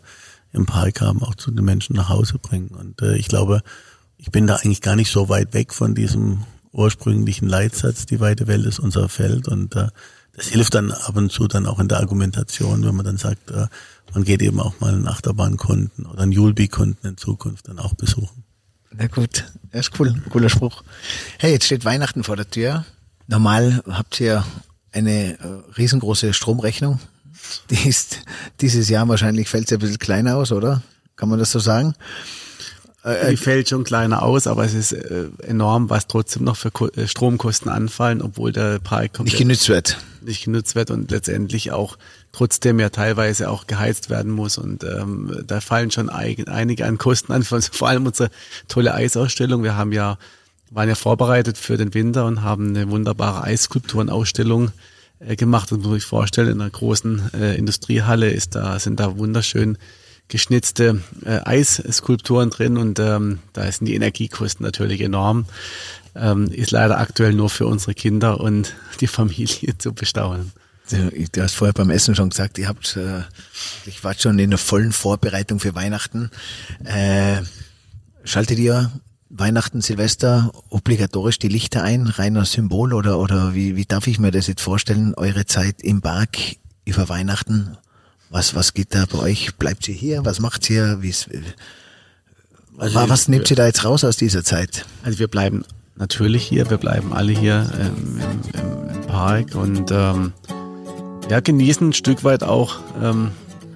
im 0.52 0.64
Park 0.64 1.02
haben, 1.02 1.22
auch 1.22 1.34
zu 1.34 1.50
den 1.50 1.64
Menschen 1.64 1.96
nach 1.96 2.08
Hause 2.08 2.38
bringen. 2.38 2.68
Und 2.68 3.02
äh, 3.02 3.16
ich 3.16 3.28
glaube, 3.28 3.62
ich 4.24 4.30
bin 4.30 4.46
da 4.46 4.56
eigentlich 4.56 4.80
gar 4.80 4.96
nicht 4.96 5.12
so 5.12 5.28
weit 5.28 5.52
weg 5.52 5.74
von 5.74 5.94
diesem 5.94 6.44
ursprünglichen 6.72 7.46
Leitsatz, 7.46 8.06
die 8.06 8.20
weite 8.20 8.46
Welt 8.46 8.64
ist 8.64 8.78
unser 8.78 9.10
Feld 9.10 9.48
und 9.48 9.76
äh, 9.76 9.88
das 10.34 10.46
hilft 10.46 10.74
dann 10.74 10.92
ab 10.92 11.14
und 11.14 11.30
zu 11.30 11.46
dann 11.46 11.66
auch 11.66 11.78
in 11.78 11.88
der 11.88 11.98
Argumentation, 11.98 12.86
wenn 12.86 12.94
man 12.94 13.04
dann 13.04 13.18
sagt, 13.18 13.50
äh, 13.50 13.66
man 14.14 14.24
geht 14.24 14.40
eben 14.40 14.60
auch 14.60 14.80
mal 14.80 14.94
einen 14.94 15.06
Achterbahnkunden 15.06 16.06
oder 16.06 16.22
einen 16.22 16.32
Julbi-Kunden 16.32 17.06
in 17.06 17.16
Zukunft 17.18 17.68
dann 17.68 17.78
auch 17.78 17.92
besuchen. 17.92 18.44
Na 18.92 19.08
gut, 19.08 19.44
das 19.72 19.88
ist 19.88 20.00
cool, 20.00 20.14
cooler 20.30 20.48
Spruch. 20.48 20.84
Hey, 21.38 21.52
jetzt 21.52 21.66
steht 21.66 21.84
Weihnachten 21.84 22.24
vor 22.24 22.36
der 22.36 22.48
Tür. 22.48 22.86
Normal 23.26 23.82
habt 23.86 24.18
ihr 24.20 24.42
eine 24.90 25.38
äh, 25.38 25.46
riesengroße 25.76 26.32
Stromrechnung. 26.32 26.98
Die 27.68 27.86
ist 27.86 28.20
dieses 28.62 28.88
Jahr 28.88 29.06
wahrscheinlich 29.06 29.50
fällt 29.50 29.68
sie 29.68 29.74
ein 29.74 29.80
bisschen 29.80 29.98
kleiner 29.98 30.36
aus, 30.36 30.50
oder? 30.50 30.82
Kann 31.14 31.28
man 31.28 31.38
das 31.38 31.50
so 31.50 31.58
sagen? 31.58 31.94
Äh, 33.04 33.30
die 33.30 33.36
fällt 33.36 33.68
schon 33.68 33.84
kleiner 33.84 34.22
aus, 34.22 34.46
aber 34.46 34.64
es 34.64 34.72
ist 34.72 34.92
äh, 34.92 35.26
enorm, 35.42 35.90
was 35.90 36.06
trotzdem 36.06 36.44
noch 36.44 36.56
für 36.56 36.70
Ko 36.70 36.88
äh, 36.88 37.06
Stromkosten 37.06 37.70
anfallen, 37.70 38.22
obwohl 38.22 38.50
der 38.50 38.78
Park 38.78 39.20
nicht 39.20 39.36
genützt 39.36 39.68
wird. 39.68 39.98
Nicht 40.22 40.44
genützt 40.44 40.74
wird 40.74 40.90
und 40.90 41.10
letztendlich 41.10 41.70
auch 41.70 41.98
trotzdem 42.32 42.80
ja 42.80 42.88
teilweise 42.88 43.50
auch 43.50 43.66
geheizt 43.66 44.08
werden 44.08 44.32
muss. 44.32 44.56
Und 44.56 44.84
ähm, 44.84 45.44
da 45.46 45.60
fallen 45.60 45.90
schon 45.90 46.08
ein, 46.08 46.48
einige 46.48 46.86
an 46.86 46.96
Kosten 46.96 47.32
an, 47.32 47.42
vor 47.42 47.88
allem 47.88 48.06
unsere 48.06 48.30
tolle 48.68 48.94
Eisausstellung. 48.94 49.62
Wir 49.62 49.76
haben 49.76 49.92
ja, 49.92 50.16
waren 50.70 50.88
ja 50.88 50.94
vorbereitet 50.94 51.58
für 51.58 51.76
den 51.76 51.92
Winter 51.92 52.24
und 52.24 52.42
haben 52.42 52.70
eine 52.70 52.88
wunderbare 52.88 53.44
Eisskulpturenausstellung 53.44 54.72
äh, 55.20 55.36
gemacht. 55.36 55.70
Und 55.72 55.84
muss 55.84 55.98
ich 55.98 56.06
vorstellen, 56.06 56.48
in 56.48 56.60
einer 56.62 56.70
großen 56.70 57.34
äh, 57.34 57.54
Industriehalle 57.56 58.30
ist 58.30 58.54
da, 58.54 58.78
sind 58.78 58.98
da 58.98 59.18
wunderschön 59.18 59.76
geschnitzte 60.28 61.02
äh, 61.24 61.40
Eisskulpturen 61.44 62.50
drin 62.50 62.76
und 62.76 62.98
ähm, 62.98 63.40
da 63.52 63.70
sind 63.70 63.86
die 63.86 63.94
Energiekosten 63.94 64.64
natürlich 64.64 65.00
enorm. 65.00 65.46
Ähm, 66.16 66.46
ist 66.52 66.70
leider 66.70 66.98
aktuell 66.98 67.32
nur 67.32 67.50
für 67.50 67.66
unsere 67.66 67.94
Kinder 67.94 68.40
und 68.40 68.74
die 69.00 69.06
Familie 69.06 69.76
zu 69.78 69.92
bestaunen. 69.92 70.52
Du 70.90 71.42
hast 71.42 71.54
vorher 71.54 71.72
beim 71.72 71.88
Essen 71.88 72.14
schon 72.14 72.28
gesagt, 72.28 72.58
ihr 72.58 72.68
habt, 72.68 72.96
äh, 72.96 73.22
ich 73.86 74.04
war 74.04 74.14
schon 74.14 74.38
in 74.38 74.50
der 74.50 74.58
vollen 74.58 74.92
Vorbereitung 74.92 75.58
für 75.58 75.74
Weihnachten. 75.74 76.30
Äh, 76.84 77.40
schaltet 78.24 78.58
ihr 78.58 78.92
Weihnachten, 79.30 79.80
Silvester 79.80 80.52
obligatorisch 80.68 81.38
die 81.38 81.48
Lichter 81.48 81.82
ein, 81.82 82.06
reiner 82.06 82.44
Symbol 82.44 82.92
oder, 82.92 83.18
oder 83.18 83.54
wie, 83.54 83.76
wie 83.76 83.86
darf 83.86 84.06
ich 84.06 84.18
mir 84.18 84.30
das 84.30 84.46
jetzt 84.46 84.60
vorstellen, 84.60 85.14
eure 85.14 85.46
Zeit 85.46 85.82
im 85.82 86.02
Park 86.02 86.36
über 86.84 87.08
Weihnachten? 87.08 87.76
Was, 88.34 88.56
was 88.56 88.74
geht 88.74 88.96
da 88.96 89.04
bei 89.06 89.18
euch? 89.18 89.54
Bleibt 89.54 89.86
ihr 89.86 89.94
hier? 89.94 90.24
Was 90.24 90.40
macht 90.40 90.68
ihr? 90.68 90.96
Wie's, 91.02 91.28
also 92.78 93.08
was 93.08 93.28
nehmt 93.28 93.48
ihr 93.48 93.54
da 93.54 93.64
jetzt 93.64 93.84
raus 93.84 94.02
aus 94.02 94.16
dieser 94.16 94.42
Zeit? 94.42 94.86
Also 95.04 95.20
wir 95.20 95.28
bleiben 95.28 95.64
natürlich 95.94 96.44
hier, 96.44 96.68
wir 96.68 96.78
bleiben 96.78 97.12
alle 97.12 97.30
hier 97.30 97.70
ähm, 97.78 98.20
im, 98.52 98.88
im, 98.92 99.00
Park 99.02 99.54
und 99.54 99.92
ähm, 99.92 100.32
ja, 101.30 101.38
genießen 101.38 101.90
ein 101.90 101.92
Stück 101.92 102.24
weit 102.24 102.42
auch 102.42 102.80
ähm, 103.00 103.30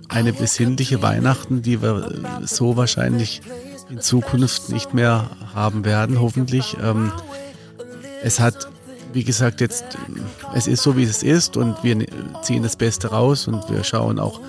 eine 0.09 0.33
besinnliche 0.33 1.03
Weihnachten, 1.03 1.63
die 1.63 1.81
wir 1.81 2.11
so 2.45 2.77
wahrscheinlich 2.77 3.43
in 3.89 4.01
Zukunft 4.01 4.71
nicht 4.71 4.93
mehr 4.93 5.31
haben 5.55 5.85
werden, 5.85 6.21
hoffentlich. 6.21 6.77
Ähm, 6.83 7.13
es 8.25 8.41
hat 8.41 8.69
wie 9.13 9.25
gesagt, 9.25 9.61
jetzt, 9.61 9.85
es 10.55 10.67
ist 10.67 10.83
so, 10.83 10.97
wie 10.97 11.05
es 11.05 11.23
ist 11.23 11.57
und 11.57 11.83
wir 11.83 12.07
ziehen 12.43 12.63
das 12.63 12.77
Beste 12.77 13.09
raus 13.09 13.49
und 13.49 13.69
wir 13.71 13.85
schauen 13.85 14.19
auch 14.19 14.41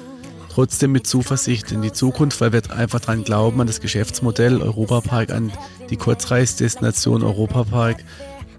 trotzdem 0.49 0.91
mit 0.91 1.07
Zuversicht 1.07 1.71
in 1.71 1.81
die 1.81 1.93
Zukunft, 1.93 2.41
weil 2.41 2.51
wir 2.51 2.61
einfach 2.75 2.99
daran 2.99 3.23
glauben, 3.23 3.61
an 3.61 3.67
das 3.67 3.79
Geschäftsmodell 3.79 4.61
Europapark, 4.61 5.31
an 5.31 5.51
die 5.89 5.95
Kurzreisdestination 5.95 7.23
Europapark 7.23 8.03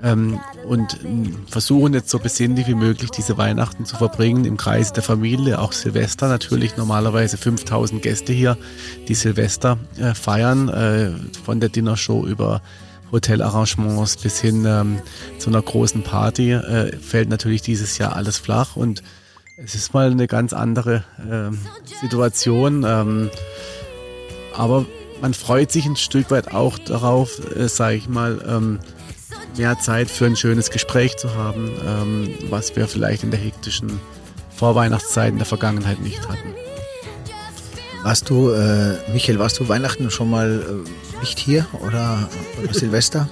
ähm, 0.02 0.40
und 0.66 0.98
versuchen 1.48 1.92
jetzt 1.92 2.10
so 2.10 2.18
besinnlich 2.18 2.66
wie 2.68 2.74
möglich 2.74 3.10
diese 3.10 3.36
Weihnachten 3.36 3.84
zu 3.84 3.96
verbringen 3.96 4.44
im 4.44 4.56
Kreise 4.56 4.92
der 4.92 5.02
Familie, 5.02 5.58
auch 5.58 5.72
Silvester 5.72 6.28
natürlich, 6.28 6.76
normalerweise 6.76 7.36
5000 7.36 8.00
Gäste 8.00 8.32
hier, 8.32 8.56
die 9.08 9.14
Silvester 9.14 9.78
äh, 9.98 10.14
feiern, 10.14 10.68
äh, 10.68 11.10
von 11.44 11.60
der 11.60 11.68
Dinnershow 11.68 12.24
über 12.26 12.62
Hotelarrangements 13.12 14.16
bis 14.16 14.40
hin 14.40 14.64
ähm, 14.66 15.00
zu 15.38 15.50
einer 15.50 15.62
großen 15.62 16.02
Party 16.02 16.52
äh, 16.52 16.96
fällt 16.96 17.28
natürlich 17.28 17.62
dieses 17.62 17.98
Jahr 17.98 18.16
alles 18.16 18.38
flach 18.38 18.76
und 18.76 19.02
es 19.56 19.74
ist 19.74 19.92
mal 19.92 20.10
eine 20.10 20.26
ganz 20.26 20.52
andere 20.52 21.04
ähm, 21.30 21.58
Situation. 22.00 22.84
Ähm, 22.86 23.30
aber 24.56 24.86
man 25.20 25.34
freut 25.34 25.70
sich 25.70 25.86
ein 25.86 25.96
Stück 25.96 26.30
weit 26.30 26.54
auch 26.54 26.78
darauf, 26.78 27.40
äh, 27.54 27.68
sage 27.68 27.96
ich 27.96 28.08
mal, 28.08 28.42
ähm, 28.48 28.80
mehr 29.56 29.78
Zeit 29.78 30.10
für 30.10 30.26
ein 30.26 30.36
schönes 30.36 30.70
Gespräch 30.70 31.16
zu 31.16 31.34
haben, 31.34 31.70
ähm, 31.86 32.34
was 32.48 32.74
wir 32.76 32.88
vielleicht 32.88 33.22
in 33.22 33.30
der 33.30 33.40
hektischen 33.40 34.00
Vorweihnachtszeit 34.56 35.32
in 35.32 35.38
der 35.38 35.46
Vergangenheit 35.46 36.00
nicht 36.00 36.26
hatten. 36.28 36.54
Warst 38.02 38.30
du, 38.30 38.50
äh, 38.50 38.96
Michael, 39.12 39.38
warst 39.38 39.60
du 39.60 39.68
Weihnachten 39.68 40.10
schon 40.10 40.30
mal 40.30 40.62
äh, 40.86 41.20
nicht 41.20 41.38
hier 41.38 41.66
oder, 41.86 42.28
oder 42.62 42.72
Silvester? 42.72 43.28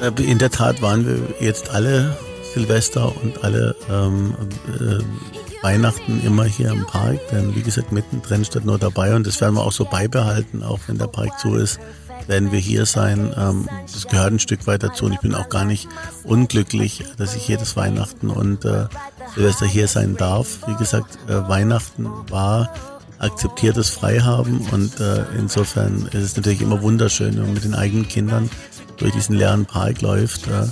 Äh, 0.00 0.22
in 0.22 0.38
der 0.38 0.50
Tat 0.50 0.80
waren 0.80 1.06
wir 1.06 1.18
jetzt 1.40 1.70
alle 1.70 2.16
Silvester 2.54 3.12
und 3.22 3.42
alle 3.42 3.74
ähm, 3.90 4.34
äh, 4.68 5.62
Weihnachten 5.62 6.22
immer 6.24 6.44
hier 6.44 6.70
im 6.70 6.86
Park, 6.86 7.18
denn 7.32 7.56
wie 7.56 7.62
gesagt, 7.62 7.90
mittendrin 7.90 8.44
statt 8.44 8.64
nur 8.64 8.78
dabei 8.78 9.16
und 9.16 9.26
das 9.26 9.40
werden 9.40 9.56
wir 9.56 9.64
auch 9.64 9.72
so 9.72 9.84
beibehalten, 9.84 10.62
auch 10.62 10.78
wenn 10.86 10.98
der 10.98 11.08
Park 11.08 11.38
zu 11.40 11.56
ist, 11.56 11.80
werden 12.28 12.52
wir 12.52 12.60
hier 12.60 12.86
sein. 12.86 13.34
Ähm, 13.36 13.68
das 13.92 14.06
gehört 14.06 14.32
ein 14.32 14.38
Stück 14.38 14.68
weit 14.68 14.84
dazu 14.84 15.06
und 15.06 15.12
ich 15.12 15.20
bin 15.20 15.34
auch 15.34 15.48
gar 15.48 15.64
nicht 15.64 15.88
unglücklich, 16.22 17.04
dass 17.16 17.34
ich 17.34 17.48
jedes 17.48 17.76
Weihnachten 17.76 18.30
und 18.30 18.64
äh, 18.64 18.86
Silvester 19.34 19.66
hier 19.66 19.88
sein 19.88 20.16
darf. 20.16 20.60
Wie 20.68 20.76
gesagt, 20.76 21.18
äh, 21.28 21.48
Weihnachten 21.48 22.08
war 22.30 22.72
akzeptiertes 23.18 23.90
Freihaben 23.90 24.60
und 24.72 25.00
äh, 25.00 25.24
insofern 25.38 26.06
ist 26.12 26.22
es 26.22 26.36
natürlich 26.36 26.60
immer 26.60 26.82
wunderschön, 26.82 27.36
wenn 27.36 27.44
man 27.44 27.54
mit 27.54 27.64
den 27.64 27.74
eigenen 27.74 28.08
Kindern 28.08 28.50
durch 28.98 29.12
diesen 29.12 29.36
leeren 29.36 29.66
Park 29.66 30.02
läuft. 30.02 30.46
Äh, 30.46 30.66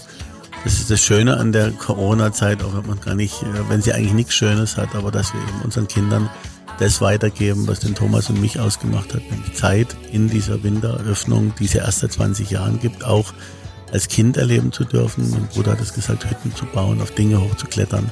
das 0.64 0.74
ist 0.74 0.90
das 0.90 1.00
Schöne 1.00 1.36
an 1.36 1.52
der 1.52 1.70
Corona-Zeit, 1.72 2.62
auch 2.62 2.74
wenn 2.74 2.86
man 2.86 3.00
gar 3.00 3.14
nicht, 3.14 3.42
äh, 3.42 3.68
wenn 3.68 3.82
sie 3.82 3.92
eigentlich 3.92 4.14
nichts 4.14 4.34
Schönes 4.34 4.76
hat, 4.76 4.94
aber 4.94 5.10
dass 5.10 5.32
wir 5.32 5.40
eben 5.40 5.62
unseren 5.62 5.88
Kindern 5.88 6.28
das 6.78 7.00
weitergeben, 7.00 7.66
was 7.66 7.80
den 7.80 7.94
Thomas 7.94 8.28
und 8.30 8.40
mich 8.40 8.58
ausgemacht 8.58 9.14
hat, 9.14 9.22
nämlich 9.30 9.54
Zeit 9.54 9.96
in 10.10 10.28
dieser 10.28 10.62
Winteröffnung, 10.62 11.54
die 11.58 11.66
es 11.66 11.74
erst 11.74 12.00
seit 12.00 12.12
20 12.12 12.50
Jahren 12.50 12.80
gibt, 12.80 13.04
auch 13.04 13.32
als 13.92 14.08
Kind 14.08 14.36
erleben 14.36 14.72
zu 14.72 14.84
dürfen. 14.84 15.30
Mein 15.30 15.46
Bruder 15.46 15.72
hat 15.72 15.80
es 15.80 15.94
gesagt, 15.94 16.28
Hütten 16.28 16.54
zu 16.54 16.66
bauen, 16.66 17.00
auf 17.00 17.12
Dinge 17.12 17.40
hochzuklettern 17.40 18.10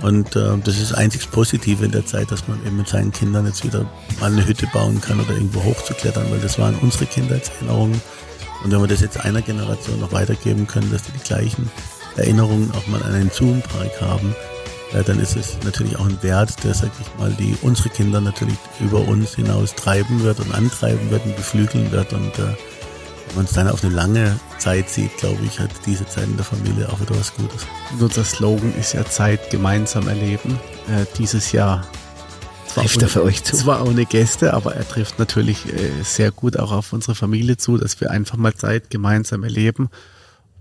Und 0.00 0.36
äh, 0.36 0.56
das 0.62 0.78
ist 0.78 0.92
einzig 0.92 1.30
Positive 1.30 1.84
in 1.84 1.90
der 1.90 2.06
Zeit, 2.06 2.30
dass 2.30 2.46
man 2.46 2.64
eben 2.64 2.76
mit 2.76 2.88
seinen 2.88 3.10
Kindern 3.10 3.46
jetzt 3.46 3.64
wieder 3.64 3.90
mal 4.20 4.32
eine 4.32 4.46
Hütte 4.46 4.66
bauen 4.72 5.00
kann 5.00 5.18
oder 5.18 5.30
irgendwo 5.30 5.64
hochzuklettern, 5.64 6.30
weil 6.30 6.40
das 6.40 6.58
waren 6.58 6.76
unsere 6.76 7.06
Kindheitserinnerungen. 7.06 8.00
Und 8.62 8.72
wenn 8.72 8.80
wir 8.80 8.88
das 8.88 9.00
jetzt 9.00 9.24
einer 9.24 9.42
Generation 9.42 10.00
noch 10.00 10.12
weitergeben 10.12 10.66
können, 10.66 10.90
dass 10.90 11.02
die 11.02 11.12
die 11.12 11.24
gleichen 11.24 11.70
Erinnerungen 12.16 12.70
auch 12.72 12.86
mal 12.86 13.02
an 13.02 13.12
einen 13.12 13.30
Zoom-Park 13.30 14.00
haben, 14.00 14.34
äh, 14.92 15.02
dann 15.02 15.20
ist 15.20 15.36
es 15.36 15.58
natürlich 15.64 15.96
auch 15.96 16.06
ein 16.06 16.22
Wert, 16.22 16.62
der, 16.64 16.74
sag 16.74 16.90
ich 17.00 17.18
mal, 17.18 17.32
die 17.32 17.56
unsere 17.62 17.88
Kinder 17.88 18.20
natürlich 18.20 18.56
über 18.80 19.00
uns 19.00 19.34
hinaus 19.34 19.74
treiben 19.74 20.22
wird 20.22 20.40
und 20.40 20.54
antreiben 20.54 21.10
wird 21.10 21.24
und 21.24 21.36
beflügeln 21.36 21.90
wird. 21.90 22.12
Und 22.12 22.38
äh, 22.38 22.54
wenn 23.28 23.36
man 23.36 23.44
es 23.44 23.52
dann 23.52 23.68
auf 23.68 23.84
eine 23.84 23.94
lange 23.94 24.38
Zeit 24.58 24.88
sieht, 24.88 25.16
glaube 25.18 25.44
ich, 25.44 25.60
hat 25.60 25.70
diese 25.86 26.06
Zeit 26.06 26.24
in 26.24 26.36
der 26.36 26.44
Familie 26.44 26.88
auch 26.88 27.00
wieder 27.00 27.18
was 27.18 27.34
Gutes. 27.34 27.66
Unser 27.98 28.24
Slogan 28.24 28.74
ist 28.74 28.94
ja 28.94 29.04
Zeit 29.04 29.50
gemeinsam 29.50 30.08
erleben. 30.08 30.58
Äh, 30.88 31.04
dieses 31.18 31.52
Jahr 31.52 31.86
trifft 32.68 33.02
er 33.02 33.08
für 33.08 33.22
euch 33.22 33.44
zu. 33.44 33.56
Zwar 33.56 33.86
ohne 33.86 34.06
Gäste, 34.06 34.54
aber 34.54 34.74
er 34.74 34.86
trifft 34.88 35.18
natürlich 35.18 35.66
äh, 35.66 35.90
sehr 36.02 36.30
gut 36.30 36.58
auch 36.58 36.72
auf 36.72 36.92
unsere 36.92 37.14
Familie 37.14 37.56
zu, 37.56 37.76
dass 37.76 38.00
wir 38.00 38.10
einfach 38.10 38.36
mal 38.36 38.54
Zeit 38.54 38.90
gemeinsam 38.90 39.44
erleben 39.44 39.88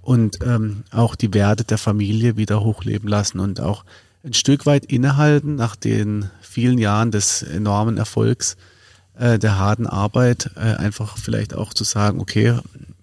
und 0.02 0.40
ähm, 0.44 0.84
auch 0.92 1.16
die 1.16 1.34
Werte 1.34 1.64
der 1.64 1.78
Familie 1.78 2.38
wieder 2.38 2.62
hochleben 2.62 3.10
lassen 3.10 3.40
und 3.40 3.60
auch 3.60 3.84
ein 4.24 4.34
Stück 4.34 4.66
weit 4.66 4.86
innehalten 4.86 5.56
nach 5.56 5.76
den 5.76 6.30
vielen 6.42 6.78
Jahren 6.78 7.12
des 7.12 7.44
enormen 7.44 7.98
Erfolgs 7.98 8.58
äh, 9.18 9.40
der 9.40 9.58
harten 9.58 9.88
Arbeit, 9.88 10.52
äh, 10.56 10.76
einfach 10.76 11.18
vielleicht 11.18 11.54
auch 11.54 11.74
zu 11.74 11.84
sagen, 11.84 12.20
okay, 12.20 12.58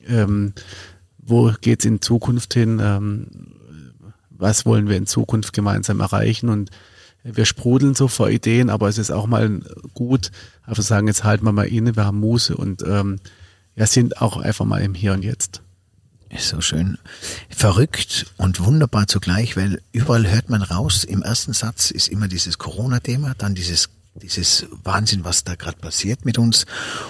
ähm, 0.06 0.52
wo 1.18 1.52
geht's 1.60 1.84
in 1.84 2.00
Zukunft 2.00 2.54
hin? 2.54 2.80
Ähm, 2.82 3.26
was 4.30 4.66
wollen 4.66 4.88
wir 4.88 4.96
in 4.96 5.06
Zukunft 5.06 5.52
gemeinsam 5.52 6.00
erreichen? 6.00 6.48
Und 6.48 6.70
wir 7.22 7.46
sprudeln 7.46 7.94
so 7.94 8.08
vor 8.08 8.28
Ideen, 8.28 8.68
aber 8.68 8.88
es 8.88 8.98
ist 8.98 9.10
auch 9.10 9.26
mal 9.26 9.60
gut, 9.94 10.30
einfach 10.64 10.82
sagen, 10.82 11.06
jetzt 11.06 11.24
halten 11.24 11.46
wir 11.46 11.52
mal 11.52 11.66
inne, 11.66 11.96
wir 11.96 12.04
haben 12.04 12.20
Muße 12.20 12.56
und 12.56 12.82
ähm, 12.86 13.18
ja, 13.76 13.86
sind 13.86 14.20
auch 14.20 14.36
einfach 14.36 14.66
mal 14.66 14.82
im 14.82 14.94
Hier 14.94 15.14
und 15.14 15.24
Jetzt. 15.24 15.62
Ist 16.28 16.48
so 16.48 16.60
schön. 16.60 16.98
Verrückt 17.48 18.26
und 18.36 18.60
wunderbar 18.60 19.06
zugleich, 19.06 19.56
weil 19.56 19.80
überall 19.92 20.30
hört 20.30 20.50
man 20.50 20.62
raus, 20.62 21.04
im 21.04 21.22
ersten 21.22 21.52
Satz 21.52 21.90
ist 21.90 22.08
immer 22.08 22.28
dieses 22.28 22.58
Corona-Thema, 22.58 23.34
dann 23.38 23.54
dieses, 23.54 23.88
dieses 24.22 24.66
Wahnsinn, 24.84 25.24
was 25.24 25.44
da 25.44 25.56
gerade 25.56 25.78
passiert 25.78 26.24
mit 26.24 26.38
uns 26.38 26.66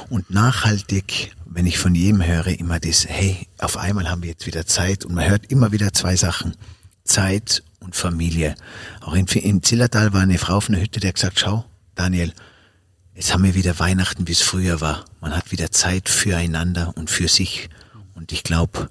und 0.09 0.31
nachhaltig, 0.31 1.33
wenn 1.45 1.67
ich 1.67 1.79
von 1.79 1.95
jedem 1.95 2.25
höre, 2.25 2.59
immer 2.59 2.81
das, 2.81 3.07
hey, 3.07 3.47
auf 3.59 3.77
einmal 3.77 4.11
haben 4.11 4.23
wir 4.23 4.31
jetzt 4.31 4.47
wieder 4.47 4.67
Zeit 4.67 5.05
und 5.05 5.15
man 5.15 5.29
hört 5.29 5.51
immer 5.51 5.73
wieder 5.73 5.93
zwei 5.93 6.17
Sachen. 6.17 6.57
Zeit 7.05 7.63
und 7.81 7.95
Familie. 7.95 8.55
Auch 9.03 9.15
in, 9.15 9.27
in 9.27 9.63
Zillertal 9.63 10.15
war 10.15 10.23
eine 10.23 10.39
Frau 10.39 10.57
auf 10.57 10.71
einer 10.71 10.81
Hütte, 10.81 11.01
die 11.01 11.09
hat 11.09 11.17
gesagt, 11.17 11.39
schau, 11.39 11.67
Daniel, 11.95 12.33
jetzt 13.15 13.33
haben 13.33 13.45
wir 13.45 13.55
wieder 13.55 13.79
Weihnachten, 13.79 14.27
wie 14.27 14.33
es 14.33 14.41
früher 14.41 14.81
war. 14.81 15.05
Man 15.21 15.37
hat 15.37 15.53
wieder 15.53 15.71
Zeit 15.71 16.09
füreinander 16.09 16.95
und 16.97 17.11
für 17.11 17.29
sich. 17.29 17.69
Und 18.15 18.33
ich 18.33 18.43
glaube, 18.43 18.89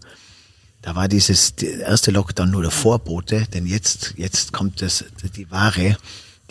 da 0.84 0.95
war 0.95 1.07
dieses 1.07 1.52
erste 1.52 2.11
Lockdown 2.11 2.52
nur 2.52 2.61
der 2.61 2.72
Vorbote, 2.72 3.48
denn 3.53 3.65
jetzt 3.65 4.14
jetzt 4.18 4.53
kommt 4.53 4.81
das 4.81 5.06
die 5.35 5.49
wahre 5.49 5.98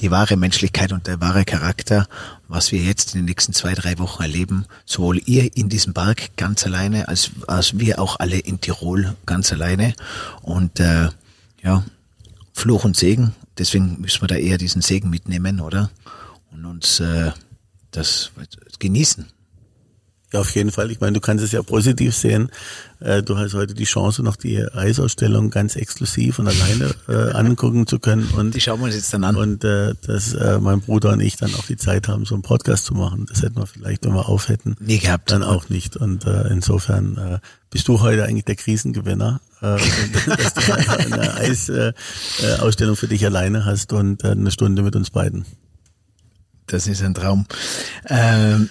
die 0.01 0.11
wahre 0.11 0.37
Menschlichkeit 0.37 0.93
und 0.93 1.07
der 1.07 1.21
wahre 1.21 1.45
Charakter, 1.45 2.09
was 2.49 2.73
wir 2.73 2.81
jetzt 2.81 3.15
in 3.15 3.21
den 3.21 3.27
nächsten 3.27 3.53
zwei 3.53 3.75
drei 3.75 3.99
Wochen 3.99 4.23
erleben, 4.23 4.67
sowohl 4.85 5.21
ihr 5.27 5.57
in 5.57 5.69
diesem 5.69 5.95
Park 5.95 6.37
ganz 6.37 6.65
alleine 6.67 7.09
als 7.09 7.31
als 7.47 7.79
wir 7.79 8.01
auch 8.01 8.19
alle 8.19 8.39
in 8.39 8.61
Tirol 8.61 9.15
ganz 9.27 9.53
alleine 9.53 9.95
und 10.43 10.81
äh, 10.81 11.09
ja 11.63 11.85
Fluch 12.53 12.85
und 12.85 12.97
Segen. 12.97 13.35
Deswegen 13.59 14.01
müssen 14.01 14.23
wir 14.23 14.29
da 14.29 14.37
eher 14.37 14.59
diesen 14.59 14.83
Segen 14.83 15.11
mitnehmen, 15.11 15.61
oder? 15.61 15.91
Und 16.51 16.65
uns 16.65 17.01
äh, 17.01 17.33
das 17.91 18.31
genießen. 18.79 19.27
Ja, 20.33 20.41
auf 20.41 20.55
jeden 20.55 20.71
Fall. 20.71 20.91
Ich 20.91 21.01
meine, 21.01 21.13
du 21.13 21.21
kannst 21.21 21.45
es 21.45 21.53
ja 21.53 21.63
positiv 21.63 22.17
sehen. 22.17 22.51
Äh, 23.01 23.23
du 23.23 23.37
hast 23.37 23.53
heute 23.53 23.75
die 23.75 23.85
Chance, 23.85 24.23
noch 24.23 24.37
die 24.37 24.65
Eisausstellung 24.67 25.51
ganz 25.51 25.77
exklusiv 25.77 26.39
und 26.39 26.49
alleine 26.49 26.95
äh, 27.07 27.33
angucken 27.37 27.87
zu 27.87 27.99
können. 27.99 28.27
Und 28.37 28.55
die 28.55 28.61
schauen 28.61 28.81
wir 28.81 28.87
uns 28.87 28.95
jetzt 28.95 29.13
dann 29.13 29.25
an. 29.25 29.37
Und 29.37 29.63
äh, 29.63 29.95
dass 30.07 30.33
äh, 30.33 30.59
mein 30.59 30.81
Bruder 30.81 31.11
und 31.13 31.21
ich 31.21 31.37
dann 31.37 31.55
auch 31.55 31.67
die 31.67 31.77
Zeit 31.77 32.09
haben, 32.09 32.25
so 32.25 32.35
einen 32.35 32.43
Podcast 32.43 32.87
zu 32.87 32.95
machen. 32.95 33.27
Das 33.29 33.43
hätten 33.43 33.57
wir 33.57 33.67
vielleicht, 33.67 34.07
wenn 34.07 34.15
wir 34.15 34.29
auf 34.29 34.49
hätten, 34.49 34.75
nie 34.81 34.99
gehabt. 34.99 35.31
Dann 35.31 35.43
auch 35.43 35.69
nicht. 35.69 35.99
Und 35.99 36.25
äh, 36.25 36.49
insofern 36.49 37.19
äh, 37.19 37.39
bist 37.69 37.89
du 37.89 38.01
heute 38.01 38.25
eigentlich 38.25 38.47
der 38.47 38.57
Krisengewinner, 38.57 39.41
äh, 39.61 39.77
dass 40.37 40.55
du 40.55 40.73
eine 41.13 41.35
Eisausstellung 41.35 42.95
äh, 42.95 42.99
für 42.99 43.09
dich 43.09 43.27
alleine 43.27 43.67
hast 43.67 43.93
und 43.93 44.25
äh, 44.25 44.29
eine 44.29 44.51
Stunde 44.51 44.83
mit 44.83 44.97
uns 44.97 45.11
beiden. 45.11 45.45
Das 46.67 46.87
ist 46.87 47.03
ein 47.03 47.13
Traum. 47.13 47.45
Ähm, 48.09 48.71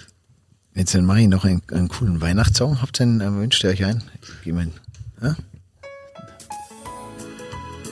Jetzt 0.74 0.94
mache 0.94 1.20
ich 1.20 1.28
noch 1.28 1.44
einen, 1.44 1.62
einen 1.70 1.88
coolen 1.88 2.20
Weihnachtssong. 2.20 2.80
Habt 2.80 3.00
ihr 3.00 3.04
einen, 3.04 3.20
äh, 3.20 3.32
wünscht 3.32 3.62
ihr 3.62 3.70
euch 3.70 3.84
einen? 3.84 4.02
Ich 4.44 4.52
mein, 4.52 4.72
ja? 5.20 5.36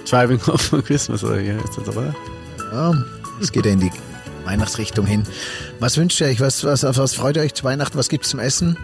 Driving 0.08 0.44
Home 0.46 0.58
for 0.58 0.82
Christmas 0.82 1.22
oder 1.22 1.38
hier 1.38 1.62
ist 1.62 1.76
das 1.76 1.88
oder? 1.88 2.14
Ja, 2.72 2.94
es 3.40 3.52
geht 3.52 3.66
ja 3.66 3.72
in 3.72 3.80
die 3.80 3.92
Weihnachtsrichtung 4.44 5.06
hin. 5.06 5.24
Was 5.78 5.96
wünscht 5.96 6.20
ihr 6.20 6.26
euch? 6.26 6.40
Was, 6.40 6.64
was, 6.64 6.84
auf 6.84 6.96
was 6.96 7.14
freut 7.14 7.36
ihr 7.36 7.42
euch 7.42 7.54
zu 7.54 7.64
Weihnachten? 7.64 7.96
Was 7.96 8.08
gibt's 8.08 8.30
zum 8.30 8.40
Essen? 8.40 8.76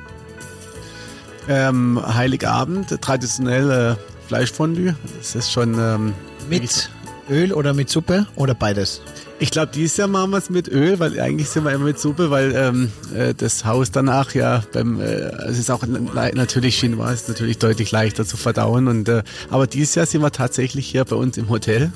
Ähm, 1.48 2.00
Heiligabend, 2.06 3.00
traditionell 3.00 3.70
äh, 3.70 4.26
Fleischfondue. 4.28 4.94
Das 5.18 5.34
ist 5.34 5.50
schon 5.50 5.78
ähm, 5.78 6.12
mit 6.48 6.90
Öl 7.28 7.52
oder 7.52 7.74
mit 7.74 7.90
Suppe 7.90 8.26
oder 8.36 8.54
beides? 8.54 9.02
Ich 9.38 9.50
glaube, 9.50 9.70
dieses 9.74 9.96
Jahr 9.96 10.08
machen 10.08 10.30
wir 10.30 10.38
es 10.38 10.48
mit 10.48 10.68
Öl, 10.68 10.98
weil 10.98 11.20
eigentlich 11.20 11.48
sind 11.48 11.64
wir 11.64 11.72
immer 11.72 11.84
mit 11.84 11.98
Suppe, 11.98 12.30
weil 12.30 12.54
ähm, 12.54 12.90
äh, 13.14 13.34
das 13.34 13.64
Haus 13.64 13.90
danach 13.90 14.34
ja 14.34 14.62
beim, 14.72 15.00
äh, 15.00 15.04
es 15.04 15.58
ist 15.58 15.70
auch 15.70 15.84
natürlich 15.86 16.78
Chinois, 16.78 17.12
ist 17.12 17.28
natürlich 17.28 17.58
deutlich 17.58 17.90
leichter 17.92 18.24
zu 18.24 18.36
verdauen. 18.36 18.88
Und 18.88 19.08
äh, 19.08 19.22
aber 19.50 19.66
dieses 19.66 19.94
Jahr 19.94 20.06
sind 20.06 20.22
wir 20.22 20.32
tatsächlich 20.32 20.86
hier 20.86 21.04
bei 21.04 21.16
uns 21.16 21.36
im 21.36 21.50
Hotel, 21.50 21.92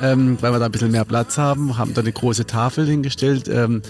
ähm, 0.00 0.38
weil 0.40 0.52
wir 0.52 0.58
da 0.58 0.66
ein 0.66 0.72
bisschen 0.72 0.90
mehr 0.90 1.04
Platz 1.04 1.38
haben, 1.38 1.78
haben 1.78 1.94
da 1.94 2.00
eine 2.00 2.12
große 2.12 2.46
Tafel 2.46 2.86
hingestellt. 2.86 3.48
Ähm, 3.48 3.82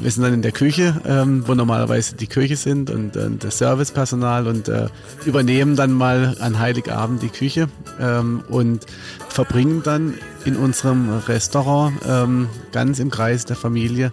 wir 0.00 0.10
sind 0.10 0.22
dann 0.22 0.34
in 0.34 0.42
der 0.42 0.52
Küche, 0.52 1.00
ähm, 1.06 1.46
wo 1.46 1.54
normalerweise 1.54 2.16
die 2.16 2.26
Küche 2.26 2.56
sind 2.56 2.90
und 2.90 3.16
äh, 3.16 3.28
das 3.38 3.58
Servicepersonal 3.58 4.46
und 4.46 4.68
äh, 4.68 4.88
übernehmen 5.24 5.76
dann 5.76 5.92
mal 5.92 6.36
an 6.40 6.58
Heiligabend 6.58 7.22
die 7.22 7.28
Küche 7.28 7.68
ähm, 8.00 8.42
und 8.48 8.86
verbringen 9.28 9.82
dann 9.82 10.14
in 10.44 10.56
unserem 10.56 11.10
Restaurant 11.26 11.94
ähm, 12.06 12.48
ganz 12.72 12.98
im 12.98 13.10
Kreis 13.10 13.44
der 13.44 13.56
Familie 13.56 14.12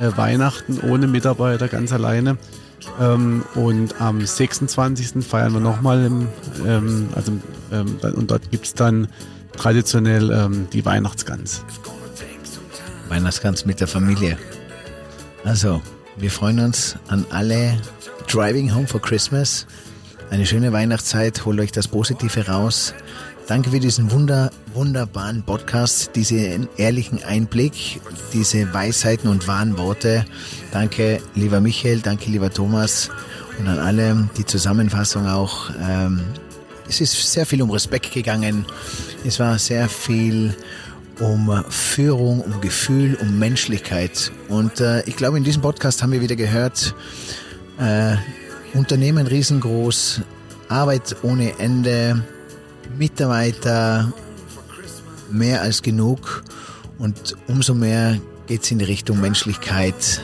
äh, 0.00 0.16
Weihnachten 0.16 0.80
ohne 0.80 1.06
Mitarbeiter, 1.06 1.68
ganz 1.68 1.92
alleine. 1.92 2.38
Ähm, 3.00 3.44
und 3.54 4.00
am 4.00 4.24
26. 4.24 5.24
feiern 5.24 5.52
wir 5.52 5.60
nochmal, 5.60 6.10
ähm, 6.66 7.08
also, 7.14 7.32
ähm, 7.70 7.96
und 8.14 8.30
dort 8.30 8.50
gibt 8.50 8.66
es 8.66 8.74
dann 8.74 9.08
traditionell 9.56 10.66
die 10.72 10.82
Weihnachtsgans. 10.86 11.62
Weihnachtsgans 13.10 13.66
mit 13.66 13.80
der 13.80 13.86
Familie. 13.86 14.38
Also, 15.44 15.82
wir 16.16 16.30
freuen 16.30 16.60
uns 16.60 16.96
an 17.08 17.26
alle 17.30 17.76
Driving 18.28 18.72
Home 18.74 18.86
for 18.86 19.02
Christmas. 19.02 19.66
Eine 20.30 20.46
schöne 20.46 20.72
Weihnachtszeit. 20.72 21.44
Holt 21.44 21.58
euch 21.58 21.72
das 21.72 21.88
Positive 21.88 22.46
raus. 22.46 22.94
Danke 23.48 23.70
für 23.70 23.80
diesen 23.80 24.12
wunder, 24.12 24.52
wunderbaren 24.72 25.42
Podcast, 25.42 26.12
diesen 26.14 26.68
ehrlichen 26.76 27.24
Einblick, 27.24 28.00
diese 28.32 28.72
Weisheiten 28.72 29.28
und 29.28 29.48
wahren 29.48 29.76
Worte. 29.76 30.24
Danke, 30.70 31.20
lieber 31.34 31.60
Michael, 31.60 32.00
danke, 32.00 32.30
lieber 32.30 32.50
Thomas 32.50 33.10
und 33.58 33.66
an 33.66 33.80
alle 33.80 34.28
die 34.38 34.46
Zusammenfassung 34.46 35.26
auch. 35.26 35.70
Ähm, 35.80 36.20
es 36.88 37.00
ist 37.00 37.32
sehr 37.32 37.46
viel 37.46 37.62
um 37.62 37.70
Respekt 37.70 38.12
gegangen. 38.12 38.64
Es 39.24 39.40
war 39.40 39.58
sehr 39.58 39.88
viel 39.88 40.54
um 41.22 41.64
Führung, 41.68 42.40
um 42.40 42.60
Gefühl, 42.60 43.16
um 43.20 43.38
Menschlichkeit. 43.38 44.32
Und 44.48 44.80
äh, 44.80 45.02
ich 45.04 45.16
glaube, 45.16 45.38
in 45.38 45.44
diesem 45.44 45.62
Podcast 45.62 46.02
haben 46.02 46.12
wir 46.12 46.20
wieder 46.20 46.34
gehört, 46.34 46.94
äh, 47.78 48.16
Unternehmen 48.74 49.26
riesengroß, 49.26 50.22
Arbeit 50.68 51.16
ohne 51.22 51.58
Ende, 51.58 52.24
Mitarbeiter 52.98 54.12
mehr 55.30 55.62
als 55.62 55.82
genug 55.82 56.42
und 56.98 57.36
umso 57.46 57.74
mehr 57.74 58.18
geht 58.46 58.64
es 58.64 58.70
in 58.70 58.78
die 58.78 58.84
Richtung 58.84 59.20
Menschlichkeit, 59.20 60.20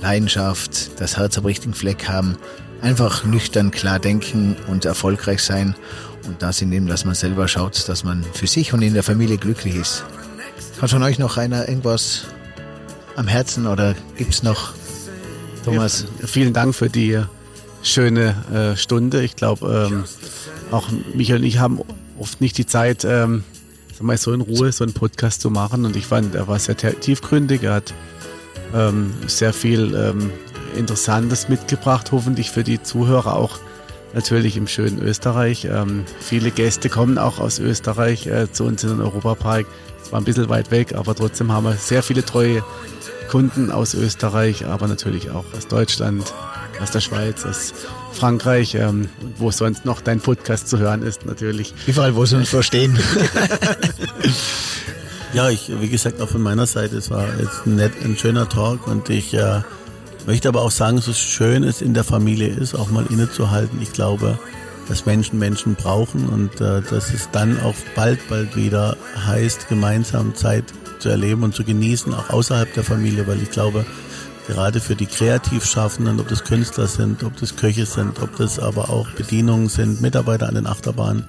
Leidenschaft, 0.00 1.00
das 1.00 1.16
Herz 1.16 1.36
am 1.38 1.44
richtigen 1.44 1.74
Fleck 1.74 2.08
haben, 2.08 2.36
einfach 2.80 3.24
nüchtern 3.24 3.70
klar 3.70 3.98
denken 3.98 4.56
und 4.68 4.84
erfolgreich 4.84 5.42
sein 5.42 5.74
und 6.26 6.42
das 6.42 6.62
indem, 6.62 6.86
dass 6.86 7.04
man 7.04 7.14
selber 7.14 7.48
schaut, 7.48 7.88
dass 7.88 8.04
man 8.04 8.24
für 8.34 8.46
sich 8.46 8.72
und 8.72 8.82
in 8.82 8.94
der 8.94 9.02
Familie 9.02 9.36
glücklich 9.36 9.74
ist. 9.76 10.04
Hat 10.80 10.88
von 10.88 11.02
euch 11.02 11.18
noch 11.18 11.36
einer 11.36 11.68
irgendwas 11.68 12.22
am 13.14 13.28
Herzen 13.28 13.66
oder 13.66 13.94
gibt 14.16 14.32
es 14.32 14.42
noch, 14.42 14.72
Thomas? 15.62 16.06
Ja, 16.20 16.26
vielen 16.26 16.54
Dank 16.54 16.74
für 16.74 16.88
die 16.88 17.20
schöne 17.82 18.34
äh, 18.50 18.76
Stunde. 18.78 19.22
Ich 19.22 19.36
glaube, 19.36 19.90
ähm, 19.90 20.04
auch 20.70 20.88
Michael 21.12 21.40
und 21.40 21.46
ich 21.46 21.58
haben 21.58 21.80
oft 22.18 22.40
nicht 22.40 22.56
die 22.56 22.64
Zeit, 22.64 23.04
ähm, 23.04 23.44
mal 24.00 24.16
so 24.16 24.32
in 24.32 24.40
Ruhe 24.40 24.72
so 24.72 24.84
einen 24.84 24.94
Podcast 24.94 25.42
zu 25.42 25.50
machen. 25.50 25.84
Und 25.84 25.96
ich 25.96 26.06
fand, 26.06 26.34
er 26.34 26.48
war 26.48 26.58
sehr 26.58 26.78
tiefgründig, 26.78 27.64
er 27.64 27.74
hat 27.74 27.92
ähm, 28.74 29.12
sehr 29.26 29.52
viel 29.52 29.94
ähm, 29.94 30.30
Interessantes 30.76 31.50
mitgebracht, 31.50 32.10
hoffentlich 32.10 32.50
für 32.50 32.64
die 32.64 32.82
Zuhörer 32.82 33.36
auch 33.36 33.58
natürlich 34.14 34.56
im 34.56 34.66
schönen 34.66 34.98
Österreich. 35.02 35.66
Ähm, 35.66 36.04
viele 36.20 36.50
Gäste 36.50 36.88
kommen 36.88 37.18
auch 37.18 37.38
aus 37.38 37.58
Österreich 37.58 38.26
äh, 38.26 38.50
zu 38.50 38.64
uns 38.64 38.82
in 38.82 38.88
den 38.88 39.00
Europapark. 39.02 39.66
War 40.10 40.20
ein 40.20 40.24
bisschen 40.24 40.48
weit 40.48 40.70
weg, 40.70 40.94
aber 40.94 41.14
trotzdem 41.14 41.52
haben 41.52 41.64
wir 41.64 41.74
sehr 41.74 42.02
viele 42.02 42.24
treue 42.24 42.64
Kunden 43.30 43.70
aus 43.70 43.94
Österreich, 43.94 44.66
aber 44.66 44.88
natürlich 44.88 45.30
auch 45.30 45.44
aus 45.56 45.68
Deutschland, 45.68 46.32
aus 46.82 46.90
der 46.90 47.00
Schweiz, 47.00 47.44
aus 47.44 47.72
Frankreich, 48.12 48.74
ähm, 48.74 49.08
wo 49.38 49.52
sonst 49.52 49.84
noch 49.84 50.00
dein 50.00 50.20
Podcast 50.20 50.68
zu 50.68 50.78
hören 50.78 51.02
ist, 51.02 51.26
natürlich. 51.26 51.72
Überall, 51.86 52.16
wo 52.16 52.24
sie 52.24 52.36
uns 52.36 52.48
verstehen. 52.50 52.98
ja, 55.32 55.48
ich, 55.48 55.70
wie 55.80 55.88
gesagt, 55.88 56.20
auch 56.20 56.28
von 56.28 56.42
meiner 56.42 56.66
Seite, 56.66 56.96
es 56.96 57.10
war 57.10 57.24
jetzt 57.38 57.66
ein, 57.66 57.76
nett, 57.76 57.92
ein 58.04 58.16
schöner 58.16 58.48
Talk 58.48 58.88
und 58.88 59.08
ich 59.10 59.32
äh, 59.34 59.60
möchte 60.26 60.48
aber 60.48 60.62
auch 60.62 60.72
sagen, 60.72 61.00
so 61.00 61.12
schön 61.12 61.62
es 61.62 61.82
in 61.82 61.94
der 61.94 62.04
Familie 62.04 62.48
ist, 62.48 62.74
auch 62.74 62.90
mal 62.90 63.06
innezuhalten. 63.10 63.80
Ich 63.80 63.92
glaube, 63.92 64.40
dass 64.90 65.06
Menschen 65.06 65.38
Menschen 65.38 65.76
brauchen 65.76 66.28
und 66.28 66.60
äh, 66.60 66.82
dass 66.82 67.14
es 67.14 67.30
dann 67.30 67.60
auch 67.60 67.76
bald, 67.94 68.18
bald 68.28 68.56
wieder 68.56 68.96
heißt, 69.24 69.68
gemeinsam 69.68 70.34
Zeit 70.34 70.64
zu 70.98 71.08
erleben 71.08 71.44
und 71.44 71.54
zu 71.54 71.62
genießen, 71.62 72.12
auch 72.12 72.30
außerhalb 72.30 72.74
der 72.74 72.82
Familie, 72.82 73.26
weil 73.28 73.40
ich 73.40 73.52
glaube, 73.52 73.86
gerade 74.48 74.80
für 74.80 74.96
die 74.96 75.06
Kreativschaffenden, 75.06 76.18
ob 76.18 76.26
das 76.26 76.42
Künstler 76.42 76.88
sind, 76.88 77.22
ob 77.22 77.36
das 77.36 77.54
Köche 77.54 77.86
sind, 77.86 78.20
ob 78.20 78.36
das 78.36 78.58
aber 78.58 78.90
auch 78.90 79.08
Bedienungen 79.12 79.68
sind, 79.68 80.00
Mitarbeiter 80.00 80.48
an 80.48 80.56
den 80.56 80.66
Achterbahnen, 80.66 81.24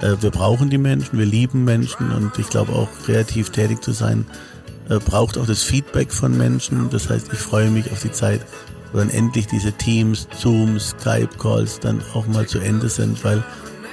äh, 0.00 0.16
wir 0.20 0.32
brauchen 0.32 0.68
die 0.68 0.78
Menschen, 0.78 1.16
wir 1.16 1.26
lieben 1.26 1.62
Menschen 1.64 2.10
und 2.10 2.36
ich 2.40 2.48
glaube 2.48 2.72
auch 2.72 2.88
kreativ 3.04 3.50
tätig 3.50 3.82
zu 3.82 3.92
sein, 3.92 4.26
äh, 4.88 4.98
braucht 4.98 5.38
auch 5.38 5.46
das 5.46 5.62
Feedback 5.62 6.12
von 6.12 6.36
Menschen. 6.36 6.90
Das 6.90 7.08
heißt, 7.08 7.32
ich 7.32 7.38
freue 7.38 7.70
mich 7.70 7.92
auf 7.92 8.02
die 8.02 8.10
Zeit, 8.10 8.40
dann 8.92 9.10
endlich 9.10 9.46
diese 9.46 9.72
Teams, 9.72 10.28
Zooms, 10.38 10.90
Skype-Calls 11.00 11.80
dann 11.80 12.02
auch 12.14 12.26
mal 12.26 12.46
zu 12.46 12.58
Ende 12.58 12.88
sind, 12.88 13.24
weil 13.24 13.42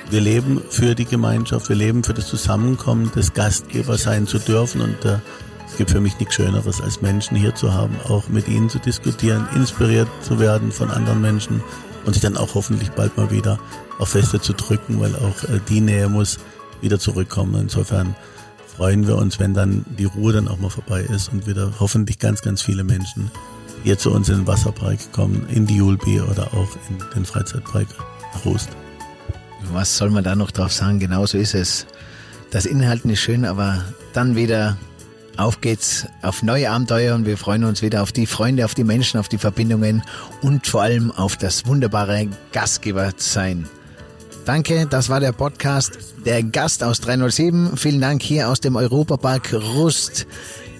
wir 0.09 0.21
leben 0.21 0.61
für 0.69 0.95
die 0.95 1.05
Gemeinschaft, 1.05 1.69
wir 1.69 1.75
leben 1.75 2.03
für 2.03 2.13
das 2.13 2.27
Zusammenkommen 2.27 3.11
des 3.15 3.33
Gastgebers 3.33 4.03
sein 4.03 4.27
zu 4.27 4.39
dürfen 4.39 4.81
und 4.81 5.05
äh, 5.05 5.17
es 5.67 5.77
gibt 5.77 5.91
für 5.91 6.01
mich 6.01 6.19
nichts 6.19 6.35
Schöneres, 6.35 6.81
als 6.81 7.01
Menschen 7.01 7.35
hier 7.35 7.55
zu 7.55 7.73
haben, 7.73 7.95
auch 8.07 8.27
mit 8.27 8.47
ihnen 8.47 8.69
zu 8.69 8.77
diskutieren, 8.77 9.47
inspiriert 9.55 10.07
zu 10.21 10.39
werden 10.39 10.71
von 10.71 10.91
anderen 10.91 11.21
Menschen 11.21 11.63
und 12.05 12.13
sich 12.13 12.21
dann 12.21 12.37
auch 12.37 12.53
hoffentlich 12.53 12.91
bald 12.91 13.17
mal 13.17 13.31
wieder 13.31 13.59
auf 13.97 14.09
Feste 14.09 14.39
zu 14.39 14.53
drücken, 14.53 14.99
weil 14.99 15.15
auch 15.15 15.43
äh, 15.49 15.59
die 15.69 15.81
Nähe 15.81 16.09
muss 16.09 16.37
wieder 16.81 16.99
zurückkommen. 16.99 17.55
Insofern 17.55 18.15
freuen 18.77 19.07
wir 19.07 19.15
uns, 19.17 19.39
wenn 19.39 19.53
dann 19.53 19.85
die 19.97 20.05
Ruhe 20.05 20.33
dann 20.33 20.47
auch 20.47 20.59
mal 20.59 20.69
vorbei 20.69 21.01
ist 21.01 21.31
und 21.31 21.47
wieder 21.47 21.73
hoffentlich 21.79 22.19
ganz, 22.19 22.41
ganz 22.41 22.61
viele 22.61 22.83
Menschen 22.83 23.31
hier 23.83 23.97
zu 23.97 24.11
uns 24.11 24.29
in 24.29 24.37
den 24.37 24.47
Wasserpark 24.47 25.11
kommen, 25.11 25.45
in 25.49 25.67
die 25.67 25.77
Julbi 25.77 26.21
oder 26.21 26.47
auch 26.53 26.69
in 26.89 26.97
den 27.15 27.25
Freizeitpark 27.25 27.87
Rust. 28.45 28.69
Was 29.71 29.97
soll 29.97 30.09
man 30.09 30.23
da 30.23 30.35
noch 30.35 30.51
drauf 30.51 30.71
sagen? 30.71 30.99
Genauso 30.99 31.37
ist 31.37 31.53
es. 31.53 31.85
Das 32.51 32.65
Inhalten 32.65 33.09
ist 33.09 33.19
schön, 33.19 33.45
aber 33.45 33.83
dann 34.13 34.35
wieder 34.35 34.77
auf 35.37 35.61
geht's 35.61 36.05
auf 36.21 36.43
neue 36.43 36.69
Abenteuer 36.69 37.15
und 37.15 37.25
wir 37.25 37.37
freuen 37.37 37.63
uns 37.63 37.81
wieder 37.81 38.03
auf 38.03 38.11
die 38.11 38.27
Freunde, 38.27 38.65
auf 38.65 38.75
die 38.75 38.83
Menschen, 38.83 39.19
auf 39.19 39.29
die 39.29 39.39
Verbindungen 39.39 40.03
und 40.41 40.67
vor 40.67 40.83
allem 40.83 41.11
auf 41.11 41.37
das 41.37 41.65
wunderbare 41.65 42.27
Gastgeber 42.51 43.11
sein. 43.17 43.67
Danke, 44.45 44.85
das 44.87 45.09
war 45.09 45.19
der 45.19 45.31
Podcast 45.31 45.97
Der 46.25 46.43
Gast 46.43 46.83
aus 46.83 46.99
307. 46.99 47.77
Vielen 47.77 48.01
Dank 48.01 48.21
hier 48.21 48.49
aus 48.49 48.59
dem 48.59 48.75
Europapark 48.75 49.53
Rust 49.53 50.27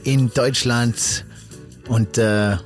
in 0.03 0.31
Deutschland. 0.33 1.25
Und 1.87 2.17
äh, 2.17 2.57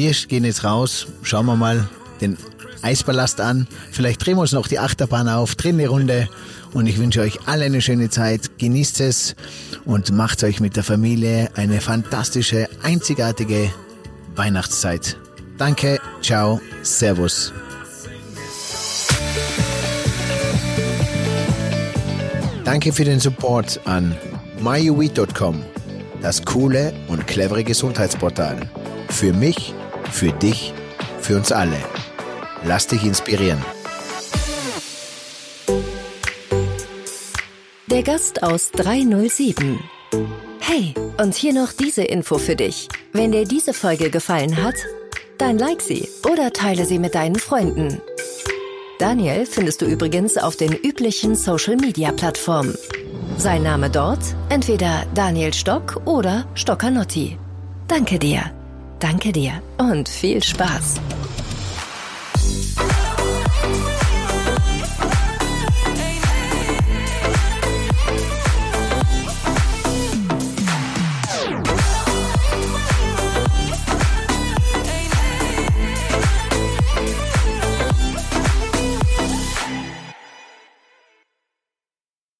wir 0.00 0.12
gehen 0.28 0.46
jetzt 0.46 0.64
raus, 0.64 1.08
schauen 1.22 1.44
wir 1.44 1.56
mal 1.56 1.86
den 2.22 2.38
Eispalast 2.80 3.38
an. 3.38 3.68
Vielleicht 3.92 4.24
drehen 4.24 4.36
wir 4.36 4.40
uns 4.40 4.52
noch 4.52 4.66
die 4.66 4.78
Achterbahn 4.78 5.28
auf, 5.28 5.56
drehen 5.56 5.78
eine 5.78 5.88
Runde. 5.88 6.26
Und 6.72 6.86
ich 6.86 6.96
wünsche 6.96 7.20
euch 7.20 7.38
alle 7.46 7.66
eine 7.66 7.82
schöne 7.82 8.08
Zeit. 8.08 8.58
Genießt 8.58 9.02
es 9.02 9.36
und 9.84 10.10
macht 10.12 10.42
euch 10.42 10.58
mit 10.58 10.76
der 10.76 10.84
Familie 10.84 11.50
eine 11.54 11.82
fantastische, 11.82 12.66
einzigartige 12.82 13.70
Weihnachtszeit. 14.36 15.18
Danke, 15.58 16.00
ciao, 16.22 16.62
servus. 16.80 17.52
Danke 22.64 22.94
für 22.94 23.04
den 23.04 23.20
Support 23.20 23.80
an 23.84 24.16
myuweed.com, 24.62 25.62
das 26.22 26.42
coole 26.46 26.94
und 27.08 27.26
clevere 27.26 27.64
Gesundheitsportal. 27.64 28.56
Für 29.10 29.32
mich, 29.34 29.74
für 30.10 30.32
dich, 30.32 30.72
für 31.20 31.36
uns 31.36 31.52
alle. 31.52 31.78
Lass 32.64 32.86
dich 32.86 33.04
inspirieren. 33.04 33.64
Der 37.86 38.02
Gast 38.02 38.42
aus 38.42 38.70
307. 38.72 39.80
Hey, 40.60 40.94
und 41.18 41.34
hier 41.34 41.52
noch 41.52 41.72
diese 41.72 42.02
Info 42.02 42.38
für 42.38 42.56
dich. 42.56 42.88
Wenn 43.12 43.32
dir 43.32 43.44
diese 43.44 43.74
Folge 43.74 44.10
gefallen 44.10 44.62
hat, 44.62 44.76
dann 45.38 45.58
like 45.58 45.82
sie 45.82 46.08
oder 46.30 46.52
teile 46.52 46.84
sie 46.84 46.98
mit 46.98 47.14
deinen 47.14 47.36
Freunden. 47.36 48.00
Daniel 48.98 49.46
findest 49.46 49.80
du 49.82 49.86
übrigens 49.86 50.36
auf 50.36 50.56
den 50.56 50.72
üblichen 50.72 51.34
Social-Media-Plattformen. 51.34 52.74
Sein 53.38 53.62
Name 53.62 53.88
dort 53.88 54.20
entweder 54.50 55.06
Daniel 55.14 55.54
Stock 55.54 56.02
oder 56.04 56.46
Stockanotti. 56.54 57.38
Danke 57.88 58.18
dir. 58.18 58.52
Danke 59.00 59.32
dir 59.32 59.62
und 59.78 60.08
viel 60.08 60.42
Spaß. 60.42 61.00